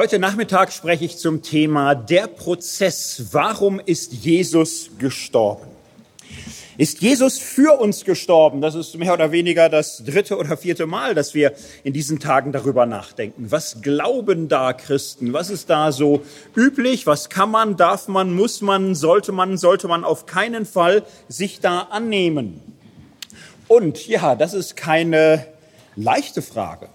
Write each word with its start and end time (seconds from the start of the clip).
Heute 0.00 0.20
Nachmittag 0.20 0.72
spreche 0.72 1.04
ich 1.04 1.18
zum 1.18 1.42
Thema 1.42 1.96
der 1.96 2.28
Prozess. 2.28 3.30
Warum 3.32 3.80
ist 3.80 4.12
Jesus 4.12 4.90
gestorben? 4.96 5.66
Ist 6.76 7.02
Jesus 7.02 7.40
für 7.40 7.80
uns 7.80 8.04
gestorben? 8.04 8.60
Das 8.60 8.76
ist 8.76 8.96
mehr 8.96 9.12
oder 9.12 9.32
weniger 9.32 9.68
das 9.68 10.04
dritte 10.04 10.38
oder 10.38 10.56
vierte 10.56 10.86
Mal, 10.86 11.16
dass 11.16 11.34
wir 11.34 11.52
in 11.82 11.94
diesen 11.94 12.20
Tagen 12.20 12.52
darüber 12.52 12.86
nachdenken. 12.86 13.50
Was 13.50 13.82
glauben 13.82 14.46
da 14.46 14.72
Christen? 14.72 15.32
Was 15.32 15.50
ist 15.50 15.68
da 15.68 15.90
so 15.90 16.22
üblich? 16.54 17.08
Was 17.08 17.28
kann 17.28 17.50
man, 17.50 17.76
darf 17.76 18.06
man, 18.06 18.32
muss 18.32 18.60
man, 18.60 18.94
sollte 18.94 19.32
man, 19.32 19.58
sollte 19.58 19.88
man 19.88 20.04
auf 20.04 20.26
keinen 20.26 20.64
Fall 20.64 21.02
sich 21.26 21.58
da 21.58 21.80
annehmen? 21.90 22.60
Und 23.66 24.06
ja, 24.06 24.36
das 24.36 24.54
ist 24.54 24.76
keine 24.76 25.44
leichte 25.96 26.40
Frage. 26.40 26.88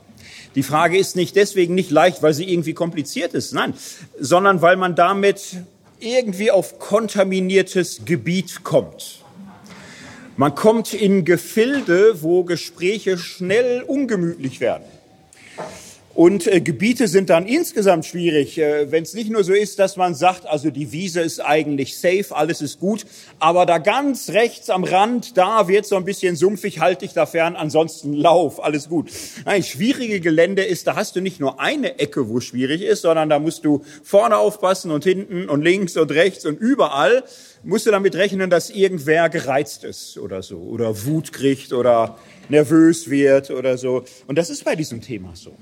Die 0.55 0.63
Frage 0.63 0.98
ist 0.98 1.16
nicht 1.16 1.35
deswegen 1.35 1.75
nicht 1.75 1.91
leicht, 1.91 2.21
weil 2.21 2.34
sie 2.34 2.52
irgendwie 2.52 2.73
kompliziert 2.73 3.34
ist, 3.34 3.53
nein, 3.53 3.73
sondern 4.20 4.62
weil 4.62 4.76
man 4.76 4.95
damit 4.95 5.57
irgendwie 5.99 6.52
auf 6.52 6.79
kontaminiertes 6.79 8.02
Gebiet 8.05 8.63
kommt. 8.63 9.23
Man 10.35 10.55
kommt 10.55 10.93
in 10.93 11.26
Gefilde, 11.26 12.21
wo 12.21 12.43
Gespräche 12.43 13.17
schnell 13.17 13.84
ungemütlich 13.84 14.59
werden. 14.59 14.85
Und 16.16 16.45
äh, 16.45 16.62
Gebiete 16.62 17.08
sind 17.08 17.31
dann 17.31 17.48
insgesamt 17.48 18.05
schwierig, 18.05 18.59
äh, 18.59 18.91
wenn 18.91 19.02
es 19.02 19.16
nicht 19.16 19.31
nur 19.31 19.44
so 19.44 19.52
ist, 19.52 19.80
dass 19.80 19.98
man 19.98 20.13
sagt, 20.13 20.45
also 20.45 20.70
die 20.70 20.91
Wiese 20.91 21.21
ist 21.21 21.40
eigentlich 21.40 21.98
safe, 21.98 22.35
alles 22.35 22.62
ist 22.62 22.80
gut, 22.80 23.08
aber 23.40 23.66
da 23.66 23.80
ganz 23.80 24.30
rechts 24.30 24.70
am 24.70 24.84
Rand, 24.84 25.38
da 25.38 25.68
wird 25.68 25.88
so 25.88 25.95
ein 25.95 26.05
bisschen 26.05 26.35
sumpfig, 26.35 26.80
halt 26.80 27.02
dich 27.02 27.13
da 27.13 27.26
fern, 27.26 27.55
ansonsten 27.55 28.13
lauf, 28.13 28.63
alles 28.63 28.90
gut. 28.90 29.09
Nein, 29.45 29.63
schwierige 29.63 30.20
Gelände 30.20 30.63
ist, 30.63 30.85
da 30.85 30.95
hast 30.95 31.16
du 31.16 31.20
nicht 31.20 31.40
nur 31.40 31.59
eine 31.59 31.98
Ecke, 31.98 32.30
wo 32.30 32.40
schwierig 32.40 32.84
ist, 32.84 33.02
sondern 33.02 33.30
da 33.30 33.40
musst 33.40 33.65
du 33.65 33.84
vorne 34.04 34.37
aufpassen 34.37 34.91
und 34.91 35.04
hinten 35.04 35.49
und 35.49 35.63
links 35.63 35.98
und 35.98 36.12
rechts 36.12 36.46
und 36.46 36.59
überall 36.59 37.24
musst 37.63 37.87
du 37.87 37.91
damit 37.91 38.13
rechnen, 38.13 38.52
dass 38.52 38.70
irgendwer 38.70 39.30
gereizt 39.30 39.84
ist 39.84 40.20
oder 40.20 40.43
so, 40.43 40.59
oder 40.59 41.05
Wut 41.05 41.34
kriegt 41.34 41.74
oder 41.74 42.20
nervös 42.49 43.09
wird 43.09 43.49
oder 43.49 43.80
so. 43.80 44.04
Und 44.27 44.37
das 44.37 44.52
ist 44.52 44.63
bei 44.63 44.76
diesem 44.76 45.02
Thema 45.02 45.32
so. 45.34 45.55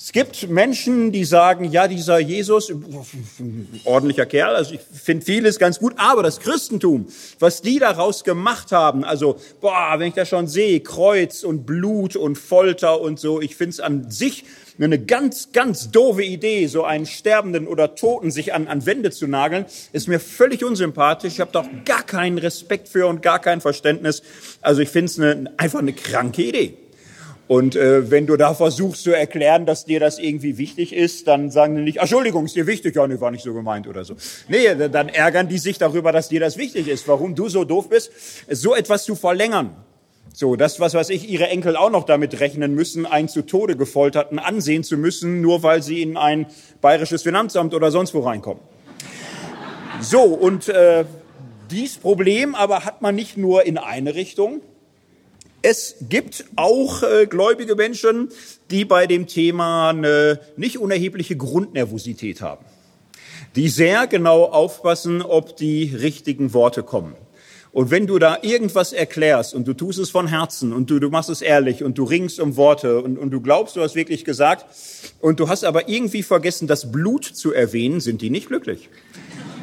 Es 0.00 0.12
gibt 0.12 0.48
Menschen, 0.48 1.10
die 1.10 1.24
sagen, 1.24 1.64
ja, 1.64 1.88
dieser 1.88 2.20
Jesus, 2.20 2.72
ordentlicher 3.84 4.26
Kerl, 4.26 4.54
also 4.54 4.74
ich 4.74 4.80
finde 4.80 5.26
vieles 5.26 5.58
ganz 5.58 5.80
gut, 5.80 5.94
aber 5.96 6.22
das 6.22 6.38
Christentum, 6.38 7.08
was 7.40 7.62
die 7.62 7.80
daraus 7.80 8.22
gemacht 8.22 8.70
haben, 8.70 9.02
also, 9.02 9.40
boah, 9.60 9.96
wenn 9.98 10.06
ich 10.06 10.14
das 10.14 10.28
schon 10.28 10.46
sehe, 10.46 10.78
Kreuz 10.78 11.42
und 11.42 11.66
Blut 11.66 12.14
und 12.14 12.38
Folter 12.38 13.00
und 13.00 13.18
so, 13.18 13.40
ich 13.40 13.56
finde 13.56 13.70
es 13.70 13.80
an 13.80 14.08
sich 14.08 14.44
eine 14.78 15.00
ganz, 15.00 15.50
ganz 15.52 15.90
doofe 15.90 16.22
Idee, 16.22 16.68
so 16.68 16.84
einen 16.84 17.04
Sterbenden 17.04 17.66
oder 17.66 17.96
Toten 17.96 18.30
sich 18.30 18.54
an, 18.54 18.68
an 18.68 18.86
Wände 18.86 19.10
zu 19.10 19.26
nageln, 19.26 19.66
ist 19.92 20.06
mir 20.06 20.20
völlig 20.20 20.62
unsympathisch. 20.64 21.32
Ich 21.32 21.40
habe 21.40 21.50
doch 21.50 21.66
gar 21.84 22.04
keinen 22.04 22.38
Respekt 22.38 22.88
für 22.88 23.08
und 23.08 23.20
gar 23.20 23.40
kein 23.40 23.60
Verständnis. 23.60 24.22
Also 24.62 24.80
ich 24.80 24.90
finde 24.90 25.06
es 25.06 25.18
eine, 25.18 25.52
einfach 25.56 25.80
eine 25.80 25.92
kranke 25.92 26.42
Idee. 26.42 26.74
Und 27.48 27.76
äh, 27.76 28.10
wenn 28.10 28.26
du 28.26 28.36
da 28.36 28.52
versuchst 28.52 29.02
zu 29.02 29.10
erklären, 29.10 29.64
dass 29.64 29.86
dir 29.86 30.00
das 30.00 30.18
irgendwie 30.18 30.58
wichtig 30.58 30.92
ist, 30.92 31.26
dann 31.26 31.50
sagen 31.50 31.76
die 31.76 31.82
nicht, 31.82 31.96
Entschuldigung, 31.96 32.44
ist 32.44 32.54
dir 32.54 32.66
wichtig? 32.66 32.94
Ja, 32.94 33.06
nee, 33.06 33.18
war 33.20 33.30
nicht 33.30 33.42
so 33.42 33.54
gemeint 33.54 33.88
oder 33.88 34.04
so. 34.04 34.14
Nee, 34.48 34.74
dann 34.90 35.08
ärgern 35.08 35.48
die 35.48 35.56
sich 35.56 35.78
darüber, 35.78 36.12
dass 36.12 36.28
dir 36.28 36.40
das 36.40 36.58
wichtig 36.58 36.88
ist, 36.88 37.08
warum 37.08 37.34
du 37.34 37.48
so 37.48 37.64
doof 37.64 37.88
bist, 37.88 38.12
so 38.50 38.74
etwas 38.74 39.04
zu 39.04 39.14
verlängern. 39.14 39.74
So, 40.34 40.56
das, 40.56 40.78
was 40.78 40.92
weiß 40.92 41.08
ich, 41.08 41.28
ihre 41.28 41.48
Enkel 41.48 41.74
auch 41.74 41.90
noch 41.90 42.04
damit 42.04 42.38
rechnen 42.38 42.74
müssen, 42.74 43.06
einen 43.06 43.28
zu 43.28 43.42
Tode 43.42 43.76
gefolterten 43.76 44.38
ansehen 44.38 44.84
zu 44.84 44.98
müssen, 44.98 45.40
nur 45.40 45.62
weil 45.62 45.82
sie 45.82 46.02
in 46.02 46.18
ein 46.18 46.46
bayerisches 46.82 47.22
Finanzamt 47.22 47.72
oder 47.72 47.90
sonst 47.90 48.12
wo 48.14 48.20
reinkommen. 48.20 48.62
So, 50.00 50.22
und 50.22 50.68
äh, 50.68 51.06
dies 51.70 51.96
Problem 51.96 52.54
aber 52.54 52.84
hat 52.84 53.02
man 53.02 53.14
nicht 53.14 53.36
nur 53.36 53.64
in 53.64 53.78
eine 53.78 54.14
Richtung, 54.14 54.60
es 55.62 55.96
gibt 56.08 56.44
auch 56.56 57.02
äh, 57.02 57.26
gläubige 57.26 57.74
Menschen, 57.74 58.28
die 58.70 58.84
bei 58.84 59.06
dem 59.06 59.26
Thema 59.26 59.90
eine 59.90 60.40
nicht 60.56 60.78
unerhebliche 60.78 61.36
Grundnervosität 61.36 62.40
haben, 62.40 62.64
die 63.56 63.68
sehr 63.68 64.06
genau 64.06 64.44
aufpassen, 64.44 65.22
ob 65.22 65.56
die 65.56 65.94
richtigen 65.94 66.52
Worte 66.52 66.82
kommen. 66.82 67.14
Und 67.72 67.90
wenn 67.90 68.06
du 68.06 68.18
da 68.18 68.38
irgendwas 68.42 68.92
erklärst 68.92 69.54
und 69.54 69.68
du 69.68 69.74
tust 69.74 69.98
es 69.98 70.10
von 70.10 70.26
Herzen 70.26 70.72
und 70.72 70.88
du, 70.90 70.98
du 70.98 71.10
machst 71.10 71.28
es 71.28 71.42
ehrlich 71.42 71.84
und 71.84 71.98
du 71.98 72.04
ringst 72.04 72.40
um 72.40 72.56
Worte 72.56 73.00
und, 73.02 73.18
und 73.18 73.30
du 73.30 73.40
glaubst, 73.40 73.76
du 73.76 73.82
hast 73.82 73.94
wirklich 73.94 74.24
gesagt 74.24 74.64
und 75.20 75.38
du 75.38 75.48
hast 75.48 75.64
aber 75.64 75.88
irgendwie 75.88 76.22
vergessen, 76.22 76.66
das 76.66 76.90
Blut 76.90 77.24
zu 77.24 77.52
erwähnen, 77.52 78.00
sind 78.00 78.22
die 78.22 78.30
nicht 78.30 78.48
glücklich. 78.48 78.88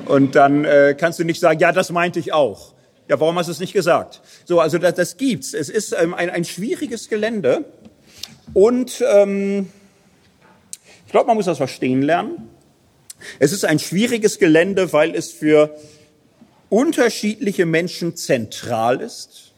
Und 0.05 0.35
dann 0.35 0.65
äh, 0.65 0.95
kannst 0.97 1.17
du 1.19 1.23
nicht 1.23 1.39
sagen, 1.39 1.59
ja, 1.59 1.71
das 1.71 1.91
meinte 1.91 2.19
ich 2.19 2.31
auch. 2.31 2.74
Ja, 3.07 3.19
warum 3.19 3.37
hast 3.37 3.47
du 3.47 3.51
es 3.51 3.59
nicht 3.59 3.73
gesagt? 3.73 4.21
So, 4.45 4.59
also 4.59 4.77
das, 4.77 4.95
das 4.95 5.17
gibt's. 5.17 5.53
Es 5.53 5.69
ist 5.69 5.95
ähm, 5.99 6.13
ein, 6.13 6.29
ein 6.29 6.43
schwieriges 6.43 7.07
Gelände 7.07 7.65
und 8.53 9.03
ähm, 9.07 9.69
ich 11.05 11.11
glaube, 11.11 11.27
man 11.27 11.37
muss 11.37 11.45
das 11.45 11.57
verstehen 11.57 12.01
lernen. 12.01 12.49
Es 13.39 13.51
ist 13.51 13.63
ein 13.63 13.79
schwieriges 13.79 14.39
Gelände, 14.39 14.91
weil 14.91 15.15
es 15.15 15.31
für 15.31 15.75
unterschiedliche 16.69 17.65
Menschen 17.65 18.15
zentral 18.15 19.01
ist, 19.01 19.53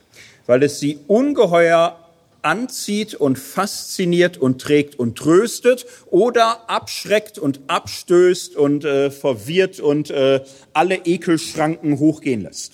weil 0.45 0.61
es 0.63 0.79
sie 0.79 0.99
ungeheuer 1.07 2.03
anzieht 2.41 3.15
und 3.15 3.39
fasziniert 3.39 4.37
und 4.37 4.61
trägt 4.61 4.99
und 4.99 5.17
tröstet 5.17 5.85
oder 6.07 6.69
abschreckt 6.69 7.39
und 7.39 7.61
abstößt 7.67 8.55
und 8.55 8.85
äh, 8.85 9.09
verwirrt 9.09 9.79
und 9.79 10.11
äh, 10.11 10.41
alle 10.73 10.95
Ekelschranken 11.05 11.99
hochgehen 11.99 12.41
lässt. 12.41 12.73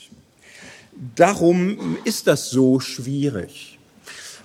Darum 1.16 1.98
ist 2.04 2.28
das 2.28 2.50
so 2.50 2.80
schwierig. 2.80 3.80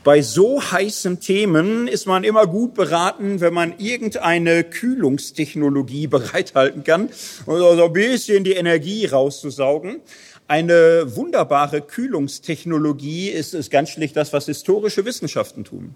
Bei 0.04 0.22
so 0.22 0.62
heißen 0.62 1.20
Themen 1.20 1.88
ist 1.88 2.06
man 2.06 2.24
immer 2.24 2.46
gut 2.46 2.74
beraten, 2.74 3.40
wenn 3.40 3.52
man 3.52 3.74
irgendeine 3.78 4.64
Kühlungstechnologie 4.64 6.06
bereithalten 6.06 6.84
kann, 6.84 7.10
um 7.46 7.58
so 7.58 7.84
ein 7.84 7.92
bisschen 7.92 8.44
die 8.44 8.52
Energie 8.52 9.06
rauszusaugen. 9.06 10.00
Eine 10.46 11.14
wunderbare 11.14 11.82
Kühlungstechnologie 11.82 13.28
ist, 13.28 13.52
ist 13.52 13.70
ganz 13.70 13.90
schlicht 13.90 14.16
das, 14.16 14.32
was 14.32 14.46
historische 14.46 15.04
Wissenschaften 15.04 15.64
tun. 15.64 15.94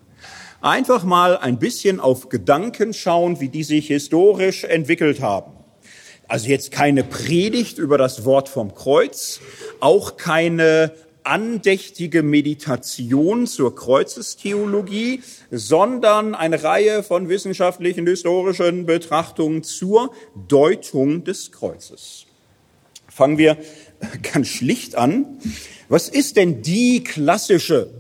Einfach 0.61 1.05
mal 1.05 1.39
ein 1.39 1.59
bisschen 1.59 1.99
auf 1.99 2.29
Gedanken 2.29 2.93
schauen, 2.93 3.41
wie 3.41 3.49
die 3.49 3.65
sich 3.65 3.87
historisch 3.87 4.65
entwickelt 4.65 5.23
haben. 5.23 5.53
Also 6.32 6.48
jetzt 6.48 6.70
keine 6.70 7.04
Predigt 7.04 7.76
über 7.76 7.98
das 7.98 8.25
Wort 8.25 8.48
vom 8.48 8.75
Kreuz, 8.75 9.41
auch 9.81 10.16
keine 10.16 10.93
andächtige 11.25 12.22
Meditation 12.22 13.47
zur 13.47 13.76
Kreuzestheologie, 13.76 15.22
sondern 15.50 16.34
eine 16.34 16.65
Reihe 16.65 17.03
von 17.03 17.28
wissenschaftlichen, 17.28 18.06
historischen 18.06 18.87
Betrachtungen 18.87 19.62
zur 19.62 20.15
Deutung 20.48 21.22
des 21.25 21.53
Kreuzes. 21.53 22.25
Fangen 23.09 23.37
wir 23.37 23.59
ganz 24.32 24.49
schlicht 24.49 24.94
an. 24.94 25.38
Was 25.91 26.09
ist 26.09 26.38
denn 26.38 26.62
die 26.62 27.04
klassische 27.04 27.91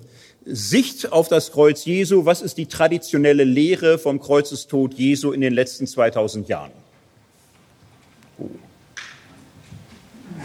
Sicht 0.46 1.12
auf 1.12 1.28
das 1.28 1.52
Kreuz 1.52 1.84
Jesu? 1.84 2.24
Was 2.24 2.40
ist 2.40 2.56
die 2.56 2.64
traditionelle 2.64 3.44
Lehre 3.44 3.98
vom 3.98 4.20
Kreuzestod 4.20 4.94
Jesu 4.94 5.32
in 5.32 5.42
den 5.42 5.52
letzten 5.52 5.86
2000 5.86 6.48
Jahren? 6.48 6.72
Ja, 8.38 8.46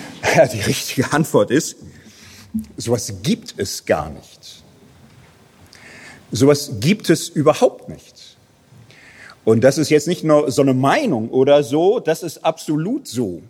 die 0.54 0.62
richtige 0.62 1.12
Antwort 1.14 1.52
ist, 1.52 1.78
sowas 2.78 3.14
gibt 3.24 3.56
es 3.58 3.86
gar 3.86 4.10
nicht. 4.10 4.64
Sowas 6.32 6.72
gibt 6.80 7.10
es 7.10 7.30
überhaupt 7.30 7.90
nicht. 7.90 8.38
Und 9.46 9.64
das 9.64 9.78
ist 9.78 9.90
jetzt 9.90 10.08
nicht 10.08 10.26
nur 10.26 10.52
so 10.52 10.62
eine 10.62 10.74
Meinung 10.74 11.30
oder 11.30 11.64
so, 11.64 12.00
das 12.00 12.22
ist 12.22 12.44
absolut 12.44 13.08
so. 13.08 13.42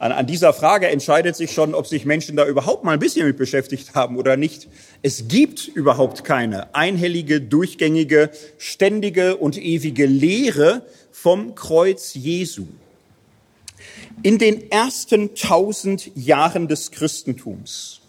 An, 0.00 0.10
an, 0.10 0.26
dieser 0.26 0.52
Frage 0.52 0.88
entscheidet 0.88 1.36
sich 1.36 1.52
schon, 1.52 1.76
ob 1.76 1.86
sich 1.86 2.04
Menschen 2.04 2.34
da 2.34 2.44
überhaupt 2.44 2.82
mal 2.82 2.90
ein 2.90 2.98
bisschen 2.98 3.24
mit 3.24 3.36
beschäftigt 3.36 3.94
haben 3.94 4.16
oder 4.16 4.36
nicht. 4.36 4.66
Es 5.02 5.28
gibt 5.28 5.68
überhaupt 5.68 6.24
keine 6.24 6.74
einhellige, 6.74 7.40
durchgängige, 7.40 8.30
ständige 8.58 9.36
und 9.36 9.56
ewige 9.56 10.06
Lehre 10.06 10.84
vom 11.12 11.54
Kreuz 11.54 12.14
Jesu. 12.14 12.66
In 14.22 14.38
den 14.38 14.70
ersten 14.70 15.34
tausend 15.34 16.14
Jahren 16.14 16.68
des 16.68 16.92
Christentums 16.92 18.00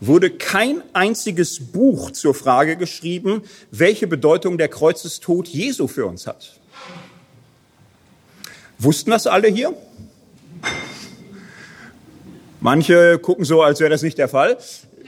wurde 0.00 0.30
kein 0.30 0.82
einziges 0.92 1.72
Buch 1.72 2.12
zur 2.12 2.34
Frage 2.34 2.76
geschrieben, 2.76 3.42
welche 3.72 4.06
Bedeutung 4.06 4.58
der 4.58 4.68
Kreuzestod 4.68 5.48
Jesu 5.48 5.88
für 5.88 6.06
uns 6.06 6.28
hat. 6.28 6.60
Wussten 8.78 9.10
das 9.10 9.26
alle 9.26 9.48
hier? 9.48 9.74
Manche 12.60 13.18
gucken 13.18 13.44
so, 13.44 13.62
als 13.62 13.80
wäre 13.80 13.90
das 13.90 14.02
nicht 14.02 14.18
der 14.18 14.28
Fall. 14.28 14.56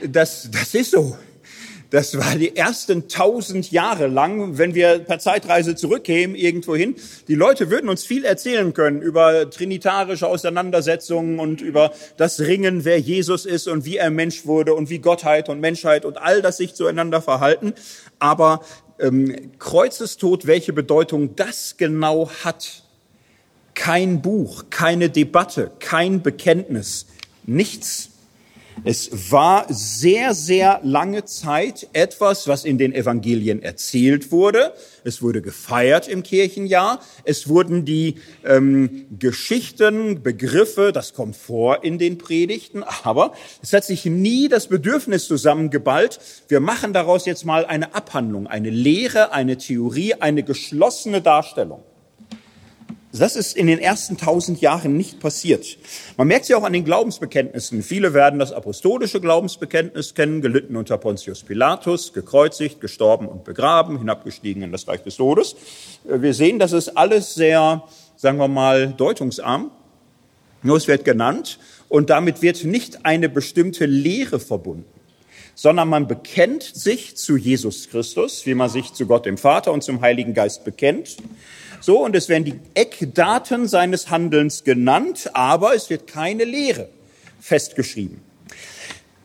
Das, 0.05 0.49
das 0.51 0.73
ist 0.73 0.91
so. 0.91 1.17
Das 1.89 2.17
war 2.17 2.35
die 2.35 2.55
ersten 2.55 3.07
tausend 3.07 3.71
Jahre 3.71 4.07
lang, 4.07 4.57
wenn 4.57 4.75
wir 4.75 4.99
per 4.99 5.19
Zeitreise 5.19 5.75
zurückkämen 5.75 6.35
irgendwohin. 6.35 6.95
Die 7.27 7.35
Leute 7.35 7.69
würden 7.71 7.89
uns 7.89 8.03
viel 8.03 8.25
erzählen 8.25 8.73
können 8.73 9.01
über 9.01 9.49
trinitarische 9.49 10.27
Auseinandersetzungen 10.27 11.39
und 11.39 11.61
über 11.61 11.91
das 12.17 12.41
Ringen, 12.41 12.83
wer 12.83 12.99
Jesus 12.99 13.45
ist 13.45 13.67
und 13.67 13.85
wie 13.85 13.97
er 13.97 14.09
Mensch 14.09 14.45
wurde 14.45 14.73
und 14.73 14.89
wie 14.89 14.99
Gottheit 14.99 15.47
und 15.47 15.61
Menschheit 15.61 16.03
und 16.03 16.17
all 16.17 16.41
das 16.41 16.57
sich 16.57 16.73
zueinander 16.73 17.21
verhalten. 17.21 17.73
Aber 18.19 18.61
ähm, 18.99 19.51
Kreuzestod, 19.59 20.45
welche 20.45 20.73
Bedeutung 20.73 21.35
das 21.35 21.75
genau 21.77 22.29
hat, 22.43 22.83
kein 23.75 24.21
Buch, 24.21 24.65
keine 24.69 25.09
Debatte, 25.09 25.71
kein 25.79 26.21
Bekenntnis, 26.21 27.05
nichts. 27.45 28.09
Es 28.83 29.31
war 29.31 29.65
sehr, 29.69 30.33
sehr 30.33 30.79
lange 30.83 31.25
Zeit 31.25 31.87
etwas, 31.93 32.47
was 32.47 32.63
in 32.63 32.77
den 32.77 32.93
Evangelien 32.93 33.61
erzählt 33.61 34.31
wurde. 34.31 34.73
Es 35.03 35.21
wurde 35.21 35.41
gefeiert 35.41 36.07
im 36.07 36.23
Kirchenjahr. 36.23 37.01
Es 37.23 37.49
wurden 37.49 37.85
die 37.85 38.15
ähm, 38.45 39.07
Geschichten, 39.17 40.21
Begriffe, 40.21 40.91
das 40.93 41.13
kommt 41.13 41.35
vor 41.35 41.83
in 41.83 41.97
den 41.97 42.17
Predigten. 42.17 42.83
Aber 42.83 43.33
es 43.61 43.73
hat 43.73 43.83
sich 43.83 44.05
nie 44.05 44.47
das 44.47 44.67
Bedürfnis 44.67 45.27
zusammengeballt. 45.27 46.19
Wir 46.47 46.59
machen 46.59 46.93
daraus 46.93 47.25
jetzt 47.25 47.45
mal 47.45 47.65
eine 47.65 47.95
Abhandlung, 47.95 48.47
eine 48.47 48.69
Lehre, 48.69 49.31
eine 49.31 49.57
Theorie, 49.57 50.13
eine 50.15 50.43
geschlossene 50.43 51.21
Darstellung. 51.21 51.83
Das 53.19 53.35
ist 53.35 53.55
in 53.55 53.67
den 53.67 53.79
ersten 53.79 54.17
tausend 54.17 54.61
Jahren 54.61 54.97
nicht 54.97 55.19
passiert. 55.19 55.77
Man 56.17 56.27
merkt 56.27 56.43
es 56.43 56.49
ja 56.49 56.57
auch 56.57 56.63
an 56.63 56.73
den 56.73 56.85
Glaubensbekenntnissen. 56.85 57.83
Viele 57.83 58.13
werden 58.13 58.39
das 58.39 58.51
apostolische 58.51 59.21
Glaubensbekenntnis 59.21 60.13
kennen, 60.13 60.41
gelitten 60.41 60.75
unter 60.75 60.97
Pontius 60.97 61.43
Pilatus, 61.43 62.13
gekreuzigt, 62.13 62.81
gestorben 62.81 63.27
und 63.27 63.43
begraben, 63.43 63.97
hinabgestiegen 63.97 64.63
in 64.63 64.71
das 64.71 64.87
Reich 64.87 65.03
des 65.03 65.17
Todes. 65.17 65.55
Wir 66.03 66.33
sehen, 66.33 66.59
das 66.59 66.73
ist 66.73 66.97
alles 66.97 67.33
sehr, 67.35 67.83
sagen 68.15 68.37
wir 68.37 68.47
mal, 68.47 68.93
deutungsarm. 68.95 69.71
Nur 70.63 70.77
es 70.77 70.87
wird 70.87 71.05
genannt 71.05 71.59
und 71.89 72.09
damit 72.09 72.41
wird 72.41 72.63
nicht 72.63 73.05
eine 73.05 73.29
bestimmte 73.29 73.85
Lehre 73.85 74.39
verbunden 74.39 74.85
sondern 75.57 75.89
man 75.89 76.07
bekennt 76.07 76.61
sich 76.61 77.17
zu 77.17 77.35
Jesus 77.35 77.89
Christus, 77.89 78.45
wie 78.45 78.53
man 78.53 78.69
sich 78.69 78.93
zu 78.93 79.07
Gott 79.07 79.25
dem 79.25 79.39
Vater 79.39 79.73
und 79.73 79.83
zum 79.83 80.01
Heiligen 80.01 80.35
Geist 80.35 80.63
bekennt. 80.63 81.17
So, 81.79 82.03
und 82.03 82.15
es 82.15 82.27
werden 82.27 82.43
die 82.43 82.59
Eckdaten 82.73 83.67
seines 83.67 84.09
Handelns 84.09 84.63
genannt, 84.63 85.29
aber 85.33 85.75
es 85.75 85.89
wird 85.89 86.07
keine 86.07 86.43
Lehre 86.43 86.89
festgeschrieben. 87.39 88.21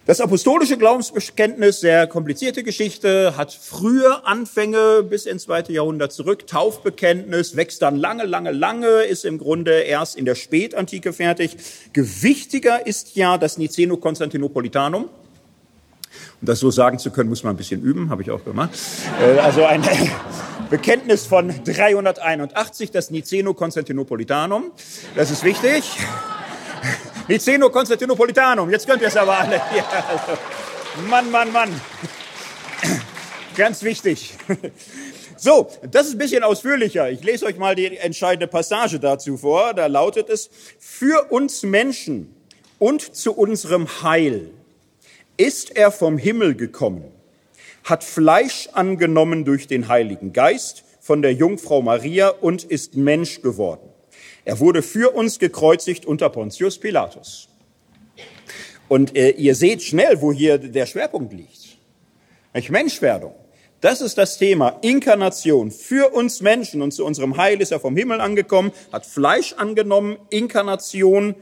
Das 0.04 0.20
apostolische 0.20 0.76
Glaubensbekenntnis, 0.78 1.78
sehr 1.78 2.08
komplizierte 2.08 2.64
Geschichte, 2.64 3.36
hat 3.36 3.52
frühe 3.52 4.26
Anfänge 4.26 5.04
bis 5.08 5.26
ins 5.26 5.44
zweite 5.44 5.72
Jahrhundert 5.72 6.12
zurück. 6.12 6.48
Taufbekenntnis 6.48 7.54
wächst 7.54 7.82
dann 7.82 7.94
lange, 7.94 8.24
lange, 8.24 8.50
lange, 8.50 9.04
ist 9.04 9.24
im 9.24 9.38
Grunde 9.38 9.70
erst 9.82 10.16
in 10.16 10.24
der 10.24 10.34
Spätantike 10.34 11.12
fertig. 11.12 11.56
Gewichtiger 11.92 12.84
ist 12.84 13.14
ja 13.14 13.38
das 13.38 13.58
Niceno-Konstantinopolitanum. 13.58 15.04
Um 15.04 15.10
das 16.40 16.58
so 16.58 16.72
sagen 16.72 16.98
zu 16.98 17.12
können, 17.12 17.28
muss 17.28 17.44
man 17.44 17.54
ein 17.54 17.56
bisschen 17.56 17.80
üben, 17.80 18.10
habe 18.10 18.22
ich 18.22 18.30
auch 18.32 18.44
gemacht. 18.44 18.70
Äh, 19.20 19.38
also 19.38 19.64
ein 19.64 19.82
Bekenntnis 20.72 21.26
von 21.26 21.52
381, 21.64 22.90
das 22.90 23.10
Niceno-Konstantinopolitanum. 23.10 24.72
Das 25.14 25.30
ist 25.30 25.44
wichtig. 25.44 25.84
Niceno-Konstantinopolitanum, 27.28 28.70
jetzt 28.70 28.86
könnt 28.86 29.02
ihr 29.02 29.08
es 29.08 29.16
aber 29.18 29.38
alle. 29.38 29.56
Ja, 29.56 29.84
also. 30.08 30.40
Mann, 31.10 31.30
Mann, 31.30 31.52
Mann. 31.52 31.80
Ganz 33.56 33.82
wichtig. 33.82 34.34
So, 35.36 35.68
das 35.90 36.06
ist 36.06 36.12
ein 36.12 36.18
bisschen 36.18 36.44
ausführlicher. 36.44 37.10
Ich 37.10 37.24
lese 37.24 37.46
euch 37.46 37.56
mal 37.56 37.74
die 37.74 37.96
entscheidende 37.96 38.46
Passage 38.46 39.00
dazu 39.00 39.36
vor. 39.36 39.74
Da 39.74 39.88
lautet 39.88 40.30
es, 40.30 40.50
für 40.78 41.32
uns 41.32 41.64
Menschen 41.64 42.32
und 42.78 43.16
zu 43.16 43.32
unserem 43.32 43.88
Heil 44.04 44.52
ist 45.36 45.74
er 45.74 45.90
vom 45.90 46.16
Himmel 46.16 46.54
gekommen, 46.54 47.11
hat 47.84 48.04
Fleisch 48.04 48.68
angenommen 48.72 49.44
durch 49.44 49.66
den 49.66 49.88
Heiligen 49.88 50.32
Geist 50.32 50.84
von 51.00 51.22
der 51.22 51.32
Jungfrau 51.32 51.82
Maria 51.82 52.28
und 52.28 52.64
ist 52.64 52.96
Mensch 52.96 53.42
geworden. 53.42 53.88
Er 54.44 54.60
wurde 54.60 54.82
für 54.82 55.14
uns 55.14 55.38
gekreuzigt 55.38 56.06
unter 56.06 56.28
Pontius 56.28 56.78
Pilatus. 56.78 57.48
Und 58.88 59.16
äh, 59.16 59.30
ihr 59.30 59.54
seht 59.54 59.82
schnell, 59.82 60.20
wo 60.20 60.32
hier 60.32 60.58
der 60.58 60.86
Schwerpunkt 60.86 61.32
liegt. 61.32 61.78
Menschwerdung. 62.68 63.34
Das 63.80 64.00
ist 64.00 64.18
das 64.18 64.38
Thema. 64.38 64.78
Inkarnation. 64.82 65.70
Für 65.70 66.10
uns 66.14 66.40
Menschen 66.40 66.82
und 66.82 66.92
zu 66.92 67.04
unserem 67.04 67.36
Heil 67.36 67.60
ist 67.60 67.72
er 67.72 67.80
vom 67.80 67.96
Himmel 67.96 68.20
angekommen, 68.20 68.70
hat 68.92 69.06
Fleisch 69.06 69.54
angenommen, 69.54 70.18
Inkarnation, 70.30 71.34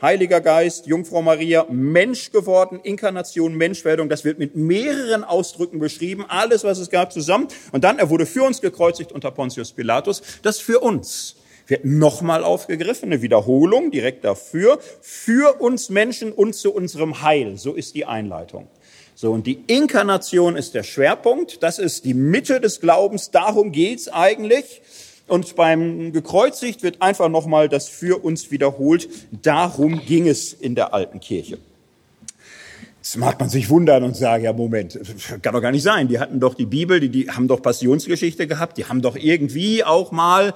Heiliger 0.00 0.40
Geist, 0.40 0.86
Jungfrau 0.86 1.22
Maria, 1.22 1.66
Mensch 1.68 2.30
geworden, 2.30 2.78
Inkarnation, 2.82 3.54
Menschwerdung, 3.54 4.08
das 4.08 4.24
wird 4.24 4.38
mit 4.38 4.54
mehreren 4.54 5.24
Ausdrücken 5.24 5.80
beschrieben, 5.80 6.24
alles, 6.28 6.62
was 6.62 6.78
es 6.78 6.88
gab, 6.88 7.12
zusammen. 7.12 7.48
Und 7.72 7.82
dann, 7.82 7.98
er 7.98 8.08
wurde 8.08 8.24
für 8.24 8.44
uns 8.44 8.60
gekreuzigt 8.60 9.10
unter 9.10 9.32
Pontius 9.32 9.72
Pilatus, 9.72 10.22
das 10.42 10.60
für 10.60 10.78
uns 10.78 11.34
wird 11.66 11.84
nochmal 11.84 12.44
aufgegriffen, 12.44 13.06
eine 13.06 13.22
Wiederholung 13.22 13.90
direkt 13.90 14.24
dafür, 14.24 14.78
für 15.00 15.60
uns 15.60 15.90
Menschen 15.90 16.32
und 16.32 16.54
zu 16.54 16.72
unserem 16.72 17.22
Heil. 17.22 17.58
So 17.58 17.74
ist 17.74 17.94
die 17.94 18.06
Einleitung. 18.06 18.68
So, 19.16 19.32
und 19.32 19.48
die 19.48 19.64
Inkarnation 19.66 20.54
ist 20.56 20.74
der 20.74 20.84
Schwerpunkt, 20.84 21.62
das 21.64 21.80
ist 21.80 22.04
die 22.04 22.14
Mitte 22.14 22.60
des 22.60 22.80
Glaubens, 22.80 23.32
darum 23.32 23.72
geht's 23.72 24.08
eigentlich. 24.08 24.80
Und 25.28 25.56
beim 25.56 26.12
gekreuzigt 26.12 26.82
wird 26.82 27.02
einfach 27.02 27.28
nochmal 27.28 27.68
das 27.68 27.88
für 27.88 28.24
uns 28.24 28.50
wiederholt. 28.50 29.08
Darum 29.42 30.00
ging 30.00 30.26
es 30.26 30.52
in 30.52 30.74
der 30.74 30.94
alten 30.94 31.20
Kirche. 31.20 31.58
Jetzt 32.96 33.16
mag 33.16 33.38
man 33.38 33.48
sich 33.48 33.70
wundern 33.70 34.02
und 34.02 34.16
sagen, 34.16 34.44
ja 34.44 34.52
Moment, 34.52 34.98
kann 35.42 35.54
doch 35.54 35.62
gar 35.62 35.70
nicht 35.70 35.82
sein. 35.82 36.08
Die 36.08 36.18
hatten 36.18 36.40
doch 36.40 36.54
die 36.54 36.66
Bibel, 36.66 36.98
die, 37.00 37.08
die 37.08 37.30
haben 37.30 37.46
doch 37.46 37.62
Passionsgeschichte 37.62 38.46
gehabt, 38.46 38.76
die 38.76 38.86
haben 38.86 39.02
doch 39.02 39.16
irgendwie 39.16 39.84
auch 39.84 40.12
mal 40.12 40.52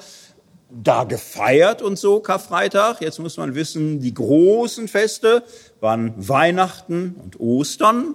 da 0.70 1.04
gefeiert 1.04 1.82
und 1.82 1.98
so, 1.98 2.20
Karfreitag. 2.20 3.00
Jetzt 3.00 3.18
muss 3.20 3.36
man 3.36 3.54
wissen, 3.54 4.00
die 4.00 4.14
großen 4.14 4.88
Feste 4.88 5.44
waren 5.80 6.14
Weihnachten 6.16 7.16
und 7.22 7.38
Ostern. 7.40 8.14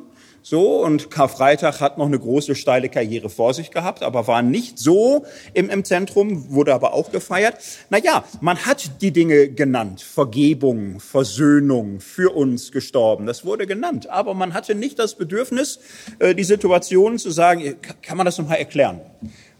So, 0.49 0.81
und 0.81 1.11
Karfreitag 1.11 1.81
hat 1.81 1.97
noch 1.97 2.05
eine 2.05 2.17
große 2.17 2.55
steile 2.55 2.87
Karriere 2.87 3.27
vor 3.27 3.53
sich 3.53 3.69
gehabt, 3.69 4.01
aber 4.01 4.27
war 4.27 4.41
nicht 4.41 4.79
so 4.79 5.25
im, 5.53 5.69
im 5.69 5.83
Zentrum, 5.83 6.53
wurde 6.53 6.73
aber 6.73 6.93
auch 6.93 7.11
gefeiert. 7.11 7.57
Naja, 7.89 8.23
man 8.39 8.55
hat 8.65 9.01
die 9.01 9.11
Dinge 9.11 9.49
genannt. 9.49 10.01
Vergebung, 10.01 11.01
Versöhnung, 11.01 11.99
für 11.99 12.33
uns 12.33 12.71
gestorben. 12.71 13.25
Das 13.25 13.43
wurde 13.43 13.67
genannt. 13.67 14.09
Aber 14.09 14.33
man 14.35 14.53
hatte 14.53 14.73
nicht 14.73 14.99
das 14.99 15.15
Bedürfnis, 15.15 15.81
äh, 16.19 16.33
die 16.33 16.45
Situation 16.45 17.19
zu 17.19 17.29
sagen, 17.29 17.75
kann 18.01 18.15
man 18.15 18.25
das 18.25 18.37
nochmal 18.37 18.59
erklären? 18.59 19.01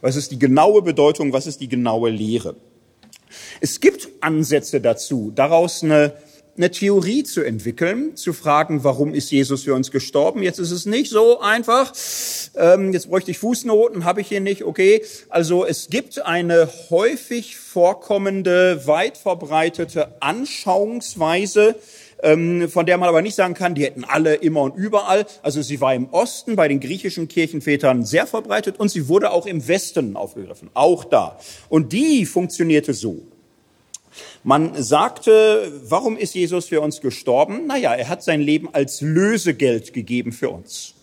Was 0.00 0.16
ist 0.16 0.32
die 0.32 0.38
genaue 0.38 0.80
Bedeutung? 0.80 1.34
Was 1.34 1.46
ist 1.46 1.60
die 1.60 1.68
genaue 1.68 2.08
Lehre? 2.08 2.56
Es 3.60 3.80
gibt 3.80 4.08
Ansätze 4.22 4.80
dazu, 4.80 5.32
daraus 5.34 5.82
eine 5.82 6.14
eine 6.58 6.70
Theorie 6.70 7.22
zu 7.22 7.42
entwickeln, 7.42 8.16
zu 8.16 8.32
fragen, 8.32 8.84
warum 8.84 9.14
ist 9.14 9.30
Jesus 9.30 9.62
für 9.62 9.74
uns 9.74 9.90
gestorben? 9.90 10.42
Jetzt 10.42 10.58
ist 10.58 10.72
es 10.72 10.86
nicht 10.86 11.10
so 11.10 11.40
einfach. 11.40 11.92
Ähm, 12.56 12.92
jetzt 12.92 13.08
bräuchte 13.08 13.30
ich 13.30 13.38
Fußnoten, 13.38 14.04
habe 14.04 14.20
ich 14.20 14.28
hier 14.28 14.40
nicht. 14.40 14.64
Okay, 14.64 15.02
also 15.28 15.64
es 15.64 15.88
gibt 15.88 16.20
eine 16.20 16.68
häufig 16.90 17.56
vorkommende, 17.56 18.86
weit 18.86 19.16
verbreitete 19.16 20.20
Anschauungsweise, 20.20 21.76
ähm, 22.22 22.68
von 22.68 22.86
der 22.86 22.98
man 22.98 23.08
aber 23.08 23.22
nicht 23.22 23.36
sagen 23.36 23.54
kann, 23.54 23.76
die 23.76 23.84
hätten 23.84 24.04
alle 24.04 24.34
immer 24.34 24.62
und 24.62 24.76
überall. 24.76 25.26
Also 25.42 25.62
sie 25.62 25.80
war 25.80 25.94
im 25.94 26.08
Osten 26.10 26.56
bei 26.56 26.66
den 26.66 26.80
griechischen 26.80 27.28
Kirchenvätern 27.28 28.04
sehr 28.04 28.26
verbreitet 28.26 28.80
und 28.80 28.90
sie 28.90 29.08
wurde 29.08 29.30
auch 29.30 29.46
im 29.46 29.68
Westen 29.68 30.16
aufgegriffen, 30.16 30.70
auch 30.74 31.04
da. 31.04 31.38
Und 31.68 31.92
die 31.92 32.26
funktionierte 32.26 32.94
so. 32.94 33.22
Man 34.44 34.80
sagte, 34.80 35.72
warum 35.84 36.16
ist 36.16 36.34
Jesus 36.34 36.68
für 36.68 36.80
uns 36.80 37.00
gestorben? 37.00 37.66
Naja, 37.66 37.94
er 37.94 38.08
hat 38.08 38.22
sein 38.22 38.40
Leben 38.40 38.72
als 38.72 39.00
Lösegeld 39.00 39.92
gegeben 39.92 40.32
für 40.32 40.50
uns. 40.50 40.94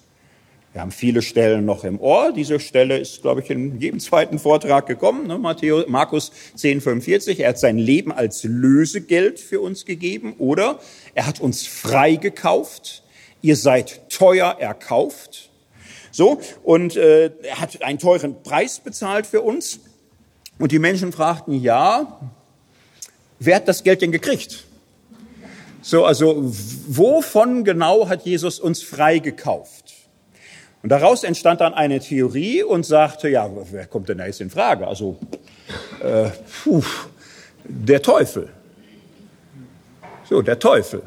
Wir 0.76 0.82
haben 0.82 0.92
viele 0.92 1.22
Stellen 1.22 1.64
noch 1.64 1.86
im 1.86 2.02
Ohr. 2.02 2.34
Diese 2.34 2.60
Stelle 2.60 2.98
ist, 2.98 3.22
glaube 3.22 3.40
ich, 3.40 3.50
in 3.50 3.80
jedem 3.80 4.02
zweiten 4.02 4.40
Vortrag 4.40 4.88
gekommen. 4.88 5.26
Ne? 5.26 5.38
Matthäus, 5.38 5.86
Markus 5.88 6.34
10, 6.56 6.82
45. 6.82 7.40
Er 7.40 7.50
hat 7.50 7.60
sein 7.60 7.78
Leben 7.78 8.12
als 8.12 8.44
Lösegeld 8.44 9.40
für 9.40 9.62
uns 9.62 9.86
gegeben. 9.86 10.36
Oder 10.38 10.80
er 11.14 11.28
hat 11.28 11.40
uns 11.40 11.66
frei 11.66 12.16
gekauft. 12.16 13.04
Ihr 13.42 13.56
seid 13.56 14.10
teuer 14.10 14.58
erkauft. 14.60 15.50
So, 16.12 16.42
und 16.64 16.98
äh, 16.98 17.32
er 17.44 17.62
hat 17.62 17.82
einen 17.82 18.00
teuren 18.00 18.44
Preis 18.44 18.80
bezahlt 18.80 19.28
für 19.28 19.42
uns. 19.42 19.80
Und 20.60 20.74
die 20.74 20.80
Menschen 20.80 21.14
fragten, 21.14 21.62
ja, 21.62 22.20
wer 23.40 23.58
hat 23.58 23.68
das 23.68 23.84
Geld 23.84 24.02
denn 24.02 24.12
gekriegt? 24.12 24.66
So, 25.82 26.06
also 26.06 26.42
wovon 26.42 27.64
genau 27.64 28.10
hat 28.10 28.26
Jesus 28.26 28.60
uns 28.60 28.82
frei 28.82 29.20
gekauft? 29.20 29.94
Und 30.82 30.90
daraus 30.90 31.24
entstand 31.24 31.62
dann 31.62 31.74
eine 31.74 32.00
Theorie 32.00 32.64
und 32.64 32.86
sagte, 32.86 33.30
ja, 33.30 33.50
wer 33.72 33.88
kommt 33.88 34.10
denn 34.10 34.20
da 34.20 34.28
jetzt 34.28 34.42
in 34.42 34.50
Frage? 34.50 34.88
Also, 34.88 35.18
äh, 36.04 36.30
puh, 36.64 36.84
der 37.64 38.02
Teufel. 38.02 38.50
So, 40.30 40.42
der 40.42 40.60
Teufel. 40.60 41.02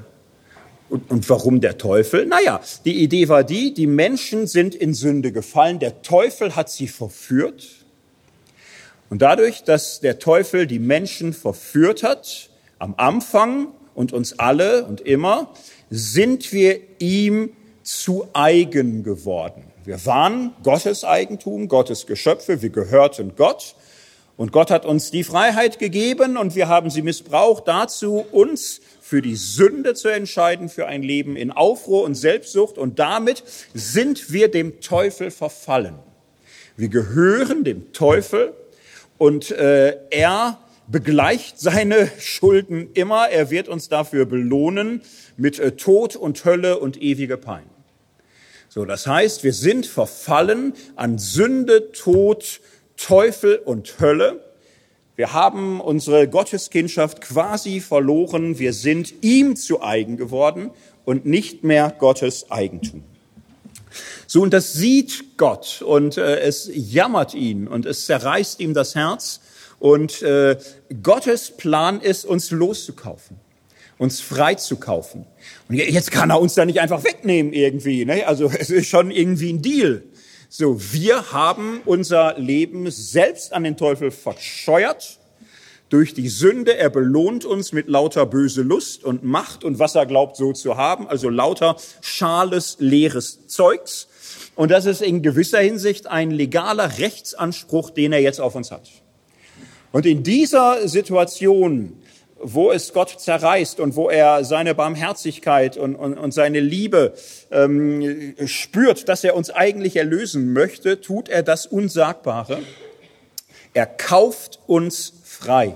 Und, 0.89 1.11
und 1.11 1.29
warum 1.29 1.61
der 1.61 1.77
Teufel? 1.77 2.27
Naja, 2.27 2.61
die 2.85 3.03
Idee 3.03 3.29
war 3.29 3.45
die, 3.45 3.75
die 3.75 3.87
Menschen 3.87 4.47
sind 4.47 4.75
in 4.75 4.95
Sünde 4.95 5.33
gefallen, 5.33 5.79
der 5.79 6.03
Teufel 6.03 6.57
hat 6.57 6.71
sie 6.71 6.89
verführt. 6.89 7.78
Und 9.11 9.23
dadurch, 9.23 9.65
dass 9.65 10.01
der 10.01 10.19
Teufel 10.19 10.67
die 10.67 10.79
Menschen 10.79 11.33
verführt 11.33 12.03
hat, 12.03 12.51
am 12.79 12.95
Anfang 12.97 13.69
und 13.95 14.13
uns 14.13 14.39
alle 14.39 14.85
und 14.85 15.01
immer, 15.01 15.53
sind 15.91 16.53
wir 16.53 16.81
ihm 16.99 17.51
zu 17.83 18.29
eigen 18.35 19.03
geworden. 19.03 19.65
Wir 19.85 20.05
waren 20.05 20.53
Gottes 20.63 21.05
Eigentum, 21.05 21.69
Gottes 21.69 22.07
Geschöpfe, 22.07 22.61
wir 22.61 22.69
gehörten 22.69 23.33
Gott. 23.37 23.75
Und 24.37 24.53
Gott 24.53 24.71
hat 24.71 24.85
uns 24.85 25.11
die 25.11 25.25
Freiheit 25.25 25.79
gegeben 25.79 26.37
und 26.37 26.55
wir 26.55 26.69
haben 26.69 26.91
sie 26.91 27.03
missbraucht 27.03 27.67
dazu, 27.67 28.25
uns 28.31 28.81
für 29.01 29.23
die 29.23 29.35
Sünde 29.35 29.95
zu 29.95 30.09
entscheiden, 30.09 30.69
für 30.69 30.87
ein 30.87 31.03
Leben 31.03 31.35
in 31.35 31.51
Aufruhr 31.51 32.05
und 32.05 32.15
Selbstsucht. 32.15 32.77
Und 32.77 32.99
damit 32.99 33.43
sind 33.73 34.31
wir 34.31 34.49
dem 34.49 34.81
Teufel 34.81 35.31
verfallen. 35.31 35.99
Wir 36.77 36.89
gehören 36.89 37.65
dem 37.65 37.93
Teufel 37.93 38.53
und 39.19 39.51
äh, 39.51 39.97
er 40.11 40.59
begleicht 40.87 41.61
seine 41.61 42.11
Schulden 42.19 42.91
immer. 42.95 43.29
Er 43.29 43.51
wird 43.51 43.69
uns 43.69 43.89
dafür 43.89 44.25
belohnen 44.25 45.03
mit 45.37 45.59
äh, 45.59 45.73
Tod 45.73 46.17
und 46.17 46.45
Hölle 46.45 46.79
und 46.79 47.01
ewige 47.01 47.37
Pein. 47.37 47.65
So, 48.69 48.85
das 48.85 49.07
heißt, 49.07 49.45
wir 49.45 49.53
sind 49.53 49.87
verfallen 49.87 50.75
an 50.95 51.19
Sünde, 51.19 51.91
Tod, 51.93 52.61
Teufel 52.97 53.57
und 53.57 53.99
Hölle. 54.01 54.45
Wir 55.17 55.33
haben 55.33 55.81
unsere 55.81 56.29
Gotteskindschaft 56.29 57.21
quasi 57.21 57.81
verloren. 57.81 58.59
Wir 58.59 58.73
sind 58.73 59.15
ihm 59.23 59.57
zu 59.57 59.83
eigen 59.83 60.17
geworden 60.17 60.71
und 61.05 61.27
nicht 61.27 61.65
mehr 61.65 61.93
Gottes 61.99 62.51
Eigentum. 62.51 63.03
So, 64.31 64.43
und 64.43 64.53
das 64.53 64.75
sieht 64.75 65.39
Gott 65.39 65.81
und 65.81 66.19
äh, 66.19 66.41
es 66.41 66.71
jammert 66.71 67.33
ihn 67.33 67.67
und 67.67 67.87
es 67.87 68.05
zerreißt 68.05 68.61
ihm 68.61 68.75
das 68.75 68.95
Herz. 68.95 69.41
Und 69.79 70.21
äh, 70.21 70.59
Gottes 71.03 71.57
Plan 71.57 72.03
ist, 72.03 72.27
uns 72.27 72.51
loszukaufen, 72.51 73.39
uns 73.97 74.21
freizukaufen. 74.21 75.25
Und 75.71 75.77
jetzt 75.77 76.13
kann 76.13 76.29
er 76.29 76.43
uns 76.43 76.53
da 76.53 76.67
nicht 76.67 76.79
einfach 76.79 77.05
wegnehmen 77.05 77.55
irgendwie. 77.55 78.05
Ne? 78.05 78.27
Also 78.27 78.53
es 78.59 78.69
ist 78.69 78.87
schon 78.89 79.11
irgendwie 79.11 79.51
ein 79.51 79.63
Deal. 79.63 80.03
So, 80.51 80.79
wir 80.93 81.33
haben 81.33 81.81
unser 81.87 82.39
Leben 82.39 82.91
selbst 82.91 83.55
an 83.55 83.65
den 83.65 83.79
Teufel 83.79 84.11
verscheuert 84.11 85.18
durch 85.89 86.15
die 86.15 86.29
Sünde. 86.29 86.77
Er 86.77 86.91
belohnt 86.91 87.45
uns 87.45 87.73
mit 87.73 87.89
lauter 87.89 88.27
böse 88.27 88.63
Lust 88.63 89.05
und 89.05 89.25
Macht 89.25 89.65
und 89.65 89.79
was 89.79 89.95
er 89.95 90.07
glaubt 90.07 90.37
so 90.37 90.53
zu 90.53 90.77
haben, 90.77 91.09
also 91.09 91.29
lauter 91.29 91.77
schales, 92.01 92.77
leeres 92.79 93.47
Zeugs. 93.47 94.09
Und 94.55 94.71
das 94.71 94.87
ist 94.87 95.03
in 95.03 95.23
gewisser 95.23 95.61
Hinsicht 95.61 96.07
ein 96.07 96.31
legaler 96.31 96.99
Rechtsanspruch, 96.99 97.91
den 97.91 98.13
er 98.13 98.21
jetzt 98.21 98.41
auf 98.41 98.55
uns 98.55 98.71
hat. 98.71 98.89
Und 99.93 100.05
in 100.05 100.23
dieser 100.23 100.87
Situation 100.89 101.95
wo 102.41 102.71
es 102.71 102.93
Gott 102.93 103.11
zerreißt 103.19 103.81
und 103.81 103.97
wo 103.97 104.09
er 104.09 104.45
seine 104.45 104.75
Barmherzigkeit 104.75 105.77
und, 105.77 105.97
und, 105.97 106.17
und 106.17 106.33
seine 106.33 106.61
Liebe 106.61 107.15
ähm, 107.51 108.35
spürt, 108.47 109.09
dass 109.09 109.25
er 109.25 109.35
uns 109.35 109.51
eigentlich 109.51 109.97
erlösen 109.97 110.53
möchte, 110.53 111.01
tut 111.01 111.29
er 111.29 111.43
das 111.43 111.67
Unsagbare. 111.67 112.61
Er 113.75 113.87
kauft 113.87 114.61
uns 114.67 115.13
frei, 115.41 115.75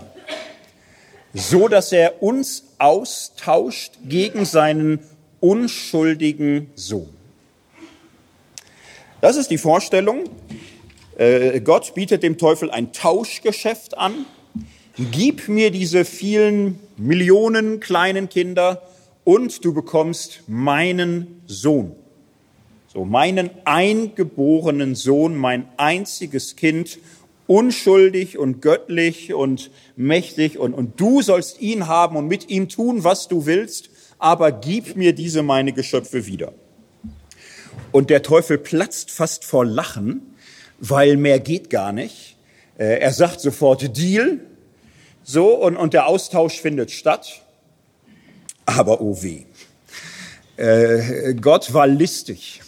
so 1.33 1.69
dass 1.69 1.92
er 1.92 2.23
uns 2.23 2.64
austauscht 2.78 3.99
gegen 4.04 4.45
seinen 4.45 4.99
unschuldigen 5.40 6.71
Sohn. 6.75 7.09
Das 9.21 9.37
ist 9.37 9.50
die 9.50 9.59
Vorstellung. 9.59 10.25
Äh, 11.16 11.61
Gott 11.61 11.95
bietet 11.95 12.23
dem 12.23 12.38
Teufel 12.38 12.71
ein 12.71 12.92
Tauschgeschäft 12.92 13.97
an 13.97 14.26
gib 14.97 15.49
mir 15.49 15.71
diese 15.71 16.04
vielen 16.04 16.78
Millionen 16.97 17.81
kleinen 17.81 18.28
Kinder 18.28 18.83
und 19.25 19.64
du 19.64 19.73
bekommst 19.73 20.42
meinen 20.47 21.42
Sohn. 21.47 21.92
So, 22.88 23.04
meinen 23.04 23.50
eingeborenen 23.64 24.95
Sohn, 24.95 25.37
mein 25.37 25.66
einziges 25.78 26.57
Kind, 26.57 26.99
unschuldig 27.52 28.38
und 28.38 28.62
göttlich 28.62 29.35
und 29.35 29.71
mächtig 29.94 30.59
und, 30.59 30.73
und 30.73 30.99
du 30.99 31.21
sollst 31.21 31.61
ihn 31.61 31.87
haben 31.87 32.16
und 32.16 32.26
mit 32.26 32.49
ihm 32.49 32.71
tun, 32.71 33.04
was 33.04 33.28
du 33.28 33.44
willst, 33.44 33.90
aber 34.18 34.52
gib 34.52 34.97
mir 34.97 35.12
diese 35.12 35.42
meine 35.42 35.75
Geschöpfe 35.75 36.25
wieder. 36.25 36.54
Und 37.90 38.09
der 38.09 38.23
Teufel 38.23 38.56
platzt 38.56 39.11
fast 39.11 39.44
vor 39.44 39.66
Lachen, 39.66 40.35
weil 40.78 41.18
mehr 41.18 41.40
geht 41.40 41.68
gar 41.68 41.92
nicht. 41.92 42.38
Äh, 42.78 43.00
er 43.00 43.12
sagt 43.12 43.40
sofort 43.40 43.99
Deal, 43.99 44.40
so, 45.23 45.54
und, 45.54 45.76
und 45.76 45.92
der 45.92 46.06
Austausch 46.06 46.59
findet 46.59 46.90
statt. 46.90 47.42
Aber 48.64 49.02
oh 49.02 49.23
weh. 49.23 49.44
Äh, 50.56 51.35
Gott 51.35 51.75
war 51.75 51.87
listig. 51.87 52.62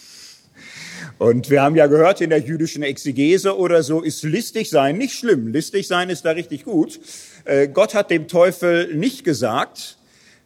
Und 1.25 1.49
wir 1.49 1.62
haben 1.62 1.75
ja 1.75 1.87
gehört 1.87 2.21
in 2.21 2.28
der 2.28 2.40
jüdischen 2.40 2.83
Exegese 2.83 3.57
oder 3.57 3.83
so, 3.83 4.02
ist 4.02 4.25
listig 4.25 4.69
sein 4.69 4.99
nicht 4.99 5.14
schlimm. 5.14 5.49
Listig 5.49 5.88
sein 5.88 6.11
ist 6.11 6.26
da 6.26 6.33
richtig 6.33 6.64
gut. 6.64 7.00
Äh, 7.47 7.66
Gott 7.69 7.95
hat 7.95 8.11
dem 8.11 8.28
Teufel 8.28 8.95
nicht 8.95 9.25
gesagt, 9.25 9.97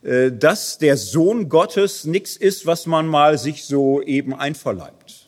äh, 0.04 0.30
dass 0.30 0.78
der 0.78 0.96
Sohn 0.96 1.48
Gottes 1.48 2.04
nichts 2.04 2.36
ist, 2.36 2.64
was 2.64 2.86
man 2.86 3.08
mal 3.08 3.38
sich 3.38 3.64
so 3.64 4.00
eben 4.02 4.32
einverleibt. 4.32 5.26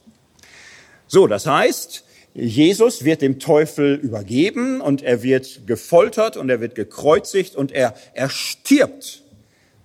So, 1.09 1.27
das 1.27 1.47
heißt, 1.47 2.05
Jesus 2.33 3.05
wird 3.05 3.21
dem 3.21 3.41
Teufel 3.41 3.97
übergeben 3.97 4.81
und 4.81 5.03
er 5.03 5.25
wird 5.25 5.67
gefoltert 5.67 6.37
und 6.37 6.49
er 6.49 6.61
wird 6.61 6.77
gekreuzigt 6.77 7.57
und 7.57 7.73
er, 7.73 7.95
er 8.15 8.31
stirbt. 8.31 9.25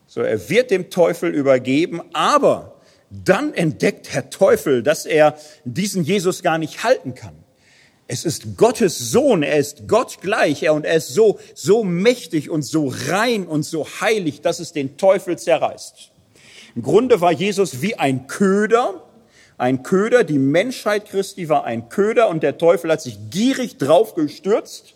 So, 0.05 0.21
er 0.21 0.47
wird 0.47 0.69
dem 0.69 0.91
Teufel 0.91 1.33
übergeben, 1.33 2.03
aber 2.13 2.74
dann 3.09 3.53
entdeckt 3.53 4.13
Herr 4.13 4.29
Teufel, 4.29 4.83
dass 4.83 5.05
er 5.05 5.37
diesen 5.63 6.03
Jesus 6.03 6.43
gar 6.43 6.57
nicht 6.57 6.83
halten 6.83 7.15
kann. 7.15 7.35
Es 8.07 8.23
ist 8.23 8.57
Gottes 8.57 8.99
Sohn, 8.99 9.41
er 9.41 9.57
ist 9.57 9.87
Gott 9.87 10.21
gleich, 10.21 10.61
er 10.61 10.75
und 10.75 10.85
er 10.85 10.95
ist 10.95 11.13
so, 11.13 11.39
so 11.55 11.83
mächtig 11.83 12.49
und 12.51 12.61
so 12.61 12.93
rein 13.07 13.47
und 13.47 13.63
so 13.63 13.87
heilig, 13.99 14.41
dass 14.41 14.59
es 14.59 14.73
den 14.73 14.97
Teufel 14.97 15.39
zerreißt. 15.39 16.11
Im 16.75 16.83
Grunde 16.83 17.21
war 17.21 17.31
Jesus 17.31 17.81
wie 17.81 17.95
ein 17.95 18.27
Köder, 18.27 19.01
ein 19.57 19.83
Köder, 19.83 20.23
die 20.23 20.37
Menschheit 20.37 21.05
Christi 21.05 21.49
war 21.49 21.63
ein 21.63 21.89
Köder 21.89 22.27
und 22.29 22.43
der 22.43 22.57
Teufel 22.57 22.91
hat 22.91 23.01
sich 23.01 23.17
gierig 23.29 23.77
drauf 23.77 24.13
gestürzt. 24.13 24.95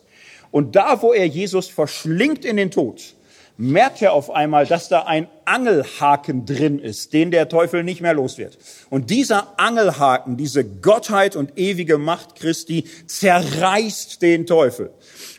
Und 0.52 0.76
da, 0.76 1.02
wo 1.02 1.14
er 1.14 1.26
Jesus 1.26 1.68
verschlingt 1.68 2.44
in 2.44 2.58
den 2.58 2.70
Tod, 2.70 3.14
merkt 3.60 4.02
er 4.02 4.14
auf 4.14 4.32
einmal, 4.32 4.66
dass 4.66 4.88
da 4.88 5.02
ein 5.02 5.28
Angelhaken 5.44 6.46
drin 6.46 6.80
ist, 6.80 7.12
den 7.12 7.30
der 7.30 7.50
Teufel 7.50 7.84
nicht 7.84 8.00
mehr 8.00 8.14
los 8.14 8.38
wird. 8.38 8.58
Und 8.90 9.10
dieser 9.10 9.60
Angelhaken, 9.60 10.38
diese 10.38 10.64
Gottheit 10.64 11.36
und 11.36 11.58
ewige 11.58 11.98
Macht 11.98 12.36
Christi 12.36 12.86
zerreißt 13.08 14.22
den 14.22 14.46
Teufel. 14.46 14.92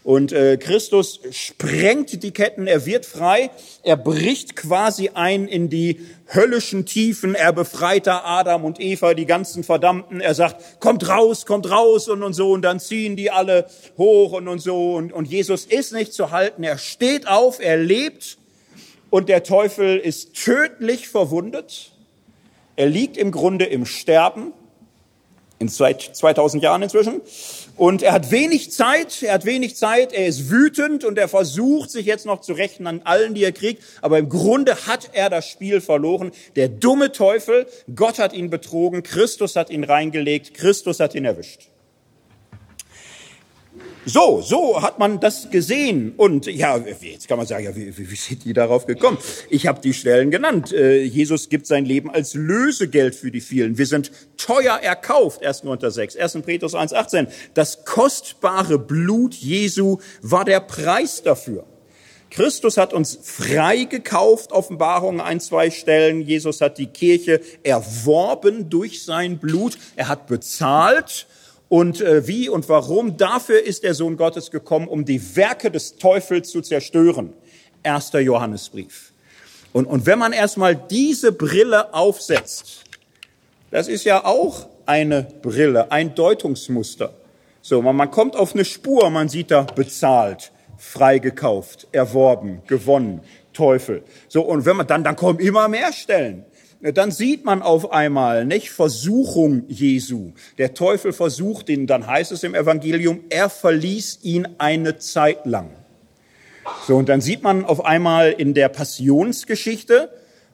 Und 0.04 0.32
äh, 0.32 0.58
Christus 0.58 1.20
sprengt 1.30 2.22
die 2.22 2.30
Ketten, 2.32 2.66
er 2.66 2.84
wird 2.84 3.06
frei, 3.06 3.50
er 3.82 3.96
bricht 3.96 4.54
quasi 4.54 5.10
ein 5.14 5.48
in 5.48 5.70
die 5.70 6.00
höllischen 6.32 6.86
Tiefen, 6.86 7.34
er 7.34 7.52
befreit 7.52 8.06
da 8.06 8.22
Adam 8.24 8.64
und 8.64 8.80
Eva, 8.80 9.14
die 9.14 9.26
ganzen 9.26 9.64
Verdammten, 9.64 10.20
er 10.20 10.34
sagt, 10.34 10.80
kommt 10.80 11.08
raus, 11.08 11.44
kommt 11.44 11.70
raus 11.70 12.08
und, 12.08 12.22
und 12.22 12.32
so, 12.32 12.52
und 12.52 12.62
dann 12.62 12.80
ziehen 12.80 13.16
die 13.16 13.30
alle 13.30 13.66
hoch 13.98 14.32
und, 14.32 14.48
und 14.48 14.60
so, 14.60 14.94
und, 14.94 15.12
und 15.12 15.26
Jesus 15.26 15.64
ist 15.64 15.92
nicht 15.92 16.12
zu 16.12 16.30
halten, 16.30 16.62
er 16.62 16.78
steht 16.78 17.26
auf, 17.26 17.60
er 17.60 17.76
lebt, 17.76 18.38
und 19.10 19.28
der 19.28 19.42
Teufel 19.42 19.98
ist 19.98 20.34
tödlich 20.34 21.08
verwundet, 21.08 21.90
er 22.76 22.86
liegt 22.86 23.16
im 23.16 23.32
Grunde 23.32 23.64
im 23.64 23.84
Sterben, 23.84 24.52
in 25.58 25.68
2000 25.68 26.62
Jahren 26.62 26.82
inzwischen. 26.82 27.20
Und 27.80 28.02
er 28.02 28.12
hat 28.12 28.30
wenig 28.30 28.70
Zeit, 28.70 29.22
er 29.22 29.32
hat 29.32 29.46
wenig 29.46 29.74
Zeit, 29.74 30.12
er 30.12 30.26
ist 30.26 30.50
wütend 30.50 31.02
und 31.02 31.16
er 31.16 31.28
versucht 31.28 31.90
sich 31.90 32.04
jetzt 32.04 32.26
noch 32.26 32.42
zu 32.42 32.52
rächen 32.52 32.86
an 32.86 33.00
allen, 33.04 33.32
die 33.32 33.42
er 33.42 33.52
kriegt. 33.52 33.82
Aber 34.02 34.18
im 34.18 34.28
Grunde 34.28 34.86
hat 34.86 35.08
er 35.14 35.30
das 35.30 35.48
Spiel 35.48 35.80
verloren. 35.80 36.30
Der 36.56 36.68
dumme 36.68 37.10
Teufel, 37.10 37.66
Gott 37.96 38.18
hat 38.18 38.34
ihn 38.34 38.50
betrogen, 38.50 39.02
Christus 39.02 39.56
hat 39.56 39.70
ihn 39.70 39.82
reingelegt, 39.82 40.52
Christus 40.52 41.00
hat 41.00 41.14
ihn 41.14 41.24
erwischt. 41.24 41.69
So, 44.06 44.40
so 44.40 44.80
hat 44.80 44.98
man 44.98 45.20
das 45.20 45.50
gesehen. 45.50 46.14
Und 46.16 46.46
ja, 46.46 46.78
jetzt 47.02 47.28
kann 47.28 47.36
man 47.36 47.46
sagen, 47.46 47.64
ja, 47.64 47.76
wie, 47.76 47.96
wie 47.96 48.16
sind 48.16 48.44
die 48.44 48.54
darauf 48.54 48.86
gekommen? 48.86 49.18
Ich 49.50 49.66
habe 49.66 49.80
die 49.80 49.92
Stellen 49.92 50.30
genannt. 50.30 50.72
Äh, 50.72 51.02
Jesus 51.02 51.50
gibt 51.50 51.66
sein 51.66 51.84
Leben 51.84 52.10
als 52.10 52.32
Lösegeld 52.34 53.14
für 53.14 53.30
die 53.30 53.42
vielen. 53.42 53.76
Wir 53.76 53.86
sind 53.86 54.10
teuer 54.38 54.76
erkauft, 54.76 55.44
1. 55.44 55.62
Korinther 55.62 55.90
6, 55.90 56.16
1. 56.16 56.38
Petrus 56.46 56.74
1, 56.74 56.94
18. 56.94 57.26
Das 57.52 57.84
kostbare 57.84 58.78
Blut 58.78 59.34
Jesu 59.34 59.98
war 60.22 60.46
der 60.46 60.60
Preis 60.60 61.22
dafür. 61.22 61.66
Christus 62.30 62.76
hat 62.76 62.94
uns 62.94 63.18
frei 63.22 63.84
gekauft, 63.84 64.52
Offenbarung 64.52 65.20
ein, 65.20 65.40
zwei 65.40 65.70
Stellen. 65.70 66.22
Jesus 66.22 66.60
hat 66.60 66.78
die 66.78 66.86
Kirche 66.86 67.40
erworben 67.64 68.70
durch 68.70 69.02
sein 69.04 69.38
Blut. 69.38 69.76
Er 69.96 70.08
hat 70.08 70.26
bezahlt. 70.26 71.26
Und 71.70 72.00
äh, 72.00 72.26
wie 72.26 72.48
und 72.48 72.68
warum? 72.68 73.16
Dafür 73.16 73.62
ist 73.62 73.84
der 73.84 73.94
Sohn 73.94 74.16
Gottes 74.16 74.50
gekommen, 74.50 74.88
um 74.88 75.04
die 75.04 75.36
Werke 75.36 75.70
des 75.70 75.96
Teufels 75.96 76.50
zu 76.50 76.60
zerstören. 76.60 77.32
Erster 77.82 78.18
Johannesbrief. 78.20 79.12
Und, 79.72 79.86
und 79.86 80.04
wenn 80.04 80.18
man 80.18 80.32
erstmal 80.32 80.74
diese 80.74 81.30
Brille 81.30 81.94
aufsetzt, 81.94 82.82
das 83.70 83.86
ist 83.86 84.04
ja 84.04 84.24
auch 84.24 84.66
eine 84.84 85.22
Brille, 85.42 85.92
ein 85.92 86.14
Deutungsmuster. 86.16 87.14
So, 87.62 87.80
man, 87.80 87.94
man 87.94 88.10
kommt 88.10 88.34
auf 88.34 88.52
eine 88.52 88.64
Spur, 88.64 89.08
man 89.08 89.28
sieht 89.28 89.52
da 89.52 89.62
bezahlt 89.62 90.50
freigekauft, 90.80 91.86
erworben, 91.92 92.62
gewonnen, 92.66 93.20
Teufel. 93.52 94.02
So, 94.28 94.42
und 94.42 94.64
wenn 94.64 94.76
man 94.76 94.86
dann, 94.86 95.04
dann 95.04 95.14
kommen 95.14 95.38
immer 95.38 95.68
mehr 95.68 95.92
Stellen. 95.92 96.46
Dann 96.80 97.10
sieht 97.10 97.44
man 97.44 97.60
auf 97.60 97.92
einmal, 97.92 98.46
nicht, 98.46 98.70
Versuchung 98.70 99.64
Jesu. 99.68 100.32
Der 100.56 100.72
Teufel 100.72 101.12
versucht 101.12 101.68
ihn, 101.68 101.86
dann 101.86 102.06
heißt 102.06 102.32
es 102.32 102.42
im 102.42 102.54
Evangelium, 102.54 103.20
er 103.28 103.50
verließ 103.50 104.20
ihn 104.22 104.48
eine 104.56 104.98
Zeit 104.98 105.44
lang. 105.44 105.70
So, 106.86 106.96
und 106.96 107.08
dann 107.10 107.20
sieht 107.20 107.42
man 107.42 107.64
auf 107.64 107.84
einmal 107.84 108.32
in 108.32 108.54
der 108.54 108.70
Passionsgeschichte, 108.70 110.10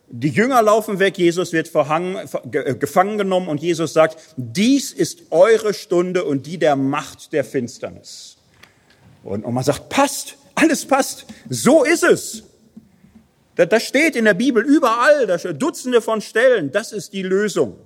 die 0.08 0.28
Jünger 0.28 0.62
laufen 0.62 1.00
weg, 1.00 1.18
Jesus 1.18 1.52
wird 1.52 1.66
verhangen, 1.68 2.28
gefangen 2.50 3.18
genommen 3.18 3.48
und 3.48 3.60
Jesus 3.60 3.92
sagt, 3.92 4.18
dies 4.36 4.92
ist 4.92 5.22
eure 5.30 5.74
Stunde 5.74 6.24
und 6.24 6.46
die 6.46 6.58
der 6.58 6.76
Macht 6.76 7.32
der 7.32 7.44
Finsternis. 7.44 8.36
Und, 9.24 9.44
und 9.44 9.52
man 9.52 9.64
sagt, 9.64 9.88
passt, 9.88 10.36
alles 10.54 10.86
passt, 10.86 11.26
so 11.48 11.84
ist 11.84 12.04
es. 12.04 12.44
Das, 13.56 13.82
steht 13.82 14.16
in 14.16 14.26
der 14.26 14.34
Bibel 14.34 14.62
überall, 14.62 15.26
da 15.26 15.38
Dutzende 15.38 16.02
von 16.02 16.20
Stellen, 16.20 16.70
das 16.70 16.92
ist 16.92 17.14
die 17.14 17.22
Lösung. 17.22 17.78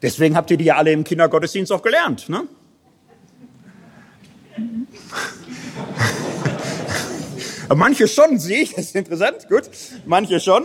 Deswegen 0.00 0.34
habt 0.34 0.50
ihr 0.50 0.56
die 0.56 0.64
ja 0.64 0.76
alle 0.76 0.92
im 0.92 1.04
Kindergottesdienst 1.04 1.70
auch 1.70 1.82
gelernt. 1.82 2.30
Ne? 2.30 2.48
Manche 7.74 8.08
schon, 8.08 8.38
sehe 8.38 8.62
ich, 8.62 8.74
das 8.74 8.86
ist 8.86 8.96
interessant, 8.96 9.46
gut. 9.48 9.64
Manche 10.06 10.40
schon. 10.40 10.64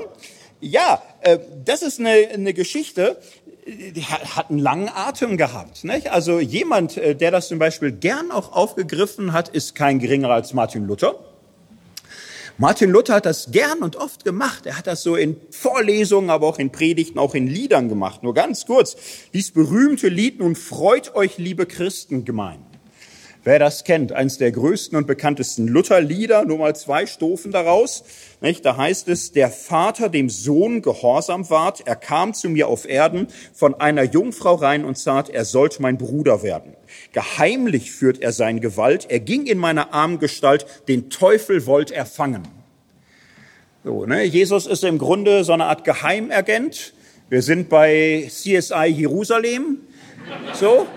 Ja, 0.61 1.03
äh, 1.21 1.37
das 1.65 1.81
ist 1.81 1.99
eine, 1.99 2.29
eine 2.33 2.53
Geschichte, 2.53 3.17
die 3.67 4.03
hat 4.03 4.49
einen 4.49 4.59
langen 4.59 4.89
Atem 4.89 5.35
gehabt. 5.37 5.83
Nicht? 5.83 6.11
Also 6.11 6.39
jemand, 6.39 6.95
äh, 6.97 7.13
der 7.13 7.31
das 7.31 7.49
zum 7.49 7.59
Beispiel 7.59 7.91
gern 7.91 8.31
auch 8.31 8.53
aufgegriffen 8.53 9.33
hat, 9.33 9.49
ist 9.49 9.75
kein 9.75 9.99
geringerer 9.99 10.33
als 10.33 10.53
Martin 10.53 10.87
Luther. 10.87 11.19
Martin 12.57 12.89
Luther 12.89 13.15
hat 13.15 13.25
das 13.25 13.51
gern 13.51 13.79
und 13.79 13.97
oft 13.97 14.23
gemacht. 14.23 14.65
Er 14.65 14.77
hat 14.77 14.87
das 14.87 15.03
so 15.03 15.17
in 15.17 15.35
Vorlesungen, 15.51 16.29
aber 16.29 16.47
auch 16.47 16.57
in 16.57 16.71
Predigten, 16.71 17.19
auch 17.19 17.35
in 17.35 17.47
Liedern 17.47 17.89
gemacht. 17.89 18.23
Nur 18.23 18.33
ganz 18.33 18.65
kurz, 18.65 18.95
dies 19.33 19.51
berühmte 19.51 20.07
Lied, 20.07 20.39
nun 20.39 20.55
freut 20.55 21.15
euch, 21.15 21.37
liebe 21.37 21.65
Christen, 21.65 22.23
gemein. 22.23 22.65
Wer 23.45 23.59
das 23.59 23.83
kennt, 23.83 24.11
eines 24.11 24.39
der 24.39 24.51
größten 24.51 24.97
und 24.97 25.05
bekanntesten 25.05 25.67
Lutherlieder, 25.67 26.45
nur 26.45 26.57
mal 26.57 26.75
zwei 26.75 27.05
Strophen 27.05 27.51
daraus. 27.51 28.03
Nicht? 28.41 28.65
Da 28.65 28.75
heißt 28.75 29.07
es, 29.07 29.33
der 29.33 29.51
Vater 29.51 30.09
dem 30.09 30.31
Sohn 30.31 30.81
gehorsam 30.81 31.47
ward, 31.51 31.85
er 31.85 31.95
kam 31.95 32.33
zu 32.33 32.49
mir 32.49 32.67
auf 32.67 32.89
Erden, 32.89 33.27
von 33.53 33.79
einer 33.79 34.01
Jungfrau 34.01 34.55
rein 34.55 34.83
und 34.83 34.97
zart, 34.97 35.29
er 35.29 35.45
sollte 35.45 35.79
mein 35.83 35.99
Bruder 35.99 36.41
werden. 36.41 36.73
Geheimlich 37.13 37.91
führt 37.91 38.19
er 38.19 38.31
sein 38.31 38.61
Gewalt, 38.61 39.05
er 39.11 39.19
ging 39.19 39.45
in 39.45 39.59
meiner 39.59 39.93
Armgestalt, 39.93 40.65
den 40.87 41.11
Teufel 41.11 41.67
wollt 41.67 41.91
er 41.91 42.07
fangen. 42.07 42.47
So, 43.83 44.07
ne? 44.07 44.23
Jesus 44.23 44.65
ist 44.65 44.83
im 44.83 44.97
Grunde 44.97 45.43
so 45.43 45.53
eine 45.53 45.65
Art 45.65 45.83
Geheimagent. 45.83 46.95
Wir 47.29 47.43
sind 47.43 47.69
bei 47.69 48.25
CSI 48.27 48.87
Jerusalem. 48.87 49.81
So, 50.53 50.87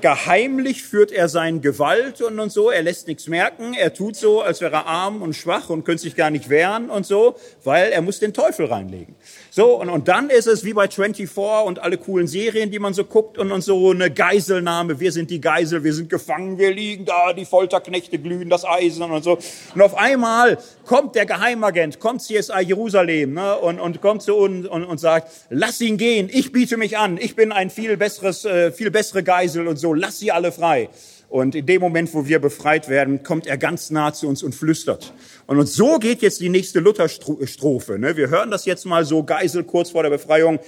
Geheimlich 0.00 0.84
führt 0.84 1.10
er 1.10 1.28
sein 1.28 1.60
Gewalt 1.60 2.22
und, 2.22 2.38
und 2.38 2.52
so. 2.52 2.70
Er 2.70 2.82
lässt 2.82 3.08
nichts 3.08 3.26
merken. 3.26 3.74
Er 3.74 3.92
tut 3.92 4.14
so, 4.14 4.40
als 4.40 4.60
wäre 4.60 4.74
er 4.74 4.86
arm 4.86 5.22
und 5.22 5.34
schwach 5.34 5.70
und 5.70 5.84
könnte 5.84 6.02
sich 6.02 6.14
gar 6.14 6.30
nicht 6.30 6.48
wehren 6.48 6.88
und 6.88 7.04
so, 7.04 7.34
weil 7.64 7.90
er 7.90 8.00
muss 8.00 8.20
den 8.20 8.32
Teufel 8.32 8.66
reinlegen. 8.66 9.16
So, 9.50 9.80
und, 9.80 9.88
und 9.88 10.06
dann 10.06 10.30
ist 10.30 10.46
es 10.46 10.64
wie 10.64 10.72
bei 10.72 10.88
24 10.88 11.36
und 11.66 11.80
alle 11.80 11.98
coolen 11.98 12.28
Serien, 12.28 12.70
die 12.70 12.78
man 12.78 12.94
so 12.94 13.04
guckt 13.04 13.38
und, 13.38 13.50
und 13.50 13.62
so 13.62 13.90
eine 13.90 14.12
Geiselnahme. 14.12 15.00
Wir 15.00 15.10
sind 15.10 15.30
die 15.30 15.40
Geisel, 15.40 15.82
wir 15.82 15.92
sind 15.92 16.08
gefangen, 16.08 16.58
wir 16.58 16.72
liegen 16.72 17.04
da, 17.04 17.32
die 17.32 17.44
Folterknechte 17.44 18.20
glühen 18.20 18.50
das 18.50 18.64
Eisen 18.64 19.02
und 19.02 19.24
so. 19.24 19.38
Und 19.74 19.82
auf 19.82 19.96
einmal 19.96 20.58
kommt 20.86 21.16
der 21.16 21.26
Geheimagent, 21.26 21.98
kommt 21.98 22.22
CSI 22.22 22.60
Jerusalem 22.64 23.34
ne, 23.34 23.58
und, 23.58 23.80
und 23.80 24.00
kommt 24.00 24.22
zu 24.22 24.36
uns 24.36 24.68
und, 24.68 24.84
und 24.84 24.98
sagt, 24.98 25.28
lass 25.50 25.80
ihn 25.80 25.96
gehen, 25.96 26.30
ich 26.32 26.52
biete 26.52 26.76
mich 26.76 26.98
an, 26.98 27.18
ich 27.20 27.34
bin 27.34 27.50
ein 27.50 27.68
viel 27.68 27.96
besseres, 27.96 28.44
äh, 28.44 28.70
viel 28.70 28.92
bessere 28.92 29.24
Geisel 29.24 29.71
und 29.72 29.78
so, 29.78 29.92
lass 29.92 30.18
sie 30.18 30.30
alle 30.30 30.52
frei. 30.52 30.88
Und 31.32 31.54
in 31.54 31.64
dem 31.64 31.80
Moment, 31.80 32.12
wo 32.12 32.26
wir 32.26 32.40
befreit 32.40 32.90
werden, 32.90 33.22
kommt 33.22 33.46
er 33.46 33.56
ganz 33.56 33.90
nah 33.90 34.12
zu 34.12 34.28
uns 34.28 34.42
und 34.42 34.54
flüstert. 34.54 35.14
Und, 35.46 35.66
so 35.66 35.98
geht 35.98 36.20
jetzt 36.20 36.40
die 36.40 36.50
nächste 36.50 36.78
Lutherstrophe. 36.80 37.98
Ne? 37.98 38.18
Wir 38.18 38.28
hören 38.28 38.50
das 38.50 38.66
jetzt 38.66 38.84
mal 38.84 39.06
so, 39.06 39.24
Geisel 39.24 39.64
kurz 39.64 39.92
vor 39.92 40.02
der 40.02 40.10
Befreiung. 40.10 40.60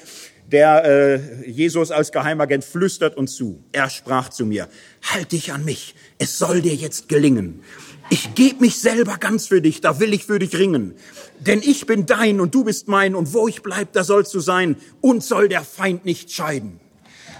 Der 0.50 0.84
äh, 0.84 1.50
Jesus 1.50 1.90
als 1.90 2.12
Geheimagent 2.12 2.64
flüstert 2.64 3.14
uns 3.16 3.34
zu. 3.34 3.62
Er 3.72 3.90
sprach 3.90 4.30
zu 4.30 4.46
mir, 4.46 4.68
halt 5.02 5.32
dich 5.32 5.52
an 5.52 5.66
mich, 5.66 5.94
es 6.18 6.38
soll 6.38 6.62
dir 6.62 6.74
jetzt 6.74 7.10
gelingen. 7.10 7.62
Ich 8.08 8.34
gebe 8.34 8.60
mich 8.60 8.78
selber 8.78 9.16
ganz 9.18 9.46
für 9.46 9.60
dich, 9.60 9.82
da 9.82 10.00
will 10.00 10.14
ich 10.14 10.24
für 10.24 10.38
dich 10.38 10.56
ringen. 10.56 10.94
Denn 11.40 11.60
ich 11.62 11.84
bin 11.84 12.06
dein 12.06 12.40
und 12.40 12.54
du 12.54 12.64
bist 12.64 12.88
mein 12.88 13.14
und 13.14 13.34
wo 13.34 13.48
ich 13.48 13.62
bleib, 13.62 13.92
da 13.92 14.02
sollst 14.02 14.32
du 14.32 14.40
sein. 14.40 14.76
Und 15.02 15.22
soll 15.22 15.48
der 15.48 15.62
Feind 15.62 16.06
nicht 16.06 16.32
scheiden. 16.32 16.80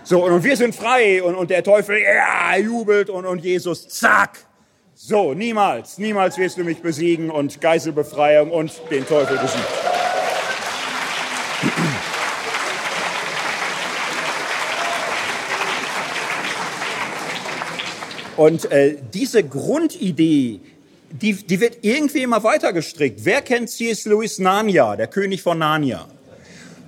So, 0.07 0.23
und 0.23 0.45
wir 0.45 0.55
sind 0.55 0.75
frei 0.75 1.23
und, 1.23 1.35
und 1.35 1.49
der 1.49 1.65
Teufel, 1.65 1.97
ja, 1.99 2.55
jubelt 2.59 3.09
und, 3.09 3.25
und 3.25 3.39
Jesus, 3.43 3.89
zack. 3.89 4.39
So, 4.95 5.33
niemals, 5.33 5.97
niemals 5.97 6.37
wirst 6.37 6.59
du 6.59 6.63
mich 6.63 6.83
besiegen 6.83 7.31
und 7.31 7.59
Geiselbefreiung 7.63 8.51
und 8.51 8.83
den 8.91 9.07
Teufel 9.07 9.39
besiegen. 9.39 9.65
Und 18.37 18.71
äh, 18.71 18.97
diese 19.15 19.43
Grundidee, 19.43 20.61
die, 21.11 21.33
die 21.33 21.61
wird 21.61 21.79
irgendwie 21.81 22.23
immer 22.23 22.43
weiter 22.45 22.75
gestrickt. 22.75 23.21
Wer 23.25 23.41
kennt 23.41 23.71
C.S. 23.71 24.05
Lewis 24.05 24.39
Narnia, 24.39 24.97
der 24.97 25.07
König 25.07 25.41
von 25.41 25.59
Narnia? 25.59 26.07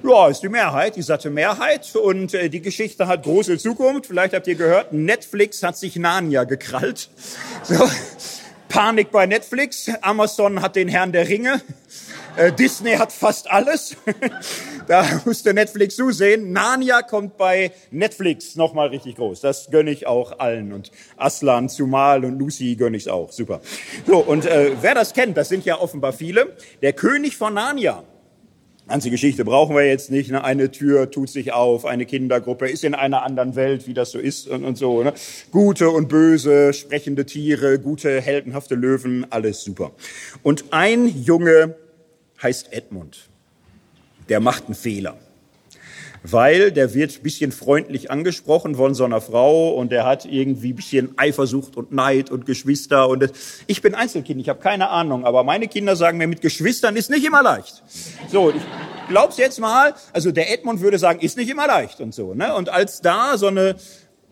Ja, 0.08 0.28
ist 0.28 0.40
die 0.40 0.48
Mehrheit, 0.48 0.94
die 0.94 1.02
satte 1.02 1.30
Mehrheit. 1.30 1.96
Und 1.96 2.32
äh, 2.32 2.48
die 2.48 2.60
Geschichte 2.60 3.08
hat 3.08 3.24
große 3.24 3.58
Zukunft. 3.58 4.06
Vielleicht 4.06 4.34
habt 4.34 4.46
ihr 4.46 4.54
gehört, 4.54 4.92
Netflix 4.92 5.64
hat 5.64 5.76
sich 5.76 5.96
Narnia 5.96 6.44
gekrallt. 6.44 7.10
So. 7.64 7.74
Panik 8.68 9.10
bei 9.10 9.26
Netflix. 9.26 9.90
Amazon 10.02 10.62
hat 10.62 10.76
den 10.76 10.86
Herrn 10.86 11.10
der 11.10 11.28
Ringe. 11.28 11.60
Äh, 12.36 12.52
Disney 12.52 12.92
hat 12.92 13.10
fast 13.10 13.50
alles. 13.50 13.96
da 14.86 15.04
musste 15.24 15.52
Netflix 15.52 15.96
zusehen. 15.96 16.52
Narnia 16.52 17.02
kommt 17.02 17.36
bei 17.36 17.72
Netflix 17.90 18.54
nochmal 18.54 18.88
richtig 18.88 19.16
groß. 19.16 19.40
Das 19.40 19.72
gönne 19.72 19.90
ich 19.90 20.06
auch 20.06 20.38
allen. 20.38 20.72
Und 20.72 20.92
Aslan, 21.16 21.68
Zumal 21.68 22.24
und 22.24 22.38
Lucy 22.38 22.76
gönne 22.76 22.96
ich 22.96 23.10
auch. 23.10 23.32
Super. 23.32 23.60
So, 24.06 24.18
und 24.18 24.46
äh, 24.46 24.70
wer 24.80 24.94
das 24.94 25.14
kennt, 25.14 25.36
das 25.36 25.48
sind 25.48 25.64
ja 25.64 25.80
offenbar 25.80 26.12
viele. 26.12 26.56
Der 26.80 26.92
König 26.92 27.36
von 27.36 27.54
Narnia 27.54 28.04
Ganze 28.88 29.10
Geschichte 29.10 29.44
brauchen 29.44 29.74
wir 29.74 29.84
jetzt 29.84 30.12
nicht. 30.12 30.30
Ne? 30.30 30.44
Eine 30.44 30.70
Tür 30.70 31.10
tut 31.10 31.28
sich 31.28 31.52
auf, 31.52 31.84
eine 31.84 32.06
Kindergruppe 32.06 32.68
ist 32.68 32.84
in 32.84 32.94
einer 32.94 33.24
anderen 33.24 33.56
Welt, 33.56 33.88
wie 33.88 33.94
das 33.94 34.12
so 34.12 34.18
ist 34.18 34.46
und, 34.46 34.64
und 34.64 34.78
so. 34.78 35.02
Ne? 35.02 35.12
Gute 35.50 35.90
und 35.90 36.08
böse, 36.08 36.72
sprechende 36.72 37.26
Tiere, 37.26 37.80
gute, 37.80 38.20
heldenhafte 38.20 38.76
Löwen, 38.76 39.26
alles 39.30 39.64
super. 39.64 39.90
Und 40.44 40.66
ein 40.70 41.08
Junge 41.08 41.74
heißt 42.40 42.72
Edmund. 42.72 43.28
Der 44.28 44.38
macht 44.38 44.66
einen 44.66 44.74
Fehler 44.76 45.18
weil 46.30 46.72
der 46.72 46.94
wird 46.94 47.22
bisschen 47.22 47.52
freundlich 47.52 48.10
angesprochen 48.10 48.74
von 48.76 48.94
so 48.94 49.04
einer 49.04 49.20
Frau 49.20 49.70
und 49.70 49.92
der 49.92 50.04
hat 50.04 50.24
irgendwie 50.24 50.72
bisschen 50.72 51.14
Eifersucht 51.16 51.76
und 51.76 51.92
Neid 51.92 52.30
und 52.30 52.46
Geschwister 52.46 53.08
und 53.08 53.22
das. 53.22 53.30
ich 53.66 53.82
bin 53.82 53.94
Einzelkind, 53.94 54.40
ich 54.40 54.48
habe 54.48 54.60
keine 54.60 54.88
Ahnung, 54.88 55.24
aber 55.24 55.44
meine 55.44 55.68
Kinder 55.68 55.96
sagen 55.96 56.18
mir, 56.18 56.26
mit 56.26 56.40
Geschwistern 56.40 56.96
ist 56.96 57.10
nicht 57.10 57.24
immer 57.24 57.42
leicht. 57.42 57.82
So, 58.30 58.50
ich 58.50 58.62
glaub's 59.08 59.36
jetzt 59.36 59.60
mal, 59.60 59.94
also 60.12 60.32
der 60.32 60.52
Edmund 60.52 60.80
würde 60.80 60.98
sagen, 60.98 61.20
ist 61.20 61.36
nicht 61.36 61.50
immer 61.50 61.66
leicht 61.66 62.00
und 62.00 62.14
so, 62.14 62.34
ne? 62.34 62.54
Und 62.54 62.68
als 62.68 63.00
da 63.00 63.38
so 63.38 63.46
eine 63.46 63.76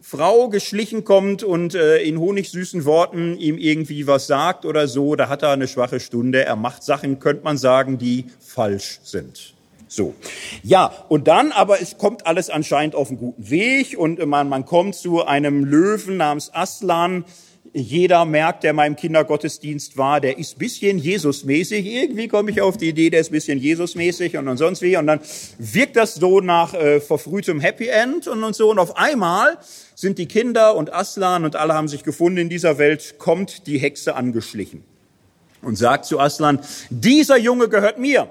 Frau 0.00 0.48
geschlichen 0.48 1.04
kommt 1.04 1.42
und 1.42 1.74
äh, 1.74 1.98
in 2.02 2.18
honigsüßen 2.18 2.84
Worten 2.84 3.38
ihm 3.38 3.56
irgendwie 3.56 4.06
was 4.06 4.26
sagt 4.26 4.66
oder 4.66 4.86
so, 4.86 5.16
da 5.16 5.28
hat 5.28 5.42
er 5.42 5.52
eine 5.52 5.66
schwache 5.66 5.98
Stunde. 5.98 6.44
Er 6.44 6.56
macht 6.56 6.82
Sachen, 6.82 7.20
könnte 7.20 7.44
man 7.44 7.56
sagen, 7.56 7.96
die 7.96 8.26
falsch 8.38 9.00
sind. 9.02 9.53
So. 9.94 10.14
Ja, 10.62 10.92
und 11.08 11.28
dann 11.28 11.52
aber, 11.52 11.80
es 11.80 11.98
kommt 11.98 12.26
alles 12.26 12.50
anscheinend 12.50 12.94
auf 12.94 13.08
einen 13.08 13.18
guten 13.18 13.48
Weg 13.50 13.96
und 13.96 14.24
man, 14.26 14.48
man 14.48 14.64
kommt 14.64 14.96
zu 14.96 15.24
einem 15.24 15.64
Löwen 15.64 16.16
namens 16.16 16.52
Aslan, 16.52 17.24
jeder 17.76 18.24
merkt, 18.24 18.62
der 18.62 18.72
mal 18.72 18.86
im 18.86 18.94
Kindergottesdienst 18.94 19.96
war, 19.96 20.20
der 20.20 20.38
ist 20.38 20.58
bisschen 20.58 20.96
Jesusmäßig. 20.98 21.84
Irgendwie 21.84 22.28
komme 22.28 22.52
ich 22.52 22.60
auf 22.60 22.76
die 22.76 22.88
Idee, 22.88 23.10
der 23.10 23.20
ist 23.20 23.32
bisschen 23.32 23.58
Jesusmäßig 23.58 24.36
und, 24.36 24.46
und 24.46 24.58
sonst 24.58 24.80
wie. 24.80 24.96
Und 24.96 25.08
dann 25.08 25.18
wirkt 25.58 25.96
das 25.96 26.14
so 26.14 26.40
nach 26.40 26.74
äh, 26.74 27.00
verfrühtem 27.00 27.58
Happy 27.58 27.88
End 27.88 28.28
und, 28.28 28.44
und 28.44 28.54
so. 28.54 28.70
Und 28.70 28.78
auf 28.78 28.96
einmal 28.96 29.58
sind 29.96 30.18
die 30.18 30.26
Kinder 30.26 30.76
und 30.76 30.92
Aslan 30.94 31.44
und 31.44 31.56
alle 31.56 31.74
haben 31.74 31.88
sich 31.88 32.04
gefunden 32.04 32.38
in 32.38 32.48
dieser 32.48 32.78
Welt, 32.78 33.16
kommt 33.18 33.66
die 33.66 33.78
Hexe 33.78 34.14
angeschlichen 34.14 34.84
und 35.62 35.76
sagt 35.76 36.04
zu 36.04 36.20
Aslan, 36.20 36.60
dieser 36.90 37.38
Junge 37.38 37.68
gehört 37.68 37.98
mir. 37.98 38.28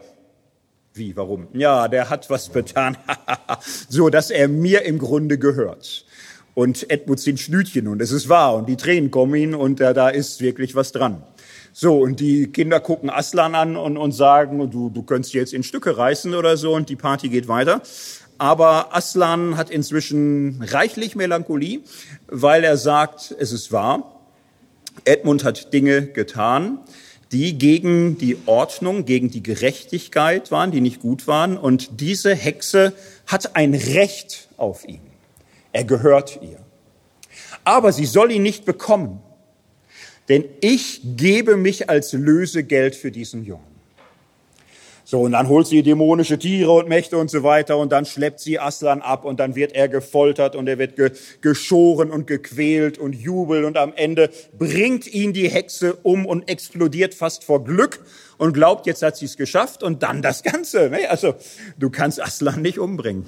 Wie, 0.96 1.16
warum? 1.16 1.48
Ja, 1.54 1.88
der 1.88 2.10
hat 2.12 2.30
was 2.30 2.52
getan, 2.52 2.98
so 3.90 4.10
dass 4.10 4.30
er 4.30 4.48
mir 4.48 4.84
im 4.84 5.00
Grunde 5.00 5.40
gehört 5.40 6.06
und 6.54 6.90
Edmund 6.92 7.20
sind 7.20 7.40
Schnütchen 7.40 7.88
und 7.88 8.02
es 8.02 8.12
ist 8.12 8.30
wahr 8.30 8.56
und 8.56 8.70
die 8.70 8.78
Tränen 8.78 9.10
kommen 9.10 9.34
ihn 9.34 9.56
und 9.56 9.82
äh, 9.82 9.94
da 9.94 10.10
ist 10.10 10.42
wirklich 10.42 10.76
was 10.76 10.92
dran. 10.92 11.24
So, 11.72 11.98
und 11.98 12.20
die 12.20 12.52
Kinder 12.52 12.80
gucken 12.80 13.10
Aslan 13.10 13.56
an 13.56 13.76
und, 13.76 13.98
und 13.98 14.12
sagen, 14.12 14.70
du, 14.70 14.92
du 14.92 15.02
könntest 15.02 15.34
jetzt 15.34 15.54
in 15.54 15.64
Stücke 15.64 15.98
reißen 15.98 16.36
oder 16.36 16.58
so 16.58 16.76
und 16.76 16.90
die 16.90 16.96
Party 16.96 17.30
geht 17.30 17.48
weiter. 17.48 17.82
Aber 18.38 18.96
Aslan 18.96 19.58
hat 19.58 19.72
inzwischen 19.72 20.62
reichlich 20.62 21.16
Melancholie, 21.16 21.80
weil 22.28 22.64
er 22.64 22.78
sagt, 22.78 23.36
es 23.40 23.52
ist 23.52 23.72
wahr, 23.72 24.22
Edmund 25.06 25.44
hat 25.44 25.74
Dinge 25.74 26.04
getan, 26.04 26.80
die 27.34 27.58
gegen 27.58 28.18
die 28.18 28.38
Ordnung, 28.46 29.06
gegen 29.06 29.30
die 29.30 29.44
Gerechtigkeit 29.44 30.52
waren, 30.52 30.72
die 30.72 30.82
nicht 30.82 31.02
gut 31.02 31.28
waren. 31.28 31.58
Und 31.58 32.00
diese 32.00 32.36
Hexe 32.36 32.94
hat 33.26 33.56
ein 33.56 33.74
Recht 33.74 34.48
auf 34.58 34.88
ihn. 34.88 35.02
Er 35.72 35.84
gehört 35.84 36.40
ihr. 36.42 36.60
Aber 37.64 37.92
sie 37.92 38.06
soll 38.06 38.32
ihn 38.32 38.44
nicht 38.44 38.66
bekommen, 38.66 39.20
denn 40.30 40.46
ich 40.62 41.02
gebe 41.04 41.58
mich 41.58 41.90
als 41.90 42.14
Lösegeld 42.14 42.96
für 42.96 43.12
diesen 43.12 43.44
Jungen. 43.44 43.73
So, 45.14 45.20
und 45.20 45.34
dann 45.34 45.48
holt 45.48 45.68
sie 45.68 45.84
dämonische 45.84 46.40
Tiere 46.40 46.72
und 46.72 46.90
Mächte 46.90 47.20
und 47.20 47.30
so 47.30 47.44
weiter 47.44 47.78
und 47.78 47.92
dann 47.92 48.04
schleppt 48.04 48.40
sie 48.40 48.58
Aslan 48.58 49.04
ab 49.04 49.26
und 49.26 49.40
dann 49.40 49.54
wird 49.54 49.74
er 49.74 49.88
gefoltert 49.88 50.56
und 50.56 50.68
er 50.68 50.80
wird 50.80 50.96
ge 50.96 51.12
geschoren 51.40 52.10
und 52.10 52.26
gequält 52.26 52.98
und 52.98 53.14
jubelt 53.14 53.64
und 53.64 53.78
am 53.78 53.94
Ende 53.94 54.32
bringt 54.58 55.06
ihn 55.06 55.32
die 55.32 55.48
Hexe 55.50 55.94
um 56.02 56.26
und 56.26 56.50
explodiert 56.50 57.14
fast 57.14 57.44
vor 57.44 57.64
Glück 57.64 58.04
und 58.40 58.54
glaubt, 58.54 58.88
jetzt 58.88 59.04
hat 59.04 59.16
sie 59.16 59.26
es 59.26 59.38
geschafft 59.38 59.84
und 59.84 60.02
dann 60.02 60.24
das 60.24 60.42
Ganze. 60.42 60.90
Ne? 60.90 61.08
Also, 61.08 61.36
du 61.78 61.92
kannst 61.92 62.20
Aslan 62.20 62.64
nicht 62.64 62.80
umbringen. 62.80 63.28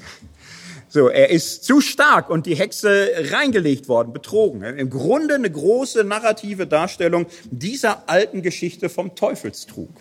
So, 0.88 1.10
er 1.10 1.30
ist 1.30 1.66
zu 1.66 1.82
stark 1.82 2.32
und 2.32 2.48
die 2.48 2.56
Hexe 2.56 3.12
reingelegt 3.30 3.88
worden, 3.88 4.12
betrogen. 4.12 4.64
Im 4.64 4.90
Grunde 4.90 5.36
eine 5.36 5.52
große 5.52 6.04
narrative 6.04 6.66
Darstellung 6.66 7.28
dieser 7.52 8.10
alten 8.10 8.42
Geschichte 8.42 8.90
vom 8.90 9.14
Teufelstrug. 9.14 9.92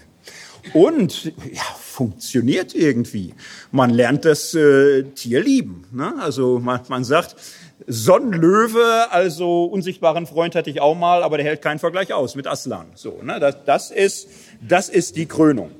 Und 0.72 1.24
ja, 1.24 1.62
funktioniert 1.78 2.74
irgendwie. 2.74 3.34
Man 3.70 3.90
lernt 3.90 4.24
das 4.24 4.54
äh, 4.54 5.04
Tier 5.04 5.42
lieben. 5.42 5.86
Ne? 5.92 6.14
Also 6.20 6.58
man, 6.58 6.80
man 6.88 7.04
sagt, 7.04 7.36
Sonnenlöwe, 7.86 9.10
also 9.10 9.64
unsichtbaren 9.64 10.26
Freund 10.26 10.54
hatte 10.54 10.70
ich 10.70 10.80
auch 10.80 10.94
mal, 10.94 11.22
aber 11.22 11.36
der 11.36 11.46
hält 11.46 11.62
keinen 11.62 11.78
Vergleich 11.78 12.12
aus 12.12 12.34
mit 12.34 12.46
Aslan. 12.46 12.86
So, 12.94 13.20
ne? 13.22 13.38
das, 13.40 13.56
das, 13.66 13.90
ist, 13.90 14.28
das 14.66 14.88
ist 14.88 15.16
die 15.16 15.26
Krönung. 15.26 15.70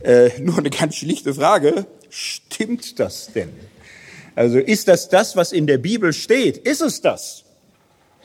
Äh, 0.00 0.30
nur 0.40 0.58
eine 0.58 0.70
ganz 0.70 0.96
schlichte 0.96 1.34
Frage. 1.34 1.86
Stimmt 2.10 2.98
das 3.00 3.32
denn? 3.32 3.50
Also 4.34 4.58
ist 4.58 4.88
das 4.88 5.08
das, 5.08 5.36
was 5.36 5.52
in 5.52 5.66
der 5.66 5.78
Bibel 5.78 6.12
steht? 6.12 6.58
Ist 6.58 6.80
es 6.80 7.00
das? 7.00 7.44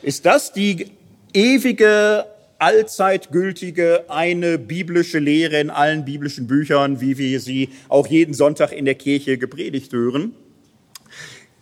Ist 0.02 0.26
das 0.26 0.52
die 0.52 0.90
ewige, 1.32 2.26
allzeitgültige, 2.60 4.04
eine 4.08 4.58
biblische 4.58 5.18
Lehre 5.18 5.58
in 5.60 5.70
allen 5.70 6.04
biblischen 6.04 6.46
Büchern, 6.46 7.00
wie 7.00 7.18
wir 7.18 7.40
sie 7.40 7.70
auch 7.88 8.06
jeden 8.06 8.34
Sonntag 8.34 8.72
in 8.72 8.84
der 8.84 8.94
Kirche 8.94 9.38
gepredigt 9.38 9.92
hören? 9.92 10.34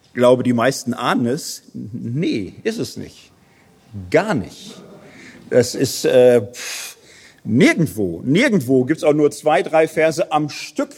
Ich 0.04 0.12
glaube, 0.12 0.42
die 0.42 0.52
meisten 0.52 0.94
ahnen 0.94 1.26
es. 1.26 1.62
Nee, 1.72 2.54
ist 2.64 2.78
es 2.78 2.96
nicht. 2.96 3.30
Gar 4.10 4.34
nicht. 4.34 4.74
Das 5.50 5.74
ist 5.74 6.04
äh, 6.04 6.42
pff, 6.52 6.96
nirgendwo, 7.44 8.20
nirgendwo 8.24 8.84
gibt's 8.84 9.04
auch 9.04 9.14
nur 9.14 9.30
zwei, 9.30 9.62
drei 9.62 9.86
Verse 9.86 10.32
am 10.32 10.48
Stück 10.50 10.90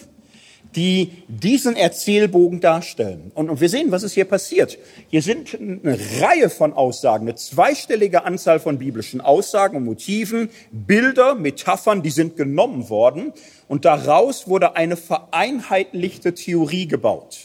die 0.76 1.12
diesen 1.28 1.76
Erzählbogen 1.76 2.60
darstellen. 2.60 3.32
Und, 3.34 3.50
und 3.50 3.60
wir 3.60 3.68
sehen, 3.68 3.90
was 3.90 4.02
ist 4.02 4.12
hier 4.12 4.24
passiert. 4.24 4.78
Hier 5.08 5.22
sind 5.22 5.58
eine 5.58 5.98
Reihe 6.20 6.48
von 6.48 6.72
Aussagen, 6.72 7.26
eine 7.26 7.34
zweistellige 7.34 8.24
Anzahl 8.24 8.60
von 8.60 8.78
biblischen 8.78 9.20
Aussagen 9.20 9.76
und 9.76 9.84
Motiven, 9.84 10.50
Bilder, 10.70 11.34
Metaphern, 11.34 12.02
die 12.02 12.10
sind 12.10 12.36
genommen 12.36 12.88
worden. 12.88 13.32
Und 13.68 13.84
daraus 13.84 14.48
wurde 14.48 14.76
eine 14.76 14.96
vereinheitlichte 14.96 16.34
Theorie 16.34 16.86
gebaut. 16.86 17.38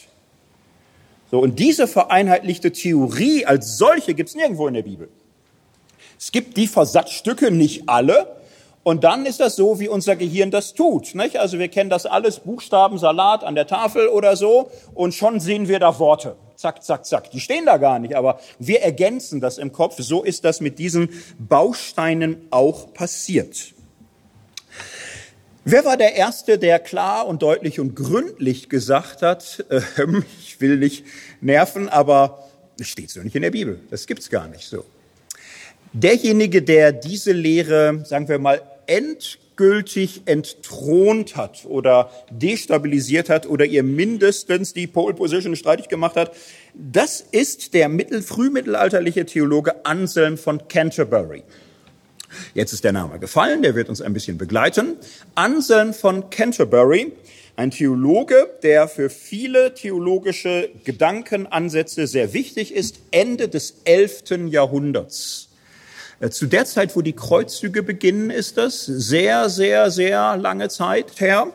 So, 1.30 1.40
und 1.40 1.58
diese 1.58 1.88
vereinheitlichte 1.88 2.70
Theorie 2.70 3.44
als 3.44 3.76
solche 3.78 4.14
gibt 4.14 4.28
es 4.28 4.36
nirgendwo 4.36 4.68
in 4.68 4.74
der 4.74 4.82
Bibel. 4.82 5.08
Es 6.18 6.32
gibt 6.32 6.56
die 6.56 6.68
Versatzstücke, 6.68 7.50
nicht 7.50 7.88
alle, 7.88 8.36
und 8.86 9.02
dann 9.02 9.26
ist 9.26 9.40
das 9.40 9.56
so, 9.56 9.80
wie 9.80 9.88
unser 9.88 10.14
Gehirn 10.14 10.52
das 10.52 10.72
tut. 10.72 11.16
Nicht? 11.16 11.40
Also 11.40 11.58
wir 11.58 11.66
kennen 11.66 11.90
das 11.90 12.06
alles, 12.06 12.38
Buchstabensalat 12.38 13.42
an 13.42 13.56
der 13.56 13.66
Tafel 13.66 14.06
oder 14.06 14.36
so, 14.36 14.70
und 14.94 15.12
schon 15.12 15.40
sehen 15.40 15.66
wir 15.66 15.80
da 15.80 15.98
Worte. 15.98 16.36
Zack, 16.54 16.84
zack, 16.84 17.04
zack. 17.04 17.32
Die 17.32 17.40
stehen 17.40 17.66
da 17.66 17.78
gar 17.78 17.98
nicht, 17.98 18.14
aber 18.14 18.38
wir 18.60 18.82
ergänzen 18.82 19.40
das 19.40 19.58
im 19.58 19.72
Kopf. 19.72 19.96
So 19.98 20.22
ist 20.22 20.44
das 20.44 20.60
mit 20.60 20.78
diesen 20.78 21.08
Bausteinen 21.36 22.46
auch 22.52 22.94
passiert. 22.94 23.74
Wer 25.64 25.84
war 25.84 25.96
der 25.96 26.14
Erste, 26.14 26.56
der 26.56 26.78
klar 26.78 27.26
und 27.26 27.42
deutlich 27.42 27.80
und 27.80 27.96
gründlich 27.96 28.68
gesagt 28.68 29.22
hat, 29.22 29.64
äh, 29.68 29.80
ich 30.40 30.60
will 30.60 30.76
nicht 30.76 31.04
nerven, 31.40 31.88
aber 31.88 32.46
es 32.78 32.86
steht 32.86 33.10
so 33.10 33.20
nicht 33.20 33.34
in 33.34 33.42
der 33.42 33.50
Bibel. 33.50 33.80
Das 33.90 34.06
gibt's 34.06 34.30
gar 34.30 34.46
nicht 34.46 34.68
so. 34.68 34.84
Derjenige, 35.92 36.62
der 36.62 36.92
diese 36.92 37.32
Lehre, 37.32 38.04
sagen 38.04 38.28
wir 38.28 38.38
mal, 38.38 38.60
endgültig 38.86 40.22
entthront 40.26 41.36
hat 41.36 41.64
oder 41.66 42.10
destabilisiert 42.30 43.28
hat 43.28 43.46
oder 43.46 43.64
ihr 43.64 43.82
mindestens 43.82 44.74
die 44.74 44.86
Pole 44.86 45.14
Position 45.14 45.56
streitig 45.56 45.88
gemacht 45.88 46.16
hat, 46.16 46.32
das 46.74 47.20
ist 47.20 47.74
der 47.74 47.88
mittel, 47.88 48.22
frühmittelalterliche 48.22 49.26
Theologe 49.26 49.84
Anselm 49.84 50.38
von 50.38 50.68
Canterbury. 50.68 51.42
Jetzt 52.54 52.72
ist 52.72 52.84
der 52.84 52.92
Name 52.92 53.18
gefallen, 53.18 53.62
der 53.62 53.74
wird 53.74 53.88
uns 53.88 54.02
ein 54.02 54.12
bisschen 54.12 54.38
begleiten. 54.38 54.96
Anselm 55.34 55.94
von 55.94 56.30
Canterbury, 56.30 57.12
ein 57.56 57.70
Theologe, 57.70 58.50
der 58.62 58.88
für 58.88 59.08
viele 59.08 59.74
theologische 59.74 60.70
Gedankenansätze 60.84 62.06
sehr 62.06 62.32
wichtig 62.32 62.74
ist, 62.74 63.00
Ende 63.10 63.48
des 63.48 63.80
11. 63.84 64.48
Jahrhunderts. 64.48 65.45
Äh, 66.20 66.30
zu 66.30 66.46
der 66.46 66.64
Zeit, 66.64 66.96
wo 66.96 67.02
die 67.02 67.12
Kreuzzüge 67.12 67.82
beginnen, 67.82 68.30
ist 68.30 68.56
das 68.56 68.84
sehr, 68.86 69.50
sehr, 69.50 69.90
sehr 69.90 70.36
lange 70.36 70.68
Zeit 70.68 71.20
her. 71.20 71.52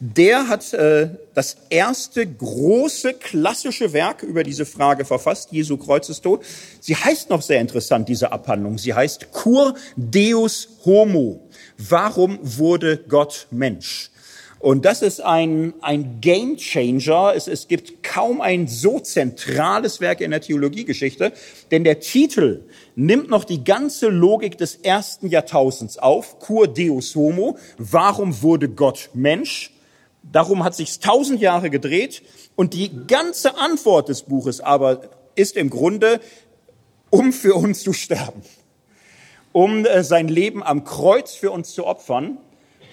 Der 0.00 0.48
hat 0.48 0.72
äh, 0.72 1.10
das 1.34 1.58
erste 1.68 2.26
große 2.26 3.14
klassische 3.14 3.92
Werk 3.92 4.22
über 4.22 4.42
diese 4.42 4.64
Frage 4.64 5.04
verfasst, 5.04 5.52
Jesu 5.52 5.76
Kreuzestod. 5.76 6.42
Sie 6.80 6.96
heißt 6.96 7.28
noch 7.28 7.42
sehr 7.42 7.60
interessant, 7.60 8.08
diese 8.08 8.32
Abhandlung. 8.32 8.78
Sie 8.78 8.94
heißt 8.94 9.30
Cur 9.30 9.74
Deus 9.96 10.68
Homo. 10.84 11.46
Warum 11.76 12.38
wurde 12.42 12.96
Gott 12.96 13.46
Mensch? 13.50 14.09
Und 14.60 14.84
das 14.84 15.00
ist 15.00 15.22
ein, 15.22 15.72
ein 15.80 16.20
Game 16.20 16.58
Changer. 16.58 17.32
Es, 17.34 17.48
es 17.48 17.66
gibt 17.66 18.02
kaum 18.02 18.42
ein 18.42 18.68
so 18.68 19.00
zentrales 19.00 20.02
Werk 20.02 20.20
in 20.20 20.30
der 20.30 20.42
Theologiegeschichte, 20.42 21.32
denn 21.70 21.82
der 21.82 22.00
Titel 22.00 22.66
nimmt 22.94 23.30
noch 23.30 23.44
die 23.44 23.64
ganze 23.64 24.08
Logik 24.08 24.58
des 24.58 24.76
ersten 24.76 25.28
Jahrtausends 25.28 25.96
auf. 25.96 26.38
Cur 26.40 26.68
Deus 26.68 27.14
Homo. 27.16 27.56
Warum 27.78 28.42
wurde 28.42 28.68
Gott 28.68 29.08
Mensch? 29.14 29.72
Darum 30.22 30.62
hat 30.62 30.74
sich's 30.74 31.00
tausend 31.00 31.40
Jahre 31.40 31.70
gedreht. 31.70 32.22
Und 32.54 32.74
die 32.74 32.90
ganze 33.06 33.56
Antwort 33.56 34.10
des 34.10 34.22
Buches 34.22 34.60
aber 34.60 35.00
ist 35.36 35.56
im 35.56 35.70
Grunde, 35.70 36.20
um 37.08 37.32
für 37.32 37.54
uns 37.54 37.82
zu 37.82 37.94
sterben. 37.94 38.42
Um 39.52 39.86
äh, 39.86 40.04
sein 40.04 40.28
Leben 40.28 40.62
am 40.62 40.84
Kreuz 40.84 41.32
für 41.32 41.50
uns 41.50 41.72
zu 41.72 41.86
opfern 41.86 42.36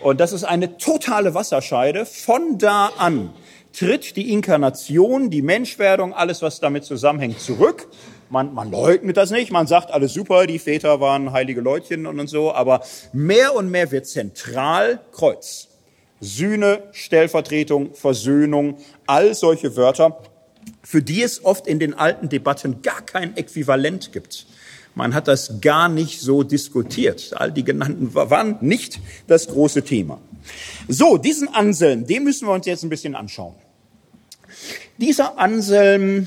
und 0.02 0.20
das 0.20 0.34
ist 0.34 0.44
eine 0.44 0.78
totale 0.78 1.34
Wasserscheide. 1.34 2.06
Von 2.06 2.58
da 2.58 2.92
an 2.98 3.34
tritt 3.78 4.16
die 4.16 4.32
Inkarnation, 4.32 5.30
die 5.30 5.42
Menschwerdung, 5.42 6.14
alles, 6.14 6.42
was 6.42 6.60
damit 6.60 6.84
zusammenhängt, 6.84 7.40
zurück. 7.40 7.88
Man, 8.30 8.54
man 8.54 8.72
leugnet 8.72 9.18
das 9.18 9.32
nicht, 9.32 9.52
man 9.52 9.68
sagt, 9.68 9.92
alles 9.92 10.14
super, 10.14 10.48
die 10.48 10.60
Väter 10.60 11.00
waren 11.00 11.32
heilige 11.32 11.62
Leutchen 11.62 12.06
und, 12.08 12.20
und 12.20 12.28
so, 12.28 12.54
aber 12.54 12.82
mehr 13.14 13.56
und 13.56 13.70
mehr 13.70 13.92
wird 13.92 14.06
zentral 14.06 15.00
Kreuz. 15.14 15.70
Sühne, 16.20 16.84
Stellvertretung, 16.92 17.94
Versöhnung, 17.94 18.78
all 19.06 19.34
solche 19.34 19.76
Wörter, 19.78 20.20
für 20.84 21.02
die 21.02 21.22
es 21.22 21.46
oft 21.46 21.68
in 21.68 21.80
den 21.80 21.94
alten 21.94 22.30
Debatten 22.30 22.82
gar 22.82 23.02
kein 23.02 23.38
Äquivalent 23.38 24.12
gibt. 24.12 24.48
Man 24.98 25.14
hat 25.14 25.28
das 25.28 25.62
gar 25.62 25.90
nicht 25.90 26.22
so 26.22 26.42
diskutiert. 26.42 27.32
All 27.36 27.52
die 27.52 27.64
genannten 27.64 28.16
waren 28.16 28.58
nicht 28.62 29.00
das 29.28 29.48
große 29.48 29.84
Thema. 29.84 30.20
So, 30.88 31.18
diesen 31.18 31.54
Anselm, 31.54 32.08
den 32.08 32.24
müssen 32.24 32.48
wir 32.48 32.54
uns 32.54 32.66
jetzt 32.66 32.82
ein 32.82 32.90
bisschen 32.90 33.14
anschauen. 33.14 33.54
Dieser 34.98 35.38
Anselm, 35.38 36.26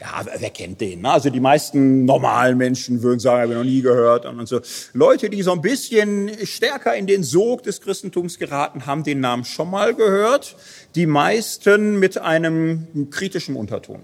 ja, 0.00 0.24
wer 0.38 0.48
kennt 0.48 0.80
den? 0.80 1.02
Ne? 1.02 1.10
Also 1.10 1.28
die 1.28 1.40
meisten 1.40 2.06
normalen 2.06 2.56
Menschen 2.56 3.02
würden 3.02 3.20
sagen, 3.20 3.42
habe 3.42 3.52
ich 3.52 3.58
noch 3.58 3.64
nie 3.64 3.82
gehört. 3.82 4.24
Und 4.24 4.48
so. 4.48 4.62
Leute, 4.94 5.28
die 5.28 5.42
so 5.42 5.52
ein 5.52 5.60
bisschen 5.60 6.30
stärker 6.44 6.96
in 6.96 7.06
den 7.06 7.22
Sog 7.22 7.64
des 7.64 7.82
Christentums 7.82 8.38
geraten, 8.38 8.86
haben 8.86 9.04
den 9.04 9.20
Namen 9.20 9.44
schon 9.44 9.70
mal 9.70 9.94
gehört. 9.94 10.56
Die 10.94 11.04
meisten 11.04 11.98
mit 11.98 12.16
einem 12.16 13.10
kritischen 13.10 13.56
Unterton. 13.56 14.00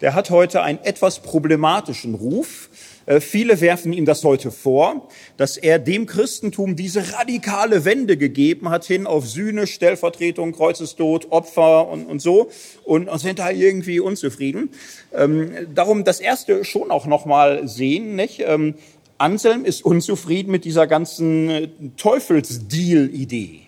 Der 0.00 0.14
hat 0.14 0.30
heute 0.30 0.62
einen 0.62 0.80
etwas 0.80 1.20
problematischen 1.20 2.14
Ruf. 2.14 2.68
Äh, 3.06 3.20
viele 3.20 3.60
werfen 3.60 3.92
ihm 3.92 4.04
das 4.04 4.22
heute 4.24 4.50
vor, 4.50 5.08
dass 5.36 5.56
er 5.56 5.78
dem 5.78 6.06
Christentum 6.06 6.76
diese 6.76 7.12
radikale 7.14 7.84
Wende 7.84 8.16
gegeben 8.16 8.68
hat 8.68 8.84
hin 8.84 9.06
auf 9.06 9.26
Sühne, 9.28 9.66
Stellvertretung, 9.66 10.52
Kreuzestod, 10.52 11.30
Opfer 11.30 11.88
und, 11.88 12.06
und 12.06 12.20
so 12.20 12.50
und, 12.84 13.08
sind 13.20 13.38
da 13.38 13.50
irgendwie 13.50 14.00
unzufrieden. 14.00 14.70
Ähm, 15.14 15.52
darum 15.74 16.04
das 16.04 16.20
erste 16.20 16.64
schon 16.64 16.90
auch 16.90 17.06
noch 17.06 17.24
mal 17.24 17.66
sehen, 17.66 18.16
nicht? 18.16 18.42
Ähm, 18.44 18.74
Anselm 19.18 19.64
ist 19.64 19.84
unzufrieden 19.84 20.50
mit 20.50 20.64
dieser 20.64 20.86
ganzen 20.86 21.48
äh, 21.48 21.68
Teufelsdeal-Idee. 21.96 23.65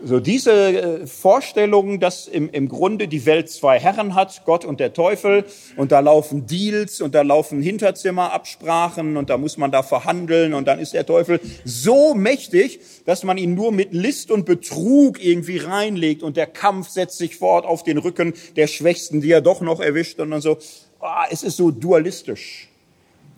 So 0.00 0.20
diese 0.20 0.52
äh, 0.52 1.06
Vorstellung, 1.08 1.98
dass 1.98 2.28
im, 2.28 2.48
im 2.50 2.68
Grunde 2.68 3.08
die 3.08 3.26
Welt 3.26 3.50
zwei 3.50 3.80
Herren 3.80 4.14
hat, 4.14 4.42
Gott 4.44 4.64
und 4.64 4.78
der 4.78 4.92
Teufel, 4.92 5.44
und 5.76 5.90
da 5.90 5.98
laufen 5.98 6.46
Deals 6.46 7.00
und 7.00 7.16
da 7.16 7.22
laufen 7.22 7.60
Hinterzimmerabsprachen 7.60 9.16
und 9.16 9.28
da 9.28 9.38
muss 9.38 9.56
man 9.56 9.72
da 9.72 9.82
verhandeln 9.82 10.54
und 10.54 10.68
dann 10.68 10.78
ist 10.78 10.94
der 10.94 11.04
Teufel 11.04 11.40
so 11.64 12.14
mächtig, 12.14 12.78
dass 13.06 13.24
man 13.24 13.38
ihn 13.38 13.56
nur 13.56 13.72
mit 13.72 13.92
List 13.92 14.30
und 14.30 14.44
Betrug 14.44 15.22
irgendwie 15.22 15.58
reinlegt 15.58 16.22
und 16.22 16.36
der 16.36 16.46
Kampf 16.46 16.90
setzt 16.90 17.18
sich 17.18 17.36
fort 17.36 17.66
auf 17.66 17.82
den 17.82 17.98
Rücken 17.98 18.34
der 18.54 18.68
Schwächsten, 18.68 19.20
die 19.20 19.32
er 19.32 19.40
doch 19.40 19.60
noch 19.62 19.80
erwischt 19.80 20.20
und 20.20 20.30
dann 20.30 20.40
so. 20.40 20.58
Ah, 21.00 21.26
es 21.30 21.42
ist 21.42 21.56
so 21.56 21.72
dualistisch. 21.72 22.68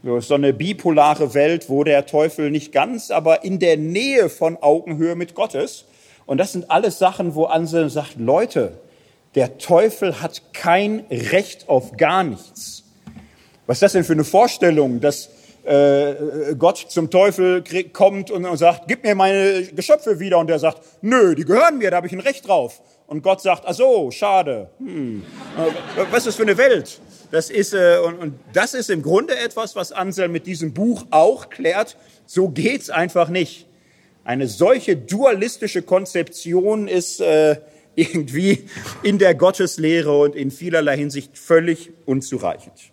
So 0.03 0.21
so 0.21 0.35
eine 0.35 0.53
bipolare 0.53 1.33
Welt, 1.33 1.71
wo 1.71 1.85
der 1.85 2.05
Teufel 2.05 2.51
nicht 2.51 2.71
ganz, 2.73 3.11
aber 3.11 3.45
in 3.45 3.59
der 3.59 3.79
Nähe 3.79 4.29
von 4.29 4.59
Augenhöhe 4.59 5.15
mit 5.15 5.35
Gott 5.35 5.55
ist 5.55 5.87
und 6.31 6.39
das 6.39 6.53
sind 6.53 6.71
alles 6.71 7.01
Sachen, 7.01 7.35
wo 7.35 7.47
Anselm 7.47 7.91
sagt, 7.91 8.15
Leute, 8.17 8.79
der 9.35 9.59
Teufel 9.59 10.23
hat 10.23 10.53
kein 10.53 11.05
Recht 11.11 11.69
auf 11.69 11.97
gar 11.97 12.23
nichts. 12.23 12.85
Was 13.67 13.79
ist 13.79 13.83
das 13.83 13.93
denn 13.95 14.05
für 14.05 14.13
eine 14.13 14.23
Vorstellung, 14.23 15.01
dass 15.01 15.31
äh, 15.65 16.55
Gott 16.57 16.87
zum 16.89 17.11
Teufel 17.11 17.65
kommt 17.93 18.31
und, 18.31 18.57
sagt, 18.57 18.83
gib 18.87 19.03
mir 19.03 19.17
meine 19.17 19.65
Geschöpfe 19.75 20.21
wieder. 20.21 20.39
Und 20.39 20.47
der 20.47 20.61
sagt, 20.61 20.81
nö, 21.01 21.35
die 21.35 21.45
gehören 21.45 21.79
mir, 21.79 21.91
da 21.91 21.97
habe 21.97 22.07
ich 22.07 22.13
ein 22.13 22.21
Recht 22.21 22.47
drauf. 22.47 22.81
Und 23.09 23.25
Gott 23.25 23.41
sagt, 23.41 23.65
ach 23.67 23.75
so, 23.75 24.13
schade. 24.13 24.71
Hm. 24.79 25.25
Äh, 25.59 26.03
was 26.13 26.19
ist 26.19 26.27
das 26.29 26.37
für 26.37 26.43
eine 26.43 26.57
Welt? 26.57 27.01
Das 27.33 27.51
ist, 27.51 27.75
äh, 27.75 27.99
und, 28.07 28.19
und 28.21 28.35
das 28.53 28.75
ist 28.75 28.89
im 28.89 29.03
Grunde 29.03 29.37
etwas, 29.37 29.75
was 29.75 29.91
Anselm 29.91 30.31
mit 30.31 30.47
diesem 30.47 30.75
Buch 30.75 31.07
auch 31.11 31.51
klärt. 31.51 31.97
So 32.25 32.51
geht's 32.51 32.89
einfach 32.89 33.31
nicht. 33.31 33.67
Eine 34.31 34.47
solche 34.47 34.97
dualistische 34.97 35.83
Konzeption 35.83 36.87
ist 36.87 37.21
äh, 37.21 37.57
irgendwie 37.97 38.69
in 39.03 39.19
der 39.19 39.35
Gotteslehre 39.35 40.17
und 40.17 40.37
in 40.37 40.53
vielerlei 40.53 40.97
Hinsicht 40.97 41.37
völlig 41.37 41.91
unzureichend. 42.07 42.93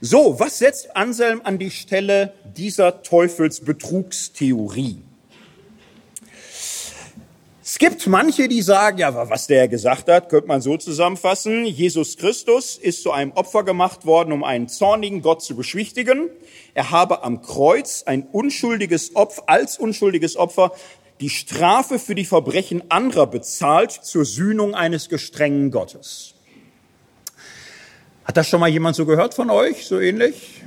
So, 0.00 0.40
was 0.40 0.60
setzt 0.60 0.96
Anselm 0.96 1.42
an 1.44 1.58
die 1.58 1.70
Stelle 1.70 2.32
dieser 2.56 3.02
Teufelsbetrugstheorie? 3.02 5.02
Es 7.66 7.78
gibt 7.78 8.06
manche, 8.06 8.46
die 8.46 8.60
sagen, 8.60 8.98
ja, 8.98 9.30
was 9.30 9.46
der 9.46 9.68
gesagt 9.68 10.10
hat, 10.10 10.28
könnte 10.28 10.48
man 10.48 10.60
so 10.60 10.76
zusammenfassen. 10.76 11.64
Jesus 11.64 12.18
Christus 12.18 12.76
ist 12.76 13.02
zu 13.02 13.10
einem 13.10 13.32
Opfer 13.32 13.62
gemacht 13.62 14.04
worden, 14.04 14.32
um 14.32 14.44
einen 14.44 14.68
zornigen 14.68 15.22
Gott 15.22 15.40
zu 15.40 15.56
beschwichtigen. 15.56 16.28
Er 16.74 16.90
habe 16.90 17.22
am 17.22 17.40
Kreuz 17.40 18.02
ein 18.04 18.26
unschuldiges 18.30 19.16
Opfer, 19.16 19.44
als 19.46 19.78
unschuldiges 19.78 20.36
Opfer 20.36 20.72
die 21.20 21.30
Strafe 21.30 21.98
für 21.98 22.14
die 22.14 22.26
Verbrechen 22.26 22.82
anderer 22.90 23.26
bezahlt 23.26 23.92
zur 23.92 24.26
Sühnung 24.26 24.74
eines 24.74 25.08
gestrengen 25.08 25.70
Gottes. 25.70 26.34
Hat 28.26 28.36
das 28.36 28.46
schon 28.46 28.60
mal 28.60 28.68
jemand 28.68 28.94
so 28.94 29.06
gehört 29.06 29.32
von 29.32 29.48
euch, 29.48 29.86
so 29.86 29.98
ähnlich? 29.98 30.60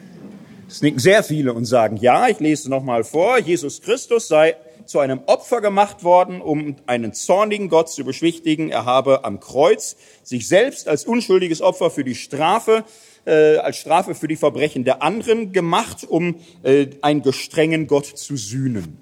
Es 0.67 0.81
nicken 0.81 0.99
sehr 0.99 1.23
viele 1.23 1.53
und 1.53 1.65
sagen, 1.65 1.97
ja, 1.97 2.27
ich 2.27 2.39
lese 2.39 2.71
nochmal 2.71 3.03
vor, 3.03 3.37
Jesus 3.37 3.83
Christus 3.83 4.27
sei 4.27 4.55
zu 4.87 4.99
einem 4.99 5.21
Opfer 5.25 5.61
gemacht 5.61 6.03
worden, 6.03 6.41
um 6.41 6.75
einen 6.85 7.13
zornigen 7.13 7.69
Gott 7.69 7.89
zu 7.89 8.03
beschwichtigen. 8.03 8.69
Er 8.69 8.85
habe 8.85 9.25
am 9.25 9.39
Kreuz 9.39 9.97
sich 10.23 10.47
selbst 10.47 10.87
als 10.87 11.05
unschuldiges 11.05 11.61
Opfer 11.61 11.91
für 11.91 12.03
die 12.03 12.15
Strafe, 12.15 12.83
äh, 13.25 13.57
als 13.57 13.77
Strafe 13.77 14.15
für 14.15 14.27
die 14.27 14.35
Verbrechen 14.35 14.85
der 14.85 15.01
anderen 15.01 15.51
gemacht, 15.51 16.05
um 16.07 16.35
äh, 16.63 16.87
einen 17.01 17.21
gestrengen 17.21 17.87
Gott 17.87 18.05
zu 18.05 18.37
sühnen. 18.37 18.97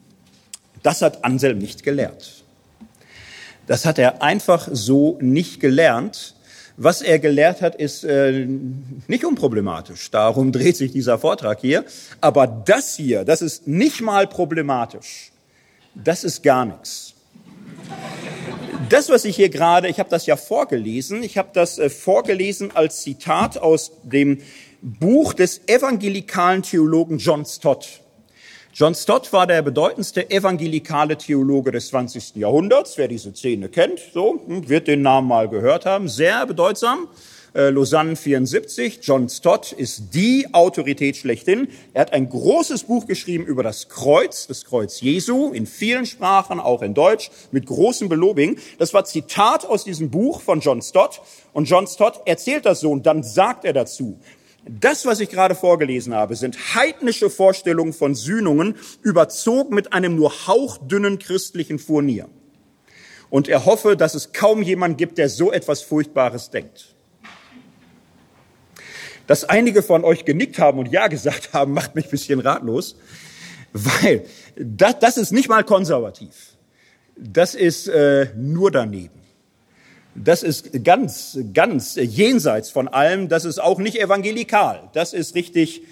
Das 0.84 1.02
hat 1.02 1.24
Anselm 1.24 1.60
nicht 1.60 1.84
gelehrt. 1.84 2.43
Das 3.67 3.86
hat 3.86 3.98
er 3.98 4.21
einfach 4.21 4.67
so 4.71 5.17
nicht 5.21 5.60
gelernt. 5.60 6.36
Was 6.78 7.02
er 7.02 7.19
gelehrt 7.19 7.62
hat, 7.62 7.76
ist 7.76 8.04
äh, 8.04 8.45
nicht 9.08 9.24
unproblematisch. 9.24 10.12
Darum 10.12 10.52
dreht 10.52 10.76
sich 10.76 10.91
dieser 10.91 11.17
Vortrag 11.17 11.62
hier. 11.62 11.86
Aber 12.21 12.48
das 12.48 12.95
hier, 12.95 13.24
das 13.24 13.41
ist 13.41 13.65
nicht 13.67 14.02
mal 14.02 14.28
problematisch 14.28 15.32
das 15.95 16.23
ist 16.23 16.43
gar 16.43 16.65
nichts. 16.65 17.13
Das, 18.89 19.10
was 19.10 19.25
ich 19.25 19.36
hier 19.36 19.49
gerade, 19.49 19.88
ich 19.88 19.99
habe 19.99 20.10
das 20.10 20.25
ja 20.27 20.38
vorgelesen, 20.38 21.23
ich 21.23 21.38
habe 21.38 21.49
das 21.53 21.79
äh, 21.79 21.89
vorgelesen 21.89 22.75
als 22.75 23.01
Zitat 23.01 23.58
aus 23.58 23.91
dem 24.03 24.41
Buch 24.81 25.34
des 25.34 25.62
evangelikalen 25.67 26.62
Theologen 26.62 27.17
John 27.17 27.45
Stott. 27.45 28.01
John 28.73 28.93
Stott 28.93 29.31
war 29.34 29.47
der 29.47 29.62
bedeutendste 29.62 30.29
evangelikale 30.29 31.17
Theologe 31.17 31.71
des 31.71 31.88
20. 31.88 32.36
Jahrhunderts. 32.36 32.97
Wer 32.97 33.08
diese 33.08 33.34
Szene 33.34 33.69
kennt, 33.69 34.01
so, 34.13 34.41
hm, 34.45 34.69
wird 34.69 34.88
den 34.88 35.01
Namen 35.01 35.29
mal 35.29 35.47
gehört 35.47 35.86
haben. 35.86 36.10
Sehr 36.10 36.45
bedeutsam. 36.45 37.08
Äh, 37.56 37.70
Lausanne 37.70 38.18
74. 38.18 39.00
John 39.02 39.30
Stott 39.30 39.72
ist 39.72 40.13
die 40.13 40.46
Autorität 40.52 41.15
schlechthin. 41.15 41.70
Er 41.94 42.02
hat 42.02 42.12
ein 42.12 42.28
großes 42.28 42.84
Buch 42.84 43.08
geschrieben 43.08 43.46
über 43.46 43.63
das 43.63 43.88
Kreuz, 43.88 44.46
das 44.48 44.65
Kreuz 44.65 45.00
Jesu, 45.00 45.54
in 45.54 45.65
vielen 45.65 46.06
Sprachen, 46.06 46.60
auch 46.60 46.82
in 46.82 46.94
Deutsch, 46.94 47.32
mit 47.52 47.65
großem 47.65 48.10
Belobing. 48.10 48.58
Das 48.78 48.94
war 48.94 49.06
Zitat 49.06 49.65
aus 49.65 49.86
diesem 49.86 50.12
Buch 50.12 50.41
von 50.41 50.60
John 50.60 50.82
Stott. 50.82 51.22
Und 51.54 51.70
John 51.70 51.88
Stott 51.88 52.20
erzählt 52.26 52.65
das 52.65 52.82
so 52.82 52.91
und 52.91 53.06
dann 53.06 53.24
sagt 53.24 53.63
er 53.63 53.72
dazu, 53.72 54.20
das, 54.68 55.06
was 55.06 55.22
ich 55.22 55.30
gerade 55.30 55.56
vorgelesen 55.56 56.13
habe, 56.13 56.36
sind 56.36 56.76
heidnische 56.76 57.30
Vorstellungen 57.30 57.94
von 57.94 58.15
Sühnungen, 58.15 58.76
überzogen 59.02 59.74
mit 59.74 59.94
einem 59.94 60.18
nur 60.18 60.48
hauchdünnen 60.48 61.20
christlichen 61.20 61.80
Furnier. 61.80 62.28
Und 63.30 63.48
er 63.48 63.65
hoffe, 63.65 63.96
dass 63.96 64.13
es 64.13 64.34
kaum 64.34 64.62
jemand 64.62 64.98
gibt, 64.98 65.18
der 65.18 65.30
so 65.30 65.54
etwas 65.54 65.84
Furchtbares 65.84 66.50
denkt. 66.50 66.94
Dass 69.27 69.43
einige 69.43 69.81
von 69.81 70.03
euch 70.03 70.25
genickt 70.25 70.59
haben 70.59 70.79
und 70.79 70.91
Ja 70.91 71.07
gesagt 71.07 71.53
haben, 71.53 71.73
macht 71.73 71.95
mich 71.95 72.05
ein 72.05 72.11
bisschen 72.11 72.39
ratlos, 72.39 72.95
weil 73.73 74.25
das, 74.55 74.99
das 74.99 75.17
ist 75.17 75.31
nicht 75.31 75.49
mal 75.49 75.63
konservativ. 75.63 76.55
Das 77.17 77.55
ist 77.55 77.88
äh, 77.88 78.27
nur 78.35 78.71
daneben. 78.71 79.21
Das 80.15 80.43
ist 80.43 80.83
ganz, 80.83 81.38
ganz 81.53 81.95
jenseits 81.95 82.69
von 82.69 82.88
allem. 82.88 83.27
Das 83.27 83.43
ist 83.43 83.59
auch 83.59 83.79
nicht 83.79 83.99
evangelikal. 83.99 84.89
Das 84.93 85.13
ist 85.13 85.35
richtig 85.35 85.83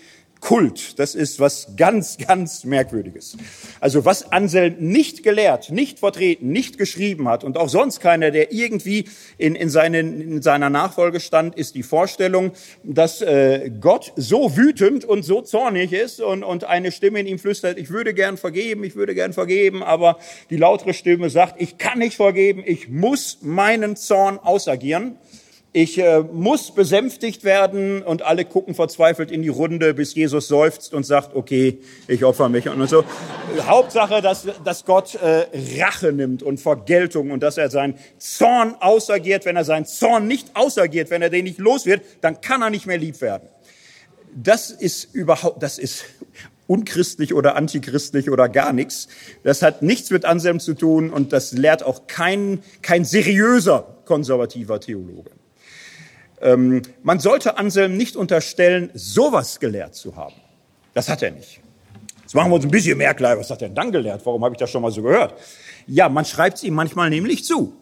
Kult. 0.43 0.99
Das 0.99 1.15
ist 1.15 1.39
was 1.39 1.69
ganz, 1.77 2.17
ganz 2.17 2.65
Merkwürdiges. 2.65 3.38
Also 3.79 4.03
was 4.03 4.34
Anselm 4.34 4.75
nicht 4.77 5.23
gelehrt, 5.23 5.69
nicht 5.71 5.99
vertreten, 5.99 6.49
nicht 6.49 6.77
geschrieben 6.77 7.29
hat 7.29 7.45
und 7.45 7.58
auch 7.58 7.69
sonst 7.69 8.01
keiner, 8.01 8.29
der 8.29 8.51
irgendwie 8.51 9.06
in, 9.38 9.56
in, 9.56 9.69
seinen, 9.69 10.19
in 10.19 10.41
seiner 10.41 10.69
Nachfolge 10.69 11.21
stand, 11.21 11.56
ist 11.56 11.75
die 11.75 11.84
Vorstellung, 11.84 12.51
dass 12.84 13.21
äh, 13.21 13.71
Gott 13.79 14.12
so 14.17 14.58
wütend 14.58 15.06
und 15.06 15.23
so 15.23 15.41
zornig 15.41 15.93
ist 15.93 16.19
und, 16.19 16.43
und 16.43 16.65
eine 16.65 16.91
Stimme 16.91 17.21
in 17.21 17.27
ihm 17.27 17.39
flüstert, 17.39 17.77
ich 17.77 17.89
würde 17.89 18.13
gern 18.13 18.36
vergeben, 18.36 18.84
ich 18.84 18.95
würde 18.95 19.15
gern 19.15 19.32
vergeben, 19.32 19.82
aber 19.82 20.19
die 20.49 20.58
lautere 20.58 20.93
Stimme 20.93 21.29
sagt, 21.29 21.62
ich 21.62 21.77
kann 21.77 21.99
nicht 21.99 22.17
vergeben, 22.17 22.63
ich 22.65 22.89
muss 22.89 23.38
meinen 23.41 23.95
Zorn 23.95 24.39
ausagieren. 24.39 25.17
Ich 25.75 25.97
äh, 25.97 26.19
muss 26.19 26.69
besänftigt 26.69 27.43
werden 27.43 28.03
und 28.03 28.21
alle 28.21 28.45
gucken 28.45 28.75
verzweifelt 28.75 29.31
in 29.31 29.41
die 29.41 29.49
Runde, 29.49 29.95
bis 29.95 30.13
Jesus 30.13 30.47
seufzt 30.47 30.93
und 30.93 31.03
sagt, 31.03 31.36
okay, 31.36 31.79
ich 32.07 32.23
opfer 32.23 32.47
mich 32.47 32.69
und 32.69 32.88
so. 32.88 33.03
Hauptsache, 33.65 34.21
dass, 34.21 34.45
dass 34.63 34.86
Gott 34.86 35.15
äh, 35.15 35.47
Rache 35.79 36.13
nimmt 36.13 36.43
und 36.43 36.59
Vergeltung 36.59 37.31
und 37.31 37.41
dass 37.41 37.57
er 37.57 37.71
seinen 37.71 37.95
Zorn 38.19 38.75
ausagiert. 38.81 39.45
Wenn 39.45 39.55
er 39.55 39.65
seinen 39.65 39.88
Zorn 39.88 40.27
nicht 40.27 40.55
ausagiert, 40.55 41.09
wenn 41.09 41.23
er 41.23 41.31
den 41.31 41.45
nicht 41.45 41.57
los 41.57 41.88
wird, 41.88 42.03
dann 42.21 42.39
kann 42.39 42.62
er 42.62 42.69
nicht 42.69 42.86
mehr 42.86 42.99
lieb 42.99 43.19
werden. 43.19 43.49
Das 44.36 44.69
ist 44.69 45.15
überhaupt, 45.15 45.63
das 45.63 45.79
ist 45.79 46.05
unchristlich 46.67 47.33
oder 47.33 47.55
antichristlich 47.55 48.29
oder 48.29 48.47
gar 48.47 48.73
nichts. 48.73 49.07
Das 49.41 49.63
hat 49.63 49.81
nichts 49.81 50.12
mit 50.12 50.23
Anselm 50.23 50.59
zu 50.59 50.75
tun 50.75 51.09
und 51.09 51.33
das 51.33 51.51
lehrt 51.51 51.81
auch 51.81 52.05
kein, 52.05 52.62
kein 52.83 53.05
seriöser 53.05 53.97
konservativer 54.05 54.79
Theologe. 54.79 55.31
Ähm, 56.43 56.82
man 57.03 57.19
sollte 57.19 57.58
Anselm 57.58 57.97
nicht 57.97 58.15
unterstellen, 58.15 58.91
sowas 58.93 59.60
gelehrt 59.60 59.95
zu 59.95 60.15
haben. 60.15 60.36
Das 60.93 61.10
hat 61.10 61.23
er 61.23 61.32
nicht. 61.32 61.62
Jetzt 62.21 62.36
machen 62.36 62.51
wir 62.51 62.56
uns 62.56 62.65
ein 62.65 62.71
bisschen 62.71 62.97
mehr 62.97 63.13
klar. 63.13 63.38
Was 63.39 63.49
hat 63.49 63.62
er 63.62 63.69
denn 63.69 63.75
dann 63.75 63.91
gelehrt? 63.91 64.25
Warum 64.25 64.43
habe 64.43 64.53
ich 64.53 64.60
das 64.60 64.69
schon 64.69 64.82
mal 64.82 64.91
so 64.91 65.01
gehört? 65.01 65.34
Ja, 65.88 66.10
man 66.10 66.25
schreibt 66.25 66.58
es 66.58 66.63
ihm 66.63 66.73
manchmal 66.73 67.10
nämlich 67.10 67.45
zu. 67.45 67.73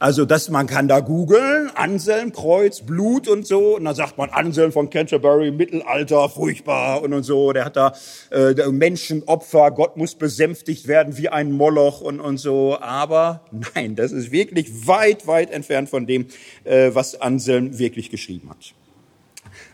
Also, 0.00 0.24
dass 0.24 0.48
man 0.48 0.66
kann 0.66 0.88
da 0.88 1.00
googeln, 1.00 1.70
Anselm, 1.74 2.32
Kreuz, 2.32 2.80
Blut 2.80 3.28
und 3.28 3.46
so. 3.46 3.76
Und 3.76 3.84
dann 3.84 3.94
sagt 3.94 4.16
man 4.16 4.30
Anselm 4.30 4.72
von 4.72 4.88
Canterbury, 4.88 5.50
Mittelalter, 5.50 6.30
furchtbar 6.30 7.02
und, 7.02 7.12
und 7.12 7.22
so. 7.22 7.52
Der 7.52 7.66
hat 7.66 7.76
da 7.76 7.92
äh, 8.30 8.54
Menschenopfer, 8.70 9.70
Gott 9.72 9.98
muss 9.98 10.14
besänftigt 10.14 10.88
werden 10.88 11.18
wie 11.18 11.28
ein 11.28 11.52
Moloch 11.52 12.00
und, 12.00 12.18
und 12.18 12.38
so. 12.38 12.78
Aber 12.80 13.42
nein, 13.74 13.94
das 13.94 14.10
ist 14.10 14.32
wirklich 14.32 14.86
weit, 14.86 15.26
weit 15.26 15.50
entfernt 15.50 15.90
von 15.90 16.06
dem, 16.06 16.28
äh, 16.64 16.90
was 16.94 17.20
Anselm 17.20 17.78
wirklich 17.78 18.08
geschrieben 18.08 18.48
hat. 18.48 18.72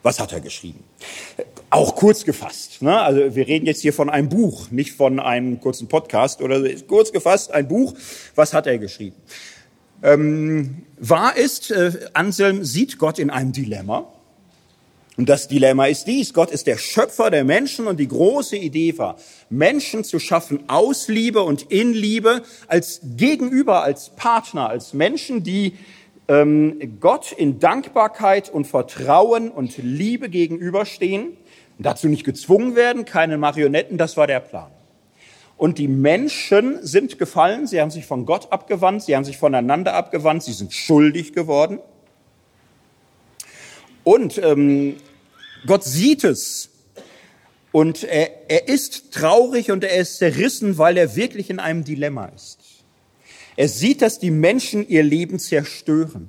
Was 0.03 0.19
hat 0.19 0.33
er 0.33 0.41
geschrieben? 0.41 0.83
Auch 1.71 1.95
kurz 1.95 2.25
gefasst. 2.25 2.83
Ne? 2.83 3.01
Also 3.01 3.37
wir 3.37 3.47
reden 3.47 3.67
jetzt 3.67 3.83
hier 3.83 3.93
von 3.93 4.11
einem 4.11 4.29
Buch, 4.29 4.73
nicht 4.73 4.91
von 4.93 5.21
einem 5.21 5.61
kurzen 5.61 5.87
Podcast 5.87 6.43
oder. 6.43 6.69
Kurz 6.89 7.13
gefasst 7.13 7.53
ein 7.53 7.69
Buch. 7.69 7.95
Was 8.35 8.53
hat 8.53 8.67
er 8.67 8.79
geschrieben? 8.79 9.17
Ähm, 10.07 10.83
wahr 10.99 11.37
ist, 11.37 11.73
äh, 11.73 11.91
Anselm 12.15 12.65
sieht 12.65 12.99
Gott 12.99 13.19
in 13.19 13.29
einem 13.29 13.51
Dilemma. 13.51 14.07
Und 15.17 15.29
das 15.29 15.49
Dilemma 15.49 15.87
ist 15.87 16.05
dies. 16.05 16.33
Gott 16.33 16.53
ist 16.53 16.69
der 16.69 16.79
Schöpfer 16.79 17.31
der 17.31 17.43
Menschen 17.43 17.89
und 17.89 17.99
die 17.99 18.07
große 18.07 18.57
Idee 18.57 18.97
war, 18.99 19.17
Menschen 19.51 20.05
zu 20.05 20.21
schaffen 20.21 20.69
aus 20.69 21.09
Liebe 21.09 21.43
und 21.43 21.63
in 21.73 21.93
Liebe, 21.93 22.43
als 22.69 23.01
Gegenüber, 23.17 23.83
als 23.83 24.11
Partner, 24.11 24.69
als 24.69 24.95
Menschen, 24.95 25.43
die 25.43 25.73
ähm, 26.29 26.99
Gott 27.01 27.33
in 27.33 27.59
Dankbarkeit 27.59 28.49
und 28.49 28.67
Vertrauen 28.67 29.51
und 29.51 29.77
Liebe 29.79 30.29
gegenüberstehen 30.29 31.37
dazu 31.79 32.09
nicht 32.09 32.25
gezwungen 32.25 32.75
werden, 32.75 33.05
keine 33.05 33.39
Marionetten, 33.39 33.99
das 33.99 34.17
war 34.17 34.27
der 34.27 34.41
Plan. 34.41 34.71
Und 35.57 35.79
die 35.79 35.89
Menschen 35.89 36.87
sind 36.87 37.19
gefallen, 37.19 37.67
sie 37.67 37.81
haben 37.81 37.91
sich 37.91 38.05
von 38.05 38.27
Gott 38.27 38.53
abgewandt, 38.53 39.03
sie 39.03 39.17
haben 39.17 39.25
sich 39.25 39.39
voneinander 39.39 39.95
abgewandt, 39.95 40.43
sie 40.43 40.53
sind 40.53 40.73
schuldig 40.73 41.33
geworden. 41.33 41.79
Und 44.05 44.39
ähm, 44.39 44.97
Gott 45.67 45.83
sieht 45.83 46.25
es. 46.25 46.71
Und 47.73 48.05
er, 48.05 48.51
er 48.51 48.69
ist 48.69 49.13
traurig 49.13 49.71
und 49.71 49.83
er 49.83 49.99
ist 49.99 50.19
zerrissen, 50.19 50.79
weil 50.79 50.97
er 50.97 51.17
wirklich 51.17 51.51
in 51.51 51.59
einem 51.59 51.85
Dilemma 51.85 52.27
ist. 52.27 52.59
Er 53.57 53.69
sieht, 53.69 54.03
dass 54.03 54.19
die 54.19 54.31
Menschen 54.31 54.87
ihr 54.87 55.03
Leben 55.03 55.39
zerstören. 55.39 56.29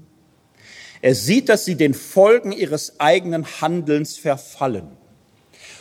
Er 1.02 1.14
sieht, 1.14 1.50
dass 1.50 1.66
sie 1.66 1.76
den 1.76 1.94
Folgen 1.94 2.52
ihres 2.52 3.00
eigenen 3.00 3.46
Handelns 3.62 4.18
verfallen. 4.18 4.97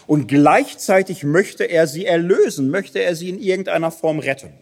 Und 0.07 0.29
gleichzeitig 0.29 1.25
möchte 1.25 1.65
er 1.65 1.87
sie 1.87 2.07
erlösen, 2.07 2.71
möchte 2.71 3.01
er 3.01 3.17
sie 3.17 3.29
in 3.29 3.41
irgendeiner 3.41 3.91
Form 3.91 4.19
retten. 4.19 4.53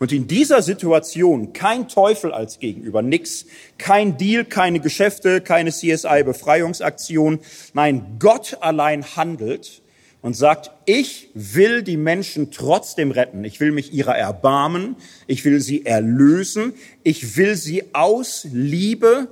Und 0.00 0.12
in 0.12 0.26
dieser 0.26 0.60
Situation 0.60 1.52
kein 1.52 1.88
Teufel 1.88 2.32
als 2.32 2.58
Gegenüber, 2.58 3.00
nix, 3.00 3.46
kein 3.78 4.18
Deal, 4.18 4.44
keine 4.44 4.80
Geschäfte, 4.80 5.40
keine 5.40 5.70
CSI-Befreiungsaktion. 5.70 7.38
Nein, 7.74 8.16
Gott 8.18 8.58
allein 8.60 9.04
handelt 9.16 9.82
und 10.20 10.34
sagt, 10.34 10.72
ich 10.84 11.30
will 11.34 11.82
die 11.82 11.96
Menschen 11.96 12.50
trotzdem 12.50 13.12
retten. 13.12 13.44
Ich 13.44 13.60
will 13.60 13.70
mich 13.70 13.92
ihrer 13.92 14.16
erbarmen. 14.16 14.96
Ich 15.26 15.44
will 15.44 15.60
sie 15.60 15.86
erlösen. 15.86 16.72
Ich 17.02 17.36
will 17.36 17.54
sie 17.54 17.84
aus 17.94 18.46
Liebe 18.50 19.28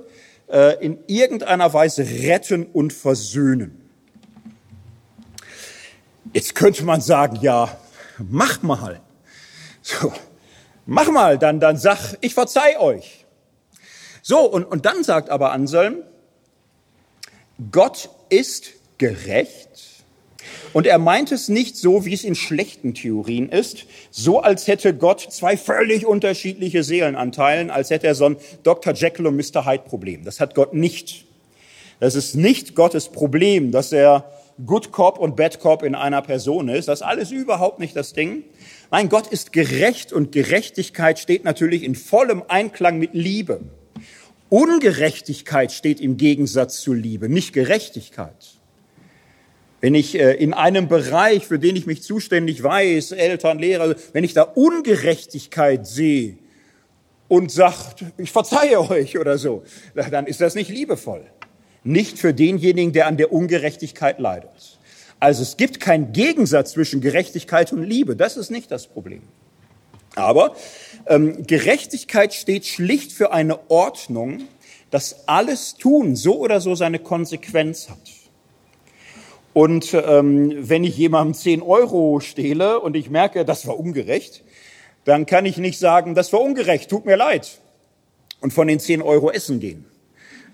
äh, 0.49 0.83
in 0.85 0.99
irgendeiner 1.07 1.73
Weise 1.73 2.03
retten 2.03 2.65
und 2.65 2.93
versöhnen. 2.93 3.82
Jetzt 6.31 6.55
könnte 6.55 6.83
man 6.83 7.01
sagen, 7.01 7.39
ja, 7.41 7.77
mach 8.17 8.61
mal. 8.61 9.01
So, 9.81 10.13
mach 10.85 11.09
mal, 11.09 11.37
dann, 11.37 11.59
dann 11.59 11.77
sag, 11.77 12.17
ich 12.21 12.33
verzeih 12.33 12.79
euch. 12.79 13.25
So, 14.21 14.39
und, 14.39 14.63
und 14.63 14.85
dann 14.85 15.03
sagt 15.03 15.29
aber 15.29 15.51
Anselm, 15.51 15.97
Gott 17.71 18.09
ist 18.29 18.71
gerecht. 18.97 19.69
Und 20.71 20.87
er 20.87 20.97
meint 20.97 21.31
es 21.31 21.49
nicht 21.49 21.77
so, 21.77 22.05
wie 22.05 22.13
es 22.13 22.23
in 22.23 22.35
schlechten 22.35 22.93
Theorien 22.93 23.49
ist, 23.49 23.85
so 24.09 24.39
als 24.39 24.67
hätte 24.67 24.95
Gott 24.95 25.21
zwei 25.21 25.55
völlig 25.55 26.05
unterschiedliche 26.05 26.83
Seelenanteilen, 26.83 27.69
als 27.69 27.89
hätte 27.89 28.07
er 28.07 28.15
so 28.15 28.25
ein 28.25 28.37
Dr. 28.63 28.93
Jekyll 28.93 29.27
und 29.27 29.35
Mr. 29.35 29.65
Hyde 29.65 29.83
Problem. 29.83 30.23
Das 30.23 30.39
hat 30.39 30.55
Gott 30.55 30.73
nicht. 30.73 31.25
Das 31.99 32.15
ist 32.15 32.35
nicht 32.35 32.75
Gottes 32.75 33.09
Problem, 33.09 33.71
dass 33.71 33.91
er 33.91 34.31
Good 34.65 34.91
Cop 34.91 35.17
und 35.17 35.35
Bad 35.35 35.59
Cop 35.59 35.83
in 35.83 35.95
einer 35.95 36.21
Person 36.21 36.69
ist. 36.69 36.87
Das 36.87 36.99
ist 36.99 37.05
alles 37.05 37.31
überhaupt 37.31 37.79
nicht 37.79 37.95
das 37.95 38.13
Ding. 38.13 38.43
Nein, 38.91 39.09
Gott 39.09 39.27
ist 39.27 39.51
gerecht 39.51 40.13
und 40.13 40.31
Gerechtigkeit 40.31 41.17
steht 41.17 41.43
natürlich 41.43 41.83
in 41.83 41.95
vollem 41.95 42.43
Einklang 42.47 42.99
mit 42.99 43.13
Liebe. 43.13 43.61
Ungerechtigkeit 44.49 45.71
steht 45.71 45.99
im 45.99 46.17
Gegensatz 46.17 46.81
zu 46.81 46.93
Liebe, 46.93 47.27
nicht 47.27 47.53
Gerechtigkeit. 47.53 48.59
Wenn 49.81 49.95
ich 49.95 50.17
äh, 50.17 50.33
in 50.33 50.53
einem 50.53 50.87
Bereich, 50.87 51.47
für 51.47 51.57
den 51.57 51.75
ich 51.75 51.87
mich 51.87 52.03
zuständig 52.03 52.61
weiß, 52.61 53.13
Eltern, 53.13 53.57
Lehrer, 53.57 53.95
wenn 54.13 54.23
ich 54.23 54.33
da 54.33 54.43
Ungerechtigkeit 54.43 55.87
sehe 55.87 56.37
und 57.27 57.51
sagt, 57.51 58.05
ich 58.17 58.31
verzeihe 58.31 58.79
euch 58.79 59.17
oder 59.17 59.39
so, 59.39 59.63
dann 59.95 60.27
ist 60.27 60.39
das 60.39 60.53
nicht 60.53 60.69
liebevoll 60.69 61.25
nicht 61.83 62.19
für 62.19 62.33
denjenigen, 62.33 62.93
der 62.93 63.07
an 63.07 63.17
der 63.17 63.31
Ungerechtigkeit 63.31 64.19
leidet. 64.19 64.79
Also 65.19 65.41
es 65.41 65.57
gibt 65.57 65.79
keinen 65.79 66.11
Gegensatz 66.11 66.73
zwischen 66.73 67.01
Gerechtigkeit 67.01 67.71
und 67.71 67.83
Liebe. 67.83 68.15
Das 68.15 68.37
ist 68.37 68.51
nicht 68.51 68.71
das 68.71 68.87
Problem. 68.87 69.21
Aber 70.15 70.55
ähm, 71.07 71.45
Gerechtigkeit 71.47 72.33
steht 72.33 72.65
schlicht 72.65 73.11
für 73.11 73.31
eine 73.31 73.69
Ordnung, 73.69 74.43
dass 74.91 75.27
alles 75.27 75.75
Tun 75.75 76.15
so 76.15 76.37
oder 76.37 76.61
so 76.61 76.75
seine 76.75 76.99
Konsequenz 76.99 77.89
hat. 77.89 78.11
Und 79.53 79.93
ähm, 79.93 80.51
wenn 80.57 80.83
ich 80.83 80.97
jemandem 80.97 81.33
10 81.35 81.61
Euro 81.61 82.19
stehle 82.19 82.79
und 82.79 82.95
ich 82.95 83.09
merke, 83.09 83.45
das 83.45 83.67
war 83.67 83.79
ungerecht, 83.79 84.43
dann 85.05 85.25
kann 85.25 85.45
ich 85.45 85.57
nicht 85.57 85.79
sagen, 85.79 86.15
das 86.15 86.33
war 86.33 86.41
ungerecht, 86.41 86.89
tut 86.89 87.05
mir 87.05 87.15
leid, 87.15 87.59
und 88.41 88.51
von 88.51 88.67
den 88.67 88.79
10 88.79 89.01
Euro 89.01 89.31
essen 89.31 89.59
gehen. 89.59 89.85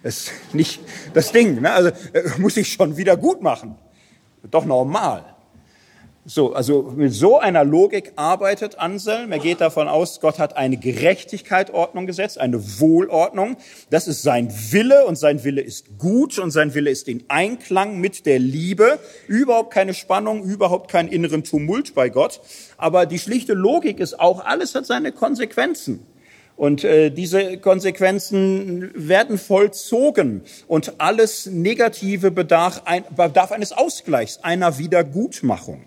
Das 0.04 0.18
ist 0.18 0.32
nicht 0.54 0.80
das 1.14 1.32
Ding. 1.32 1.62
Ne? 1.62 1.72
Also 1.72 1.90
äh, 2.14 2.30
muss 2.38 2.58
ich 2.58 2.72
schon 2.72 2.98
wieder 2.98 3.18
gut 3.18 3.42
machen. 3.42 3.76
Doch 4.50 4.66
normal. 4.66 5.36
So, 6.26 6.54
also 6.54 6.94
mit 6.96 7.12
so 7.12 7.40
einer 7.40 7.64
Logik 7.64 8.12
arbeitet 8.16 8.78
Anselm. 8.78 9.32
Er 9.32 9.40
geht 9.40 9.62
davon 9.62 9.88
aus, 9.88 10.20
Gott 10.20 10.38
hat 10.38 10.56
eine 10.58 10.78
Gerechtigkeitsordnung 10.78 12.06
gesetzt, 12.06 12.38
eine 12.38 12.80
Wohlordnung. 12.80 13.58
Das 13.90 14.08
ist 14.08 14.22
sein 14.22 14.54
Wille 14.72 15.06
und 15.06 15.16
sein 15.16 15.44
Wille 15.44 15.62
ist 15.62 15.98
gut 15.98 16.38
und 16.38 16.52
sein 16.52 16.76
Wille 16.76 16.92
ist 16.92 17.08
in 17.08 17.24
Einklang 17.30 18.00
mit 18.00 18.28
der 18.28 18.38
Liebe. 18.38 19.00
Überhaupt 19.28 19.74
keine 19.74 19.96
Spannung, 19.96 20.44
überhaupt 20.44 20.92
keinen 20.92 21.10
inneren 21.10 21.44
Tumult 21.44 21.96
bei 21.96 22.10
Gott. 22.10 22.42
Aber 22.78 23.08
die 23.08 23.18
schlichte 23.18 23.54
Logik 23.54 24.00
ist 24.00 24.20
auch, 24.20 24.46
alles 24.46 24.76
hat 24.76 24.86
seine 24.86 25.12
Konsequenzen. 25.12 26.06
Und 26.60 26.84
äh, 26.84 27.10
diese 27.10 27.58
Konsequenzen 27.58 28.92
werden 28.94 29.38
vollzogen 29.38 30.42
und 30.68 30.96
alles 30.98 31.46
Negative 31.46 32.32
bedarf, 32.32 32.82
ein, 32.84 33.06
bedarf 33.16 33.54
eines 33.54 33.72
Ausgleichs, 33.72 34.40
einer 34.44 34.78
Wiedergutmachung. 34.78 35.86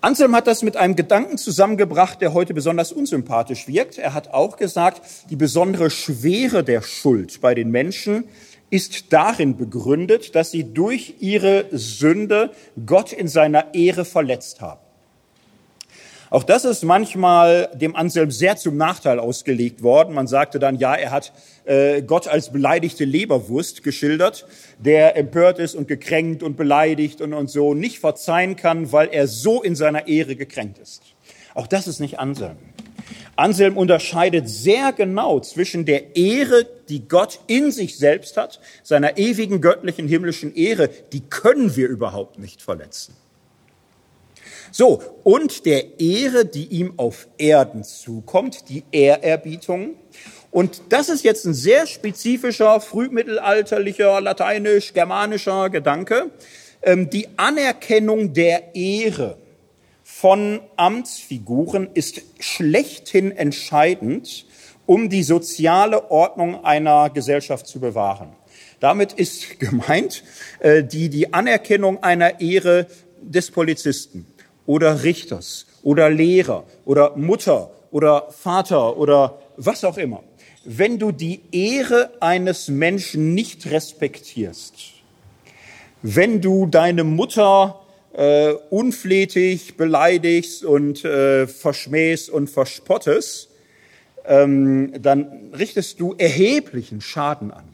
Anselm 0.00 0.36
hat 0.36 0.46
das 0.46 0.62
mit 0.62 0.76
einem 0.76 0.94
Gedanken 0.94 1.38
zusammengebracht, 1.38 2.20
der 2.20 2.34
heute 2.34 2.54
besonders 2.54 2.92
unsympathisch 2.92 3.66
wirkt. 3.66 3.98
Er 3.98 4.14
hat 4.14 4.32
auch 4.32 4.56
gesagt, 4.56 5.02
die 5.28 5.34
besondere 5.34 5.90
Schwere 5.90 6.62
der 6.62 6.82
Schuld 6.82 7.40
bei 7.40 7.56
den 7.56 7.72
Menschen 7.72 8.28
ist 8.70 9.12
darin 9.12 9.56
begründet, 9.56 10.36
dass 10.36 10.52
sie 10.52 10.62
durch 10.62 11.16
ihre 11.18 11.64
Sünde 11.72 12.52
Gott 12.86 13.12
in 13.12 13.26
seiner 13.26 13.74
Ehre 13.74 14.04
verletzt 14.04 14.60
haben. 14.60 14.87
Auch 16.30 16.42
das 16.42 16.64
ist 16.66 16.84
manchmal 16.84 17.70
dem 17.74 17.96
Anselm 17.96 18.30
sehr 18.30 18.56
zum 18.56 18.76
Nachteil 18.76 19.18
ausgelegt 19.18 19.82
worden. 19.82 20.14
Man 20.14 20.26
sagte 20.26 20.58
dann, 20.58 20.76
ja, 20.76 20.94
er 20.94 21.10
hat 21.10 21.32
äh, 21.64 22.02
Gott 22.02 22.28
als 22.28 22.52
beleidigte 22.52 23.04
Leberwurst 23.04 23.82
geschildert, 23.82 24.46
der 24.78 25.16
empört 25.16 25.58
ist 25.58 25.74
und 25.74 25.88
gekränkt 25.88 26.42
und 26.42 26.56
beleidigt 26.56 27.22
und, 27.22 27.32
und 27.32 27.48
so 27.48 27.72
nicht 27.72 27.98
verzeihen 27.98 28.56
kann, 28.56 28.92
weil 28.92 29.08
er 29.08 29.26
so 29.26 29.62
in 29.62 29.74
seiner 29.74 30.06
Ehre 30.06 30.36
gekränkt 30.36 30.78
ist. 30.78 31.02
Auch 31.54 31.66
das 31.66 31.86
ist 31.86 31.98
nicht 31.98 32.18
Anselm. 32.18 32.58
Anselm 33.36 33.78
unterscheidet 33.78 34.48
sehr 34.48 34.92
genau 34.92 35.40
zwischen 35.40 35.86
der 35.86 36.16
Ehre, 36.16 36.66
die 36.88 37.08
Gott 37.08 37.40
in 37.46 37.70
sich 37.70 37.96
selbst 37.96 38.36
hat, 38.36 38.60
seiner 38.82 39.16
ewigen 39.16 39.60
göttlichen 39.60 40.08
himmlischen 40.08 40.54
Ehre, 40.54 40.90
die 41.12 41.20
können 41.20 41.74
wir 41.76 41.88
überhaupt 41.88 42.38
nicht 42.38 42.60
verletzen 42.60 43.14
so, 44.70 45.02
und 45.24 45.66
der 45.66 46.00
Ehre, 46.00 46.44
die 46.44 46.66
ihm 46.66 46.94
auf 46.96 47.28
Erden 47.38 47.84
zukommt, 47.84 48.68
die 48.68 48.84
Ehrerbietung. 48.92 49.94
Und 50.50 50.82
das 50.88 51.08
ist 51.08 51.24
jetzt 51.24 51.44
ein 51.44 51.54
sehr 51.54 51.86
spezifischer, 51.86 52.80
frühmittelalterlicher, 52.80 54.20
lateinisch-germanischer 54.20 55.70
Gedanke. 55.70 56.30
Ähm, 56.82 57.10
die 57.10 57.28
Anerkennung 57.36 58.32
der 58.32 58.74
Ehre 58.74 59.36
von 60.02 60.60
Amtsfiguren 60.76 61.90
ist 61.94 62.22
schlechthin 62.40 63.30
entscheidend, 63.30 64.46
um 64.86 65.10
die 65.10 65.22
soziale 65.22 66.10
Ordnung 66.10 66.64
einer 66.64 67.10
Gesellschaft 67.10 67.66
zu 67.66 67.78
bewahren. 67.78 68.32
Damit 68.80 69.12
ist 69.12 69.60
gemeint 69.60 70.24
äh, 70.60 70.82
die, 70.82 71.08
die 71.08 71.32
Anerkennung 71.34 72.02
einer 72.02 72.40
Ehre 72.40 72.86
des 73.20 73.50
Polizisten, 73.50 74.26
oder 74.68 75.02
Richters 75.02 75.66
oder 75.82 76.10
Lehrer 76.10 76.64
oder 76.84 77.16
Mutter 77.16 77.70
oder 77.90 78.28
Vater 78.30 78.98
oder 78.98 79.38
was 79.56 79.82
auch 79.82 79.96
immer. 79.96 80.22
Wenn 80.64 80.98
du 80.98 81.10
die 81.10 81.40
Ehre 81.52 82.10
eines 82.20 82.68
Menschen 82.68 83.32
nicht 83.34 83.70
respektierst, 83.70 84.74
wenn 86.02 86.42
du 86.42 86.66
deine 86.66 87.02
Mutter 87.02 87.80
äh, 88.12 88.52
unflätig 88.68 89.78
beleidigst 89.78 90.66
und 90.66 91.02
äh, 91.02 91.46
verschmähst 91.46 92.28
und 92.28 92.50
verspottest, 92.50 93.48
ähm, 94.26 94.92
dann 95.00 95.54
richtest 95.58 95.98
du 95.98 96.14
erheblichen 96.18 97.00
Schaden 97.00 97.52
an. 97.52 97.67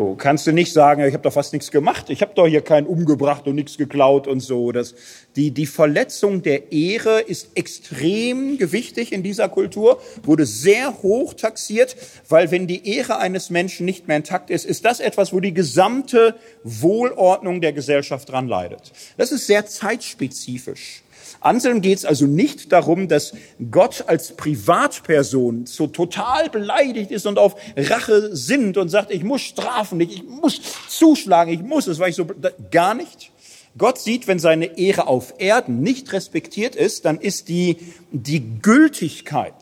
So 0.00 0.14
kannst 0.14 0.46
du 0.46 0.52
nicht 0.52 0.72
sagen, 0.72 1.04
ich 1.04 1.12
habe 1.12 1.24
doch 1.24 1.32
fast 1.34 1.52
nichts 1.52 1.70
gemacht, 1.70 2.08
ich 2.08 2.22
habe 2.22 2.32
doch 2.34 2.46
hier 2.46 2.62
keinen 2.62 2.86
umgebracht 2.86 3.46
und 3.46 3.54
nichts 3.54 3.76
geklaut 3.76 4.26
und 4.26 4.40
so. 4.40 4.72
Das, 4.72 4.94
die, 5.36 5.50
die 5.50 5.66
Verletzung 5.66 6.40
der 6.40 6.72
Ehre 6.72 7.20
ist 7.20 7.50
extrem 7.54 8.56
gewichtig 8.56 9.12
in 9.12 9.22
dieser 9.22 9.50
Kultur, 9.50 10.00
wurde 10.22 10.46
sehr 10.46 11.02
hoch 11.02 11.34
taxiert, 11.34 11.96
weil 12.30 12.50
wenn 12.50 12.66
die 12.66 12.88
Ehre 12.88 13.18
eines 13.18 13.50
Menschen 13.50 13.84
nicht 13.84 14.08
mehr 14.08 14.16
intakt 14.16 14.48
ist, 14.48 14.64
ist 14.64 14.86
das 14.86 15.00
etwas, 15.00 15.34
wo 15.34 15.40
die 15.40 15.52
gesamte 15.52 16.34
Wohlordnung 16.64 17.60
der 17.60 17.74
Gesellschaft 17.74 18.30
dran 18.30 18.48
leidet. 18.48 18.92
Das 19.18 19.32
ist 19.32 19.46
sehr 19.46 19.66
zeitspezifisch. 19.66 21.02
Anselm 21.40 21.80
geht 21.80 21.98
es 21.98 22.04
also 22.04 22.26
nicht 22.26 22.72
darum, 22.72 23.08
dass 23.08 23.32
Gott 23.70 24.04
als 24.06 24.32
Privatperson 24.32 25.66
so 25.66 25.86
total 25.86 26.50
beleidigt 26.50 27.10
ist 27.10 27.26
und 27.26 27.38
auf 27.38 27.56
Rache 27.76 28.34
sinnt 28.34 28.76
und 28.76 28.88
sagt, 28.88 29.10
ich 29.10 29.22
muss 29.22 29.42
strafen, 29.42 30.00
ich 30.00 30.22
muss 30.24 30.60
zuschlagen, 30.88 31.52
ich 31.52 31.62
muss 31.62 31.86
es, 31.86 31.98
weil 31.98 32.10
ich 32.10 32.16
so, 32.16 32.26
gar 32.70 32.94
nicht. 32.94 33.30
Gott 33.78 33.98
sieht, 33.98 34.26
wenn 34.26 34.38
seine 34.38 34.78
Ehre 34.78 35.06
auf 35.06 35.34
Erden 35.38 35.80
nicht 35.80 36.12
respektiert 36.12 36.74
ist, 36.74 37.04
dann 37.04 37.18
ist 37.20 37.48
die, 37.48 37.76
die 38.10 38.60
Gültigkeit 38.60 39.54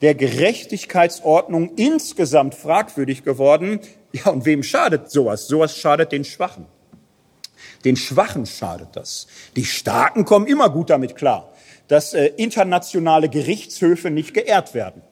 der 0.00 0.14
Gerechtigkeitsordnung 0.14 1.72
insgesamt 1.76 2.54
fragwürdig 2.54 3.22
geworden. 3.22 3.80
Ja, 4.12 4.30
und 4.30 4.44
wem 4.44 4.62
schadet 4.62 5.10
sowas? 5.10 5.48
Sowas 5.48 5.76
schadet 5.76 6.12
den 6.12 6.24
Schwachen. 6.24 6.66
Den 7.84 7.96
Schwachen 7.96 8.46
schadet 8.46 8.88
das. 8.94 9.26
Die 9.56 9.64
Starken 9.64 10.24
kommen 10.24 10.46
immer 10.46 10.70
gut 10.70 10.90
damit 10.90 11.16
klar, 11.16 11.52
dass 11.88 12.14
äh, 12.14 12.26
internationale 12.36 13.28
Gerichtshöfe 13.28 14.10
nicht 14.10 14.34
geehrt 14.34 14.74
werden. 14.74 15.02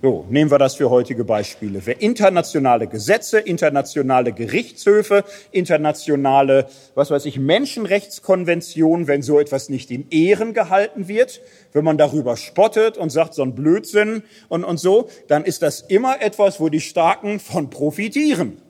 So, 0.00 0.24
nehmen 0.30 0.48
wir 0.52 0.58
das 0.58 0.76
für 0.76 0.90
heutige 0.90 1.24
Beispiele. 1.24 1.82
Wer 1.84 2.00
internationale 2.00 2.86
Gesetze, 2.86 3.40
internationale 3.40 4.32
Gerichtshöfe, 4.32 5.24
internationale, 5.50 6.68
was 6.94 7.10
weiß 7.10 7.24
ich, 7.26 7.40
Menschenrechtskonventionen, 7.40 9.08
wenn 9.08 9.22
so 9.22 9.40
etwas 9.40 9.68
nicht 9.68 9.90
in 9.90 10.08
Ehren 10.10 10.54
gehalten 10.54 11.08
wird, 11.08 11.40
wenn 11.72 11.82
man 11.84 11.98
darüber 11.98 12.36
spottet 12.36 12.96
und 12.96 13.10
sagt, 13.10 13.34
so 13.34 13.42
ein 13.42 13.56
Blödsinn 13.56 14.22
und, 14.48 14.62
und 14.62 14.78
so, 14.78 15.08
dann 15.26 15.44
ist 15.44 15.62
das 15.62 15.80
immer 15.80 16.22
etwas, 16.22 16.60
wo 16.60 16.68
die 16.68 16.80
Starken 16.80 17.40
von 17.40 17.68
profitieren. 17.68 18.62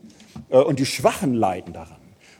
Äh, 0.48 0.56
und 0.56 0.78
die 0.78 0.86
Schwachen 0.86 1.34
leiden 1.34 1.74
daran. 1.74 1.97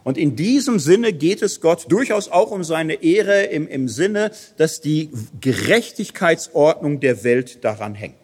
Und 0.08 0.16
in 0.16 0.36
diesem 0.36 0.78
Sinne 0.78 1.12
geht 1.12 1.42
es 1.42 1.60
Gott 1.60 1.92
durchaus 1.92 2.30
auch 2.30 2.50
um 2.50 2.64
seine 2.64 3.02
Ehre 3.02 3.42
im, 3.42 3.68
im 3.68 3.88
Sinne, 3.88 4.30
dass 4.56 4.80
die 4.80 5.10
Gerechtigkeitsordnung 5.42 6.98
der 7.00 7.24
Welt 7.24 7.62
daran 7.62 7.94
hängt. 7.94 8.16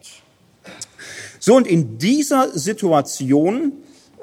So, 1.38 1.54
und 1.54 1.66
in 1.66 1.98
dieser 1.98 2.58
Situation 2.58 3.74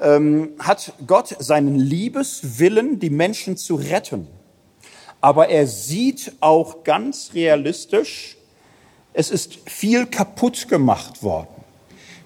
ähm, 0.02 0.54
hat 0.58 0.94
Gott 1.06 1.36
seinen 1.38 1.78
Liebeswillen, 1.78 2.98
die 2.98 3.12
Menschen 3.12 3.58
zu 3.58 3.76
retten. 3.76 4.26
Aber 5.20 5.50
er 5.50 5.68
sieht 5.68 6.32
auch 6.40 6.84
ganz 6.84 7.30
realistisch, 7.36 8.38
es 9.14 9.30
ist 9.30 9.60
viel 9.68 10.08
kaputt 10.08 10.68
gemacht 10.68 11.22
worden. 11.22 11.62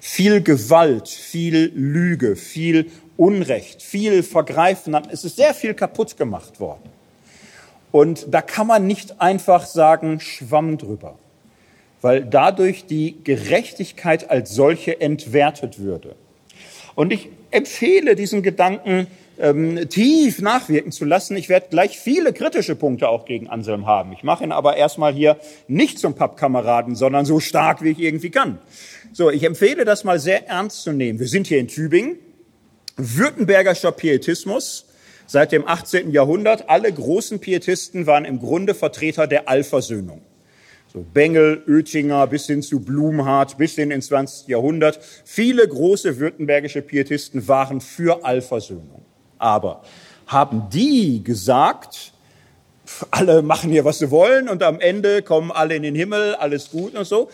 Viel 0.00 0.40
Gewalt, 0.40 1.08
viel 1.10 1.72
Lüge, 1.74 2.36
viel 2.36 2.90
Unrecht, 3.16 3.82
viel 3.82 4.22
Vergreifen, 4.22 4.96
es 5.10 5.24
ist 5.24 5.36
sehr 5.36 5.54
viel 5.54 5.74
kaputt 5.74 6.16
gemacht 6.16 6.60
worden. 6.60 6.90
Und 7.92 8.26
da 8.30 8.42
kann 8.42 8.66
man 8.66 8.86
nicht 8.86 9.20
einfach 9.20 9.64
sagen, 9.64 10.20
schwamm 10.20 10.76
drüber, 10.76 11.18
weil 12.02 12.24
dadurch 12.24 12.86
die 12.86 13.16
Gerechtigkeit 13.24 14.30
als 14.30 14.54
solche 14.54 15.00
entwertet 15.00 15.78
würde. 15.78 16.14
Und 16.94 17.12
ich 17.12 17.30
empfehle 17.50 18.14
diesen 18.14 18.42
Gedanken 18.42 19.06
ähm, 19.38 19.88
tief 19.88 20.40
nachwirken 20.40 20.92
zu 20.92 21.04
lassen. 21.04 21.36
Ich 21.36 21.48
werde 21.48 21.66
gleich 21.70 21.98
viele 21.98 22.32
kritische 22.32 22.74
Punkte 22.74 23.08
auch 23.08 23.24
gegen 23.24 23.48
Anselm 23.48 23.86
haben. 23.86 24.12
Ich 24.12 24.22
mache 24.22 24.44
ihn 24.44 24.52
aber 24.52 24.76
erstmal 24.76 25.12
hier 25.12 25.36
nicht 25.68 25.98
zum 25.98 26.14
Pappkameraden, 26.14 26.96
sondern 26.96 27.24
so 27.24 27.40
stark, 27.40 27.82
wie 27.82 27.90
ich 27.90 27.98
irgendwie 28.00 28.30
kann. 28.30 28.58
So, 29.12 29.30
ich 29.30 29.44
empfehle 29.44 29.84
das 29.84 30.04
mal 30.04 30.18
sehr 30.18 30.48
ernst 30.48 30.82
zu 30.82 30.92
nehmen. 30.92 31.18
Wir 31.18 31.28
sind 31.28 31.46
hier 31.46 31.58
in 31.58 31.68
Tübingen 31.68 32.16
württembergischer 32.96 33.92
Pietismus 33.92 34.86
seit 35.26 35.52
dem 35.52 35.66
18. 35.66 36.10
Jahrhundert. 36.10 36.68
Alle 36.68 36.92
großen 36.92 37.40
Pietisten 37.40 38.06
waren 38.06 38.24
im 38.24 38.38
Grunde 38.38 38.74
Vertreter 38.74 39.26
der 39.26 39.48
Allversöhnung. 39.48 40.22
So 40.92 41.04
Bengel, 41.12 41.62
Oettinger 41.68 42.26
bis 42.26 42.46
hin 42.46 42.62
zu 42.62 42.80
Blumhardt 42.80 43.58
bis 43.58 43.74
hin 43.74 43.90
ins 43.90 44.06
20. 44.06 44.48
Jahrhundert. 44.48 44.98
Viele 45.24 45.66
große 45.66 46.18
württembergische 46.18 46.80
Pietisten 46.80 47.48
waren 47.48 47.80
für 47.80 48.24
Allversöhnung. 48.24 49.04
Aber 49.38 49.82
haben 50.26 50.68
die 50.72 51.22
gesagt, 51.22 52.12
alle 53.10 53.42
machen 53.42 53.70
hier, 53.70 53.84
was 53.84 53.98
sie 53.98 54.10
wollen 54.10 54.48
und 54.48 54.62
am 54.62 54.80
Ende 54.80 55.22
kommen 55.22 55.50
alle 55.50 55.74
in 55.74 55.82
den 55.82 55.94
Himmel, 55.94 56.34
alles 56.36 56.70
gut 56.70 56.94
und 56.94 57.04
so. 57.04 57.30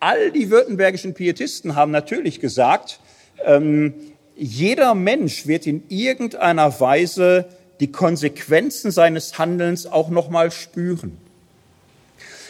All 0.00 0.32
die 0.32 0.50
württembergischen 0.50 1.14
Pietisten 1.14 1.76
haben 1.76 1.90
natürlich 1.90 2.40
gesagt, 2.40 2.98
ähm, 3.44 3.94
jeder 4.36 4.94
Mensch 4.94 5.46
wird 5.46 5.66
in 5.66 5.84
irgendeiner 5.88 6.80
Weise 6.80 7.46
die 7.80 7.90
Konsequenzen 7.92 8.90
seines 8.90 9.38
Handelns 9.38 9.86
auch 9.86 10.08
noch 10.08 10.28
mal 10.28 10.50
spüren. 10.50 11.18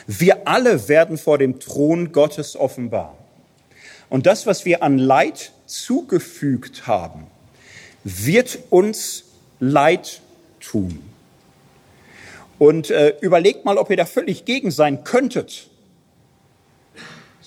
Wir 0.06 0.46
alle 0.46 0.88
werden 0.88 1.16
vor 1.16 1.38
dem 1.38 1.60
Thron 1.60 2.12
Gottes 2.12 2.56
offenbar. 2.56 3.16
Und 4.10 4.26
das, 4.26 4.46
was 4.46 4.64
wir 4.64 4.82
an 4.82 4.98
Leid 4.98 5.52
zugefügt 5.66 6.86
haben, 6.86 7.26
wird 8.04 8.58
uns 8.70 9.24
Leid 9.60 10.20
tun. 10.60 11.02
Und 12.58 12.90
äh, 12.90 13.14
überlegt 13.20 13.64
mal, 13.64 13.78
ob 13.78 13.90
ihr 13.90 13.96
da 13.96 14.04
völlig 14.04 14.44
gegen 14.44 14.70
sein 14.70 15.04
könntet. 15.04 15.68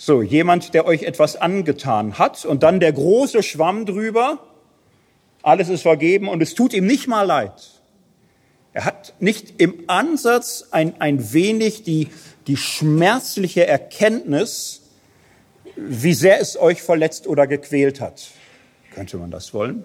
So, 0.08 0.22
jemand, 0.22 0.74
der 0.74 0.86
euch 0.86 1.04
etwas 1.04 1.36
angetan 1.36 2.18
hat 2.18 2.46
und 2.46 2.64
dann 2.64 2.80
der 2.80 2.94
große 2.94 3.44
Schwamm 3.44 3.86
drüber, 3.86 4.40
alles 5.44 5.68
ist 5.68 5.82
vergeben 5.82 6.30
und 6.30 6.42
es 6.42 6.56
tut 6.56 6.74
ihm 6.74 6.88
nicht 6.88 7.10
mal 7.10 7.24
leid. 7.24 7.82
Er 8.72 8.86
hat 8.86 9.16
nicht 9.20 9.56
im 9.58 9.84
Ansatz 9.88 10.70
ein, 10.72 11.02
ein 11.02 11.34
wenig 11.34 11.84
die, 11.84 12.08
die 12.48 12.56
schmerzliche 12.56 13.68
Erkenntnis, 13.68 14.84
wie 15.76 16.14
sehr 16.14 16.40
es 16.40 16.58
euch 16.58 16.82
verletzt 16.82 17.28
oder 17.28 17.46
gequält 17.46 18.00
hat. 18.00 18.30
Könnte 18.96 19.18
man 19.18 19.30
das 19.30 19.54
wollen? 19.54 19.84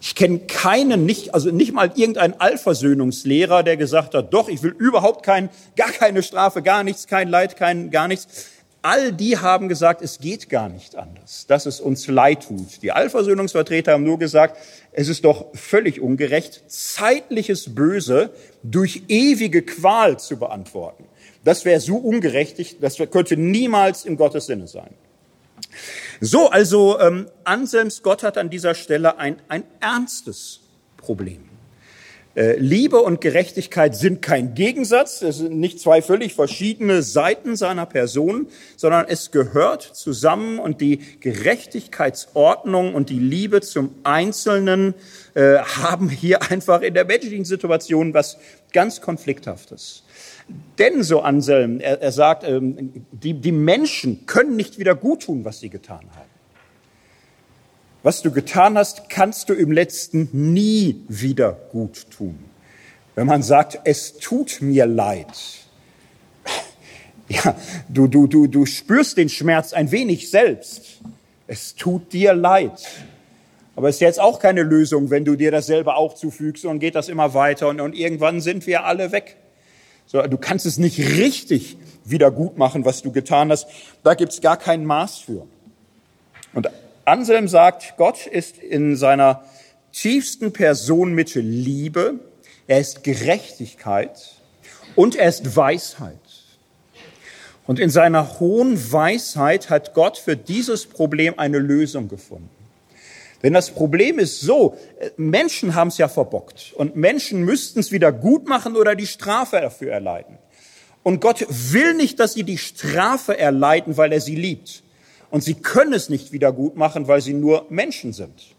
Ich 0.00 0.16
kenne 0.16 0.40
keinen, 0.40 1.06
nicht, 1.06 1.34
also 1.34 1.52
nicht 1.52 1.72
mal 1.72 1.92
irgendeinen 1.94 2.34
Allversöhnungslehrer, 2.40 3.62
der 3.62 3.76
gesagt 3.76 4.16
hat, 4.16 4.34
doch, 4.34 4.48
ich 4.48 4.64
will 4.64 4.74
überhaupt 4.76 5.24
kein, 5.24 5.50
gar 5.76 5.92
keine 5.92 6.24
Strafe, 6.24 6.62
gar 6.62 6.82
nichts, 6.82 7.06
kein 7.06 7.28
Leid, 7.28 7.56
kein, 7.56 7.92
gar 7.92 8.08
nichts. 8.08 8.53
All 8.84 9.14
die 9.14 9.38
haben 9.38 9.70
gesagt, 9.70 10.02
es 10.02 10.18
geht 10.18 10.50
gar 10.50 10.68
nicht 10.68 10.94
anders, 10.94 11.46
dass 11.46 11.64
es 11.64 11.80
uns 11.80 12.06
leid 12.06 12.42
tut. 12.42 12.82
Die 12.82 12.92
Allversöhnungsvertreter 12.92 13.92
haben 13.92 14.04
nur 14.04 14.18
gesagt, 14.18 14.58
es 14.92 15.08
ist 15.08 15.24
doch 15.24 15.46
völlig 15.54 16.02
ungerecht, 16.02 16.64
zeitliches 16.66 17.74
Böse 17.74 18.34
durch 18.62 19.04
ewige 19.08 19.62
Qual 19.62 20.18
zu 20.18 20.36
beantworten. 20.38 21.06
Das 21.44 21.64
wäre 21.64 21.80
so 21.80 21.96
ungerechtig, 21.96 22.76
das 22.78 22.98
könnte 23.10 23.38
niemals 23.38 24.04
in 24.04 24.18
Gottes 24.18 24.44
Sinne 24.44 24.68
sein. 24.68 24.92
So, 26.20 26.50
also 26.50 27.00
ähm, 27.00 27.28
Anselms 27.44 28.02
Gott 28.02 28.22
hat 28.22 28.36
an 28.36 28.50
dieser 28.50 28.74
Stelle 28.74 29.16
ein, 29.16 29.40
ein 29.48 29.64
ernstes 29.80 30.60
Problem. 30.98 31.53
Äh, 32.34 32.56
Liebe 32.56 33.00
und 33.00 33.20
Gerechtigkeit 33.20 33.94
sind 33.94 34.20
kein 34.20 34.54
Gegensatz, 34.54 35.22
es 35.22 35.38
sind 35.38 35.56
nicht 35.58 35.78
zwei 35.78 36.02
völlig 36.02 36.34
verschiedene 36.34 37.02
Seiten 37.02 37.54
seiner 37.54 37.86
Person, 37.86 38.48
sondern 38.76 39.06
es 39.08 39.30
gehört 39.30 39.82
zusammen 39.82 40.58
und 40.58 40.80
die 40.80 40.98
Gerechtigkeitsordnung 41.20 42.94
und 42.94 43.08
die 43.08 43.20
Liebe 43.20 43.60
zum 43.60 43.94
Einzelnen 44.02 44.94
äh, 45.34 45.58
haben 45.58 46.08
hier 46.08 46.42
einfach 46.50 46.82
in 46.82 46.94
der 46.94 47.04
menschlichen 47.04 47.44
Situation 47.44 48.14
was 48.14 48.38
ganz 48.72 49.00
Konflikthaftes. 49.00 50.02
Denn, 50.78 51.04
so 51.04 51.20
Anselm, 51.20 51.78
er, 51.78 52.02
er 52.02 52.12
sagt, 52.12 52.42
ähm, 52.44 53.06
die, 53.12 53.34
die 53.34 53.52
Menschen 53.52 54.26
können 54.26 54.56
nicht 54.56 54.78
wieder 54.78 54.96
gut 54.96 55.22
tun, 55.22 55.44
was 55.44 55.60
sie 55.60 55.70
getan 55.70 56.04
haben. 56.16 56.33
Was 58.04 58.20
du 58.20 58.30
getan 58.30 58.76
hast, 58.76 59.08
kannst 59.08 59.48
du 59.48 59.54
im 59.54 59.72
letzten 59.72 60.28
nie 60.30 61.02
wieder 61.08 61.52
gut 61.72 62.10
tun. 62.10 62.38
Wenn 63.14 63.26
man 63.26 63.42
sagt, 63.42 63.80
es 63.84 64.18
tut 64.18 64.58
mir 64.60 64.84
leid, 64.84 65.26
ja, 67.30 67.56
du, 67.88 68.06
du, 68.06 68.26
du, 68.26 68.46
du 68.46 68.66
spürst 68.66 69.16
den 69.16 69.30
Schmerz 69.30 69.72
ein 69.72 69.90
wenig 69.90 70.30
selbst. 70.30 71.00
Es 71.46 71.76
tut 71.76 72.12
dir 72.12 72.34
leid. 72.34 72.86
Aber 73.74 73.88
es 73.88 73.96
ist 73.96 74.00
jetzt 74.00 74.20
auch 74.20 74.38
keine 74.38 74.64
Lösung, 74.64 75.08
wenn 75.08 75.24
du 75.24 75.34
dir 75.34 75.50
das 75.50 75.64
selber 75.64 75.96
auch 75.96 76.14
zufügst 76.14 76.66
und 76.66 76.80
geht 76.80 76.96
das 76.96 77.08
immer 77.08 77.32
weiter 77.32 77.68
und, 77.68 77.80
und 77.80 77.94
irgendwann 77.94 78.42
sind 78.42 78.66
wir 78.66 78.84
alle 78.84 79.12
weg. 79.12 79.38
So, 80.04 80.20
du 80.20 80.36
kannst 80.36 80.66
es 80.66 80.76
nicht 80.76 80.98
richtig 80.98 81.78
wieder 82.04 82.30
gut 82.30 82.58
machen, 82.58 82.84
was 82.84 83.00
du 83.00 83.12
getan 83.12 83.50
hast. 83.50 83.66
Da 84.02 84.12
gibt's 84.12 84.42
gar 84.42 84.58
kein 84.58 84.84
Maß 84.84 85.20
für. 85.20 85.46
Und 86.52 86.68
Anselm 87.06 87.48
sagt, 87.48 87.94
Gott 87.96 88.26
ist 88.26 88.58
in 88.58 88.96
seiner 88.96 89.44
tiefsten 89.92 90.52
Person 90.52 91.14
Mitte 91.14 91.40
Liebe, 91.40 92.20
er 92.66 92.80
ist 92.80 93.04
Gerechtigkeit 93.04 94.40
und 94.94 95.16
er 95.16 95.28
ist 95.28 95.56
Weisheit. 95.56 96.18
Und 97.66 97.78
in 97.78 97.90
seiner 97.90 98.40
hohen 98.40 98.92
Weisheit 98.92 99.70
hat 99.70 99.94
Gott 99.94 100.18
für 100.18 100.36
dieses 100.36 100.86
Problem 100.86 101.38
eine 101.38 101.58
Lösung 101.58 102.08
gefunden. 102.08 102.50
Denn 103.42 103.52
das 103.52 103.70
Problem 103.70 104.18
ist 104.18 104.40
so, 104.40 104.76
Menschen 105.16 105.74
haben 105.74 105.88
es 105.88 105.98
ja 105.98 106.08
verbockt 106.08 106.72
und 106.76 106.96
Menschen 106.96 107.44
müssten 107.44 107.80
es 107.80 107.92
wieder 107.92 108.10
gut 108.10 108.48
machen 108.48 108.76
oder 108.76 108.94
die 108.94 109.06
Strafe 109.06 109.60
dafür 109.60 109.92
erleiden. 109.92 110.38
Und 111.02 111.20
Gott 111.20 111.46
will 111.48 111.92
nicht, 111.92 112.18
dass 112.18 112.32
sie 112.32 112.44
die 112.44 112.56
Strafe 112.56 113.38
erleiden, 113.38 113.98
weil 113.98 114.12
er 114.12 114.22
sie 114.22 114.36
liebt. 114.36 114.83
Und 115.34 115.42
sie 115.42 115.54
können 115.54 115.92
es 115.92 116.08
nicht 116.08 116.30
wieder 116.30 116.52
gut 116.52 116.76
machen, 116.76 117.08
weil 117.08 117.20
sie 117.20 117.34
nur 117.34 117.66
Menschen 117.68 118.12
sind. 118.12 118.54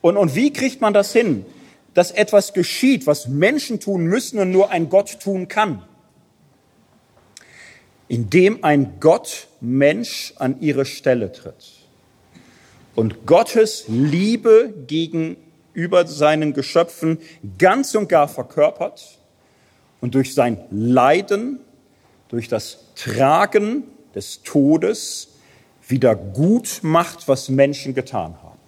Und, 0.00 0.16
und 0.16 0.36
wie 0.36 0.52
kriegt 0.52 0.80
man 0.80 0.94
das 0.94 1.12
hin, 1.12 1.44
dass 1.92 2.12
etwas 2.12 2.52
geschieht, 2.52 3.08
was 3.08 3.26
Menschen 3.26 3.80
tun 3.80 4.04
müssen 4.04 4.38
und 4.38 4.52
nur 4.52 4.70
ein 4.70 4.90
Gott 4.90 5.18
tun 5.18 5.48
kann? 5.48 5.82
Indem 8.06 8.62
ein 8.62 9.00
Gott 9.00 9.48
Mensch 9.60 10.34
an 10.36 10.60
ihre 10.60 10.84
Stelle 10.84 11.32
tritt 11.32 11.72
und 12.94 13.26
Gottes 13.26 13.86
Liebe 13.88 14.72
gegenüber 14.86 16.06
seinen 16.06 16.52
Geschöpfen 16.52 17.18
ganz 17.58 17.96
und 17.96 18.08
gar 18.08 18.28
verkörpert 18.28 19.18
und 20.00 20.14
durch 20.14 20.32
sein 20.32 20.60
Leiden, 20.70 21.58
durch 22.28 22.46
das 22.46 22.84
Tragen 22.94 23.82
des 24.14 24.44
Todes 24.44 25.30
wieder 25.88 26.14
gut 26.14 26.80
macht, 26.82 27.28
was 27.28 27.48
Menschen 27.48 27.94
getan 27.94 28.36
haben. 28.42 28.58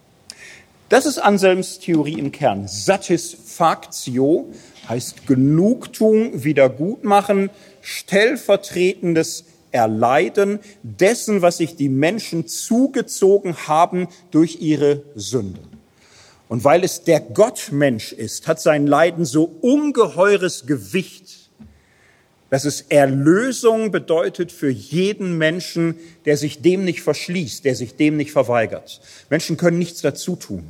Das 0.89 1.05
ist 1.05 1.19
Anselms 1.19 1.79
Theorie 1.79 2.19
im 2.19 2.33
Kern. 2.33 2.67
Satisfactio 2.67 4.49
heißt 4.89 5.25
Genugtuung, 5.25 6.43
Wiedergutmachen, 6.43 7.49
stellvertretendes 7.81 9.45
Erleiden 9.71 10.59
dessen, 10.83 11.41
was 11.41 11.57
sich 11.57 11.77
die 11.77 11.87
Menschen 11.87 12.47
zugezogen 12.47 13.55
haben 13.67 14.09
durch 14.31 14.59
ihre 14.59 15.03
Sünden. 15.15 15.79
Und 16.49 16.65
weil 16.65 16.83
es 16.83 17.03
der 17.03 17.21
Gottmensch 17.21 18.11
ist, 18.11 18.49
hat 18.49 18.59
sein 18.59 18.85
Leiden 18.85 19.23
so 19.23 19.45
ungeheures 19.61 20.65
Gewicht, 20.65 21.40
dass 22.51 22.65
es 22.65 22.81
Erlösung 22.89 23.91
bedeutet 23.91 24.51
für 24.51 24.69
jeden 24.69 25.37
Menschen, 25.37 25.95
der 26.25 26.35
sich 26.35 26.61
dem 26.61 26.83
nicht 26.83 27.01
verschließt, 27.01 27.63
der 27.63 27.75
sich 27.75 27.95
dem 27.95 28.17
nicht 28.17 28.31
verweigert. 28.31 28.99
Menschen 29.29 29.55
können 29.55 29.79
nichts 29.79 30.01
dazu 30.01 30.35
tun. 30.35 30.65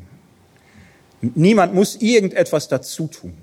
Niemand 1.21 1.73
muss 1.73 1.95
irgendetwas 1.95 2.67
dazu 2.67 3.07
tun. 3.07 3.33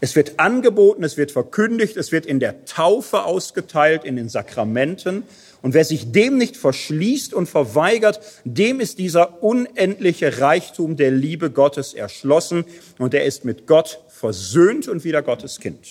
Es 0.00 0.16
wird 0.16 0.40
angeboten, 0.40 1.04
es 1.04 1.18
wird 1.18 1.30
verkündigt, 1.30 1.98
es 1.98 2.10
wird 2.10 2.24
in 2.24 2.40
der 2.40 2.64
Taufe 2.64 3.24
ausgeteilt, 3.24 4.02
in 4.04 4.16
den 4.16 4.30
Sakramenten. 4.30 5.24
Und 5.60 5.74
wer 5.74 5.84
sich 5.84 6.10
dem 6.10 6.38
nicht 6.38 6.56
verschließt 6.56 7.34
und 7.34 7.48
verweigert, 7.48 8.20
dem 8.44 8.80
ist 8.80 8.98
dieser 8.98 9.42
unendliche 9.42 10.40
Reichtum 10.40 10.96
der 10.96 11.10
Liebe 11.10 11.50
Gottes 11.50 11.92
erschlossen 11.92 12.64
und 12.98 13.12
er 13.12 13.26
ist 13.26 13.44
mit 13.44 13.66
Gott 13.66 14.00
versöhnt 14.08 14.88
und 14.88 15.04
wieder 15.04 15.20
Gottes 15.20 15.60
Kind. 15.60 15.86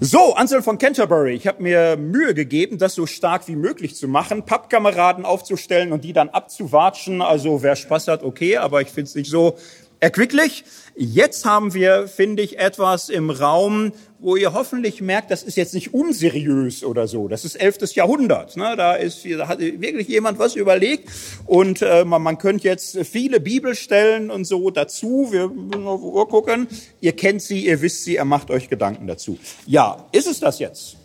So, 0.00 0.34
Anselm 0.34 0.62
von 0.62 0.78
Canterbury. 0.78 1.34
Ich 1.34 1.48
habe 1.48 1.60
mir 1.60 1.96
Mühe 1.96 2.32
gegeben, 2.32 2.78
das 2.78 2.94
so 2.94 3.04
stark 3.04 3.48
wie 3.48 3.56
möglich 3.56 3.96
zu 3.96 4.06
machen, 4.06 4.44
Pappkameraden 4.44 5.24
aufzustellen 5.24 5.90
und 5.90 6.04
die 6.04 6.12
dann 6.12 6.28
abzuwatschen. 6.28 7.20
Also 7.20 7.64
wer 7.64 7.74
Spaß 7.74 8.06
hat, 8.06 8.22
okay, 8.22 8.58
aber 8.58 8.80
ich 8.80 8.90
finde 8.90 9.08
es 9.08 9.16
nicht 9.16 9.28
so 9.28 9.56
erquicklich. 9.98 10.62
Jetzt 10.94 11.44
haben 11.44 11.74
wir, 11.74 12.06
finde 12.06 12.44
ich, 12.44 12.60
etwas 12.60 13.08
im 13.08 13.30
Raum, 13.30 13.90
wo 14.20 14.36
ihr 14.36 14.52
hoffentlich 14.52 15.00
merkt, 15.00 15.30
das 15.30 15.42
ist 15.42 15.56
jetzt 15.56 15.74
nicht 15.74 15.94
unseriös 15.94 16.84
oder 16.84 17.06
so. 17.06 17.28
Das 17.28 17.44
ist 17.44 17.54
elftes 17.54 17.94
Jahrhundert. 17.94 18.56
Ne? 18.56 18.74
Da, 18.76 18.94
ist, 18.94 19.24
da 19.24 19.48
hat 19.48 19.60
wirklich 19.60 20.08
jemand 20.08 20.38
was 20.38 20.56
überlegt. 20.56 21.08
Und 21.46 21.82
äh, 21.82 22.04
man, 22.04 22.22
man 22.22 22.38
könnte 22.38 22.64
jetzt 22.64 22.98
viele 23.06 23.40
Bibelstellen 23.40 24.30
und 24.30 24.44
so 24.44 24.70
dazu. 24.70 25.28
Wir 25.30 25.48
müssen 25.48 25.86
auf 25.86 26.02
Uhr 26.02 26.28
gucken. 26.28 26.68
Ihr 27.00 27.12
kennt 27.12 27.42
sie, 27.42 27.66
ihr 27.66 27.80
wisst 27.80 28.04
sie, 28.04 28.16
er 28.16 28.24
macht 28.24 28.50
euch 28.50 28.68
Gedanken 28.68 29.06
dazu. 29.06 29.38
Ja, 29.66 30.06
ist 30.12 30.26
es 30.26 30.40
das 30.40 30.58
jetzt? 30.58 30.97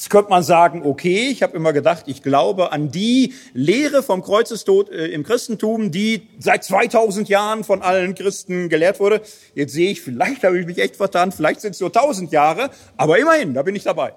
Jetzt 0.00 0.08
könnte 0.08 0.30
man 0.30 0.42
sagen, 0.42 0.80
okay, 0.86 1.28
ich 1.30 1.42
habe 1.42 1.54
immer 1.54 1.74
gedacht, 1.74 2.04
ich 2.06 2.22
glaube 2.22 2.72
an 2.72 2.90
die 2.90 3.34
Lehre 3.52 4.02
vom 4.02 4.22
Kreuzestod 4.22 4.88
äh, 4.88 5.08
im 5.08 5.24
Christentum, 5.24 5.90
die 5.90 6.26
seit 6.38 6.64
2000 6.64 7.28
Jahren 7.28 7.64
von 7.64 7.82
allen 7.82 8.14
Christen 8.14 8.70
gelehrt 8.70 8.98
wurde. 8.98 9.20
Jetzt 9.54 9.74
sehe 9.74 9.90
ich, 9.90 10.00
vielleicht 10.00 10.42
habe 10.42 10.58
ich 10.58 10.64
mich 10.64 10.78
echt 10.78 10.96
vertan, 10.96 11.32
vielleicht 11.32 11.60
sind 11.60 11.72
es 11.72 11.80
nur 11.80 11.90
1000 11.90 12.32
Jahre, 12.32 12.70
aber 12.96 13.18
immerhin, 13.18 13.52
da 13.52 13.60
bin 13.60 13.76
ich 13.76 13.82
dabei. 13.82 14.14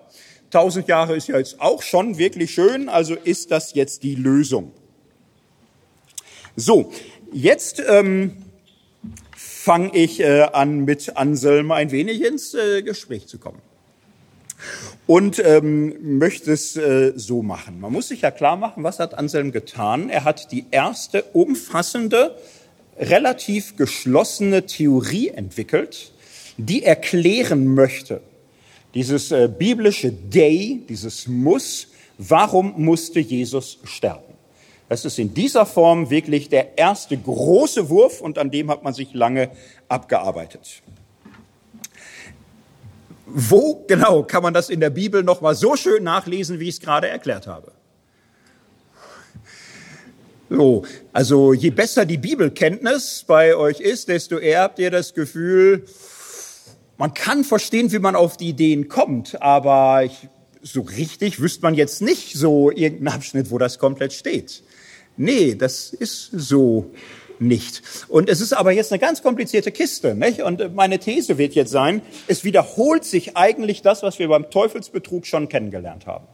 1000 0.53 0.88
Jahre 0.88 1.17
ist 1.17 1.27
ja 1.27 1.38
jetzt 1.38 1.59
auch 1.59 1.81
schon 1.81 2.17
wirklich 2.17 2.53
schön, 2.53 2.88
also 2.88 3.15
ist 3.15 3.51
das 3.51 3.73
jetzt 3.73 4.03
die 4.03 4.15
Lösung. 4.15 4.71
So, 6.55 6.93
jetzt 7.34 7.84
ähm, 7.86 8.38
fange 9.36 9.93
ich 9.97 10.21
äh, 10.21 10.43
an, 10.43 10.86
mit 10.86 11.17
Anselm 11.17 11.73
ein 11.73 11.91
wenig 11.91 12.23
ins 12.23 12.53
äh, 12.53 12.84
Gespräch 12.84 13.27
zu 13.27 13.38
kommen 13.38 13.59
und 15.07 15.39
ähm, 15.43 16.18
möchte 16.18 16.51
es 16.51 16.76
äh, 16.78 17.14
so 17.16 17.41
machen. 17.43 17.80
Man 17.80 17.91
muss 17.91 18.07
sich 18.07 18.22
ja 18.22 18.32
klar 18.32 18.55
machen, 18.55 18.84
was 18.84 18.99
hat 18.99 19.18
Anselm 19.18 19.51
getan? 19.51 20.09
Er 20.09 20.24
hat 20.24 20.51
die 20.51 20.66
erste 20.72 21.24
umfassende, 21.34 22.36
relativ 22.97 23.76
geschlossene 23.76 24.66
Theorie 24.66 25.30
entwickelt, 25.30 26.11
die 26.57 26.84
erklären 26.84 27.74
möchte, 27.74 28.22
Dieses 28.93 29.32
äh, 29.32 29.47
biblische 29.47 30.11
Day, 30.11 30.84
dieses 30.88 31.28
Muss, 31.28 31.88
warum 32.20 32.74
musste 32.78 33.20
Jesus 33.20 33.80
sterben? 33.84 34.34
Das 34.88 35.03
ist 35.03 35.18
in 35.18 35.34
dieser 35.34 35.66
Form 35.66 36.11
wirklich 36.11 36.49
der 36.49 36.78
erste 36.78 37.18
große 37.18 37.89
Wurf 37.89 38.22
und 38.22 38.38
an 38.38 38.51
dem 38.51 38.70
hat 38.70 38.84
man 38.84 38.93
sich 38.93 39.14
lange 39.14 39.49
abgearbeitet. 39.88 40.84
Wo 43.26 43.86
genau 43.88 44.24
kann 44.24 44.43
man 44.43 44.53
das 44.53 44.69
in 44.69 44.80
der 44.80 44.89
Bibel 44.89 45.24
noch 45.24 45.41
mal 45.41 45.55
so 45.55 45.76
schön 45.76 46.03
nachlesen, 46.03 46.59
wie 46.59 46.67
ich 46.67 46.76
es 46.76 46.82
gerade 46.82 47.07
erklärt 47.07 47.47
habe? 47.47 47.71
So, 50.49 50.86
also 51.13 51.53
je 51.53 51.71
besser 51.71 52.05
die 52.05 52.17
Bibelkenntnis 52.17 53.24
bei 53.26 53.55
euch 53.55 53.80
ist, 53.80 54.07
desto 54.09 54.38
eher 54.38 54.61
habt 54.61 54.78
ihr 54.78 54.91
das 54.91 55.13
Gefühl, 55.13 55.86
man 56.97 57.13
kann 57.13 57.43
verstehen, 57.43 57.91
wie 57.91 57.99
man 57.99 58.15
auf 58.15 58.38
die 58.38 58.49
Ideen 58.49 58.88
kommt, 58.88 59.41
aber 59.41 60.03
ich, 60.03 60.28
so 60.61 60.82
richtig 60.82 61.41
wüsste 61.41 61.63
man 61.63 61.74
jetzt 61.74 62.01
nicht 62.01 62.36
so 62.36 62.69
irgendeinen 62.69 63.15
Abschnitt, 63.15 63.51
wo 63.51 63.57
das 63.57 63.80
komplett 63.80 64.13
steht. 64.13 64.63
Nee, 65.17 65.55
das 65.55 65.93
ist 65.93 66.30
so 66.32 66.91
nicht. 67.47 67.81
Und 68.07 68.29
es 68.29 68.41
ist 68.41 68.53
aber 68.53 68.71
jetzt 68.71 68.91
eine 68.91 68.99
ganz 68.99 69.21
komplizierte 69.21 69.71
Kiste. 69.71 70.15
Nicht? 70.15 70.41
Und 70.41 70.75
meine 70.75 70.99
These 70.99 71.37
wird 71.37 71.53
jetzt 71.53 71.71
sein, 71.71 72.01
es 72.27 72.43
wiederholt 72.43 73.05
sich 73.05 73.37
eigentlich 73.37 73.81
das, 73.81 74.03
was 74.03 74.19
wir 74.19 74.27
beim 74.27 74.49
Teufelsbetrug 74.49 75.25
schon 75.25 75.49
kennengelernt 75.49 76.07
haben. 76.07 76.25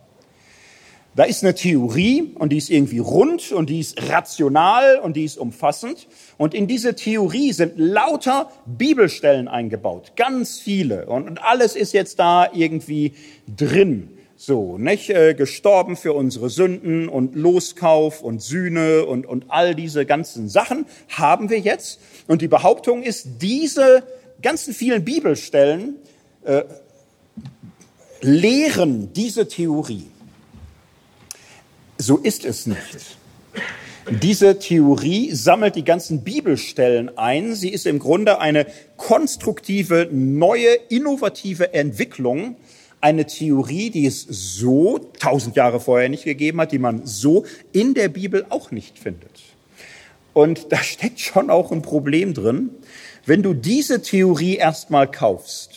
Da 1.16 1.24
ist 1.24 1.44
eine 1.44 1.56
Theorie 1.56 2.32
und 2.36 2.52
die 2.52 2.58
ist 2.58 2.70
irgendwie 2.70 3.00
rund 3.00 3.52
und 3.52 3.70
die 3.70 3.80
ist 3.80 4.10
rational 4.10 5.00
und 5.00 5.18
die 5.18 5.26
ist 5.26 5.38
umfassend. 5.38 6.08
Und 6.38 6.54
in 6.54 6.68
diese 6.68 6.96
Theorie 6.96 7.52
sind 7.52 7.74
lauter 7.78 8.52
Bibelstellen 8.66 9.48
eingebaut, 9.48 10.14
ganz 10.16 10.60
viele. 10.60 11.08
Und, 11.08 11.44
alles 11.44 11.76
ist 11.76 11.94
jetzt 11.94 12.20
da 12.20 12.48
irgendwie 12.54 13.14
drin. 13.54 14.19
So, 14.42 14.78
nicht? 14.78 15.10
Äh, 15.10 15.34
gestorben 15.34 15.98
für 15.98 16.14
unsere 16.14 16.50
Sünden 16.50 17.10
und 17.10 17.36
Loskauf 17.36 18.22
und 18.22 18.42
Sühne 18.42 19.06
und, 19.06 19.26
und 19.26 19.48
all 19.50 19.76
diese 19.76 20.06
ganzen 20.06 20.48
Sachen 20.48 20.86
haben 21.10 21.50
wir 21.50 21.60
jetzt. 21.60 22.00
Und 22.26 22.42
die 22.42 22.48
Behauptung 22.48 23.04
ist, 23.04 23.28
diese 23.42 24.02
ganzen 24.42 24.74
vielen 24.74 25.04
Bibelstellen 25.04 25.96
äh, 26.46 26.64
lehren 28.22 29.12
diese 29.12 29.50
Theorie. 29.50 30.08
So 31.98 32.16
ist 32.16 32.46
es 32.46 32.66
nicht. 32.66 33.18
Diese 34.10 34.58
Theorie 34.58 35.34
sammelt 35.34 35.76
die 35.76 35.84
ganzen 35.84 36.24
Bibelstellen 36.24 37.18
ein. 37.18 37.56
Sie 37.56 37.74
ist 37.74 37.86
im 37.86 38.00
Grunde 38.00 38.40
eine 38.40 38.68
konstruktive, 38.96 40.08
neue, 40.10 40.76
innovative 40.88 41.74
Entwicklung 41.74 42.56
eine 43.02 43.26
Theorie, 43.26 43.90
die 43.90 44.06
es 44.06 44.24
so 44.24 45.00
tausend 45.20 45.56
Jahre 45.56 45.80
vorher 45.80 46.10
nicht 46.10 46.26
gegeben 46.26 46.60
hat, 46.62 46.72
die 46.72 46.80
man 46.80 47.06
so 47.06 47.46
in 47.72 47.94
der 47.94 48.10
Bibel 48.10 48.46
auch 48.50 48.72
nicht 48.72 49.00
findet. 49.00 49.32
Und 50.34 50.72
da 50.72 50.78
steckt 50.84 51.20
schon 51.20 51.50
auch 51.50 51.72
ein 51.72 51.82
Problem 51.82 52.34
drin. 52.34 52.72
Wenn 53.26 53.44
du 53.44 53.54
diese 53.54 54.02
Theorie 54.02 54.56
erstmal 54.56 55.10
kaufst, 55.10 55.72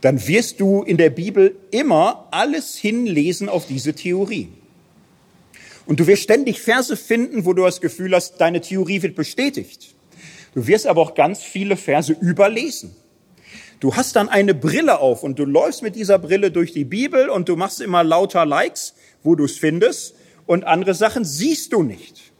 dann 0.00 0.26
wirst 0.26 0.60
du 0.60 0.82
in 0.82 0.96
der 0.96 1.10
Bibel 1.10 1.56
immer 1.70 2.28
alles 2.30 2.76
hinlesen 2.76 3.48
auf 3.48 3.66
diese 3.66 3.94
Theorie. 3.94 4.48
Und 5.86 6.00
du 6.00 6.06
wirst 6.06 6.22
ständig 6.22 6.60
Verse 6.60 6.96
finden, 6.96 7.46
wo 7.46 7.52
du 7.52 7.62
das 7.62 7.80
Gefühl 7.80 8.14
hast, 8.14 8.36
deine 8.40 8.60
Theorie 8.60 9.02
wird 9.02 9.16
bestätigt. 9.16 9.94
Du 10.54 10.66
wirst 10.66 10.86
aber 10.86 11.00
auch 11.00 11.14
ganz 11.14 11.42
viele 11.42 11.76
Verse 11.76 12.12
überlesen. 12.12 12.94
Du 13.80 13.94
hast 13.94 14.16
dann 14.16 14.28
eine 14.28 14.54
Brille 14.54 14.98
auf 14.98 15.22
und 15.22 15.38
du 15.38 15.44
läufst 15.44 15.82
mit 15.82 15.94
dieser 15.94 16.18
Brille 16.18 16.50
durch 16.50 16.72
die 16.72 16.84
Bibel 16.84 17.28
und 17.28 17.48
du 17.48 17.56
machst 17.56 17.80
immer 17.80 18.02
lauter 18.02 18.44
Likes, 18.44 18.94
wo 19.22 19.36
du 19.36 19.44
es 19.44 19.56
findest 19.56 20.14
und 20.46 20.64
andere 20.64 20.94
Sachen 20.94 21.24
siehst 21.24 21.72
du 21.72 21.82
nicht. 21.82 22.32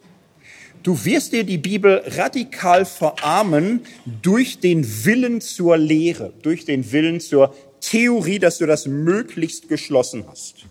Du 0.83 1.05
wirst 1.05 1.33
dir 1.33 1.45
die 1.45 1.59
Bibel 1.59 2.03
radikal 2.07 2.85
verarmen 2.85 3.83
durch 4.23 4.59
den 4.59 5.05
Willen 5.05 5.41
zur 5.41 5.77
Lehre, 5.77 6.33
durch 6.43 6.65
den 6.65 6.91
Willen 6.91 7.21
zur 7.21 7.55
Theorie, 7.81 8.39
dass 8.39 8.59
du 8.59 8.67
das 8.67 8.87
möglichst 8.87 9.69
geschlossen 9.69 10.25
hast. 10.29 10.67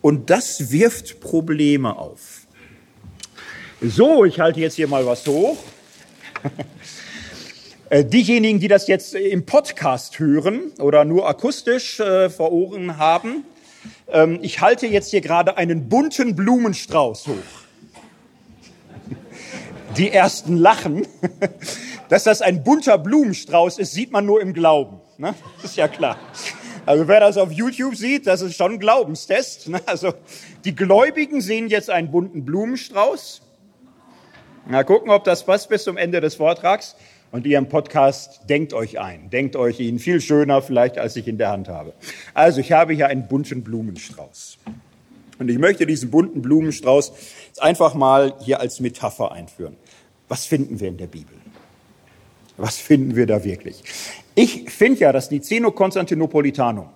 Und 0.00 0.30
das 0.30 0.70
wirft 0.70 1.20
Probleme 1.20 1.96
auf. 1.96 2.46
So, 3.80 4.24
ich 4.24 4.38
halte 4.38 4.60
jetzt 4.60 4.74
hier 4.74 4.88
mal 4.88 5.06
was 5.06 5.26
hoch. 5.26 5.56
Äh, 7.90 8.04
diejenigen, 8.04 8.60
die 8.60 8.68
das 8.68 8.86
jetzt 8.86 9.14
im 9.14 9.46
Podcast 9.46 10.18
hören 10.18 10.72
oder 10.78 11.06
nur 11.06 11.26
akustisch 11.26 11.98
äh, 12.00 12.28
vor 12.28 12.52
Ohren 12.52 12.98
haben, 12.98 13.44
ähm, 14.08 14.40
ich 14.42 14.60
halte 14.60 14.86
jetzt 14.86 15.10
hier 15.10 15.22
gerade 15.22 15.56
einen 15.56 15.88
bunten 15.88 16.36
Blumenstrauß 16.36 17.28
hoch. 17.28 17.34
Die 19.96 20.10
ersten 20.10 20.58
lachen. 20.58 21.06
Dass 22.10 22.24
das 22.24 22.42
ein 22.42 22.62
bunter 22.62 22.98
Blumenstrauß 22.98 23.78
ist, 23.78 23.92
sieht 23.92 24.12
man 24.12 24.26
nur 24.26 24.42
im 24.42 24.52
Glauben. 24.52 25.00
Ne? 25.16 25.34
Das 25.56 25.64
ist 25.70 25.76
ja 25.76 25.88
klar. 25.88 26.18
Also 26.84 27.08
wer 27.08 27.20
das 27.20 27.38
auf 27.38 27.50
YouTube 27.52 27.96
sieht, 27.96 28.26
das 28.26 28.42
ist 28.42 28.56
schon 28.56 28.72
ein 28.72 28.78
Glaubenstest. 28.80 29.68
Ne? 29.68 29.80
Also 29.86 30.12
die 30.64 30.74
Gläubigen 30.74 31.40
sehen 31.40 31.68
jetzt 31.68 31.88
einen 31.88 32.10
bunten 32.10 32.44
Blumenstrauß. 32.44 33.40
Na 34.66 34.84
gucken, 34.84 35.08
ob 35.10 35.24
das 35.24 35.46
passt 35.46 35.70
bis 35.70 35.84
zum 35.84 35.96
Ende 35.96 36.20
des 36.20 36.34
Vortrags. 36.34 36.94
Und 37.30 37.46
ihr 37.46 37.58
im 37.58 37.68
Podcast 37.68 38.40
denkt 38.48 38.72
euch 38.72 38.98
ein. 38.98 39.28
Denkt 39.30 39.54
euch 39.54 39.80
ihn 39.80 39.98
viel 39.98 40.20
schöner 40.20 40.62
vielleicht, 40.62 40.98
als 40.98 41.14
ich 41.16 41.28
in 41.28 41.36
der 41.36 41.50
Hand 41.50 41.68
habe. 41.68 41.92
Also 42.32 42.60
ich 42.60 42.72
habe 42.72 42.94
hier 42.94 43.08
einen 43.08 43.28
bunten 43.28 43.62
Blumenstrauß. 43.62 44.58
Und 45.38 45.50
ich 45.50 45.58
möchte 45.58 45.86
diesen 45.86 46.10
bunten 46.10 46.42
Blumenstrauß 46.42 47.12
jetzt 47.48 47.62
einfach 47.62 47.94
mal 47.94 48.34
hier 48.40 48.60
als 48.60 48.80
Metapher 48.80 49.32
einführen. 49.32 49.76
Was 50.28 50.46
finden 50.46 50.80
wir 50.80 50.88
in 50.88 50.96
der 50.96 51.06
Bibel? 51.06 51.36
Was 52.56 52.78
finden 52.78 53.14
wir 53.14 53.26
da 53.26 53.44
wirklich? 53.44 53.84
Ich 54.34 54.70
finde 54.70 55.00
ja, 55.00 55.12
das 55.12 55.30
Niceno-Konstantinopolitanum, 55.30 56.88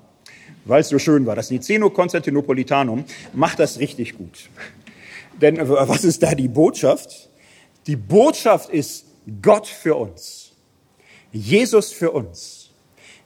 weil 0.65 0.81
es 0.81 0.89
so 0.89 0.99
schön 0.99 1.27
war, 1.27 1.37
das 1.37 1.51
Niceno-Konstantinopolitanum 1.51 3.05
macht 3.33 3.59
das 3.59 3.79
richtig 3.79 4.17
gut. 4.17 4.49
Denn 5.41 5.59
was 5.61 6.05
ist 6.05 6.23
da 6.23 6.35
die 6.35 6.49
Botschaft? 6.49 7.31
Die 7.87 7.97
Botschaft 7.97 8.71
ist, 8.71 9.07
Gott 9.41 9.67
für 9.67 9.97
uns, 9.97 10.53
Jesus 11.33 11.93
für 11.93 12.11
uns, 12.11 12.71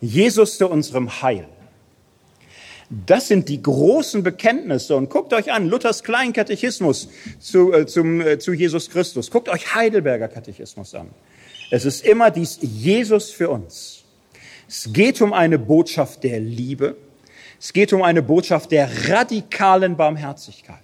Jesus 0.00 0.58
zu 0.58 0.68
unserem 0.68 1.22
Heil. 1.22 1.48
Das 2.88 3.28
sind 3.28 3.48
die 3.48 3.60
großen 3.60 4.22
Bekenntnisse. 4.22 4.94
Und 4.94 5.10
guckt 5.10 5.32
euch 5.32 5.52
an, 5.52 5.68
Luthers 5.68 6.04
Kleinkatechismus 6.04 7.08
zu, 7.40 7.72
äh, 7.72 7.86
zum, 7.86 8.20
äh, 8.20 8.38
zu 8.38 8.52
Jesus 8.52 8.90
Christus. 8.90 9.30
Guckt 9.30 9.48
euch 9.48 9.74
Heidelberger 9.74 10.28
Katechismus 10.28 10.94
an. 10.94 11.10
Es 11.70 11.84
ist 11.84 12.04
immer 12.06 12.30
dies 12.30 12.58
Jesus 12.60 13.30
für 13.30 13.50
uns. 13.50 14.04
Es 14.68 14.92
geht 14.92 15.20
um 15.20 15.32
eine 15.32 15.58
Botschaft 15.58 16.22
der 16.22 16.38
Liebe. 16.38 16.96
Es 17.58 17.72
geht 17.72 17.92
um 17.92 18.02
eine 18.02 18.22
Botschaft 18.22 18.70
der 18.70 19.08
radikalen 19.08 19.96
Barmherzigkeit. 19.96 20.78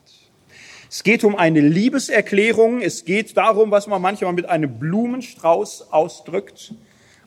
Es 0.95 1.05
geht 1.05 1.25
um 1.25 1.37
eine 1.37 1.61
Liebeserklärung. 1.61 2.83
Es 2.83 3.07
geht 3.07 3.35
darum, 3.39 3.71
was 3.71 3.87
man 3.87 4.03
manchmal 4.03 4.35
mit 4.35 4.45
einem 4.45 4.79
Blumenstrauß 4.79 5.91
ausdrückt. 5.91 6.75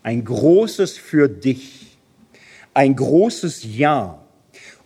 Ein 0.04 0.24
großes 0.24 1.00
für 1.00 1.28
dich. 1.28 1.98
Ein 2.76 2.96
großes 2.96 3.64
Ja. 3.76 4.24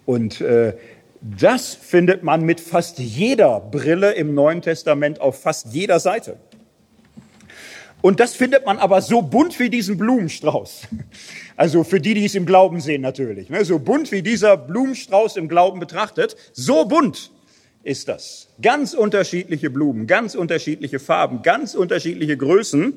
Und 0.05 0.39
äh, 0.39 0.77
das 1.19 1.75
findet 1.75 2.23
man 2.23 2.43
mit 2.43 2.61
fast 2.61 2.99
jeder 2.99 3.59
Brille 3.59 4.13
im 4.13 4.33
Neuen 4.33 4.61
Testament 4.61 5.19
auf 5.19 5.41
fast 5.41 5.73
jeder 5.73 5.99
Seite. 5.99 6.37
Und 8.01 8.21
das 8.21 8.33
findet 8.33 8.65
man 8.65 8.77
aber 8.77 9.01
so 9.01 9.21
bunt 9.21 9.59
wie 9.59 9.69
diesen 9.69 9.97
Blumenstrauß. 9.97 10.83
Also 11.57 11.83
für 11.83 11.99
die, 11.99 12.13
die 12.13 12.23
es 12.23 12.35
im 12.35 12.45
Glauben 12.45 12.79
sehen 12.79 13.01
natürlich. 13.01 13.49
Ne? 13.49 13.65
So 13.65 13.77
bunt 13.77 14.13
wie 14.13 14.21
dieser 14.21 14.55
Blumenstrauß 14.55 15.35
im 15.35 15.49
Glauben 15.49 15.81
betrachtet, 15.81 16.37
so 16.53 16.85
bunt 16.85 17.31
ist 17.83 18.07
das. 18.07 18.47
Ganz 18.61 18.93
unterschiedliche 18.93 19.69
Blumen, 19.69 20.07
ganz 20.07 20.35
unterschiedliche 20.35 20.99
Farben, 20.99 21.41
ganz 21.41 21.75
unterschiedliche 21.75 22.37
Größen. 22.37 22.93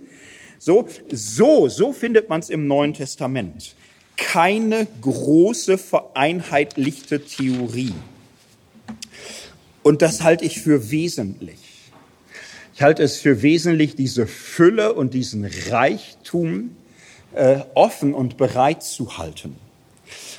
So, 0.58 0.88
so, 1.10 1.68
so 1.68 1.92
findet 1.92 2.28
man 2.28 2.40
es 2.40 2.50
im 2.50 2.66
Neuen 2.66 2.94
Testament. 2.94 3.74
Keine 4.16 4.86
große 5.00 5.78
vereinheitlichte 5.78 7.24
Theorie. 7.24 7.94
Und 9.82 10.02
das 10.02 10.22
halte 10.22 10.44
ich 10.44 10.60
für 10.60 10.90
wesentlich. 10.90 11.58
Ich 12.74 12.82
halte 12.82 13.02
es 13.02 13.18
für 13.18 13.42
wesentlich, 13.42 13.96
diese 13.96 14.26
Fülle 14.26 14.94
und 14.94 15.14
diesen 15.14 15.44
Reichtum 15.70 16.76
äh, 17.34 17.60
offen 17.74 18.14
und 18.14 18.36
bereit 18.36 18.82
zu 18.82 19.18
halten. 19.18 19.56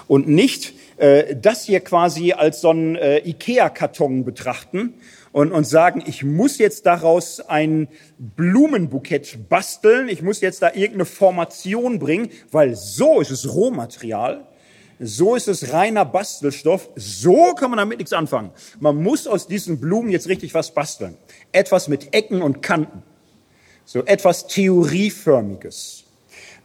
Und 0.07 0.27
nicht 0.27 0.73
äh, 0.97 1.35
das 1.35 1.63
hier 1.65 1.79
quasi 1.79 2.33
als 2.33 2.61
so 2.61 2.69
einen 2.69 2.95
äh, 2.95 3.19
Ikea-Karton 3.19 4.23
betrachten 4.25 4.95
und, 5.31 5.51
und 5.51 5.65
sagen, 5.65 6.03
ich 6.05 6.23
muss 6.23 6.57
jetzt 6.57 6.85
daraus 6.85 7.39
ein 7.39 7.87
Blumenbukett 8.17 9.49
basteln, 9.49 10.07
ich 10.07 10.21
muss 10.21 10.41
jetzt 10.41 10.61
da 10.61 10.67
irgendeine 10.67 11.05
Formation 11.05 11.99
bringen, 11.99 12.29
weil 12.51 12.75
so 12.75 13.19
ist 13.19 13.31
es 13.31 13.53
Rohmaterial. 13.53 14.45
so 14.99 15.35
ist 15.35 15.47
es 15.47 15.73
reiner 15.73 16.05
Bastelstoff, 16.05 16.89
so 16.95 17.53
kann 17.55 17.71
man 17.71 17.77
damit 17.77 17.97
nichts 17.97 18.13
anfangen. 18.13 18.51
Man 18.79 19.01
muss 19.01 19.27
aus 19.27 19.47
diesen 19.47 19.79
Blumen 19.79 20.11
jetzt 20.11 20.27
richtig 20.29 20.53
was 20.53 20.73
basteln. 20.73 21.17
Etwas 21.51 21.87
mit 21.87 22.13
Ecken 22.13 22.41
und 22.41 22.61
Kanten. 22.61 23.03
So 23.85 24.05
etwas 24.05 24.47
Theorieförmiges. 24.47 26.03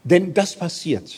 Denn 0.05 0.35
das 0.35 0.55
passiert. 0.55 1.17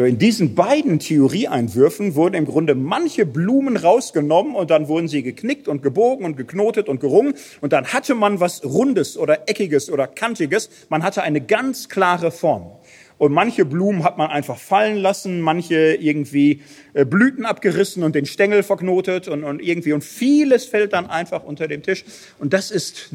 So, 0.00 0.06
in 0.06 0.16
diesen 0.16 0.54
beiden 0.54 0.98
Theorieeinwürfen 0.98 2.14
wurden 2.14 2.34
im 2.34 2.46
Grunde 2.46 2.74
manche 2.74 3.26
Blumen 3.26 3.76
rausgenommen 3.76 4.54
und 4.54 4.70
dann 4.70 4.88
wurden 4.88 5.08
sie 5.08 5.22
geknickt 5.22 5.68
und 5.68 5.82
gebogen 5.82 6.24
und 6.24 6.38
geknotet 6.38 6.88
und 6.88 7.00
gerungen 7.00 7.34
und 7.60 7.74
dann 7.74 7.84
hatte 7.84 8.14
man 8.14 8.40
was 8.40 8.64
Rundes 8.64 9.18
oder 9.18 9.46
Eckiges 9.46 9.90
oder 9.90 10.06
Kantiges. 10.06 10.70
Man 10.88 11.02
hatte 11.02 11.22
eine 11.22 11.42
ganz 11.42 11.90
klare 11.90 12.30
Form. 12.30 12.72
Und 13.18 13.34
manche 13.34 13.66
Blumen 13.66 14.02
hat 14.02 14.16
man 14.16 14.30
einfach 14.30 14.56
fallen 14.56 14.96
lassen, 14.96 15.42
manche 15.42 15.96
irgendwie 15.96 16.62
äh, 16.94 17.04
Blüten 17.04 17.44
abgerissen 17.44 18.02
und 18.02 18.14
den 18.14 18.24
Stängel 18.24 18.62
verknotet 18.62 19.28
und, 19.28 19.44
und 19.44 19.60
irgendwie 19.60 19.92
und 19.92 20.02
vieles 20.02 20.64
fällt 20.64 20.94
dann 20.94 21.10
einfach 21.10 21.44
unter 21.44 21.68
dem 21.68 21.82
Tisch. 21.82 22.06
Und 22.38 22.54
das 22.54 22.70
ist 22.70 23.10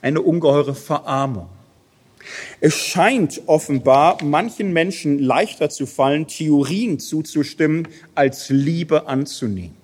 eine 0.00 0.20
ungeheure 0.20 0.76
Verarmung. 0.76 1.48
Es 2.60 2.76
scheint 2.76 3.42
offenbar 3.46 4.22
manchen 4.22 4.72
Menschen 4.72 5.18
leichter 5.18 5.70
zu 5.70 5.86
fallen, 5.86 6.26
Theorien 6.26 6.98
zuzustimmen, 6.98 7.88
als 8.14 8.50
Liebe 8.50 9.06
anzunehmen. 9.06 9.76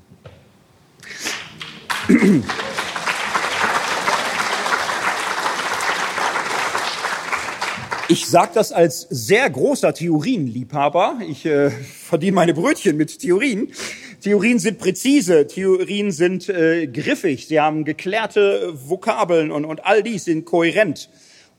Ich 8.09 8.27
sage 8.27 8.53
das 8.55 8.71
als 8.71 9.01
sehr 9.11 9.51
großer 9.51 9.93
Theorienliebhaber. 9.93 11.19
Ich 11.29 11.45
äh, 11.45 11.71
verdiene 11.71 12.37
meine 12.37 12.55
Brötchen 12.55 12.97
mit 12.97 13.19
Theorien. 13.19 13.73
Theorien 14.21 14.61
sind 14.61 14.79
präzise, 14.79 15.47
Theorien 15.49 16.13
sind 16.13 16.49
äh, 16.49 16.87
griffig, 16.87 17.49
sie 17.49 17.61
haben 17.61 17.85
geklärte 17.85 18.73
Vokabeln 18.75 19.51
und, 19.51 19.65
und 19.65 19.85
all 19.85 20.03
dies 20.03 20.25
sind 20.25 20.45
kohärent. 20.45 21.11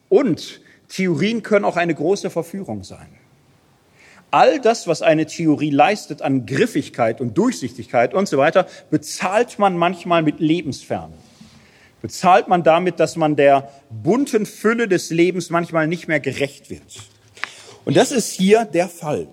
Und 0.09 0.61
Theorien 0.89 1.43
können 1.43 1.65
auch 1.65 1.77
eine 1.77 1.93
große 1.93 2.29
Verführung 2.29 2.83
sein. 2.83 3.07
All 4.29 4.59
das, 4.59 4.87
was 4.87 5.01
eine 5.01 5.25
Theorie 5.25 5.69
leistet 5.69 6.21
an 6.21 6.45
Griffigkeit 6.45 7.21
und 7.21 7.37
Durchsichtigkeit 7.37 8.13
und 8.13 8.27
so 8.27 8.37
weiter, 8.37 8.67
bezahlt 8.89 9.57
man 9.57 9.77
manchmal 9.77 10.21
mit 10.21 10.39
Lebensferne. 10.39 11.13
Bezahlt 12.01 12.47
man 12.47 12.63
damit, 12.63 12.99
dass 12.99 13.15
man 13.15 13.35
der 13.35 13.71
bunten 13.89 14.45
Fülle 14.45 14.87
des 14.87 15.09
Lebens 15.09 15.49
manchmal 15.49 15.87
nicht 15.87 16.07
mehr 16.07 16.19
gerecht 16.19 16.69
wird. 16.69 16.83
Und 17.85 17.95
das 17.95 18.11
ist 18.11 18.31
hier 18.31 18.65
der 18.65 18.89
Fall. 18.89 19.29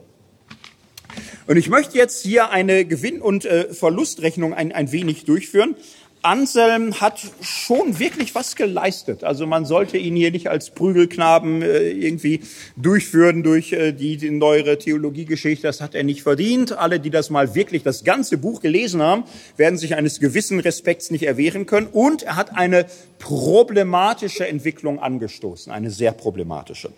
Und 1.46 1.56
ich 1.56 1.68
möchte 1.68 1.98
jetzt 1.98 2.22
hier 2.22 2.50
eine 2.50 2.84
Gewinn- 2.84 3.20
und 3.20 3.44
äh, 3.44 3.74
Verlustrechnung 3.74 4.54
ein, 4.54 4.72
ein 4.72 4.92
wenig 4.92 5.24
durchführen. 5.24 5.76
Anselm 6.24 7.00
hat 7.00 7.20
schon 7.42 7.98
wirklich 7.98 8.34
was 8.34 8.56
geleistet. 8.56 9.24
Also 9.24 9.46
man 9.46 9.66
sollte 9.66 9.98
ihn 9.98 10.16
hier 10.16 10.30
nicht 10.30 10.48
als 10.48 10.70
Prügelknaben 10.70 11.62
äh, 11.62 11.90
irgendwie 11.90 12.40
durchführen 12.76 13.42
durch 13.42 13.72
äh, 13.72 13.92
die, 13.92 14.30
neuere 14.30 14.78
Theologiegeschichte. 14.78 15.66
Das 15.66 15.80
hat 15.80 15.94
er 15.94 16.02
nicht 16.02 16.22
verdient. 16.22 16.72
Alle, 16.72 16.98
die 16.98 17.10
das 17.10 17.30
mal 17.30 17.54
wirklich 17.54 17.82
das 17.82 18.04
ganze 18.04 18.38
Buch 18.38 18.62
gelesen 18.62 19.02
haben, 19.02 19.24
werden 19.56 19.78
sich 19.78 19.96
eines 19.96 20.18
gewissen 20.18 20.60
Respekts 20.60 21.10
nicht 21.10 21.24
erwehren 21.24 21.66
können. 21.66 21.88
Und 21.88 22.22
er 22.22 22.36
hat 22.36 22.56
eine 22.56 22.86
problematische 23.18 24.48
Entwicklung 24.48 24.98
angestoßen, 24.98 25.70
eine 25.72 25.90
sehr 25.90 26.12
problematische. 26.12 26.90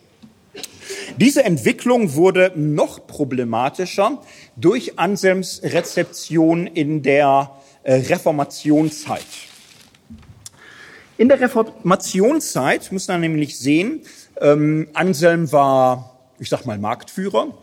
Diese 1.19 1.45
Entwicklung 1.45 2.15
wurde 2.15 2.53
noch 2.55 3.07
problematischer 3.07 4.23
durch 4.57 4.99
Anselms 4.99 5.63
Rezeption 5.65 6.67
in 6.67 7.03
der 7.03 7.51
Reformationszeit. 7.93 9.25
In 11.19 11.29
der 11.29 11.41
Reformationszeit 11.41 12.93
muss 12.93 13.09
man 13.09 13.21
nämlich 13.21 13.59
sehen, 13.59 14.03
ähm, 14.41 14.89
Anselm 14.93 15.51
war, 15.53 16.19
ich 16.39 16.49
sag 16.49 16.67
mal, 16.67 16.79
Marktführer 16.79 17.55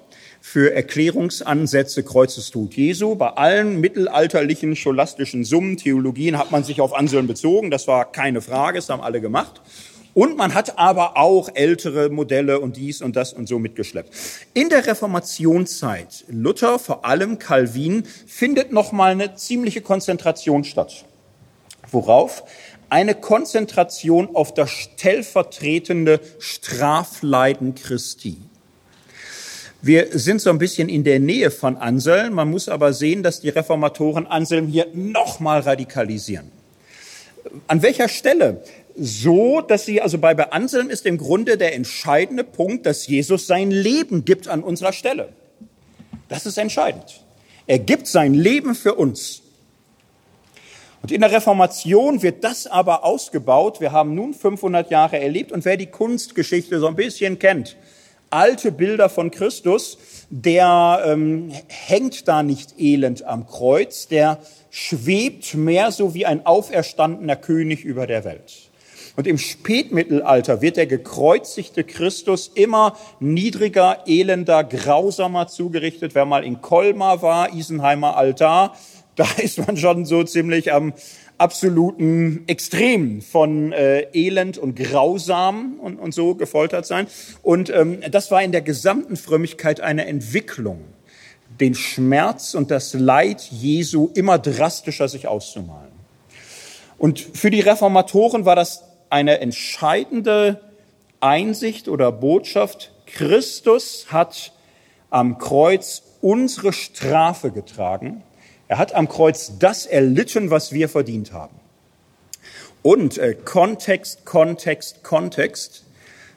für 0.41 0.73
Erklärungsansätze 0.73 2.03
Kreuzestod 2.03 2.73
Jesu. 2.73 3.15
Bei 3.15 3.29
allen 3.29 3.79
mittelalterlichen 3.79 4.75
scholastischen 4.75 5.45
Summen, 5.45 5.77
Theologien 5.77 6.37
hat 6.37 6.51
man 6.51 6.63
sich 6.63 6.81
auf 6.81 6.93
Anselm 6.93 7.27
bezogen. 7.27 7.71
Das 7.71 7.87
war 7.87 8.11
keine 8.11 8.41
Frage, 8.41 8.79
das 8.79 8.89
haben 8.89 9.01
alle 9.01 9.21
gemacht. 9.21 9.61
Und 10.13 10.37
man 10.37 10.53
hat 10.53 10.77
aber 10.77 11.17
auch 11.17 11.49
ältere 11.55 12.09
Modelle 12.09 12.59
und 12.59 12.77
dies 12.77 13.01
und 13.01 13.15
das 13.15 13.33
und 13.33 13.47
so 13.47 13.57
mitgeschleppt. 13.57 14.13
In 14.53 14.69
der 14.69 14.85
Reformationszeit, 14.85 16.25
Luther, 16.27 16.77
vor 16.77 17.03
allem 17.03 17.39
Calvin, 17.39 18.03
findet 18.27 18.71
nochmal 18.71 19.11
eine 19.11 19.35
ziemliche 19.35 19.81
Konzentration 19.81 20.63
statt. 20.63 21.05
Worauf? 21.89 22.43
Eine 22.89 23.15
Konzentration 23.15 24.35
auf 24.35 24.53
das 24.53 24.69
stellvertretende 24.69 26.19
Strafleiden 26.37 27.73
Christi. 27.73 28.37
Wir 29.81 30.17
sind 30.17 30.41
so 30.41 30.49
ein 30.49 30.59
bisschen 30.59 30.89
in 30.89 31.03
der 31.03 31.19
Nähe 31.19 31.51
von 31.51 31.75
Anselm. 31.75 32.35
Man 32.35 32.51
muss 32.51 32.69
aber 32.69 32.93
sehen, 32.93 33.23
dass 33.23 33.41
die 33.41 33.49
Reformatoren 33.49 34.27
Anselm 34.27 34.67
hier 34.67 34.87
nochmal 34.93 35.61
radikalisieren. 35.61 36.51
An 37.67 37.81
welcher 37.81 38.07
Stelle? 38.07 38.63
So, 38.95 39.61
dass 39.61 39.85
sie, 39.85 40.01
also 40.01 40.17
bei 40.17 40.35
Anselm 40.51 40.89
ist 40.89 41.05
im 41.05 41.17
Grunde 41.17 41.57
der 41.57 41.75
entscheidende 41.75 42.43
Punkt, 42.43 42.85
dass 42.85 43.07
Jesus 43.07 43.47
sein 43.47 43.71
Leben 43.71 44.25
gibt 44.25 44.47
an 44.47 44.63
unserer 44.63 44.93
Stelle. 44.93 45.29
Das 46.29 46.45
ist 46.45 46.57
entscheidend. 46.57 47.23
Er 47.67 47.79
gibt 47.79 48.07
sein 48.07 48.33
Leben 48.33 48.75
für 48.75 48.95
uns. 48.95 49.41
Und 51.01 51.11
in 51.11 51.21
der 51.21 51.31
Reformation 51.31 52.21
wird 52.21 52.43
das 52.43 52.65
aber 52.65 53.03
ausgebaut. 53.03 53.81
Wir 53.81 53.91
haben 53.91 54.15
nun 54.15 54.33
500 54.33 54.89
Jahre 54.89 55.19
erlebt 55.19 55.51
und 55.51 55.65
wer 55.65 55.75
die 55.75 55.87
Kunstgeschichte 55.87 56.79
so 56.79 56.87
ein 56.87 56.95
bisschen 56.95 57.39
kennt, 57.39 57.75
alte 58.29 58.71
Bilder 58.71 59.09
von 59.09 59.29
Christus, 59.29 59.97
der 60.29 61.03
ähm, 61.05 61.51
hängt 61.67 62.27
da 62.27 62.41
nicht 62.41 62.79
elend 62.79 63.23
am 63.23 63.45
Kreuz, 63.47 64.07
der 64.07 64.39
schwebt 64.71 65.53
mehr 65.55 65.91
so 65.91 66.13
wie 66.13 66.25
ein 66.25 66.45
auferstandener 66.45 67.35
König 67.35 67.83
über 67.83 68.07
der 68.07 68.23
Welt. 68.23 68.71
Und 69.15 69.27
im 69.27 69.37
Spätmittelalter 69.37 70.61
wird 70.61 70.77
der 70.77 70.87
gekreuzigte 70.87 71.83
Christus 71.83 72.51
immer 72.55 72.97
niedriger, 73.19 74.03
elender, 74.07 74.63
grausamer 74.63 75.47
zugerichtet. 75.47 76.15
Wer 76.15 76.25
mal 76.25 76.43
in 76.43 76.61
Colmar 76.61 77.21
war, 77.21 77.53
Isenheimer 77.53 78.17
Altar, 78.17 78.75
da 79.15 79.27
ist 79.37 79.65
man 79.65 79.77
schon 79.77 80.05
so 80.05 80.23
ziemlich 80.23 80.73
am 80.73 80.93
absoluten 81.37 82.43
Extrem 82.47 83.21
von 83.21 83.71
äh, 83.71 84.07
Elend 84.13 84.57
und 84.57 84.75
Grausam 84.75 85.79
und, 85.79 85.99
und 85.99 86.13
so 86.13 86.33
gefoltert 86.35 86.85
sein. 86.85 87.07
Und 87.43 87.69
ähm, 87.69 87.99
das 88.09 88.31
war 88.31 88.41
in 88.41 88.51
der 88.51 88.61
gesamten 88.61 89.15
Frömmigkeit 89.15 89.81
eine 89.81 90.05
Entwicklung, 90.07 90.79
den 91.59 91.75
Schmerz 91.75 92.55
und 92.55 92.71
das 92.71 92.93
Leid 92.93 93.41
Jesu 93.41 94.09
immer 94.15 94.39
drastischer 94.39 95.07
sich 95.07 95.27
auszumalen. 95.27 95.91
Und 96.97 97.19
für 97.19 97.51
die 97.51 97.59
Reformatoren 97.59 98.45
war 98.45 98.55
das 98.55 98.83
eine 99.13 99.39
entscheidende 99.41 100.59
Einsicht 101.19 101.87
oder 101.87 102.11
Botschaft. 102.11 102.91
Christus 103.05 104.07
hat 104.09 104.53
am 105.11 105.37
Kreuz 105.37 106.01
unsere 106.21 106.73
Strafe 106.73 107.51
getragen. 107.51 108.23
Er 108.67 108.79
hat 108.79 108.95
am 108.95 109.07
Kreuz 109.07 109.59
das 109.59 109.85
erlitten, 109.85 110.49
was 110.49 110.71
wir 110.71 110.89
verdient 110.89 111.31
haben. 111.31 111.53
Und 112.81 113.19
äh, 113.19 113.35
Kontext, 113.35 114.25
Kontext, 114.25 115.03
Kontext. 115.03 115.83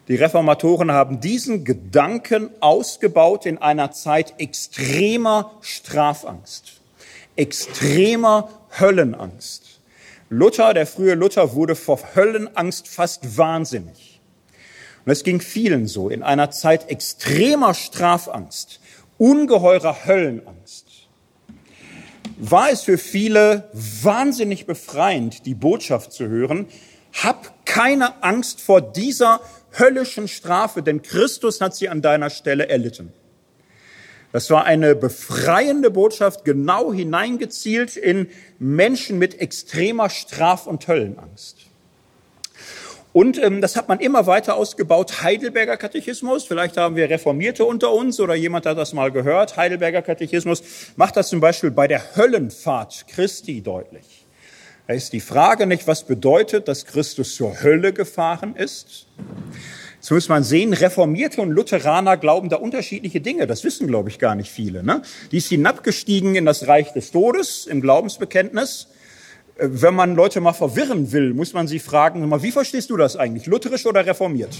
Die 0.08 0.16
Reformatoren 0.16 0.92
haben 0.92 1.18
diesen 1.18 1.64
Gedanken 1.64 2.50
ausgebaut 2.60 3.46
in 3.46 3.56
einer 3.56 3.90
Zeit 3.92 4.34
extremer 4.36 5.50
Strafangst, 5.62 6.74
extremer 7.36 8.50
Höllenangst. 8.78 9.65
Luther, 10.28 10.74
der 10.74 10.86
frühe 10.86 11.14
Luther, 11.14 11.54
wurde 11.54 11.76
vor 11.76 12.00
Höllenangst 12.14 12.88
fast 12.88 13.38
wahnsinnig. 13.38 14.20
Und 15.04 15.12
es 15.12 15.22
ging 15.22 15.40
vielen 15.40 15.86
so, 15.86 16.08
in 16.08 16.24
einer 16.24 16.50
Zeit 16.50 16.90
extremer 16.90 17.74
Strafangst, 17.74 18.80
ungeheurer 19.18 20.04
Höllenangst, 20.04 20.86
war 22.38 22.70
es 22.70 22.82
für 22.82 22.98
viele 22.98 23.70
wahnsinnig 23.72 24.66
befreiend, 24.66 25.46
die 25.46 25.54
Botschaft 25.54 26.12
zu 26.12 26.26
hören, 26.26 26.66
hab 27.12 27.64
keine 27.64 28.22
Angst 28.22 28.60
vor 28.60 28.80
dieser 28.80 29.40
höllischen 29.72 30.28
Strafe, 30.28 30.82
denn 30.82 31.02
Christus 31.02 31.60
hat 31.60 31.74
sie 31.74 31.88
an 31.88 32.02
deiner 32.02 32.30
Stelle 32.30 32.68
erlitten. 32.68 33.12
Das 34.36 34.50
war 34.50 34.66
eine 34.66 34.94
befreiende 34.94 35.90
Botschaft, 35.90 36.44
genau 36.44 36.92
hineingezielt 36.92 37.96
in 37.96 38.28
Menschen 38.58 39.18
mit 39.18 39.40
extremer 39.40 40.10
Straf- 40.10 40.66
und 40.66 40.86
Höllenangst. 40.86 41.56
Und 43.14 43.42
ähm, 43.42 43.62
das 43.62 43.76
hat 43.76 43.88
man 43.88 43.98
immer 43.98 44.26
weiter 44.26 44.56
ausgebaut. 44.56 45.22
Heidelberger 45.22 45.78
Katechismus, 45.78 46.44
vielleicht 46.44 46.76
haben 46.76 46.96
wir 46.96 47.08
Reformierte 47.08 47.64
unter 47.64 47.90
uns 47.92 48.20
oder 48.20 48.34
jemand 48.34 48.66
hat 48.66 48.76
das 48.76 48.92
mal 48.92 49.10
gehört. 49.10 49.56
Heidelberger 49.56 50.02
Katechismus 50.02 50.62
macht 50.96 51.16
das 51.16 51.30
zum 51.30 51.40
Beispiel 51.40 51.70
bei 51.70 51.88
der 51.88 52.14
Höllenfahrt 52.14 53.06
Christi 53.08 53.62
deutlich. 53.62 54.26
Da 54.86 54.92
ist 54.92 55.14
die 55.14 55.20
Frage 55.20 55.66
nicht, 55.66 55.86
was 55.86 56.04
bedeutet, 56.04 56.68
dass 56.68 56.84
Christus 56.84 57.36
zur 57.36 57.62
Hölle 57.62 57.94
gefahren 57.94 58.54
ist. 58.54 59.06
Jetzt 60.06 60.12
muss 60.12 60.28
man 60.28 60.44
sehen, 60.44 60.72
Reformierte 60.72 61.40
und 61.40 61.50
Lutheraner 61.50 62.16
glauben 62.16 62.48
da 62.48 62.58
unterschiedliche 62.58 63.20
Dinge. 63.20 63.48
Das 63.48 63.64
wissen, 63.64 63.88
glaube 63.88 64.08
ich, 64.08 64.20
gar 64.20 64.36
nicht 64.36 64.52
viele. 64.52 64.84
Ne? 64.84 65.02
Die 65.32 65.38
ist 65.38 65.48
hinabgestiegen 65.48 66.36
in 66.36 66.46
das 66.46 66.68
Reich 66.68 66.92
des 66.92 67.10
Todes 67.10 67.66
im 67.66 67.80
Glaubensbekenntnis 67.80 68.86
wenn 69.58 69.94
man 69.94 70.14
Leute 70.14 70.40
mal 70.40 70.52
verwirren 70.52 71.12
will, 71.12 71.32
muss 71.32 71.54
man 71.54 71.66
sie 71.66 71.78
fragen, 71.78 72.30
wie 72.42 72.52
verstehst 72.52 72.90
du 72.90 72.96
das 72.96 73.16
eigentlich, 73.16 73.46
lutherisch 73.46 73.86
oder 73.86 74.04
reformiert? 74.04 74.54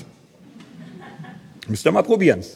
Müsst 1.69 1.87
ihr 1.87 1.93
mal 1.93 2.03
probieren. 2.03 2.43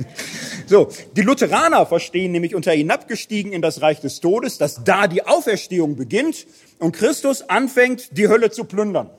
So, 0.67 0.89
die 1.17 1.23
Lutheraner 1.23 1.85
verstehen 1.85 2.31
nämlich 2.31 2.55
unter 2.55 2.71
hinabgestiegen 2.71 3.53
in 3.53 3.61
das 3.61 3.83
Reich 3.83 3.99
des 3.99 4.21
Todes, 4.21 4.57
dass 4.57 4.85
da 4.85 5.09
die 5.09 5.27
Auferstehung 5.27 5.97
beginnt 5.97 6.47
und 6.79 6.93
Christus 6.93 7.43
anfängt, 7.43 8.17
die 8.17 8.29
Hölle 8.29 8.53
zu 8.53 8.63
plündern. 8.63 9.11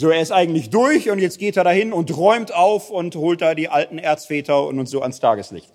So, 0.00 0.10
er 0.10 0.22
ist 0.22 0.30
eigentlich 0.30 0.70
durch 0.70 1.10
und 1.10 1.18
jetzt 1.18 1.40
geht 1.40 1.56
er 1.56 1.64
dahin 1.64 1.92
und 1.92 2.16
räumt 2.16 2.54
auf 2.54 2.88
und 2.88 3.16
holt 3.16 3.40
da 3.40 3.56
die 3.56 3.68
alten 3.68 3.98
Erzväter 3.98 4.64
und, 4.64 4.78
und 4.78 4.86
so 4.86 5.02
ans 5.02 5.18
Tageslicht. 5.18 5.72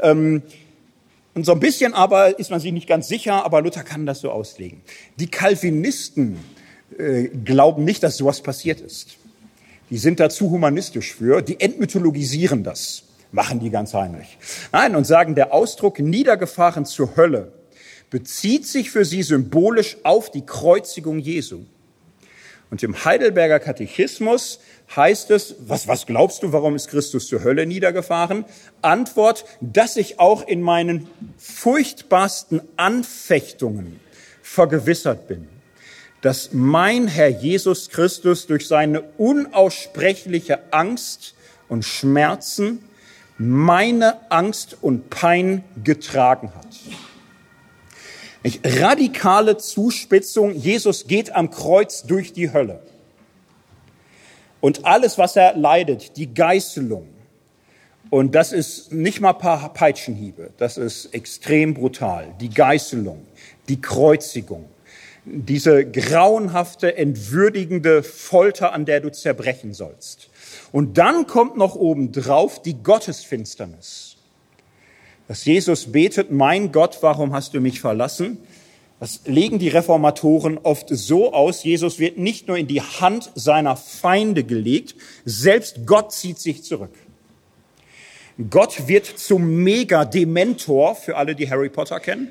Ähm, 0.00 0.42
und 1.34 1.46
so 1.46 1.52
ein 1.52 1.60
bisschen 1.60 1.94
aber 1.94 2.40
ist 2.40 2.50
man 2.50 2.58
sich 2.58 2.72
nicht 2.72 2.88
ganz 2.88 3.06
sicher, 3.06 3.44
aber 3.44 3.62
Luther 3.62 3.84
kann 3.84 4.04
das 4.04 4.18
so 4.18 4.32
auslegen. 4.32 4.80
Die 5.20 5.28
Calvinisten 5.28 6.40
äh, 6.98 7.28
glauben 7.28 7.84
nicht, 7.84 8.02
dass 8.02 8.16
sowas 8.16 8.40
passiert 8.40 8.80
ist. 8.80 9.16
Die 9.90 9.98
sind 9.98 10.18
da 10.18 10.28
zu 10.28 10.50
humanistisch 10.50 11.14
für, 11.14 11.40
die 11.40 11.60
entmythologisieren 11.60 12.64
das, 12.64 13.04
machen 13.30 13.60
die 13.60 13.70
ganz 13.70 13.94
heimlich. 13.94 14.38
Nein, 14.72 14.96
und 14.96 15.06
sagen, 15.06 15.36
der 15.36 15.54
Ausdruck 15.54 16.00
niedergefahren 16.00 16.84
zur 16.84 17.14
Hölle 17.14 17.52
bezieht 18.10 18.66
sich 18.66 18.90
für 18.90 19.04
sie 19.04 19.22
symbolisch 19.22 19.98
auf 20.02 20.32
die 20.32 20.44
Kreuzigung 20.44 21.20
Jesu. 21.20 21.60
Und 22.72 22.82
im 22.82 23.04
Heidelberger 23.04 23.60
Katechismus 23.60 24.58
heißt 24.96 25.30
es, 25.30 25.56
was, 25.58 25.88
was 25.88 26.06
glaubst 26.06 26.42
du, 26.42 26.54
warum 26.54 26.74
ist 26.74 26.88
Christus 26.88 27.28
zur 27.28 27.44
Hölle 27.44 27.66
niedergefahren? 27.66 28.46
Antwort, 28.80 29.44
dass 29.60 29.98
ich 29.98 30.18
auch 30.18 30.48
in 30.48 30.62
meinen 30.62 31.06
furchtbarsten 31.36 32.62
Anfechtungen 32.78 34.00
vergewissert 34.42 35.28
bin, 35.28 35.48
dass 36.22 36.54
mein 36.54 37.08
Herr 37.08 37.28
Jesus 37.28 37.90
Christus 37.90 38.46
durch 38.46 38.66
seine 38.66 39.02
unaussprechliche 39.18 40.72
Angst 40.72 41.34
und 41.68 41.84
Schmerzen 41.84 42.82
meine 43.36 44.30
Angst 44.30 44.78
und 44.80 45.10
Pein 45.10 45.62
getragen 45.84 46.50
hat. 46.54 46.68
Radikale 48.64 49.56
Zuspitzung, 49.56 50.54
Jesus 50.54 51.06
geht 51.06 51.34
am 51.34 51.50
Kreuz 51.50 52.02
durch 52.02 52.32
die 52.32 52.52
Hölle. 52.52 52.80
Und 54.60 54.84
alles, 54.84 55.18
was 55.18 55.36
er 55.36 55.56
leidet, 55.56 56.16
die 56.16 56.32
Geißelung, 56.32 57.08
und 58.10 58.34
das 58.34 58.52
ist 58.52 58.92
nicht 58.92 59.20
mal 59.20 59.32
paar 59.32 59.72
Peitschenhiebe, 59.72 60.50
das 60.58 60.76
ist 60.76 61.14
extrem 61.14 61.74
brutal, 61.74 62.34
die 62.40 62.50
Geißelung, 62.50 63.26
die 63.68 63.80
Kreuzigung, 63.80 64.66
diese 65.24 65.84
grauenhafte, 65.84 66.96
entwürdigende 66.96 68.02
Folter, 68.02 68.72
an 68.72 68.84
der 68.84 69.00
du 69.00 69.12
zerbrechen 69.12 69.72
sollst. 69.72 70.28
Und 70.72 70.98
dann 70.98 71.26
kommt 71.26 71.56
noch 71.56 71.74
obendrauf 71.74 72.60
die 72.60 72.82
Gottesfinsternis. 72.82 74.11
Dass 75.32 75.46
Jesus 75.46 75.92
betet, 75.92 76.30
mein 76.30 76.72
Gott, 76.72 76.98
warum 77.00 77.32
hast 77.32 77.54
du 77.54 77.60
mich 77.62 77.80
verlassen? 77.80 78.36
Das 79.00 79.22
legen 79.24 79.58
die 79.58 79.70
Reformatoren 79.70 80.58
oft 80.58 80.88
so 80.90 81.32
aus, 81.32 81.64
Jesus 81.64 81.98
wird 81.98 82.18
nicht 82.18 82.48
nur 82.48 82.58
in 82.58 82.66
die 82.66 82.82
Hand 82.82 83.30
seiner 83.34 83.76
Feinde 83.76 84.44
gelegt, 84.44 84.94
selbst 85.24 85.86
Gott 85.86 86.12
zieht 86.12 86.38
sich 86.38 86.64
zurück. 86.64 86.92
Gott 88.50 88.88
wird 88.88 89.06
zum 89.06 89.62
Mega-Dementor 89.62 90.96
für 90.96 91.16
alle, 91.16 91.34
die 91.34 91.48
Harry 91.48 91.70
Potter 91.70 91.98
kennen. 91.98 92.28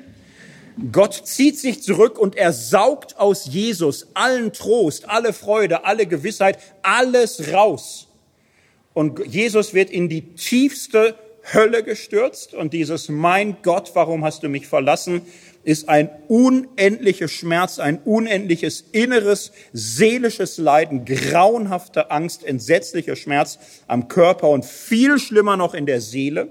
Gott 0.92 1.22
zieht 1.24 1.58
sich 1.58 1.82
zurück 1.82 2.16
und 2.20 2.36
er 2.36 2.52
saugt 2.52 3.18
aus 3.18 3.46
Jesus 3.46 4.06
allen 4.14 4.52
Trost, 4.52 5.08
alle 5.08 5.32
Freude, 5.32 5.84
alle 5.84 6.06
Gewissheit, 6.06 6.56
alles 6.82 7.52
raus. 7.52 8.06
Und 8.94 9.26
Jesus 9.26 9.74
wird 9.74 9.90
in 9.90 10.08
die 10.08 10.34
tiefste 10.34 11.16
Hölle 11.52 11.82
gestürzt 11.82 12.54
und 12.54 12.72
dieses 12.72 13.08
Mein 13.08 13.56
Gott, 13.62 13.90
warum 13.94 14.24
hast 14.24 14.42
du 14.42 14.48
mich 14.48 14.66
verlassen, 14.68 15.22
ist 15.64 15.88
ein 15.88 16.10
unendlicher 16.28 17.28
Schmerz, 17.28 17.78
ein 17.78 17.98
unendliches 18.04 18.84
inneres, 18.92 19.52
seelisches 19.72 20.58
Leiden, 20.58 21.04
grauenhafte 21.04 22.10
Angst, 22.10 22.44
entsetzlicher 22.44 23.16
Schmerz 23.16 23.58
am 23.86 24.08
Körper 24.08 24.50
und 24.50 24.64
viel 24.64 25.18
schlimmer 25.18 25.56
noch 25.56 25.74
in 25.74 25.86
der 25.86 26.00
Seele. 26.00 26.48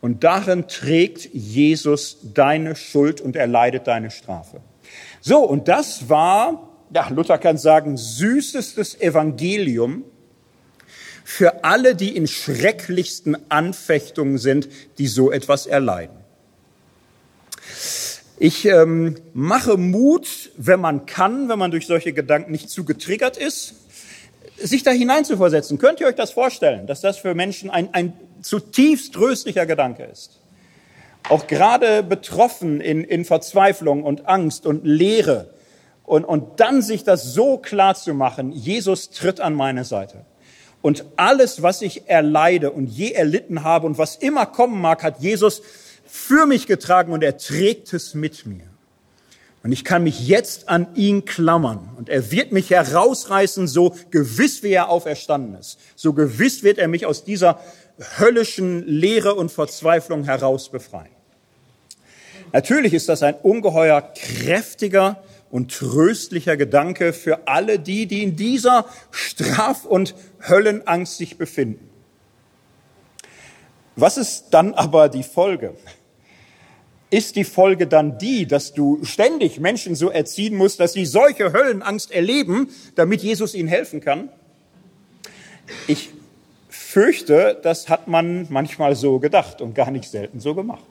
Und 0.00 0.22
darin 0.24 0.68
trägt 0.68 1.32
Jesus 1.32 2.18
deine 2.34 2.76
Schuld 2.76 3.20
und 3.20 3.34
er 3.36 3.46
leidet 3.46 3.86
deine 3.86 4.10
Strafe. 4.10 4.60
So, 5.20 5.40
und 5.40 5.68
das 5.68 6.08
war, 6.08 6.70
ja, 6.94 7.08
Luther 7.08 7.38
kann 7.38 7.58
sagen, 7.58 7.96
süßestes 7.96 9.00
Evangelium 9.00 10.04
für 11.30 11.62
alle, 11.62 11.94
die 11.94 12.16
in 12.16 12.26
schrecklichsten 12.26 13.36
Anfechtungen 13.50 14.38
sind, 14.38 14.66
die 14.96 15.06
so 15.06 15.30
etwas 15.30 15.66
erleiden. 15.66 16.16
Ich 18.38 18.64
ähm, 18.64 19.14
mache 19.34 19.76
Mut, 19.76 20.50
wenn 20.56 20.80
man 20.80 21.04
kann, 21.04 21.50
wenn 21.50 21.58
man 21.58 21.70
durch 21.70 21.86
solche 21.86 22.14
Gedanken 22.14 22.50
nicht 22.50 22.70
zu 22.70 22.86
getriggert 22.86 23.36
ist, 23.36 23.74
sich 24.56 24.82
da 24.84 24.90
hineinzuversetzen. 24.90 25.76
Könnt 25.76 26.00
ihr 26.00 26.06
euch 26.06 26.14
das 26.14 26.30
vorstellen, 26.30 26.86
dass 26.86 27.02
das 27.02 27.18
für 27.18 27.34
Menschen 27.34 27.68
ein, 27.68 27.92
ein 27.92 28.14
zutiefst 28.40 29.12
tröstlicher 29.12 29.66
Gedanke 29.66 30.04
ist? 30.04 30.40
Auch 31.28 31.46
gerade 31.46 32.02
betroffen 32.02 32.80
in, 32.80 33.04
in 33.04 33.26
Verzweiflung 33.26 34.02
und 34.02 34.26
Angst 34.26 34.64
und 34.64 34.86
Leere. 34.86 35.50
Und, 36.04 36.24
und 36.24 36.58
dann 36.58 36.80
sich 36.80 37.04
das 37.04 37.34
so 37.34 37.58
klar 37.58 37.96
zu 37.96 38.14
machen, 38.14 38.50
Jesus 38.50 39.10
tritt 39.10 39.40
an 39.40 39.52
meine 39.52 39.84
Seite. 39.84 40.24
Und 40.80 41.04
alles, 41.16 41.62
was 41.62 41.82
ich 41.82 42.08
erleide 42.08 42.70
und 42.70 42.86
je 42.86 43.12
erlitten 43.12 43.64
habe 43.64 43.86
und 43.86 43.98
was 43.98 44.16
immer 44.16 44.46
kommen 44.46 44.80
mag, 44.80 45.02
hat 45.02 45.20
Jesus 45.20 45.62
für 46.06 46.46
mich 46.46 46.66
getragen 46.66 47.12
und 47.12 47.22
er 47.22 47.36
trägt 47.36 47.92
es 47.92 48.14
mit 48.14 48.46
mir. 48.46 48.64
Und 49.64 49.72
ich 49.72 49.84
kann 49.84 50.04
mich 50.04 50.26
jetzt 50.26 50.68
an 50.68 50.86
ihn 50.94 51.24
klammern 51.24 51.90
und 51.96 52.08
er 52.08 52.30
wird 52.30 52.52
mich 52.52 52.70
herausreißen, 52.70 53.66
so 53.66 53.94
gewiss 54.10 54.62
wie 54.62 54.70
er 54.70 54.88
auferstanden 54.88 55.58
ist. 55.58 55.78
So 55.96 56.12
gewiss 56.12 56.62
wird 56.62 56.78
er 56.78 56.88
mich 56.88 57.06
aus 57.06 57.24
dieser 57.24 57.60
höllischen 58.18 58.86
Leere 58.86 59.34
und 59.34 59.50
Verzweiflung 59.50 60.24
heraus 60.24 60.70
befreien. 60.70 61.10
Natürlich 62.52 62.94
ist 62.94 63.08
das 63.08 63.22
ein 63.22 63.34
ungeheuer 63.34 64.00
kräftiger 64.00 65.22
und 65.50 65.72
tröstlicher 65.72 66.56
Gedanke 66.56 67.12
für 67.12 67.48
alle 67.48 67.78
die, 67.78 68.06
die 68.06 68.22
in 68.22 68.36
dieser 68.36 68.86
Straf- 69.10 69.84
und 69.84 70.14
Höllenangst 70.46 71.16
sich 71.16 71.38
befinden. 71.38 71.88
Was 73.96 74.16
ist 74.16 74.48
dann 74.50 74.74
aber 74.74 75.08
die 75.08 75.24
Folge? 75.24 75.74
ist 77.10 77.36
die 77.36 77.44
Folge 77.44 77.86
dann 77.86 78.18
die, 78.18 78.46
dass 78.46 78.74
du 78.74 79.02
ständig 79.04 79.60
Menschen 79.60 79.94
so 79.94 80.10
erziehen 80.10 80.56
musst, 80.56 80.80
dass 80.80 80.92
sie 80.92 81.06
solche 81.06 81.52
Höllenangst 81.52 82.10
erleben, 82.10 82.68
damit 82.94 83.22
Jesus 83.22 83.54
ihnen 83.54 83.68
helfen 83.68 84.00
kann? 84.00 84.28
Ich 85.86 86.10
fürchte, 86.68 87.58
das 87.62 87.88
hat 87.88 88.08
man 88.08 88.46
manchmal 88.50 88.94
so 88.94 89.18
gedacht 89.18 89.60
und 89.60 89.74
gar 89.74 89.90
nicht 89.90 90.10
selten 90.10 90.40
so 90.40 90.54
gemacht. 90.54 90.86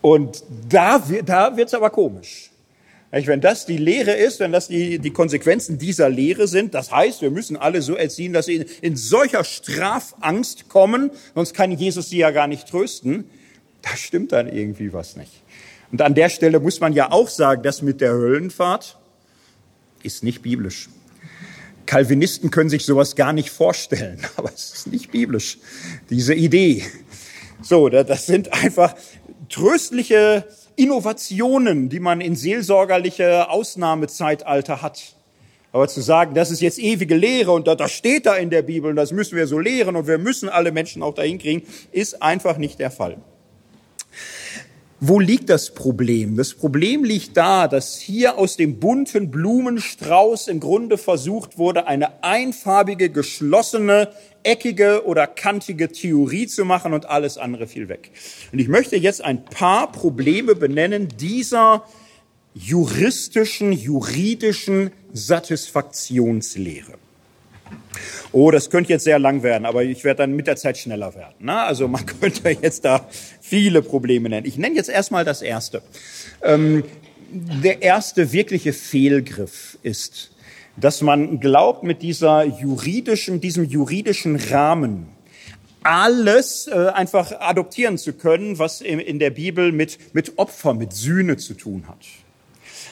Und 0.00 0.42
da, 0.68 1.02
da 1.24 1.56
wird 1.56 1.68
es 1.68 1.74
aber 1.74 1.90
komisch. 1.90 2.50
Wenn 3.24 3.40
das 3.40 3.66
die 3.66 3.76
Lehre 3.76 4.12
ist, 4.12 4.40
wenn 4.40 4.52
das 4.52 4.68
die, 4.68 4.98
die 4.98 5.10
Konsequenzen 5.10 5.78
dieser 5.78 6.08
Lehre 6.08 6.48
sind, 6.48 6.74
das 6.74 6.92
heißt, 6.92 7.22
wir 7.22 7.30
müssen 7.30 7.56
alle 7.56 7.82
so 7.82 7.94
erziehen, 7.94 8.32
dass 8.32 8.46
sie 8.46 8.56
in, 8.56 8.64
in 8.82 8.96
solcher 8.96 9.44
Strafangst 9.44 10.68
kommen, 10.68 11.10
sonst 11.34 11.54
kann 11.54 11.70
Jesus 11.72 12.10
sie 12.10 12.18
ja 12.18 12.30
gar 12.30 12.46
nicht 12.46 12.68
trösten 12.68 13.24
da 13.88 13.96
stimmt 13.96 14.32
dann 14.32 14.48
irgendwie 14.48 14.92
was 14.92 15.16
nicht. 15.16 15.30
Und 15.92 16.02
an 16.02 16.14
der 16.14 16.28
Stelle 16.28 16.58
muss 16.58 16.80
man 16.80 16.92
ja 16.92 17.12
auch 17.12 17.28
sagen, 17.28 17.62
das 17.62 17.82
mit 17.82 18.00
der 18.00 18.12
Höllenfahrt 18.12 18.98
ist 20.02 20.24
nicht 20.24 20.42
biblisch. 20.42 20.88
Calvinisten 21.86 22.50
können 22.50 22.68
sich 22.68 22.84
sowas 22.84 23.14
gar 23.14 23.32
nicht 23.32 23.50
vorstellen, 23.50 24.18
aber 24.36 24.52
es 24.52 24.72
ist 24.72 24.86
nicht 24.88 25.12
biblisch, 25.12 25.58
diese 26.10 26.34
Idee. 26.34 26.84
So, 27.62 27.88
das 27.88 28.26
sind 28.26 28.52
einfach 28.52 28.96
tröstliche 29.48 30.44
Innovationen, 30.76 31.88
die 31.88 32.00
man 32.00 32.20
in 32.20 32.36
seelsorgerliche 32.36 33.48
Ausnahmezeitalter 33.50 34.82
hat. 34.82 35.16
Aber 35.72 35.88
zu 35.88 36.00
sagen, 36.00 36.34
das 36.34 36.50
ist 36.50 36.60
jetzt 36.60 36.78
ewige 36.78 37.16
Lehre 37.16 37.52
und 37.52 37.66
das 37.66 37.92
steht 37.92 38.26
da 38.26 38.36
in 38.36 38.50
der 38.50 38.62
Bibel 38.62 38.90
und 38.90 38.96
das 38.96 39.12
müssen 39.12 39.36
wir 39.36 39.46
so 39.46 39.58
lehren 39.58 39.96
und 39.96 40.06
wir 40.06 40.18
müssen 40.18 40.48
alle 40.48 40.72
Menschen 40.72 41.02
auch 41.02 41.14
dahin 41.14 41.38
kriegen, 41.38 41.62
ist 41.92 42.22
einfach 42.22 42.56
nicht 42.56 42.78
der 42.78 42.90
Fall. 42.90 43.18
Wo 44.98 45.20
liegt 45.20 45.50
das 45.50 45.74
Problem? 45.74 46.36
Das 46.36 46.54
Problem 46.54 47.04
liegt 47.04 47.36
da, 47.36 47.68
dass 47.68 47.98
hier 47.98 48.38
aus 48.38 48.56
dem 48.56 48.80
bunten 48.80 49.30
Blumenstrauß 49.30 50.48
im 50.48 50.58
Grunde 50.58 50.96
versucht 50.96 51.58
wurde, 51.58 51.86
eine 51.86 52.24
einfarbige, 52.24 53.10
geschlossene, 53.10 54.08
eckige 54.42 55.04
oder 55.04 55.26
kantige 55.26 55.92
Theorie 55.92 56.46
zu 56.46 56.64
machen 56.64 56.94
und 56.94 57.10
alles 57.10 57.36
andere 57.36 57.66
fiel 57.66 57.90
weg. 57.90 58.10
Und 58.52 58.58
ich 58.58 58.68
möchte 58.68 58.96
jetzt 58.96 59.22
ein 59.22 59.44
paar 59.44 59.92
Probleme 59.92 60.54
benennen 60.54 61.08
dieser 61.08 61.84
juristischen, 62.54 63.72
juridischen 63.72 64.92
Satisfaktionslehre. 65.12 66.94
Oh, 68.32 68.50
das 68.50 68.70
könnte 68.70 68.92
jetzt 68.92 69.04
sehr 69.04 69.18
lang 69.18 69.42
werden, 69.42 69.66
aber 69.66 69.82
ich 69.82 70.04
werde 70.04 70.18
dann 70.18 70.36
mit 70.36 70.46
der 70.46 70.56
Zeit 70.56 70.78
schneller 70.78 71.14
werden. 71.14 71.34
Ne? 71.38 71.58
Also 71.58 71.88
man 71.88 72.04
könnte 72.20 72.50
jetzt 72.50 72.84
da 72.84 73.08
viele 73.48 73.82
Probleme 73.82 74.28
nennen. 74.28 74.46
Ich 74.46 74.58
nenne 74.58 74.74
jetzt 74.74 74.88
erstmal 74.88 75.24
das 75.24 75.42
erste. 75.42 75.82
Ähm, 76.42 76.84
der 77.30 77.82
erste 77.82 78.32
wirkliche 78.32 78.72
Fehlgriff 78.72 79.78
ist, 79.82 80.30
dass 80.76 81.00
man 81.00 81.40
glaubt, 81.40 81.82
mit 81.82 82.02
dieser 82.02 82.44
juridischen, 82.44 83.40
diesem 83.40 83.64
juridischen 83.64 84.36
Rahmen 84.36 85.08
alles 85.82 86.66
äh, 86.66 86.88
einfach 86.88 87.32
adoptieren 87.40 87.98
zu 87.98 88.12
können, 88.12 88.58
was 88.58 88.80
in, 88.80 88.98
in 88.98 89.18
der 89.18 89.30
Bibel 89.30 89.72
mit, 89.72 90.14
mit 90.14 90.38
Opfer, 90.38 90.74
mit 90.74 90.92
Sühne 90.92 91.36
zu 91.36 91.54
tun 91.54 91.84
hat. 91.88 91.98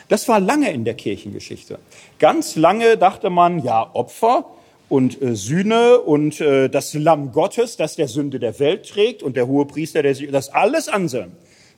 Das 0.09 0.29
war 0.29 0.39
lange 0.39 0.73
in 0.73 0.85
der 0.85 0.95
Kirchengeschichte. 0.95 1.79
Ganz 2.19 2.57
lange 2.57 2.97
dachte 2.97 3.31
man, 3.31 3.65
ja, 3.65 3.91
Opfer 3.95 4.47
und 4.89 5.21
äh, 5.23 5.35
Sühne 5.35 6.01
und 6.01 6.41
äh, 6.41 6.69
das 6.69 6.95
Lamm 6.95 7.33
Gottes, 7.33 7.77
das 7.77 7.97
der 7.97 8.09
Sünde 8.09 8.39
der 8.39 8.59
Welt 8.59 8.89
trägt 8.89 9.23
und 9.23 9.37
der 9.37 9.47
Hohepriester, 9.47 10.03
der 10.03 10.15
das 10.15 10.51
alles 10.51 10.89
anseln. 10.89 11.33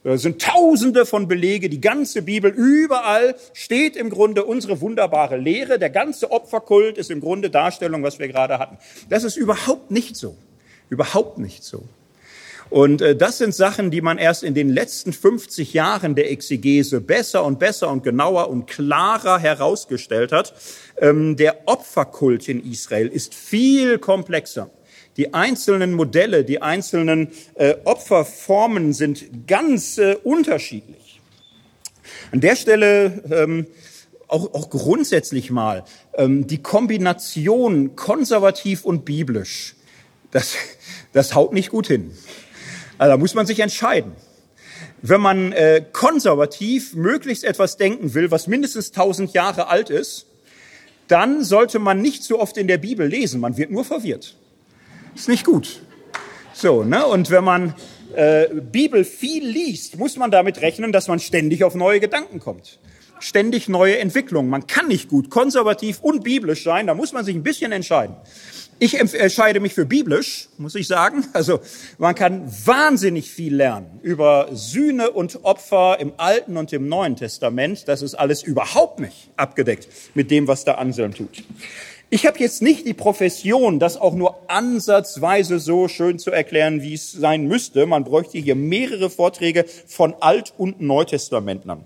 Es 0.04 0.22
sind 0.22 0.40
tausende 0.40 1.04
von 1.04 1.26
Belege, 1.26 1.68
die 1.68 1.80
ganze 1.80 2.22
Bibel, 2.22 2.52
überall 2.52 3.34
steht 3.52 3.96
im 3.96 4.08
Grunde 4.08 4.44
unsere 4.44 4.80
wunderbare 4.80 5.36
Lehre. 5.36 5.80
Der 5.80 5.90
ganze 5.90 6.30
Opferkult 6.30 6.96
ist 6.96 7.10
im 7.10 7.20
Grunde 7.20 7.50
Darstellung, 7.50 8.04
was 8.04 8.20
wir 8.20 8.28
gerade 8.28 8.60
hatten. 8.60 8.78
Das 9.08 9.24
ist 9.24 9.36
überhaupt 9.36 9.90
nicht 9.90 10.14
so. 10.14 10.36
Überhaupt 10.90 11.38
nicht 11.38 11.64
so. 11.64 11.82
Und 12.70 13.00
äh, 13.00 13.14
das 13.14 13.38
sind 13.38 13.54
Sachen, 13.54 13.90
die 13.90 14.00
man 14.00 14.18
erst 14.18 14.42
in 14.42 14.54
den 14.54 14.68
letzten 14.68 15.12
50 15.12 15.72
Jahren 15.72 16.14
der 16.14 16.30
Exegese 16.30 17.00
besser 17.00 17.44
und 17.44 17.58
besser 17.58 17.90
und 17.90 18.02
genauer 18.02 18.48
und 18.48 18.66
klarer 18.66 19.38
herausgestellt 19.38 20.32
hat. 20.32 20.54
Ähm, 20.98 21.36
der 21.36 21.68
Opferkult 21.68 22.48
in 22.48 22.68
Israel 22.70 23.08
ist 23.08 23.34
viel 23.34 23.98
komplexer. 23.98 24.70
Die 25.16 25.32
einzelnen 25.32 25.94
Modelle, 25.94 26.44
die 26.44 26.60
einzelnen 26.60 27.28
äh, 27.54 27.74
Opferformen 27.84 28.92
sind 28.92 29.46
ganz 29.46 29.98
äh, 29.98 30.16
unterschiedlich. 30.22 31.20
An 32.32 32.40
der 32.40 32.56
Stelle 32.56 33.22
ähm, 33.30 33.66
auch, 34.28 34.52
auch 34.54 34.70
grundsätzlich 34.70 35.50
mal 35.50 35.84
ähm, 36.14 36.46
die 36.46 36.62
Kombination 36.62 37.96
konservativ 37.96 38.84
und 38.84 39.04
biblisch, 39.04 39.76
das, 40.32 40.56
das 41.12 41.34
haut 41.34 41.52
nicht 41.52 41.70
gut 41.70 41.86
hin. 41.86 42.10
Also 42.98 43.12
da 43.12 43.16
muss 43.16 43.34
man 43.34 43.46
sich 43.46 43.60
entscheiden. 43.60 44.12
Wenn 45.02 45.20
man 45.20 45.52
äh, 45.52 45.84
konservativ 45.92 46.94
möglichst 46.94 47.44
etwas 47.44 47.76
denken 47.76 48.14
will, 48.14 48.30
was 48.30 48.46
mindestens 48.46 48.92
tausend 48.92 49.32
Jahre 49.32 49.68
alt 49.68 49.90
ist, 49.90 50.26
dann 51.08 51.44
sollte 51.44 51.78
man 51.78 52.00
nicht 52.00 52.24
so 52.24 52.40
oft 52.40 52.56
in 52.56 52.66
der 52.66 52.78
Bibel 52.78 53.06
lesen. 53.06 53.40
Man 53.40 53.56
wird 53.56 53.70
nur 53.70 53.84
verwirrt. 53.84 54.36
Ist 55.14 55.28
nicht 55.28 55.44
gut. 55.44 55.80
So, 56.52 56.82
ne? 56.82 57.06
Und 57.06 57.30
wenn 57.30 57.44
man 57.44 57.74
äh, 58.14 58.48
Bibel 58.48 59.04
viel 59.04 59.46
liest, 59.46 59.98
muss 59.98 60.16
man 60.16 60.30
damit 60.30 60.60
rechnen, 60.62 60.92
dass 60.92 61.06
man 61.08 61.20
ständig 61.20 61.64
auf 61.64 61.74
neue 61.74 62.00
Gedanken 62.00 62.40
kommt. 62.40 62.78
Ständig 63.18 63.68
neue 63.68 63.98
Entwicklungen. 63.98 64.50
Man 64.50 64.66
kann 64.66 64.88
nicht 64.88 65.08
gut 65.08 65.30
konservativ 65.30 66.00
und 66.00 66.24
biblisch 66.24 66.64
sein. 66.64 66.86
Da 66.86 66.94
muss 66.94 67.12
man 67.12 67.24
sich 67.24 67.34
ein 67.34 67.42
bisschen 67.42 67.72
entscheiden. 67.72 68.16
Ich 68.78 68.98
entscheide 69.00 69.58
mich 69.60 69.72
für 69.72 69.86
biblisch, 69.86 70.48
muss 70.58 70.74
ich 70.74 70.86
sagen. 70.86 71.24
Also 71.32 71.60
man 71.98 72.14
kann 72.14 72.50
wahnsinnig 72.66 73.30
viel 73.30 73.54
lernen 73.54 74.00
über 74.02 74.48
Sühne 74.52 75.10
und 75.10 75.44
Opfer 75.44 75.98
im 75.98 76.12
Alten 76.18 76.56
und 76.56 76.72
im 76.72 76.88
Neuen 76.88 77.16
Testament. 77.16 77.88
Das 77.88 78.02
ist 78.02 78.14
alles 78.14 78.42
überhaupt 78.42 79.00
nicht 79.00 79.30
abgedeckt 79.36 79.88
mit 80.14 80.30
dem, 80.30 80.46
was 80.46 80.64
der 80.64 80.78
Anselm 80.78 81.14
tut. 81.14 81.42
Ich 82.08 82.26
habe 82.26 82.38
jetzt 82.38 82.62
nicht 82.62 82.86
die 82.86 82.94
Profession, 82.94 83.80
das 83.80 83.96
auch 83.96 84.14
nur 84.14 84.36
ansatzweise 84.48 85.58
so 85.58 85.88
schön 85.88 86.18
zu 86.18 86.30
erklären, 86.30 86.80
wie 86.82 86.94
es 86.94 87.12
sein 87.12 87.48
müsste. 87.48 87.86
Man 87.86 88.04
bräuchte 88.04 88.38
hier 88.38 88.54
mehrere 88.54 89.10
Vorträge 89.10 89.64
von 89.86 90.14
Alt- 90.20 90.52
und 90.56 90.80
Neutestamentlern. 90.80 91.84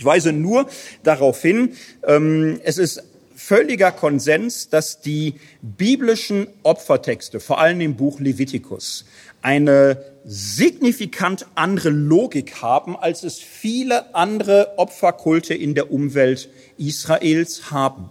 Ich 0.00 0.06
weise 0.06 0.32
nur 0.32 0.66
darauf 1.02 1.42
hin, 1.42 1.76
ähm, 2.06 2.58
es 2.64 2.78
ist 2.78 3.02
völliger 3.36 3.92
Konsens, 3.92 4.70
dass 4.70 5.02
die 5.02 5.34
biblischen 5.60 6.46
Opfertexte, 6.62 7.38
vor 7.38 7.60
allem 7.60 7.82
im 7.82 7.96
Buch 7.96 8.18
Levitikus, 8.18 9.04
eine 9.42 10.02
signifikant 10.24 11.44
andere 11.54 11.90
Logik 11.90 12.62
haben, 12.62 12.96
als 12.96 13.24
es 13.24 13.40
viele 13.40 14.14
andere 14.14 14.78
Opferkulte 14.78 15.52
in 15.52 15.74
der 15.74 15.92
Umwelt 15.92 16.48
Israels 16.78 17.70
haben. 17.70 18.08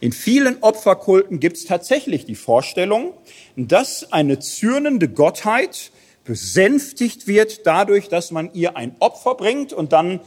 In 0.00 0.10
vielen 0.10 0.60
Opferkulten 0.64 1.38
gibt 1.38 1.58
es 1.58 1.64
tatsächlich 1.64 2.24
die 2.24 2.34
Vorstellung, 2.34 3.14
dass 3.54 4.12
eine 4.12 4.40
zürnende 4.40 5.08
Gottheit 5.08 5.92
besänftigt 6.24 7.28
wird 7.28 7.68
dadurch, 7.68 8.08
dass 8.08 8.32
man 8.32 8.52
ihr 8.52 8.76
ein 8.76 8.96
Opfer 8.98 9.36
bringt 9.36 9.72
und 9.72 9.92
dann 9.92 10.18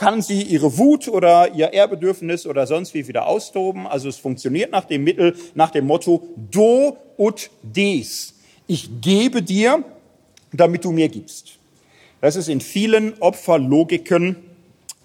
kann 0.00 0.22
sie 0.22 0.40
ihre 0.40 0.78
Wut 0.78 1.08
oder 1.08 1.52
ihr 1.54 1.74
Ehrbedürfnis 1.74 2.46
oder 2.46 2.66
sonst 2.66 2.94
wie 2.94 3.06
wieder 3.06 3.26
austoben. 3.26 3.86
Also 3.86 4.08
es 4.08 4.16
funktioniert 4.16 4.72
nach 4.72 4.86
dem 4.86 5.04
Mittel, 5.04 5.36
nach 5.54 5.70
dem 5.70 5.86
Motto 5.86 6.26
do 6.50 6.96
ut 7.18 7.50
des. 7.62 8.32
Ich 8.66 8.88
gebe 9.02 9.42
dir, 9.42 9.84
damit 10.54 10.86
du 10.86 10.90
mir 10.90 11.10
gibst. 11.10 11.58
Das 12.22 12.34
ist 12.34 12.48
in 12.48 12.62
vielen 12.62 13.12
Opferlogiken 13.20 14.36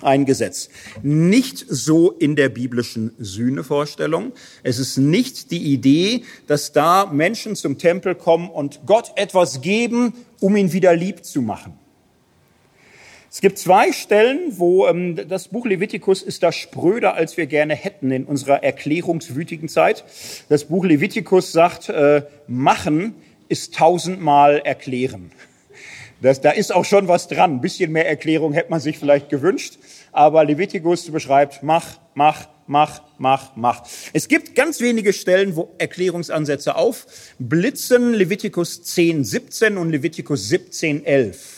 ein 0.02 0.24
Gesetz. 0.24 0.70
Nicht 1.04 1.66
so 1.68 2.12
in 2.12 2.38
der 2.38 2.48
biblischen 2.48 3.12
Sühnevorstellung. 3.20 4.32
Es 4.64 4.80
ist 4.80 4.96
nicht 4.96 5.52
die 5.52 5.74
Idee, 5.74 6.24
dass 6.48 6.72
da 6.72 7.08
Menschen 7.08 7.58
zum 7.58 7.78
Tempel 7.78 8.16
kommen 8.16 8.50
und 8.50 8.86
Gott 8.86 9.12
etwas 9.18 9.60
geben, 9.60 10.14
um 10.39 10.56
ihn 10.56 10.72
wieder 10.72 10.96
lieb 10.96 11.26
zu 11.26 11.41
machen. 11.41 11.78
Es 13.36 13.42
gibt 13.42 13.60
zwei 13.60 13.92
Stellen, 13.92 14.58
wo 14.60 14.88
ähm, 14.88 15.18
das 15.28 15.50
Buch 15.50 15.66
Levitikus 15.66 16.22
ist 16.24 16.42
da 16.42 16.54
spröder, 16.54 17.16
als 17.16 17.36
wir 17.36 17.48
gerne 17.48 17.76
hätten 17.76 18.10
in 18.10 18.24
unserer 18.24 18.64
erklärungswütigen 18.64 19.68
Zeit. 19.68 20.06
Das 20.48 20.64
Buch 20.64 20.86
Levitikus 20.86 21.52
sagt, 21.52 21.90
äh, 21.90 22.22
machen 22.48 23.14
ist 23.50 23.76
tausendmal 23.76 24.60
erklären. 24.60 25.32
Das, 26.22 26.40
da 26.40 26.52
ist 26.52 26.74
auch 26.74 26.86
schon 26.86 27.10
was 27.10 27.28
dran. 27.28 27.56
Ein 27.56 27.60
bisschen 27.60 27.92
mehr 27.92 28.08
Erklärung 28.08 28.54
hätte 28.54 28.70
man 28.70 28.80
sich 28.80 28.98
vielleicht 28.98 29.28
gewünscht. 29.28 29.80
Aber 30.14 30.46
Levitikus 30.46 31.12
beschreibt, 31.12 31.62
mach, 31.62 32.00
mach, 32.14 32.48
mach, 32.68 33.02
mach, 33.18 33.54
mach. 33.58 33.84
Es 34.14 34.30
gibt 34.30 34.56
ganz 34.56 34.80
wenige 34.80 35.12
Stellen, 35.12 35.58
wo 35.58 35.76
Erklärungsansätze 35.78 36.78
aufblitzen. 36.78 38.14
Levitikus 38.14 38.82
10, 38.84 39.26
17 39.26 39.76
und 39.76 39.90
Levitikus 39.90 40.48
17, 40.48 41.06
11. 41.06 41.55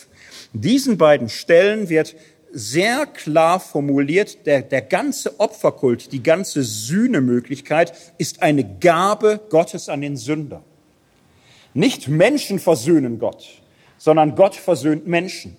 Diesen 0.62 0.98
beiden 0.98 1.30
Stellen 1.30 1.90
wird 1.90 2.16
sehr 2.52 3.06
klar 3.06 3.60
formuliert, 3.60 4.46
der, 4.46 4.62
der 4.62 4.82
ganze 4.82 5.40
Opferkult, 5.40 6.12
die 6.12 6.24
ganze 6.24 6.64
Sühnemöglichkeit 6.64 7.94
ist 8.18 8.42
eine 8.42 8.64
Gabe 8.80 9.42
Gottes 9.50 9.90
an 9.90 10.02
den 10.02 10.18
Sünder. 10.18 10.64
Nicht 11.74 12.08
Menschen 12.08 12.58
versöhnen 12.60 13.20
Gott, 13.20 13.62
sondern 13.98 14.36
Gott 14.36 14.56
versöhnt 14.56 15.06
Menschen. 15.06 15.56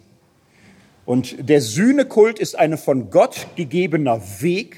Und 1.04 1.48
der 1.48 1.60
Sühnekult 1.60 2.38
ist 2.38 2.58
eine 2.58 2.76
von 2.76 3.10
Gott 3.10 3.46
gegebener 3.54 4.20
Weg, 4.40 4.76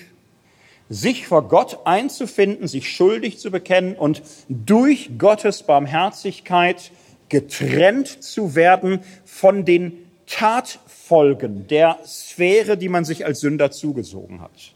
sich 0.91 1.27
vor 1.27 1.49
Gott 1.49 1.79
einzufinden, 1.85 2.69
sich 2.69 2.91
schuldig 2.91 3.39
zu 3.39 3.51
bekennen 3.51 3.95
und 3.95 4.23
durch 4.49 5.13
Gottes 5.17 5.63
Barmherzigkeit 5.63 6.91
getrennt 7.31 8.23
zu 8.23 8.55
werden 8.55 9.01
von 9.25 9.65
den 9.65 10.10
Tatfolgen 10.31 11.67
der 11.67 11.99
Sphäre, 12.07 12.79
die 12.79 12.89
man 12.89 13.05
sich 13.05 13.27
als 13.27 13.41
Sünder 13.41 13.71
zugesogen 13.71 14.41
hat. 14.41 14.73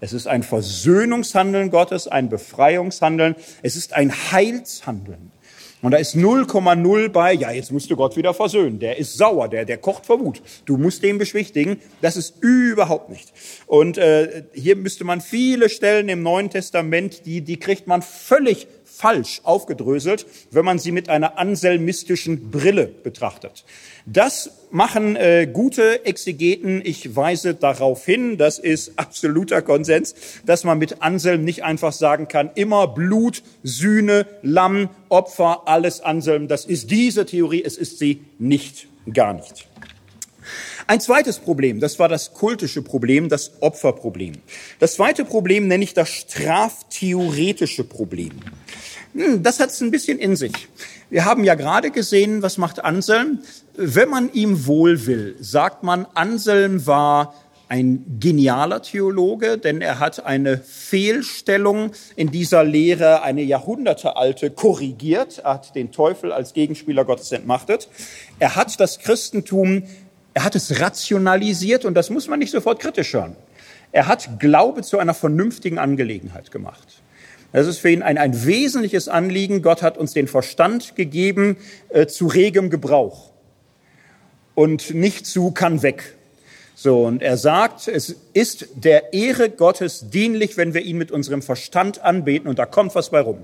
Es 0.00 0.12
ist 0.12 0.26
ein 0.26 0.42
Versöhnungshandeln 0.42 1.70
Gottes, 1.70 2.06
ein 2.06 2.28
Befreiungshandeln, 2.28 3.34
es 3.62 3.76
ist 3.76 3.94
ein 3.94 4.12
Heilshandeln. 4.12 5.32
Und 5.86 5.92
da 5.92 5.98
ist 5.98 6.16
0,0 6.16 7.10
bei, 7.10 7.32
ja, 7.32 7.52
jetzt 7.52 7.70
musst 7.70 7.88
du 7.92 7.94
Gott 7.94 8.16
wieder 8.16 8.34
versöhnen. 8.34 8.80
Der 8.80 8.98
ist 8.98 9.16
sauer, 9.16 9.46
der, 9.46 9.64
der 9.64 9.78
kocht 9.78 10.04
vor 10.04 10.18
Wut. 10.18 10.42
Du 10.64 10.78
musst 10.78 11.04
den 11.04 11.16
beschwichtigen. 11.16 11.80
Das 12.00 12.16
ist 12.16 12.42
überhaupt 12.42 13.08
nicht. 13.08 13.32
Und 13.68 13.96
äh, 13.96 14.42
hier 14.52 14.74
müsste 14.74 15.04
man 15.04 15.20
viele 15.20 15.68
Stellen 15.68 16.08
im 16.08 16.24
Neuen 16.24 16.50
Testament, 16.50 17.24
die, 17.24 17.40
die 17.42 17.60
kriegt 17.60 17.86
man 17.86 18.02
völlig 18.02 18.66
falsch 18.96 19.42
aufgedröselt, 19.44 20.26
wenn 20.50 20.64
man 20.64 20.78
sie 20.78 20.90
mit 20.90 21.08
einer 21.08 21.38
anselmistischen 21.38 22.50
Brille 22.50 22.86
betrachtet. 22.86 23.64
Das 24.06 24.50
machen 24.70 25.16
äh, 25.16 25.48
gute 25.52 26.06
Exegeten. 26.06 26.80
Ich 26.82 27.14
weise 27.14 27.54
darauf 27.54 28.04
hin, 28.04 28.38
das 28.38 28.58
ist 28.58 28.98
absoluter 28.98 29.60
Konsens, 29.60 30.14
dass 30.46 30.64
man 30.64 30.78
mit 30.78 31.02
Anselm 31.02 31.44
nicht 31.44 31.64
einfach 31.64 31.92
sagen 31.92 32.28
kann, 32.28 32.50
immer 32.54 32.88
Blut, 32.88 33.42
Sühne, 33.62 34.26
Lamm, 34.42 34.88
Opfer, 35.08 35.62
alles 35.66 36.00
Anselm. 36.00 36.48
Das 36.48 36.64
ist 36.64 36.90
diese 36.90 37.26
Theorie, 37.26 37.62
es 37.64 37.76
ist 37.76 37.98
sie 37.98 38.24
nicht, 38.38 38.88
gar 39.12 39.32
nicht. 39.34 39.68
Ein 40.86 41.00
zweites 41.00 41.40
Problem, 41.40 41.80
das 41.80 41.98
war 41.98 42.08
das 42.08 42.32
kultische 42.32 42.80
Problem, 42.80 43.28
das 43.28 43.52
Opferproblem. 43.60 44.34
Das 44.78 44.94
zweite 44.94 45.24
Problem 45.24 45.66
nenne 45.66 45.82
ich 45.82 45.94
das 45.94 46.08
straftheoretische 46.08 47.82
Problem. 47.82 48.30
Hm, 49.14 49.42
das 49.42 49.58
hat 49.58 49.70
es 49.70 49.80
ein 49.80 49.90
bisschen 49.90 50.18
in 50.18 50.36
sich. 50.36 50.52
Wir 51.10 51.24
haben 51.24 51.42
ja 51.42 51.54
gerade 51.54 51.90
gesehen, 51.90 52.42
was 52.42 52.58
macht 52.58 52.84
Anselm? 52.84 53.40
Wenn 53.74 54.08
man 54.08 54.32
ihm 54.32 54.66
wohl 54.66 55.06
will, 55.06 55.36
sagt 55.40 55.82
man, 55.82 56.06
Anselm 56.14 56.86
war 56.86 57.34
ein 57.68 58.18
genialer 58.20 58.82
Theologe, 58.82 59.58
denn 59.58 59.80
er 59.80 59.98
hat 59.98 60.24
eine 60.24 60.58
Fehlstellung 60.58 61.92
in 62.14 62.30
dieser 62.30 62.62
Lehre, 62.62 63.22
eine 63.22 63.42
jahrhundertealte, 63.42 64.50
korrigiert. 64.50 65.38
Er 65.38 65.54
hat 65.54 65.74
den 65.74 65.90
Teufel 65.90 66.32
als 66.32 66.52
Gegenspieler 66.52 67.04
Gottes 67.04 67.32
entmachtet. 67.32 67.88
Er 68.38 68.54
hat 68.54 68.78
das 68.78 69.00
Christentum 69.00 69.82
er 70.36 70.44
hat 70.44 70.54
es 70.54 70.82
rationalisiert 70.82 71.86
und 71.86 71.94
das 71.94 72.10
muss 72.10 72.28
man 72.28 72.38
nicht 72.38 72.50
sofort 72.50 72.78
kritisch 72.78 73.14
hören. 73.14 73.36
Er 73.90 74.06
hat 74.06 74.38
Glaube 74.38 74.82
zu 74.82 74.98
einer 74.98 75.14
vernünftigen 75.14 75.78
Angelegenheit 75.78 76.50
gemacht. 76.50 77.00
Das 77.52 77.66
ist 77.66 77.78
für 77.78 77.88
ihn 77.88 78.02
ein, 78.02 78.18
ein 78.18 78.44
wesentliches 78.44 79.08
Anliegen. 79.08 79.62
Gott 79.62 79.80
hat 79.80 79.96
uns 79.96 80.12
den 80.12 80.28
Verstand 80.28 80.94
gegeben 80.94 81.56
äh, 81.88 82.06
zu 82.06 82.26
regem 82.26 82.68
Gebrauch 82.68 83.30
und 84.54 84.92
nicht 84.92 85.24
zu 85.24 85.52
kann 85.52 85.80
weg. 85.82 86.15
So, 86.78 87.06
und 87.06 87.22
er 87.22 87.38
sagt, 87.38 87.88
es 87.88 88.14
ist 88.34 88.68
der 88.74 89.14
Ehre 89.14 89.48
Gottes 89.48 90.10
dienlich, 90.10 90.58
wenn 90.58 90.74
wir 90.74 90.82
ihn 90.82 90.98
mit 90.98 91.10
unserem 91.10 91.40
Verstand 91.40 92.02
anbeten 92.02 92.50
und 92.50 92.58
da 92.58 92.66
kommt 92.66 92.94
was 92.94 93.08
bei 93.08 93.20
rum. 93.20 93.38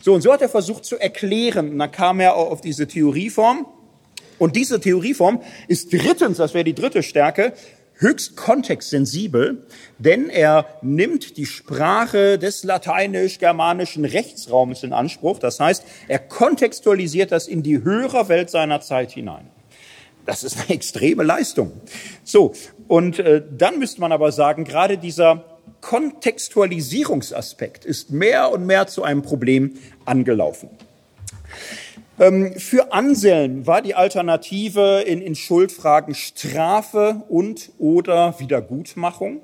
So, 0.00 0.14
und 0.14 0.22
so 0.22 0.32
hat 0.32 0.40
er 0.40 0.48
versucht 0.48 0.84
zu 0.84 0.96
erklären. 0.96 1.70
Und 1.72 1.78
dann 1.80 1.90
kam 1.90 2.20
er 2.20 2.36
auch 2.36 2.52
auf 2.52 2.60
diese 2.60 2.86
Theorieform. 2.86 3.66
Und 4.38 4.54
diese 4.54 4.78
Theorieform 4.78 5.42
ist 5.66 5.92
drittens, 5.92 6.36
das 6.36 6.54
wäre 6.54 6.62
die 6.62 6.76
dritte 6.76 7.02
Stärke, 7.02 7.54
höchst 7.94 8.36
kontextsensibel, 8.36 9.66
denn 9.98 10.30
er 10.30 10.66
nimmt 10.80 11.38
die 11.38 11.46
Sprache 11.46 12.38
des 12.38 12.62
lateinisch-germanischen 12.62 14.04
Rechtsraums 14.04 14.84
in 14.84 14.92
Anspruch. 14.92 15.40
Das 15.40 15.58
heißt, 15.58 15.84
er 16.06 16.20
kontextualisiert 16.20 17.32
das 17.32 17.48
in 17.48 17.64
die 17.64 17.82
höhere 17.82 18.28
Welt 18.28 18.48
seiner 18.48 18.80
Zeit 18.80 19.10
hinein. 19.10 19.50
Das 20.26 20.44
ist 20.44 20.58
eine 20.58 20.70
extreme 20.74 21.22
Leistung. 21.22 21.72
So, 22.24 22.52
und 22.88 23.18
äh, 23.18 23.42
dann 23.56 23.78
müsste 23.78 24.00
man 24.00 24.12
aber 24.12 24.32
sagen, 24.32 24.64
gerade 24.64 24.98
dieser 24.98 25.44
Kontextualisierungsaspekt 25.80 27.84
ist 27.84 28.10
mehr 28.10 28.52
und 28.52 28.66
mehr 28.66 28.86
zu 28.86 29.02
einem 29.02 29.22
Problem 29.22 29.74
angelaufen. 30.04 30.68
Ähm, 32.18 32.54
für 32.54 32.92
Anselm 32.92 33.66
war 33.66 33.80
die 33.80 33.94
Alternative 33.94 35.02
in, 35.06 35.22
in 35.22 35.34
Schuldfragen 35.34 36.14
Strafe 36.14 37.22
und 37.28 37.70
oder 37.78 38.38
Wiedergutmachung. 38.38 39.40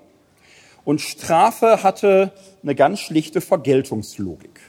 Und 0.85 1.01
Strafe 1.01 1.83
hatte 1.83 2.33
eine 2.62 2.74
ganz 2.74 3.01
schlichte 3.01 3.41
Vergeltungslogik. 3.41 4.61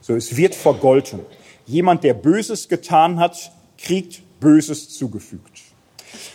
So, 0.00 0.14
es 0.14 0.36
wird 0.36 0.54
vergolten. 0.54 1.20
Jemand, 1.66 2.02
der 2.02 2.14
Böses 2.14 2.68
getan 2.68 3.20
hat, 3.20 3.52
kriegt 3.78 4.22
Böses 4.40 4.88
zugefügt. 4.96 5.60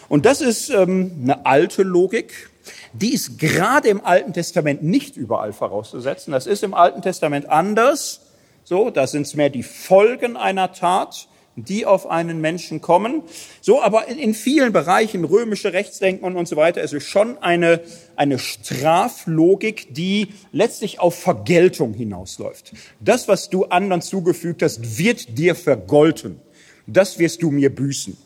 Und 0.08 0.26
das 0.26 0.42
ist 0.42 0.70
ähm, 0.70 1.12
eine 1.24 1.46
alte 1.46 1.84
Logik. 1.84 2.50
Die 2.94 3.14
ist 3.14 3.38
gerade 3.40 3.90
im 3.90 4.06
Alten 4.06 4.34
Testament 4.34 4.84
nicht 4.84 5.18
überall 5.18 5.52
vorauszusetzen. 5.52 6.32
Das 6.32 6.48
ist 6.48 6.64
im 6.64 6.74
Alten 6.74 7.02
Testament 7.02 7.50
anders. 7.50 8.22
So, 8.64 8.90
da 8.90 9.06
sind 9.06 9.24
es 9.24 9.36
mehr 9.36 9.50
die 9.50 9.64
Folgen 9.64 10.38
einer 10.38 10.72
Tat, 10.72 11.28
die 11.56 11.86
auf 11.86 12.08
einen 12.08 12.42
Menschen 12.42 12.82
kommen. 12.82 13.24
So, 13.62 13.82
aber 13.82 14.08
in, 14.08 14.18
in 14.18 14.34
vielen 14.34 14.74
Bereichen, 14.74 15.24
römische 15.24 15.74
Rechtsdenken 15.74 16.36
und 16.36 16.48
so 16.48 16.56
weiter, 16.56 16.82
ist 16.82 16.94
es 16.94 17.04
schon 17.04 17.38
eine, 17.38 17.82
eine 18.16 18.40
Straflogik, 18.40 19.94
die 19.94 20.30
letztlich 20.52 21.00
auf 21.00 21.16
Vergeltung 21.18 21.94
hinausläuft. 21.94 22.74
Das, 23.00 23.28
was 23.28 23.50
du 23.50 23.66
anderen 23.66 24.02
zugefügt 24.02 24.62
hast, 24.62 24.98
wird 24.98 25.38
dir 25.38 25.56
vergolten. 25.56 26.42
Das 26.88 27.20
wirst 27.20 27.42
du 27.42 27.52
mir 27.52 27.74
büßen. 27.74 28.18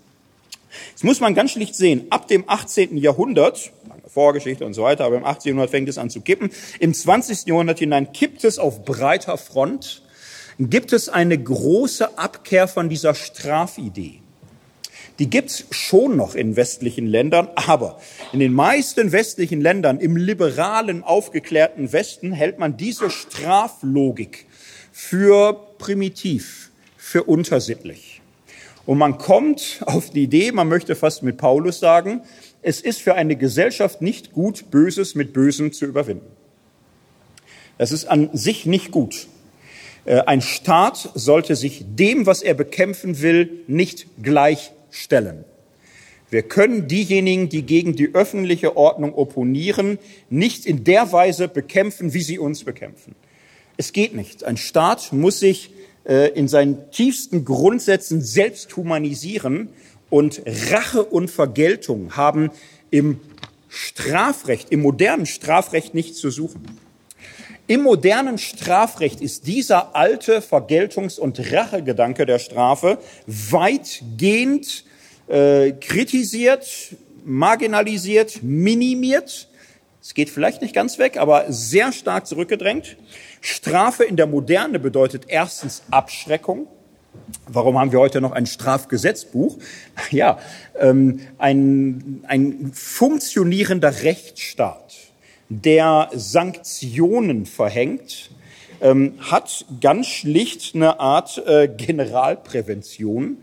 Das 0.94 1.04
muss 1.04 1.20
man 1.20 1.34
ganz 1.34 1.52
schlicht 1.52 1.76
sehen. 1.76 2.06
Ab 2.10 2.28
dem 2.28 2.44
18. 2.48 2.98
Jahrhundert, 2.98 3.72
Vorgeschichte 4.08 4.66
und 4.66 4.74
so 4.74 4.84
weiter, 4.84 5.06
aber 5.06 5.18
im 5.18 5.26
18. 5.26 5.50
Jahrhundert 5.50 5.72
fängt 5.72 5.90
es 5.90 5.98
an 5.98 6.10
zu 6.10 6.22
kippen. 6.22 6.50
Im 6.80 6.94
20. 6.94 7.48
Jahrhundert 7.48 7.80
hinein 7.80 8.12
kippt 8.12 8.44
es 8.44 8.60
auf 8.60 8.86
breiter 8.86 9.38
Front 9.38 10.04
gibt 10.60 10.92
es 10.92 11.08
eine 11.08 11.42
große 11.42 12.18
Abkehr 12.18 12.68
von 12.68 12.90
dieser 12.90 13.16
Strafidee. 13.16 14.20
Die 15.18 15.30
gibt's 15.30 15.66
schon 15.72 16.18
noch 16.18 16.36
in 16.36 16.56
westlichen 16.56 17.08
Ländern, 17.08 17.50
aber 17.56 18.00
in 18.32 18.40
den 18.40 18.54
meisten 18.54 19.12
westlichen 19.12 19.62
Ländern, 19.62 20.00
im 20.00 20.16
liberalen, 20.18 21.04
aufgeklärten 21.04 21.92
Westen, 21.92 22.32
hält 22.32 22.60
man 22.60 22.78
diese 22.78 23.10
Straflogik 23.10 24.46
für 24.92 25.54
primitiv, 25.78 26.72
für 26.98 27.24
untersittlich. 27.24 28.19
Und 28.90 28.98
man 28.98 29.20
kommt 29.20 29.84
auf 29.86 30.10
die 30.10 30.24
Idee, 30.24 30.52
man 30.52 30.68
möchte 30.68 30.96
fast 30.96 31.22
mit 31.22 31.38
Paulus 31.38 31.80
sagen, 31.80 32.22
es 32.64 32.82
ist 32.82 33.00
für 33.00 33.14
eine 33.14 33.36
Gesellschaft 33.36 34.02
nicht 34.02 34.32
gut, 34.32 34.72
Böses 34.72 35.14
mit 35.14 35.32
Bösem 35.32 35.72
zu 35.74 35.86
überwinden. 35.86 36.26
Das 37.78 37.92
ist 37.92 38.06
an 38.06 38.32
sich 38.34 38.66
nicht 38.66 38.90
gut. 38.90 39.28
Äh, 40.06 40.22
ein 40.22 40.42
Staat 40.42 41.12
sollte 41.14 41.56
sich 41.56 41.86
dem, 41.88 42.26
was 42.26 42.42
er 42.42 42.56
bekämpfen 42.56 43.22
will, 43.22 43.62
nicht 43.68 44.08
gleichstellen. 44.24 45.46
Wir 46.32 46.42
können 46.42 46.88
diejenigen, 46.88 47.48
die 47.48 47.62
gegen 47.62 47.96
die 47.96 48.16
öffentliche 48.16 48.76
Ordnung 48.76 49.14
opponieren, 49.14 50.00
nicht 50.32 50.66
in 50.66 50.84
der 50.84 51.12
Weise 51.12 51.48
bekämpfen, 51.48 52.16
wie 52.16 52.24
sie 52.24 52.40
uns 52.40 52.64
bekämpfen. 52.64 53.14
Es 53.78 53.94
geht 53.94 54.16
nicht. 54.16 54.46
Ein 54.46 54.58
Staat 54.58 55.14
muss 55.14 55.40
sich 55.40 55.70
in 56.10 56.48
seinen 56.48 56.90
tiefsten 56.92 57.46
Grundsätzen 57.46 58.22
selbst 58.22 58.76
humanisieren 58.76 59.70
und 60.10 60.42
Rache 60.72 61.04
und 61.04 61.30
Vergeltung 61.30 62.16
haben 62.16 62.50
im 62.90 63.20
Strafrecht, 63.68 64.72
im 64.72 64.82
modernen 64.82 65.28
Strafrecht 65.28 65.94
nichts 65.94 66.18
zu 66.18 66.32
suchen. 66.32 66.80
Im 67.68 67.84
modernen 67.84 68.40
Strafrecht 68.40 69.22
ist 69.22 69.46
dieser 69.46 69.96
alte 69.96 70.42
Vergeltungs- 70.42 71.20
und 71.20 71.40
Rachegedanke 71.54 72.26
der 72.26 72.40
Strafe 72.40 72.98
weitgehend 73.28 74.86
äh, 75.28 75.74
kritisiert, 75.74 76.96
marginalisiert, 77.24 78.42
minimiert. 78.42 79.48
Es 80.02 80.16
geht 80.16 80.32
vielleicht 80.32 80.64
nicht 80.64 80.74
ganz 80.74 80.98
weg, 80.98 81.18
aber 81.18 81.46
sehr 81.50 81.92
stark 81.92 82.26
zurückgedrängt. 82.26 82.98
Strafe 83.42 84.04
in 84.04 84.16
der 84.16 84.28
Moderne 84.28 84.80
bedeutet 84.80 85.26
erstens 85.28 85.84
Abschreckung. 85.92 86.68
Warum 87.48 87.80
haben 87.80 87.92
wir 87.92 88.00
heute 88.00 88.22
noch 88.22 88.32
ein 88.32 88.46
Strafgesetzbuch? 88.46 89.58
Ja, 90.12 90.40
ähm, 90.80 91.20
ein, 91.38 92.24
ein 92.28 92.72
funktionierender 92.74 94.04
Rechtsstaat 94.04 94.96
der 95.50 96.10
Sanktionen 96.14 97.46
verhängt, 97.46 98.32
ähm, 98.82 99.16
hat 99.20 99.66
ganz 99.82 100.08
schlicht 100.08 100.76
eine 100.76 101.00
Art 101.00 101.44
äh, 101.46 101.68
Generalprävention. 101.68 103.38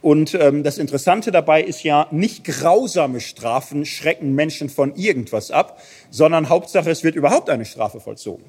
Und 0.00 0.34
ähm, 0.34 0.62
das 0.62 0.78
Interessante 0.78 1.32
dabei 1.32 1.62
ist 1.62 1.82
ja, 1.82 2.06
nicht 2.10 2.44
grausame 2.44 3.20
Strafen 3.20 3.84
schrecken 3.84 4.34
Menschen 4.34 4.68
von 4.68 4.94
irgendwas 4.96 5.50
ab, 5.50 5.80
sondern 6.10 6.48
Hauptsache, 6.48 6.90
es 6.90 7.02
wird 7.02 7.16
überhaupt 7.16 7.50
eine 7.50 7.64
Strafe 7.64 8.00
vollzogen. 8.00 8.44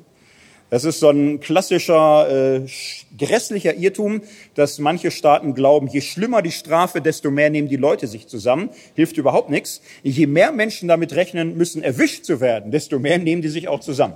Das 0.71 0.83
ist 0.83 0.99
so 0.99 1.09
ein 1.09 1.39
klassischer, 1.39 2.57
äh, 2.57 2.61
grässlicher 3.17 3.75
Irrtum, 3.75 4.21
dass 4.55 4.79
manche 4.79 5.11
Staaten 5.11 5.53
glauben, 5.53 5.87
je 5.87 6.01
schlimmer 6.01 6.41
die 6.41 6.51
Strafe, 6.51 7.01
desto 7.01 7.29
mehr 7.29 7.49
nehmen 7.49 7.69
die 7.69 7.75
Leute 7.75 8.07
sich 8.07 8.27
zusammen. 8.27 8.69
Hilft 8.95 9.17
überhaupt 9.17 9.49
nichts. 9.49 9.81
Je 10.01 10.25
mehr 10.25 10.51
Menschen 10.51 10.87
damit 10.87 11.13
rechnen 11.13 11.55
müssen, 11.55 11.83
erwischt 11.83 12.25
zu 12.25 12.41
werden, 12.41 12.71
desto 12.71 12.99
mehr 12.99 13.19
nehmen 13.19 13.41
die 13.43 13.49
sich 13.49 13.67
auch 13.67 13.79
zusammen. 13.79 14.15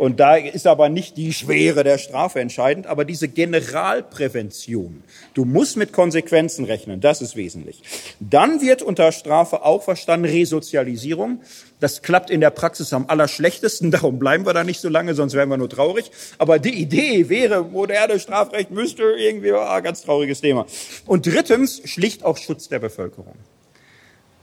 Und 0.00 0.18
da 0.18 0.36
ist 0.36 0.66
aber 0.66 0.88
nicht 0.88 1.18
die 1.18 1.34
Schwere 1.34 1.84
der 1.84 1.98
Strafe 1.98 2.40
entscheidend, 2.40 2.86
aber 2.86 3.04
diese 3.04 3.28
Generalprävention. 3.28 5.04
Du 5.34 5.44
musst 5.44 5.76
mit 5.76 5.92
Konsequenzen 5.92 6.64
rechnen, 6.64 7.02
das 7.02 7.20
ist 7.20 7.36
wesentlich. 7.36 7.82
Dann 8.18 8.62
wird 8.62 8.80
unter 8.80 9.12
Strafe 9.12 9.62
auch 9.62 9.82
verstanden 9.82 10.24
Resozialisierung. 10.24 11.42
Das 11.80 12.00
klappt 12.00 12.30
in 12.30 12.40
der 12.40 12.48
Praxis 12.48 12.94
am 12.94 13.04
allerschlechtesten, 13.08 13.90
darum 13.90 14.18
bleiben 14.18 14.46
wir 14.46 14.54
da 14.54 14.64
nicht 14.64 14.80
so 14.80 14.88
lange, 14.88 15.12
sonst 15.12 15.34
wären 15.34 15.50
wir 15.50 15.58
nur 15.58 15.68
traurig. 15.68 16.10
Aber 16.38 16.58
die 16.58 16.80
Idee 16.80 17.28
wäre, 17.28 17.62
moderne 17.62 18.18
Strafrecht 18.18 18.70
müsste 18.70 19.02
irgendwie, 19.02 19.52
ah, 19.52 19.80
ganz 19.80 20.00
trauriges 20.00 20.40
Thema. 20.40 20.64
Und 21.04 21.26
drittens, 21.26 21.82
schlicht 21.84 22.24
auch 22.24 22.38
Schutz 22.38 22.70
der 22.70 22.78
Bevölkerung. 22.78 23.34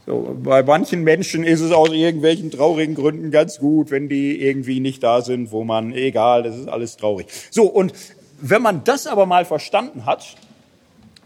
So, 0.07 0.37
bei 0.41 0.63
manchen 0.63 1.03
Menschen 1.03 1.43
ist 1.43 1.59
es 1.59 1.73
aus 1.73 1.91
irgendwelchen 1.91 2.49
traurigen 2.49 2.95
Gründen 2.95 3.29
ganz 3.29 3.59
gut, 3.59 3.91
wenn 3.91 4.07
die 4.07 4.41
irgendwie 4.41 4.79
nicht 4.79 5.03
da 5.03 5.21
sind, 5.21 5.51
wo 5.51 5.65
man, 5.65 5.91
egal, 5.91 6.43
das 6.43 6.55
ist 6.55 6.69
alles 6.69 6.95
traurig. 6.95 7.27
So, 7.51 7.65
und 7.65 7.91
wenn 8.39 8.61
man 8.61 8.85
das 8.85 9.05
aber 9.05 9.25
mal 9.25 9.43
verstanden 9.43 10.05
hat 10.05 10.37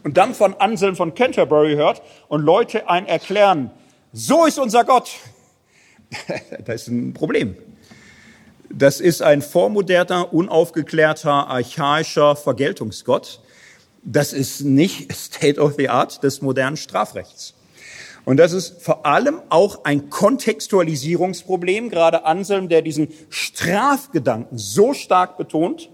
und 0.03 0.17
dann 0.17 0.33
von 0.33 0.55
Anselm 0.55 0.95
von 0.95 1.13
Canterbury 1.13 1.75
hört 1.75 2.01
und 2.27 2.41
Leute 2.41 2.89
ein 2.89 3.05
erklären, 3.05 3.69
so 4.13 4.47
ist 4.47 4.57
unser 4.57 4.83
Gott, 4.83 5.11
das 6.65 6.81
ist 6.81 6.87
ein 6.87 7.13
Problem. 7.13 7.55
Das 8.67 8.99
ist 8.99 9.21
ein 9.21 9.43
vormoderner, 9.43 10.33
unaufgeklärter, 10.33 11.49
archaischer 11.49 12.35
Vergeltungsgott. 12.35 13.41
Das 14.01 14.33
ist 14.33 14.61
nicht 14.61 15.13
State 15.15 15.61
of 15.61 15.75
the 15.77 15.89
Art 15.89 16.23
des 16.23 16.41
modernen 16.41 16.77
Strafrechts. 16.77 17.53
Und 18.23 18.37
das 18.37 18.53
ist 18.53 18.81
vor 18.81 19.05
allem 19.05 19.41
auch 19.49 19.83
ein 19.83 20.09
Kontextualisierungsproblem, 20.09 21.89
gerade 21.89 22.25
Anselm, 22.25 22.69
der 22.69 22.81
diesen 22.81 23.09
Strafgedanken 23.29 24.57
so 24.57 24.93
stark 24.93 25.37
betont. 25.37 25.89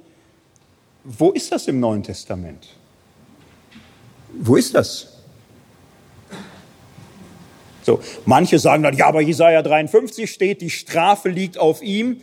Wo 1.03 1.31
ist 1.31 1.51
das 1.51 1.67
im 1.67 1.79
Neuen 1.79 2.03
Testament? 2.03 2.67
Wo 4.33 4.57
ist 4.57 4.75
das? 4.75 5.13
So, 7.83 8.01
manche 8.25 8.59
sagen 8.59 8.83
dann, 8.83 8.97
ja, 8.97 9.07
aber 9.07 9.21
Jesaja 9.21 9.61
53 9.61 10.29
steht, 10.29 10.59
die 10.59 10.69
Strafe 10.69 11.29
liegt 11.29 11.57
auf 11.57 11.81
ihm. 11.81 12.19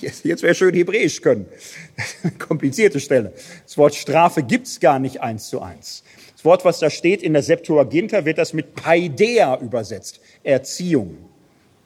Jetzt, 0.00 0.26
jetzt 0.26 0.42
wäre 0.42 0.54
schön 0.54 0.74
Hebräisch 0.74 1.22
können. 1.22 1.46
Komplizierte 2.38 3.00
Stelle. 3.00 3.32
Das 3.64 3.78
Wort 3.78 3.94
Strafe 3.94 4.42
gibt's 4.42 4.80
gar 4.80 4.98
nicht 4.98 5.22
eins 5.22 5.48
zu 5.48 5.62
eins. 5.62 6.02
Das 6.38 6.44
Wort, 6.44 6.64
was 6.64 6.78
da 6.78 6.88
steht 6.88 7.24
in 7.24 7.32
der 7.32 7.42
Septuaginta, 7.42 8.24
wird 8.24 8.38
das 8.38 8.52
mit 8.52 8.76
Paideia 8.76 9.58
übersetzt. 9.58 10.20
Erziehung. 10.44 11.18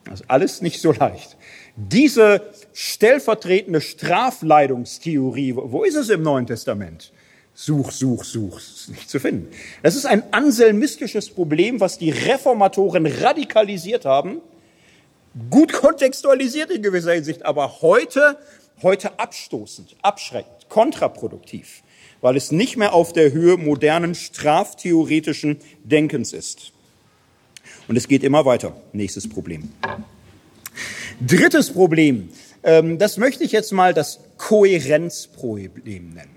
Das 0.05 0.21
ist 0.21 0.29
alles 0.29 0.61
nicht 0.61 0.79
so 0.79 0.91
leicht. 0.91 1.37
Diese 1.75 2.39
stellvertretende 2.71 3.81
Strafleidungstheorie, 3.81 5.55
wo 5.55 5.83
ist 5.83 5.95
es 5.95 6.09
im 6.09 6.21
Neuen 6.21 6.45
Testament? 6.45 7.11
Such, 7.55 7.89
such, 7.89 8.25
such, 8.25 8.59
ist 8.59 8.89
nicht 8.89 9.09
zu 9.09 9.19
finden. 9.19 9.49
Das 9.81 9.95
ist 9.95 10.05
ein 10.05 10.21
anselmistisches 10.31 11.31
Problem, 11.31 11.79
was 11.79 11.97
die 11.97 12.11
Reformatoren 12.11 13.07
radikalisiert 13.07 14.05
haben, 14.05 14.39
gut 15.49 15.73
kontextualisiert 15.73 16.69
in 16.69 16.83
gewisser 16.83 17.13
Hinsicht, 17.13 17.43
aber 17.43 17.81
heute, 17.81 18.37
heute 18.83 19.17
abstoßend, 19.17 19.95
abschreckend, 20.03 20.69
kontraproduktiv 20.69 21.81
weil 22.23 22.37
es 22.37 22.53
nicht 22.53 22.77
mehr 22.77 22.93
auf 22.93 23.11
der 23.11 23.33
Höhe 23.33 23.57
modernen 23.57 24.15
straftheoretischen 24.15 25.57
Denkens 25.83 26.31
ist. 26.31 26.71
Und 27.89 27.97
es 27.97 28.07
geht 28.07 28.23
immer 28.23 28.45
weiter. 28.45 28.77
Nächstes 28.93 29.27
Problem. 29.27 29.69
Drittes 31.19 31.73
Problem. 31.73 32.29
Ähm, 32.63 32.97
das 32.97 33.17
möchte 33.17 33.43
ich 33.43 33.51
jetzt 33.51 33.73
mal 33.73 33.93
das 33.93 34.21
Kohärenzproblem 34.37 36.13
nennen. 36.13 36.35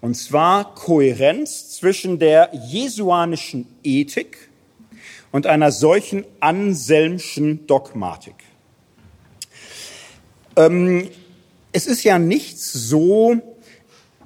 Und 0.00 0.14
zwar 0.14 0.74
Kohärenz 0.74 1.68
zwischen 1.68 2.18
der 2.18 2.50
jesuanischen 2.68 3.66
Ethik 3.84 4.48
und 5.32 5.46
einer 5.46 5.70
solchen 5.70 6.24
Anselmschen 6.40 7.66
Dogmatik. 7.66 8.36
Ähm, 10.56 11.10
es 11.72 11.86
ist 11.86 12.04
ja 12.04 12.18
nicht 12.18 12.58
so, 12.58 13.55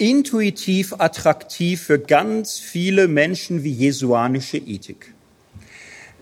intuitiv 0.01 0.95
attraktiv 0.99 1.83
für 1.83 1.99
ganz 1.99 2.59
viele 2.59 3.07
Menschen 3.07 3.63
wie 3.65 3.73
jesuanische 3.73 4.57
Ethik. 4.57 5.13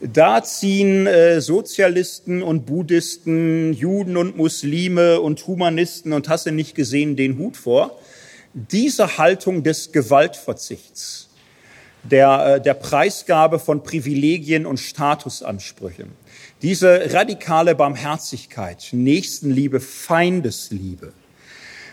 Da 0.01 0.43
ziehen 0.43 1.07
äh, 1.07 1.41
Sozialisten 1.41 2.43
und 2.43 2.67
Buddhisten, 2.67 3.73
Juden 3.73 4.17
und 4.17 4.37
Muslime 4.37 5.21
und 5.21 5.47
Humanisten 5.47 6.13
und 6.13 6.29
hast 6.29 6.47
du 6.47 6.53
nicht 6.53 6.75
gesehen 6.75 7.17
den 7.17 7.39
Hut 7.39 7.57
vor. 7.57 7.99
Diese 8.53 9.19
Haltung 9.19 9.63
des 9.63 9.93
Gewaltverzichts, 9.93 11.29
der, 12.03 12.57
äh, 12.57 12.61
der 12.61 12.75
Preisgabe 12.75 13.61
von 13.61 13.85
Privilegien 13.85 14.67
und 14.67 14.79
Statusansprüchen, 14.79 16.11
diese 16.63 17.13
radikale 17.13 17.77
Barmherzigkeit, 17.77 18.89
Nächstenliebe, 18.93 19.79
Feindesliebe, 19.79 21.13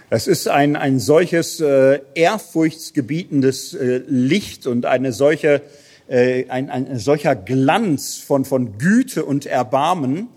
es 0.09 0.27
ist 0.27 0.47
ein, 0.47 0.75
ein 0.75 0.99
solches 0.99 1.59
äh, 1.59 1.99
ehrfurchtsgebietendes 2.13 3.73
äh, 3.73 4.01
Licht 4.07 4.67
und 4.67 4.85
eine 4.85 5.11
solche, 5.11 5.61
äh, 6.07 6.47
ein, 6.49 6.69
ein 6.69 6.99
solcher 6.99 7.35
Glanz 7.35 8.17
von, 8.17 8.45
von 8.45 8.77
Güte 8.77 9.25
und 9.25 9.45
Erbarmen, 9.45 10.27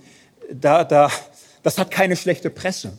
da, 0.52 0.84
da, 0.84 1.10
das 1.62 1.78
hat 1.78 1.90
keine 1.90 2.16
schlechte 2.16 2.48
Presse. 2.48 2.96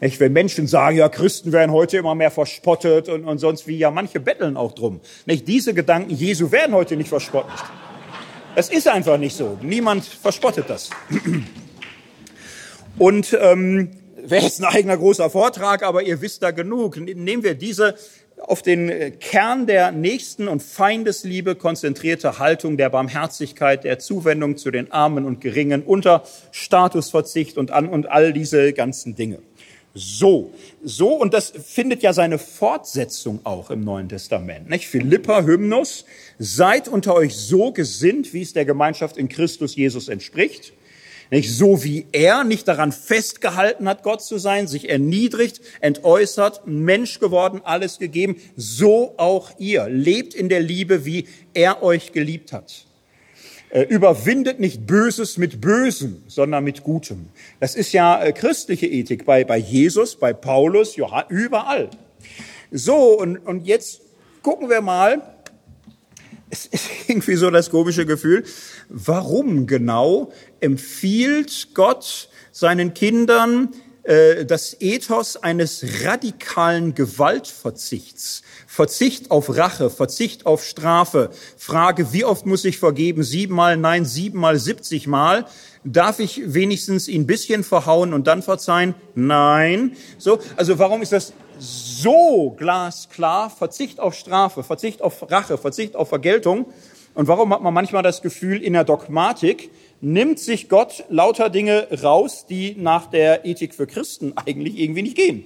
Nicht? 0.00 0.20
Wenn 0.20 0.32
Menschen 0.32 0.66
sagen, 0.66 0.96
ja, 0.96 1.08
Christen 1.08 1.52
werden 1.52 1.70
heute 1.70 1.98
immer 1.98 2.14
mehr 2.14 2.30
verspottet 2.30 3.08
und, 3.08 3.24
und 3.24 3.38
sonst 3.38 3.66
wie, 3.66 3.76
ja, 3.76 3.90
manche 3.90 4.20
betteln 4.20 4.56
auch 4.56 4.72
drum. 4.72 5.00
Nicht? 5.26 5.46
Diese 5.46 5.74
Gedanken 5.74 6.10
Jesu 6.10 6.50
werden 6.50 6.74
heute 6.74 6.96
nicht 6.96 7.08
verspottet. 7.08 7.62
Es 8.56 8.70
ist 8.70 8.88
einfach 8.88 9.18
nicht 9.18 9.36
so. 9.36 9.58
Niemand 9.60 10.04
verspottet 10.04 10.70
das. 10.70 10.90
Und 12.98 13.36
ähm, 13.40 13.90
wäre 14.26 14.44
jetzt 14.44 14.60
ein 14.60 14.66
eigener 14.66 14.96
großer 14.96 15.30
Vortrag, 15.30 15.82
aber 15.82 16.02
ihr 16.02 16.20
wisst 16.20 16.42
da 16.42 16.50
genug. 16.50 16.96
Nehmen 16.96 17.42
wir 17.42 17.54
diese 17.54 17.94
auf 18.38 18.62
den 18.62 19.18
Kern 19.20 19.66
der 19.66 19.92
Nächsten 19.92 20.48
und 20.48 20.62
Feindesliebe 20.62 21.54
konzentrierte 21.54 22.38
Haltung 22.38 22.76
der 22.76 22.90
Barmherzigkeit, 22.90 23.84
der 23.84 23.98
Zuwendung 23.98 24.56
zu 24.56 24.70
den 24.70 24.90
Armen 24.90 25.24
und 25.24 25.40
Geringen 25.40 25.82
unter 25.82 26.24
Statusverzicht 26.50 27.56
und 27.58 27.70
an 27.70 27.88
und 27.88 28.10
all 28.10 28.32
diese 28.32 28.72
ganzen 28.72 29.14
Dinge. 29.14 29.38
So, 29.96 30.50
so, 30.82 31.14
und 31.14 31.32
das 31.32 31.50
findet 31.50 32.02
ja 32.02 32.12
seine 32.12 32.38
Fortsetzung 32.38 33.38
auch 33.44 33.70
im 33.70 33.84
Neuen 33.84 34.08
Testament. 34.08 34.68
Nicht? 34.68 34.88
Philippa 34.88 35.42
Hymnus, 35.44 36.04
seid 36.40 36.88
unter 36.88 37.14
euch 37.14 37.36
so 37.36 37.70
gesinnt, 37.70 38.34
wie 38.34 38.42
es 38.42 38.52
der 38.52 38.64
Gemeinschaft 38.64 39.16
in 39.16 39.28
Christus 39.28 39.76
Jesus 39.76 40.08
entspricht 40.08 40.72
nicht? 41.34 41.52
So 41.52 41.84
wie 41.84 42.06
er 42.12 42.44
nicht 42.44 42.68
daran 42.68 42.92
festgehalten 42.92 43.88
hat, 43.88 44.02
Gott 44.02 44.22
zu 44.22 44.38
sein, 44.38 44.66
sich 44.68 44.88
erniedrigt, 44.88 45.60
entäußert, 45.80 46.66
Mensch 46.66 47.18
geworden, 47.18 47.60
alles 47.64 47.98
gegeben, 47.98 48.36
so 48.56 49.14
auch 49.16 49.50
ihr. 49.58 49.88
Lebt 49.88 50.34
in 50.34 50.48
der 50.48 50.60
Liebe, 50.60 51.04
wie 51.04 51.26
er 51.52 51.82
euch 51.82 52.12
geliebt 52.12 52.52
hat. 52.52 52.86
Äh, 53.70 53.82
überwindet 53.82 54.60
nicht 54.60 54.86
Böses 54.86 55.36
mit 55.36 55.60
Bösem, 55.60 56.22
sondern 56.28 56.62
mit 56.62 56.84
Gutem. 56.84 57.26
Das 57.58 57.74
ist 57.74 57.92
ja 57.92 58.22
äh, 58.22 58.32
christliche 58.32 58.86
Ethik 58.86 59.24
bei, 59.24 59.42
bei 59.42 59.58
Jesus, 59.58 60.14
bei 60.14 60.32
Paulus, 60.32 60.96
überall. 61.28 61.90
So, 62.70 63.18
und, 63.18 63.38
und 63.38 63.66
jetzt 63.66 64.00
gucken 64.42 64.70
wir 64.70 64.80
mal, 64.80 65.22
es 66.50 66.66
ist 66.66 66.90
irgendwie 67.08 67.36
so 67.36 67.50
das 67.50 67.70
komische 67.70 68.06
Gefühl, 68.06 68.44
warum 68.88 69.66
genau 69.66 70.32
empfiehlt 70.60 71.68
Gott 71.74 72.28
seinen 72.52 72.94
Kindern 72.94 73.74
äh, 74.04 74.44
das 74.44 74.76
Ethos 74.80 75.36
eines 75.36 75.84
radikalen 76.04 76.94
Gewaltverzichts. 76.94 78.42
Verzicht 78.66 79.30
auf 79.30 79.56
Rache, 79.56 79.88
Verzicht 79.88 80.46
auf 80.46 80.64
Strafe. 80.64 81.30
Frage, 81.56 82.12
wie 82.12 82.24
oft 82.24 82.44
muss 82.44 82.64
ich 82.64 82.78
vergeben? 82.78 83.22
Siebenmal, 83.22 83.76
nein, 83.76 84.04
siebenmal, 84.04 84.58
siebzigmal. 84.58 85.46
Darf 85.84 86.18
ich 86.18 86.42
wenigstens 86.44 87.08
ihn 87.08 87.22
ein 87.22 87.26
bisschen 87.26 87.64
verhauen 87.64 88.12
und 88.12 88.26
dann 88.26 88.42
verzeihen? 88.42 88.94
Nein. 89.14 89.96
So, 90.18 90.38
also 90.56 90.78
warum 90.78 91.02
ist 91.02 91.12
das 91.12 91.32
so 91.58 92.54
glasklar? 92.56 93.50
Verzicht 93.50 94.00
auf 94.00 94.14
Strafe, 94.14 94.62
Verzicht 94.62 95.02
auf 95.02 95.30
Rache, 95.30 95.58
Verzicht 95.58 95.96
auf 95.96 96.08
Vergeltung. 96.08 96.66
Und 97.14 97.28
warum 97.28 97.52
hat 97.52 97.62
man 97.62 97.72
manchmal 97.72 98.02
das 98.02 98.22
Gefühl, 98.22 98.62
in 98.62 98.72
der 98.72 98.84
Dogmatik 98.84 99.70
nimmt 100.00 100.38
sich 100.38 100.68
Gott 100.68 101.04
lauter 101.08 101.48
Dinge 101.48 101.86
raus, 102.02 102.46
die 102.48 102.74
nach 102.76 103.06
der 103.06 103.44
Ethik 103.46 103.74
für 103.74 103.86
Christen 103.86 104.32
eigentlich 104.36 104.78
irgendwie 104.78 105.02
nicht 105.02 105.16
gehen, 105.16 105.44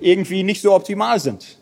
irgendwie 0.00 0.42
nicht 0.42 0.60
so 0.60 0.74
optimal 0.74 1.18
sind? 1.18 1.58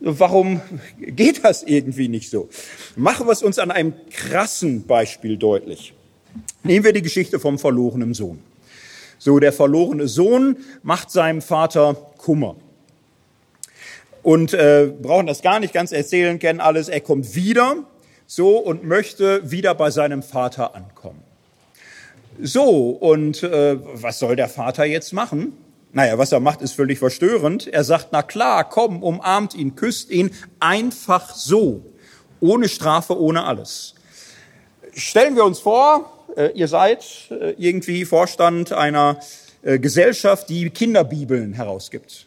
Warum 0.00 0.60
geht 0.98 1.44
das 1.44 1.62
irgendwie 1.62 2.08
nicht 2.08 2.28
so? 2.28 2.48
Machen 2.94 3.26
wir 3.26 3.32
es 3.32 3.42
uns 3.42 3.58
an 3.58 3.70
einem 3.70 3.94
krassen 4.10 4.86
Beispiel 4.86 5.38
deutlich. 5.38 5.94
Nehmen 6.62 6.84
wir 6.84 6.92
die 6.92 7.02
Geschichte 7.02 7.40
vom 7.40 7.58
verlorenen 7.58 8.12
Sohn. 8.12 8.40
So, 9.18 9.38
der 9.38 9.52
verlorene 9.52 10.08
Sohn 10.08 10.58
macht 10.82 11.10
seinem 11.10 11.40
Vater 11.40 11.94
Kummer. 12.18 12.56
Und 14.24 14.54
äh, 14.54 14.90
brauchen 15.00 15.26
das 15.26 15.42
gar 15.42 15.60
nicht 15.60 15.74
ganz 15.74 15.92
erzählen, 15.92 16.38
kennen 16.38 16.60
alles. 16.60 16.88
Er 16.88 17.00
kommt 17.00 17.36
wieder, 17.36 17.84
so, 18.26 18.56
und 18.56 18.82
möchte 18.82 19.50
wieder 19.50 19.74
bei 19.74 19.90
seinem 19.90 20.22
Vater 20.22 20.74
ankommen. 20.74 21.22
So, 22.40 22.88
und 22.88 23.42
äh, 23.42 23.76
was 23.80 24.18
soll 24.18 24.34
der 24.34 24.48
Vater 24.48 24.86
jetzt 24.86 25.12
machen? 25.12 25.52
Naja, 25.92 26.16
was 26.16 26.32
er 26.32 26.40
macht, 26.40 26.62
ist 26.62 26.72
völlig 26.72 26.98
verstörend. 26.98 27.68
Er 27.68 27.84
sagt, 27.84 28.08
na 28.12 28.22
klar, 28.22 28.68
komm, 28.68 29.02
umarmt 29.02 29.54
ihn, 29.54 29.76
küsst 29.76 30.10
ihn, 30.10 30.30
einfach 30.58 31.34
so, 31.34 31.84
ohne 32.40 32.68
Strafe, 32.68 33.20
ohne 33.20 33.44
alles. 33.44 33.94
Stellen 34.94 35.36
wir 35.36 35.44
uns 35.44 35.60
vor, 35.60 36.10
äh, 36.34 36.50
ihr 36.54 36.68
seid 36.68 37.04
äh, 37.30 37.54
irgendwie 37.58 38.06
Vorstand 38.06 38.72
einer 38.72 39.20
äh, 39.62 39.78
Gesellschaft, 39.78 40.48
die 40.48 40.70
Kinderbibeln 40.70 41.52
herausgibt. 41.52 42.26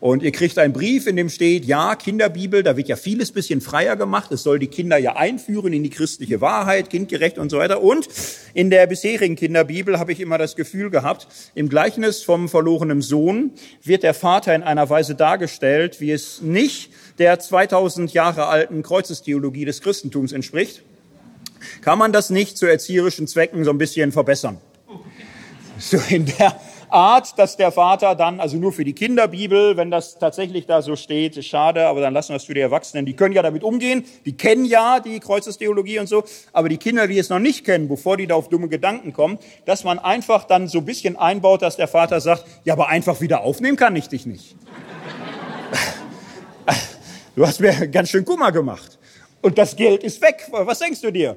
Und 0.00 0.22
ihr 0.22 0.30
kriegt 0.30 0.58
einen 0.58 0.72
Brief, 0.72 1.08
in 1.08 1.16
dem 1.16 1.28
steht, 1.28 1.64
ja, 1.64 1.96
Kinderbibel, 1.96 2.62
da 2.62 2.76
wird 2.76 2.86
ja 2.86 2.94
vieles 2.94 3.32
bisschen 3.32 3.60
freier 3.60 3.96
gemacht. 3.96 4.30
Es 4.30 4.44
soll 4.44 4.60
die 4.60 4.68
Kinder 4.68 4.96
ja 4.96 5.16
einführen 5.16 5.72
in 5.72 5.82
die 5.82 5.90
christliche 5.90 6.40
Wahrheit, 6.40 6.88
kindgerecht 6.88 7.36
und 7.36 7.50
so 7.50 7.58
weiter. 7.58 7.82
Und 7.82 8.08
in 8.54 8.70
der 8.70 8.86
bisherigen 8.86 9.34
Kinderbibel 9.34 9.98
habe 9.98 10.12
ich 10.12 10.20
immer 10.20 10.38
das 10.38 10.54
Gefühl 10.54 10.90
gehabt, 10.90 11.26
im 11.56 11.68
Gleichnis 11.68 12.22
vom 12.22 12.48
verlorenen 12.48 13.02
Sohn 13.02 13.50
wird 13.82 14.04
der 14.04 14.14
Vater 14.14 14.54
in 14.54 14.62
einer 14.62 14.88
Weise 14.88 15.16
dargestellt, 15.16 16.00
wie 16.00 16.12
es 16.12 16.42
nicht 16.42 16.92
der 17.18 17.40
2000 17.40 18.12
Jahre 18.12 18.46
alten 18.46 18.84
Kreuzestheologie 18.84 19.64
des 19.64 19.80
Christentums 19.80 20.30
entspricht. 20.30 20.84
Kann 21.80 21.98
man 21.98 22.12
das 22.12 22.30
nicht 22.30 22.56
zu 22.56 22.66
erzieherischen 22.66 23.26
Zwecken 23.26 23.64
so 23.64 23.70
ein 23.70 23.78
bisschen 23.78 24.12
verbessern? 24.12 24.58
So 25.80 25.98
in 26.08 26.26
der 26.26 26.60
Art, 26.90 27.38
dass 27.38 27.56
der 27.56 27.72
Vater 27.72 28.14
dann, 28.14 28.40
also 28.40 28.56
nur 28.56 28.72
für 28.72 28.84
die 28.84 28.92
Kinderbibel, 28.92 29.76
wenn 29.76 29.90
das 29.90 30.18
tatsächlich 30.18 30.66
da 30.66 30.82
so 30.82 30.96
steht, 30.96 31.36
ist 31.36 31.46
schade, 31.46 31.86
aber 31.86 32.00
dann 32.00 32.14
lassen 32.14 32.30
wir 32.30 32.36
es 32.36 32.44
für 32.44 32.54
die 32.54 32.60
Erwachsenen. 32.60 33.06
Die 33.06 33.14
können 33.14 33.34
ja 33.34 33.42
damit 33.42 33.62
umgehen, 33.62 34.04
die 34.24 34.36
kennen 34.36 34.64
ja 34.64 35.00
die 35.00 35.20
Kreuzestheologie 35.20 35.98
und 35.98 36.08
so, 36.08 36.24
aber 36.52 36.68
die 36.68 36.78
Kinder, 36.78 37.06
die 37.06 37.18
es 37.18 37.28
noch 37.28 37.38
nicht 37.38 37.64
kennen, 37.64 37.88
bevor 37.88 38.16
die 38.16 38.26
da 38.26 38.34
auf 38.34 38.48
dumme 38.48 38.68
Gedanken 38.68 39.12
kommen, 39.12 39.38
dass 39.64 39.84
man 39.84 39.98
einfach 39.98 40.44
dann 40.44 40.68
so 40.68 40.78
ein 40.78 40.84
bisschen 40.84 41.16
einbaut, 41.16 41.62
dass 41.62 41.76
der 41.76 41.88
Vater 41.88 42.20
sagt, 42.20 42.44
ja, 42.64 42.74
aber 42.74 42.88
einfach 42.88 43.20
wieder 43.20 43.42
aufnehmen 43.42 43.76
kann 43.76 43.94
ich 43.96 44.08
dich 44.08 44.26
nicht. 44.26 44.56
Du 47.36 47.46
hast 47.46 47.60
mir 47.60 47.86
ganz 47.88 48.10
schön 48.10 48.24
Kummer 48.24 48.50
gemacht. 48.50 48.98
Und 49.42 49.58
das 49.58 49.76
Geld 49.76 50.02
ist 50.02 50.20
weg. 50.20 50.48
Was 50.50 50.80
denkst 50.80 51.00
du 51.00 51.12
dir? 51.12 51.36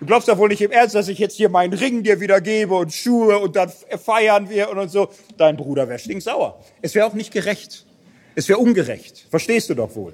Du 0.00 0.06
glaubst 0.06 0.28
doch 0.28 0.38
wohl 0.38 0.48
nicht 0.48 0.60
im 0.60 0.70
Ernst, 0.70 0.94
dass 0.94 1.08
ich 1.08 1.18
jetzt 1.18 1.36
hier 1.36 1.48
meinen 1.48 1.72
Ring 1.72 2.02
dir 2.02 2.20
wieder 2.20 2.40
gebe 2.40 2.74
und 2.74 2.92
Schuhe 2.92 3.38
und 3.38 3.56
dann 3.56 3.70
feiern 4.02 4.50
wir 4.50 4.70
und 4.70 4.88
so. 4.90 5.08
Dein 5.36 5.56
Bruder 5.56 5.88
wäre 5.88 5.98
stinksauer. 5.98 6.60
Es 6.82 6.94
wäre 6.94 7.06
auch 7.06 7.14
nicht 7.14 7.32
gerecht. 7.32 7.86
Es 8.34 8.48
wäre 8.48 8.58
ungerecht. 8.58 9.26
Verstehst 9.30 9.70
du 9.70 9.74
doch 9.74 9.94
wohl. 9.94 10.12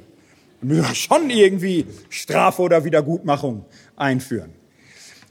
Wir 0.60 0.76
müssen 0.76 0.94
schon 0.94 1.30
irgendwie 1.30 1.86
Strafe 2.10 2.62
oder 2.62 2.84
Wiedergutmachung 2.84 3.64
einführen. 3.96 4.52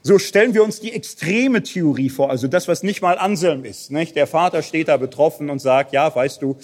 So 0.02 0.18
stellen 0.18 0.54
wir 0.54 0.64
uns 0.64 0.80
die 0.80 0.92
extreme 0.92 1.62
Theorie 1.62 2.08
vor, 2.08 2.30
also 2.30 2.48
das, 2.48 2.68
was 2.68 2.82
nicht 2.82 3.02
mal 3.02 3.18
Anselm 3.18 3.66
ist. 3.66 3.90
Nicht? 3.90 4.16
Der 4.16 4.26
Vater 4.26 4.62
steht 4.62 4.88
da 4.88 4.96
betroffen 4.96 5.50
und 5.50 5.58
sagt, 5.58 5.92
ja, 5.92 6.12
weißt 6.12 6.40
du, 6.40 6.56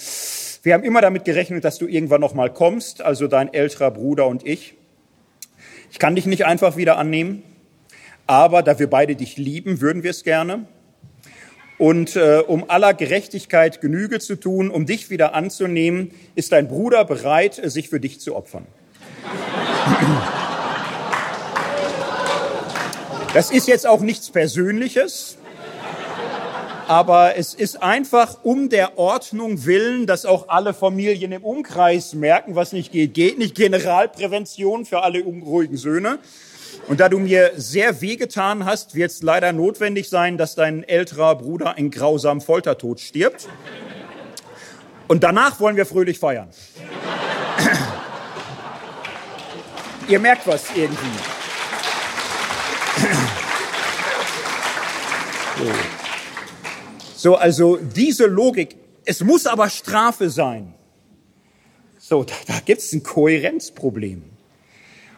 wir 0.62 0.72
haben 0.72 0.84
immer 0.84 1.02
damit 1.02 1.26
gerechnet, 1.26 1.62
dass 1.62 1.78
du 1.78 1.86
irgendwann 1.86 2.22
noch 2.22 2.34
mal 2.34 2.52
kommst, 2.52 3.02
also 3.02 3.28
dein 3.28 3.52
älterer 3.52 3.90
Bruder 3.90 4.26
und 4.26 4.46
ich. 4.46 4.74
Ich 5.92 5.98
kann 5.98 6.14
dich 6.14 6.26
nicht 6.26 6.46
einfach 6.46 6.76
wieder 6.76 6.96
annehmen. 6.96 7.42
Aber 8.26 8.62
da 8.62 8.78
wir 8.78 8.90
beide 8.90 9.14
dich 9.14 9.36
lieben, 9.36 9.80
würden 9.80 10.02
wir 10.02 10.10
es 10.10 10.24
gerne. 10.24 10.66
Und 11.78 12.16
äh, 12.16 12.42
um 12.46 12.68
aller 12.70 12.94
Gerechtigkeit 12.94 13.80
Genüge 13.80 14.18
zu 14.18 14.36
tun, 14.36 14.70
um 14.70 14.86
dich 14.86 15.10
wieder 15.10 15.34
anzunehmen, 15.34 16.10
ist 16.34 16.52
dein 16.52 16.68
Bruder 16.68 17.04
bereit, 17.04 17.62
äh, 17.62 17.68
sich 17.68 17.90
für 17.90 18.00
dich 18.00 18.18
zu 18.20 18.34
opfern. 18.34 18.66
Das 23.34 23.50
ist 23.50 23.68
jetzt 23.68 23.86
auch 23.86 24.00
nichts 24.00 24.30
Persönliches, 24.30 25.36
aber 26.88 27.36
es 27.36 27.52
ist 27.52 27.82
einfach 27.82 28.38
um 28.44 28.70
der 28.70 28.96
Ordnung 28.96 29.66
willen, 29.66 30.06
dass 30.06 30.24
auch 30.24 30.48
alle 30.48 30.72
Familien 30.72 31.32
im 31.32 31.44
Umkreis 31.44 32.14
merken, 32.14 32.54
was 32.54 32.72
nicht 32.72 32.92
geht, 32.92 33.12
geht 33.12 33.38
nicht. 33.38 33.54
Generalprävention 33.54 34.86
für 34.86 35.02
alle 35.02 35.22
unruhigen 35.24 35.76
Söhne. 35.76 36.18
Und 36.88 37.00
da 37.00 37.08
du 37.08 37.18
mir 37.18 37.50
sehr 37.56 38.00
wehgetan 38.00 38.64
hast, 38.64 38.94
wird 38.94 39.10
es 39.10 39.22
leider 39.22 39.52
notwendig 39.52 40.08
sein, 40.08 40.38
dass 40.38 40.54
dein 40.54 40.84
älterer 40.84 41.34
Bruder 41.34 41.74
ein 41.74 41.90
grausamen 41.90 42.40
Foltertod 42.40 43.00
stirbt. 43.00 43.48
Und 45.08 45.24
danach 45.24 45.58
wollen 45.58 45.76
wir 45.76 45.86
fröhlich 45.86 46.20
feiern. 46.20 46.48
Ihr 50.08 50.20
merkt 50.20 50.46
was 50.46 50.66
irgendwie. 50.76 51.06
So, 57.16 57.34
also 57.34 57.76
diese 57.76 58.26
Logik, 58.26 58.76
es 59.04 59.24
muss 59.24 59.46
aber 59.46 59.68
Strafe 59.70 60.30
sein. 60.30 60.74
So, 61.98 62.22
da, 62.22 62.34
da 62.46 62.60
gibt 62.60 62.82
es 62.82 62.92
ein 62.92 63.02
Kohärenzproblem. 63.02 64.35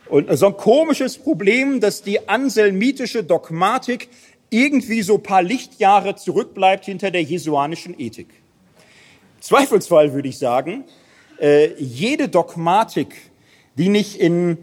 Und 0.09 0.35
so 0.39 0.47
ein 0.47 0.57
komisches 0.57 1.19
Problem, 1.19 1.81
dass 1.81 2.03
die 2.03 2.29
anselmitische 2.29 3.25
Dogmatik 3.25 4.09
irgendwie 4.51 5.03
so 5.03 5.19
paar 5.19 5.43
Lichtjahre 5.43 6.17
zurückbleibt 6.17 6.87
hinter 6.87 7.11
der 7.11 7.23
jesuanischen 7.23 7.99
Ethik. 7.99 8.29
Zweifelsfall 9.41 10.15
würde 10.15 10.29
ich 10.29 10.39
sagen, 10.39 10.85
äh, 11.39 11.75
jede 11.79 12.29
Dogmatik, 12.29 13.15
die 13.77 13.91
nicht 13.91 14.19
in, 14.19 14.57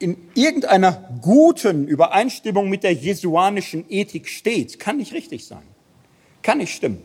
in 0.00 0.16
irgendeiner 0.34 1.08
guten 1.22 1.86
Übereinstimmung 1.86 2.68
mit 2.68 2.82
der 2.82 2.92
jesuanischen 2.92 3.84
Ethik 3.88 4.28
steht, 4.28 4.80
kann 4.80 4.96
nicht 4.96 5.12
richtig 5.12 5.46
sein. 5.46 5.62
Kann 6.42 6.58
nicht 6.58 6.74
stimmen. 6.74 7.02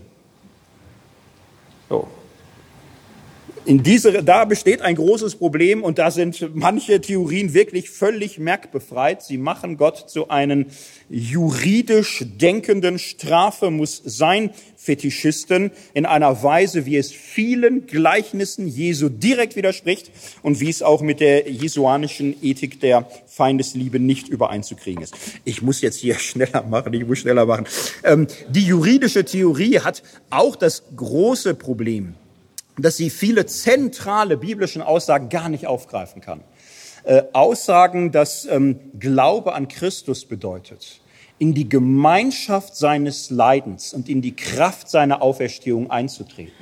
So 1.87 2.07
in 3.65 3.81
diese, 3.81 4.23
da 4.23 4.45
besteht 4.45 4.81
ein 4.81 4.95
großes 4.95 5.35
Problem 5.35 5.83
und 5.83 5.97
da 5.97 6.11
sind 6.11 6.55
manche 6.55 7.01
Theorien 7.01 7.53
wirklich 7.53 7.89
völlig 7.89 8.37
merkbefreit. 8.37 9.23
Sie 9.23 9.37
machen 9.37 9.77
Gott 9.77 10.09
zu 10.09 10.29
einem 10.29 10.67
juridisch 11.09 12.23
denkenden 12.25 12.99
Strafe 12.99 13.71
muss 13.71 14.01
sein 14.05 14.51
Fetischisten 14.75 15.71
in 15.93 16.05
einer 16.05 16.43
Weise, 16.43 16.85
wie 16.85 16.97
es 16.97 17.11
vielen 17.11 17.87
Gleichnissen 17.87 18.67
Jesu 18.67 19.09
direkt 19.09 19.55
widerspricht 19.55 20.11
und 20.43 20.59
wie 20.59 20.69
es 20.69 20.83
auch 20.83 21.01
mit 21.01 21.19
der 21.19 21.49
jesuanischen 21.49 22.35
Ethik 22.43 22.79
der 22.79 23.09
Feindesliebe 23.25 23.99
nicht 23.99 24.27
übereinzukriegen 24.27 25.03
ist. 25.03 25.15
Ich 25.43 25.61
muss 25.61 25.81
jetzt 25.81 25.97
hier 25.97 26.15
schneller 26.19 26.63
machen, 26.63 26.93
ich 26.93 27.05
muss 27.05 27.19
schneller 27.19 27.45
machen. 27.45 27.65
Ähm, 28.03 28.27
die 28.47 28.65
juridische 28.65 29.25
Theorie 29.25 29.79
hat 29.79 30.03
auch 30.29 30.55
das 30.55 30.83
große 30.95 31.55
Problem, 31.55 32.15
dass 32.77 32.97
sie 32.97 33.09
viele 33.09 33.45
zentrale 33.45 34.37
biblischen 34.37 34.81
Aussagen 34.81 35.29
gar 35.29 35.49
nicht 35.49 35.67
aufgreifen 35.67 36.21
kann. 36.21 36.41
Äh, 37.03 37.23
Aussagen, 37.33 38.11
dass 38.11 38.45
ähm, 38.45 38.79
Glaube 38.99 39.53
an 39.53 39.67
Christus 39.67 40.25
bedeutet, 40.25 41.01
in 41.37 41.53
die 41.53 41.69
Gemeinschaft 41.69 42.75
seines 42.75 43.29
Leidens 43.29 43.93
und 43.93 44.09
in 44.09 44.21
die 44.21 44.35
Kraft 44.35 44.89
seiner 44.89 45.21
Auferstehung 45.21 45.91
einzutreten. 45.91 46.53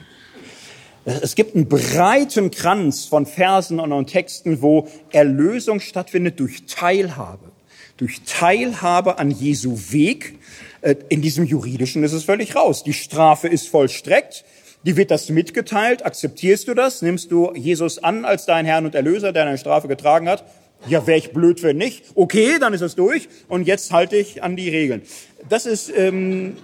Es 1.06 1.36
gibt 1.36 1.56
einen 1.56 1.68
breiten 1.68 2.50
Kranz 2.50 3.06
von 3.06 3.26
Versen 3.26 3.80
und 3.80 4.08
Texten, 4.08 4.62
wo 4.62 4.88
Erlösung 5.12 5.80
stattfindet 5.80 6.40
durch 6.40 6.66
Teilhabe. 6.66 7.52
Durch 7.98 8.22
Teilhabe 8.26 9.20
an 9.20 9.30
Jesu 9.30 9.78
Weg. 9.90 10.40
Äh, 10.82 10.96
in 11.10 11.22
diesem 11.22 11.46
juridischen 11.46 12.04
ist 12.04 12.14
es 12.14 12.24
völlig 12.24 12.56
raus. 12.56 12.84
Die 12.84 12.94
Strafe 12.94 13.48
ist 13.48 13.68
vollstreckt. 13.68 14.46
Die 14.86 14.98
wird 14.98 15.12
das 15.12 15.30
mitgeteilt. 15.30 16.06
Akzeptierst 16.06 16.68
du 16.68 16.74
das? 16.74 17.02
Nimmst 17.02 17.32
du 17.32 17.54
Jesus 17.56 18.04
an 18.04 18.26
als 18.26 18.46
deinen 18.46 18.66
Herrn 18.66 18.86
und 18.86 18.96
Erlöser, 18.96 19.32
der 19.32 19.46
deine 19.46 19.58
Strafe 19.58 19.88
getragen 19.88 20.28
hat? 20.28 20.44
Ja, 20.88 21.08
wäre 21.08 21.18
ich 21.18 21.32
blöd, 21.32 21.64
wenn 21.64 21.78
nicht. 21.78 22.04
Okay, 22.16 22.60
dann 22.60 22.74
ist 22.74 22.82
es 22.82 22.96
durch. 22.96 23.30
Und 23.48 23.66
jetzt 23.66 23.94
halte 23.94 24.18
ich 24.18 24.44
an 24.44 24.58
die 24.58 24.70
Regeln. 24.70 25.02
Das 25.48 25.66
ist 25.66 25.90
ähm, 25.96 26.58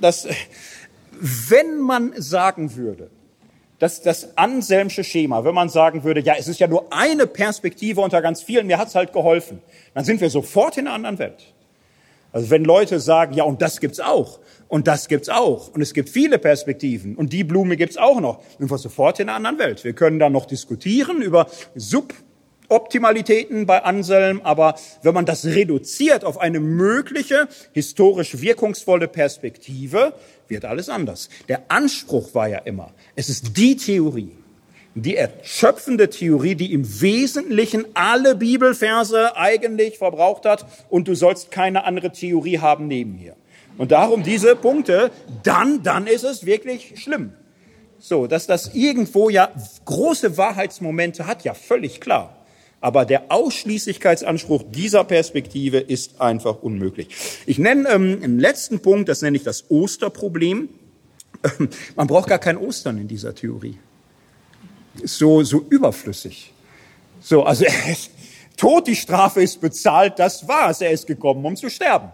das. 0.00 0.28
Wenn 1.20 1.78
man 1.80 2.12
sagen 2.20 2.76
würde, 2.76 3.10
dass 3.82 4.00
das 4.00 4.36
Anselmsche 4.36 5.02
Schema, 5.02 5.44
wenn 5.44 5.54
man 5.54 5.68
sagen 5.68 6.04
würde, 6.04 6.20
ja, 6.20 6.34
es 6.38 6.46
ist 6.46 6.60
ja 6.60 6.68
nur 6.68 6.92
eine 6.92 7.26
Perspektive 7.26 8.00
unter 8.00 8.22
ganz 8.22 8.40
vielen, 8.40 8.68
mir 8.68 8.78
hat's 8.78 8.94
halt 8.94 9.12
geholfen, 9.12 9.60
dann 9.94 10.04
sind 10.04 10.20
wir 10.20 10.30
sofort 10.30 10.78
in 10.78 10.86
einer 10.86 10.94
anderen 10.94 11.18
Welt. 11.18 11.52
Also 12.32 12.48
wenn 12.50 12.64
Leute 12.64 13.00
sagen, 13.00 13.34
ja, 13.34 13.42
und 13.42 13.60
das 13.60 13.80
gibt's 13.80 13.98
auch, 13.98 14.38
und 14.72 14.86
das 14.86 15.06
gibt's 15.06 15.28
auch. 15.28 15.68
Und 15.74 15.82
es 15.82 15.92
gibt 15.92 16.08
viele 16.08 16.38
Perspektiven. 16.38 17.14
Und 17.14 17.34
die 17.34 17.44
Blume 17.44 17.76
gibt's 17.76 17.98
auch 17.98 18.22
noch. 18.22 18.42
Und 18.58 18.70
wir 18.70 18.78
sofort 18.78 19.20
in 19.20 19.28
einer 19.28 19.36
anderen 19.36 19.58
Welt. 19.58 19.84
Wir 19.84 19.92
können 19.92 20.18
da 20.18 20.30
noch 20.30 20.46
diskutieren 20.46 21.20
über 21.20 21.46
Optimalitäten 22.68 23.66
bei 23.66 23.82
Anselm, 23.82 24.40
aber 24.44 24.76
wenn 25.02 25.12
man 25.12 25.26
das 25.26 25.44
reduziert 25.44 26.24
auf 26.24 26.40
eine 26.40 26.58
mögliche, 26.58 27.48
historisch 27.72 28.40
wirkungsvolle 28.40 29.08
Perspektive, 29.08 30.14
wird 30.48 30.64
alles 30.64 30.88
anders. 30.88 31.28
Der 31.50 31.64
Anspruch 31.68 32.34
war 32.34 32.48
ja 32.48 32.60
immer, 32.60 32.94
es 33.14 33.28
ist 33.28 33.58
die 33.58 33.76
Theorie, 33.76 34.32
die 34.94 35.16
erschöpfende 35.16 36.08
Theorie, 36.08 36.54
die 36.54 36.72
im 36.72 37.02
Wesentlichen 37.02 37.84
alle 37.92 38.36
Bibelverse 38.36 39.36
eigentlich 39.36 39.98
verbraucht 39.98 40.46
hat 40.46 40.64
und 40.88 41.08
du 41.08 41.14
sollst 41.14 41.50
keine 41.50 41.84
andere 41.84 42.10
Theorie 42.10 42.58
haben 42.58 42.88
neben 42.88 43.16
mir. 43.16 43.36
Und 43.78 43.92
darum 43.92 44.22
diese 44.22 44.56
Punkte, 44.56 45.10
dann, 45.42 45.82
dann 45.82 46.06
ist 46.06 46.24
es 46.24 46.46
wirklich 46.46 46.94
schlimm. 47.00 47.32
So, 47.98 48.26
dass 48.26 48.46
das 48.46 48.74
irgendwo 48.74 49.30
ja 49.30 49.50
große 49.84 50.36
Wahrheitsmomente 50.36 51.26
hat, 51.26 51.44
ja 51.44 51.54
völlig 51.54 52.00
klar. 52.00 52.36
Aber 52.80 53.04
der 53.04 53.30
Ausschließlichkeitsanspruch 53.30 54.64
dieser 54.70 55.04
Perspektive 55.04 55.78
ist 55.78 56.20
einfach 56.20 56.62
unmöglich. 56.62 57.08
Ich 57.46 57.58
nenne 57.58 57.88
ähm, 57.88 58.20
einen 58.22 58.40
letzten 58.40 58.80
Punkt, 58.80 59.08
das 59.08 59.22
nenne 59.22 59.36
ich 59.36 59.44
das 59.44 59.70
Osterproblem. 59.70 60.68
Ähm, 61.58 61.68
man 61.94 62.06
braucht 62.08 62.28
gar 62.28 62.40
kein 62.40 62.56
Ostern 62.56 62.98
in 62.98 63.06
dieser 63.06 63.34
Theorie 63.34 63.78
so, 65.04 65.42
so 65.42 65.64
überflüssig. 65.68 66.52
So, 67.20 67.44
also 67.44 67.64
tot, 68.56 68.86
die 68.86 68.96
Strafe 68.96 69.42
ist 69.42 69.60
bezahlt, 69.60 70.18
das 70.18 70.46
war's. 70.46 70.80
Er 70.80 70.90
ist 70.90 71.06
gekommen, 71.06 71.44
um 71.44 71.56
zu 71.56 71.70
sterben. 71.70 72.10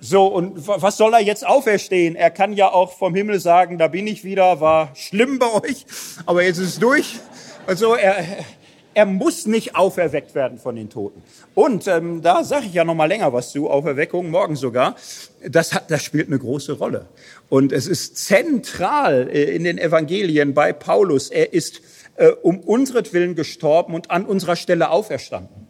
So, 0.00 0.26
und 0.26 0.66
was 0.66 0.96
soll 0.96 1.12
er 1.12 1.20
jetzt 1.20 1.46
auferstehen? 1.46 2.16
Er 2.16 2.30
kann 2.30 2.54
ja 2.54 2.72
auch 2.72 2.92
vom 2.92 3.14
Himmel 3.14 3.38
sagen, 3.38 3.76
da 3.76 3.86
bin 3.88 4.06
ich 4.06 4.24
wieder, 4.24 4.60
war 4.60 4.90
schlimm 4.94 5.38
bei 5.38 5.52
euch, 5.52 5.84
aber 6.24 6.42
jetzt 6.42 6.58
ist 6.58 6.68
es 6.68 6.78
durch. 6.78 7.18
Also 7.66 7.94
er, 7.94 8.24
er 8.94 9.04
muss 9.04 9.46
nicht 9.46 9.76
auferweckt 9.76 10.34
werden 10.34 10.58
von 10.58 10.74
den 10.74 10.88
Toten. 10.88 11.22
Und 11.54 11.86
ähm, 11.86 12.22
da 12.22 12.44
sage 12.44 12.66
ich 12.66 12.72
ja 12.72 12.84
noch 12.84 12.94
mal 12.94 13.06
länger 13.06 13.32
was 13.34 13.52
zu, 13.52 13.68
Auferweckung, 13.68 14.30
morgen 14.30 14.56
sogar. 14.56 14.96
Das, 15.46 15.74
hat, 15.74 15.90
das 15.90 16.02
spielt 16.02 16.28
eine 16.28 16.38
große 16.38 16.72
Rolle. 16.72 17.06
Und 17.50 17.70
es 17.70 17.86
ist 17.86 18.16
zentral 18.16 19.28
äh, 19.30 19.54
in 19.54 19.64
den 19.64 19.76
Evangelien 19.76 20.54
bei 20.54 20.72
Paulus. 20.72 21.28
Er 21.28 21.52
ist 21.52 21.82
äh, 22.16 22.28
um 22.28 22.58
unsretwillen 22.60 23.34
gestorben 23.34 23.94
und 23.94 24.10
an 24.10 24.24
unserer 24.24 24.56
Stelle 24.56 24.90
auferstanden. 24.90 25.69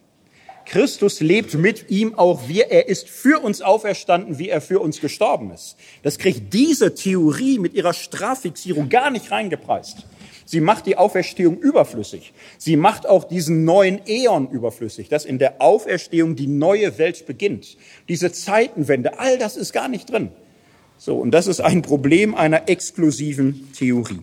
Christus 0.71 1.19
lebt 1.19 1.55
mit 1.55 1.89
ihm 1.89 2.17
auch 2.17 2.47
wir. 2.47 2.71
Er 2.71 2.87
ist 2.87 3.09
für 3.09 3.43
uns 3.43 3.61
auferstanden, 3.61 4.39
wie 4.39 4.47
er 4.47 4.61
für 4.61 4.79
uns 4.79 5.01
gestorben 5.01 5.51
ist. 5.51 5.75
Das 6.01 6.17
kriegt 6.17 6.53
diese 6.53 6.95
Theorie 6.95 7.59
mit 7.59 7.73
ihrer 7.73 7.91
Straffixierung 7.91 8.87
gar 8.87 9.11
nicht 9.11 9.31
reingepreist. 9.31 10.07
Sie 10.45 10.61
macht 10.61 10.85
die 10.85 10.95
Auferstehung 10.95 11.59
überflüssig. 11.59 12.31
Sie 12.57 12.77
macht 12.77 13.05
auch 13.05 13.25
diesen 13.25 13.65
neuen 13.65 13.99
Äon 14.07 14.49
überflüssig, 14.49 15.09
dass 15.09 15.25
in 15.25 15.39
der 15.39 15.61
Auferstehung 15.61 16.37
die 16.37 16.47
neue 16.47 16.97
Welt 16.97 17.25
beginnt. 17.25 17.75
Diese 18.07 18.31
Zeitenwende, 18.31 19.19
all 19.19 19.37
das 19.37 19.57
ist 19.57 19.73
gar 19.73 19.89
nicht 19.89 20.09
drin. 20.09 20.31
So, 20.97 21.17
und 21.17 21.31
das 21.31 21.47
ist 21.47 21.59
ein 21.59 21.81
Problem 21.81 22.33
einer 22.33 22.69
exklusiven 22.69 23.73
Theorie. 23.73 24.21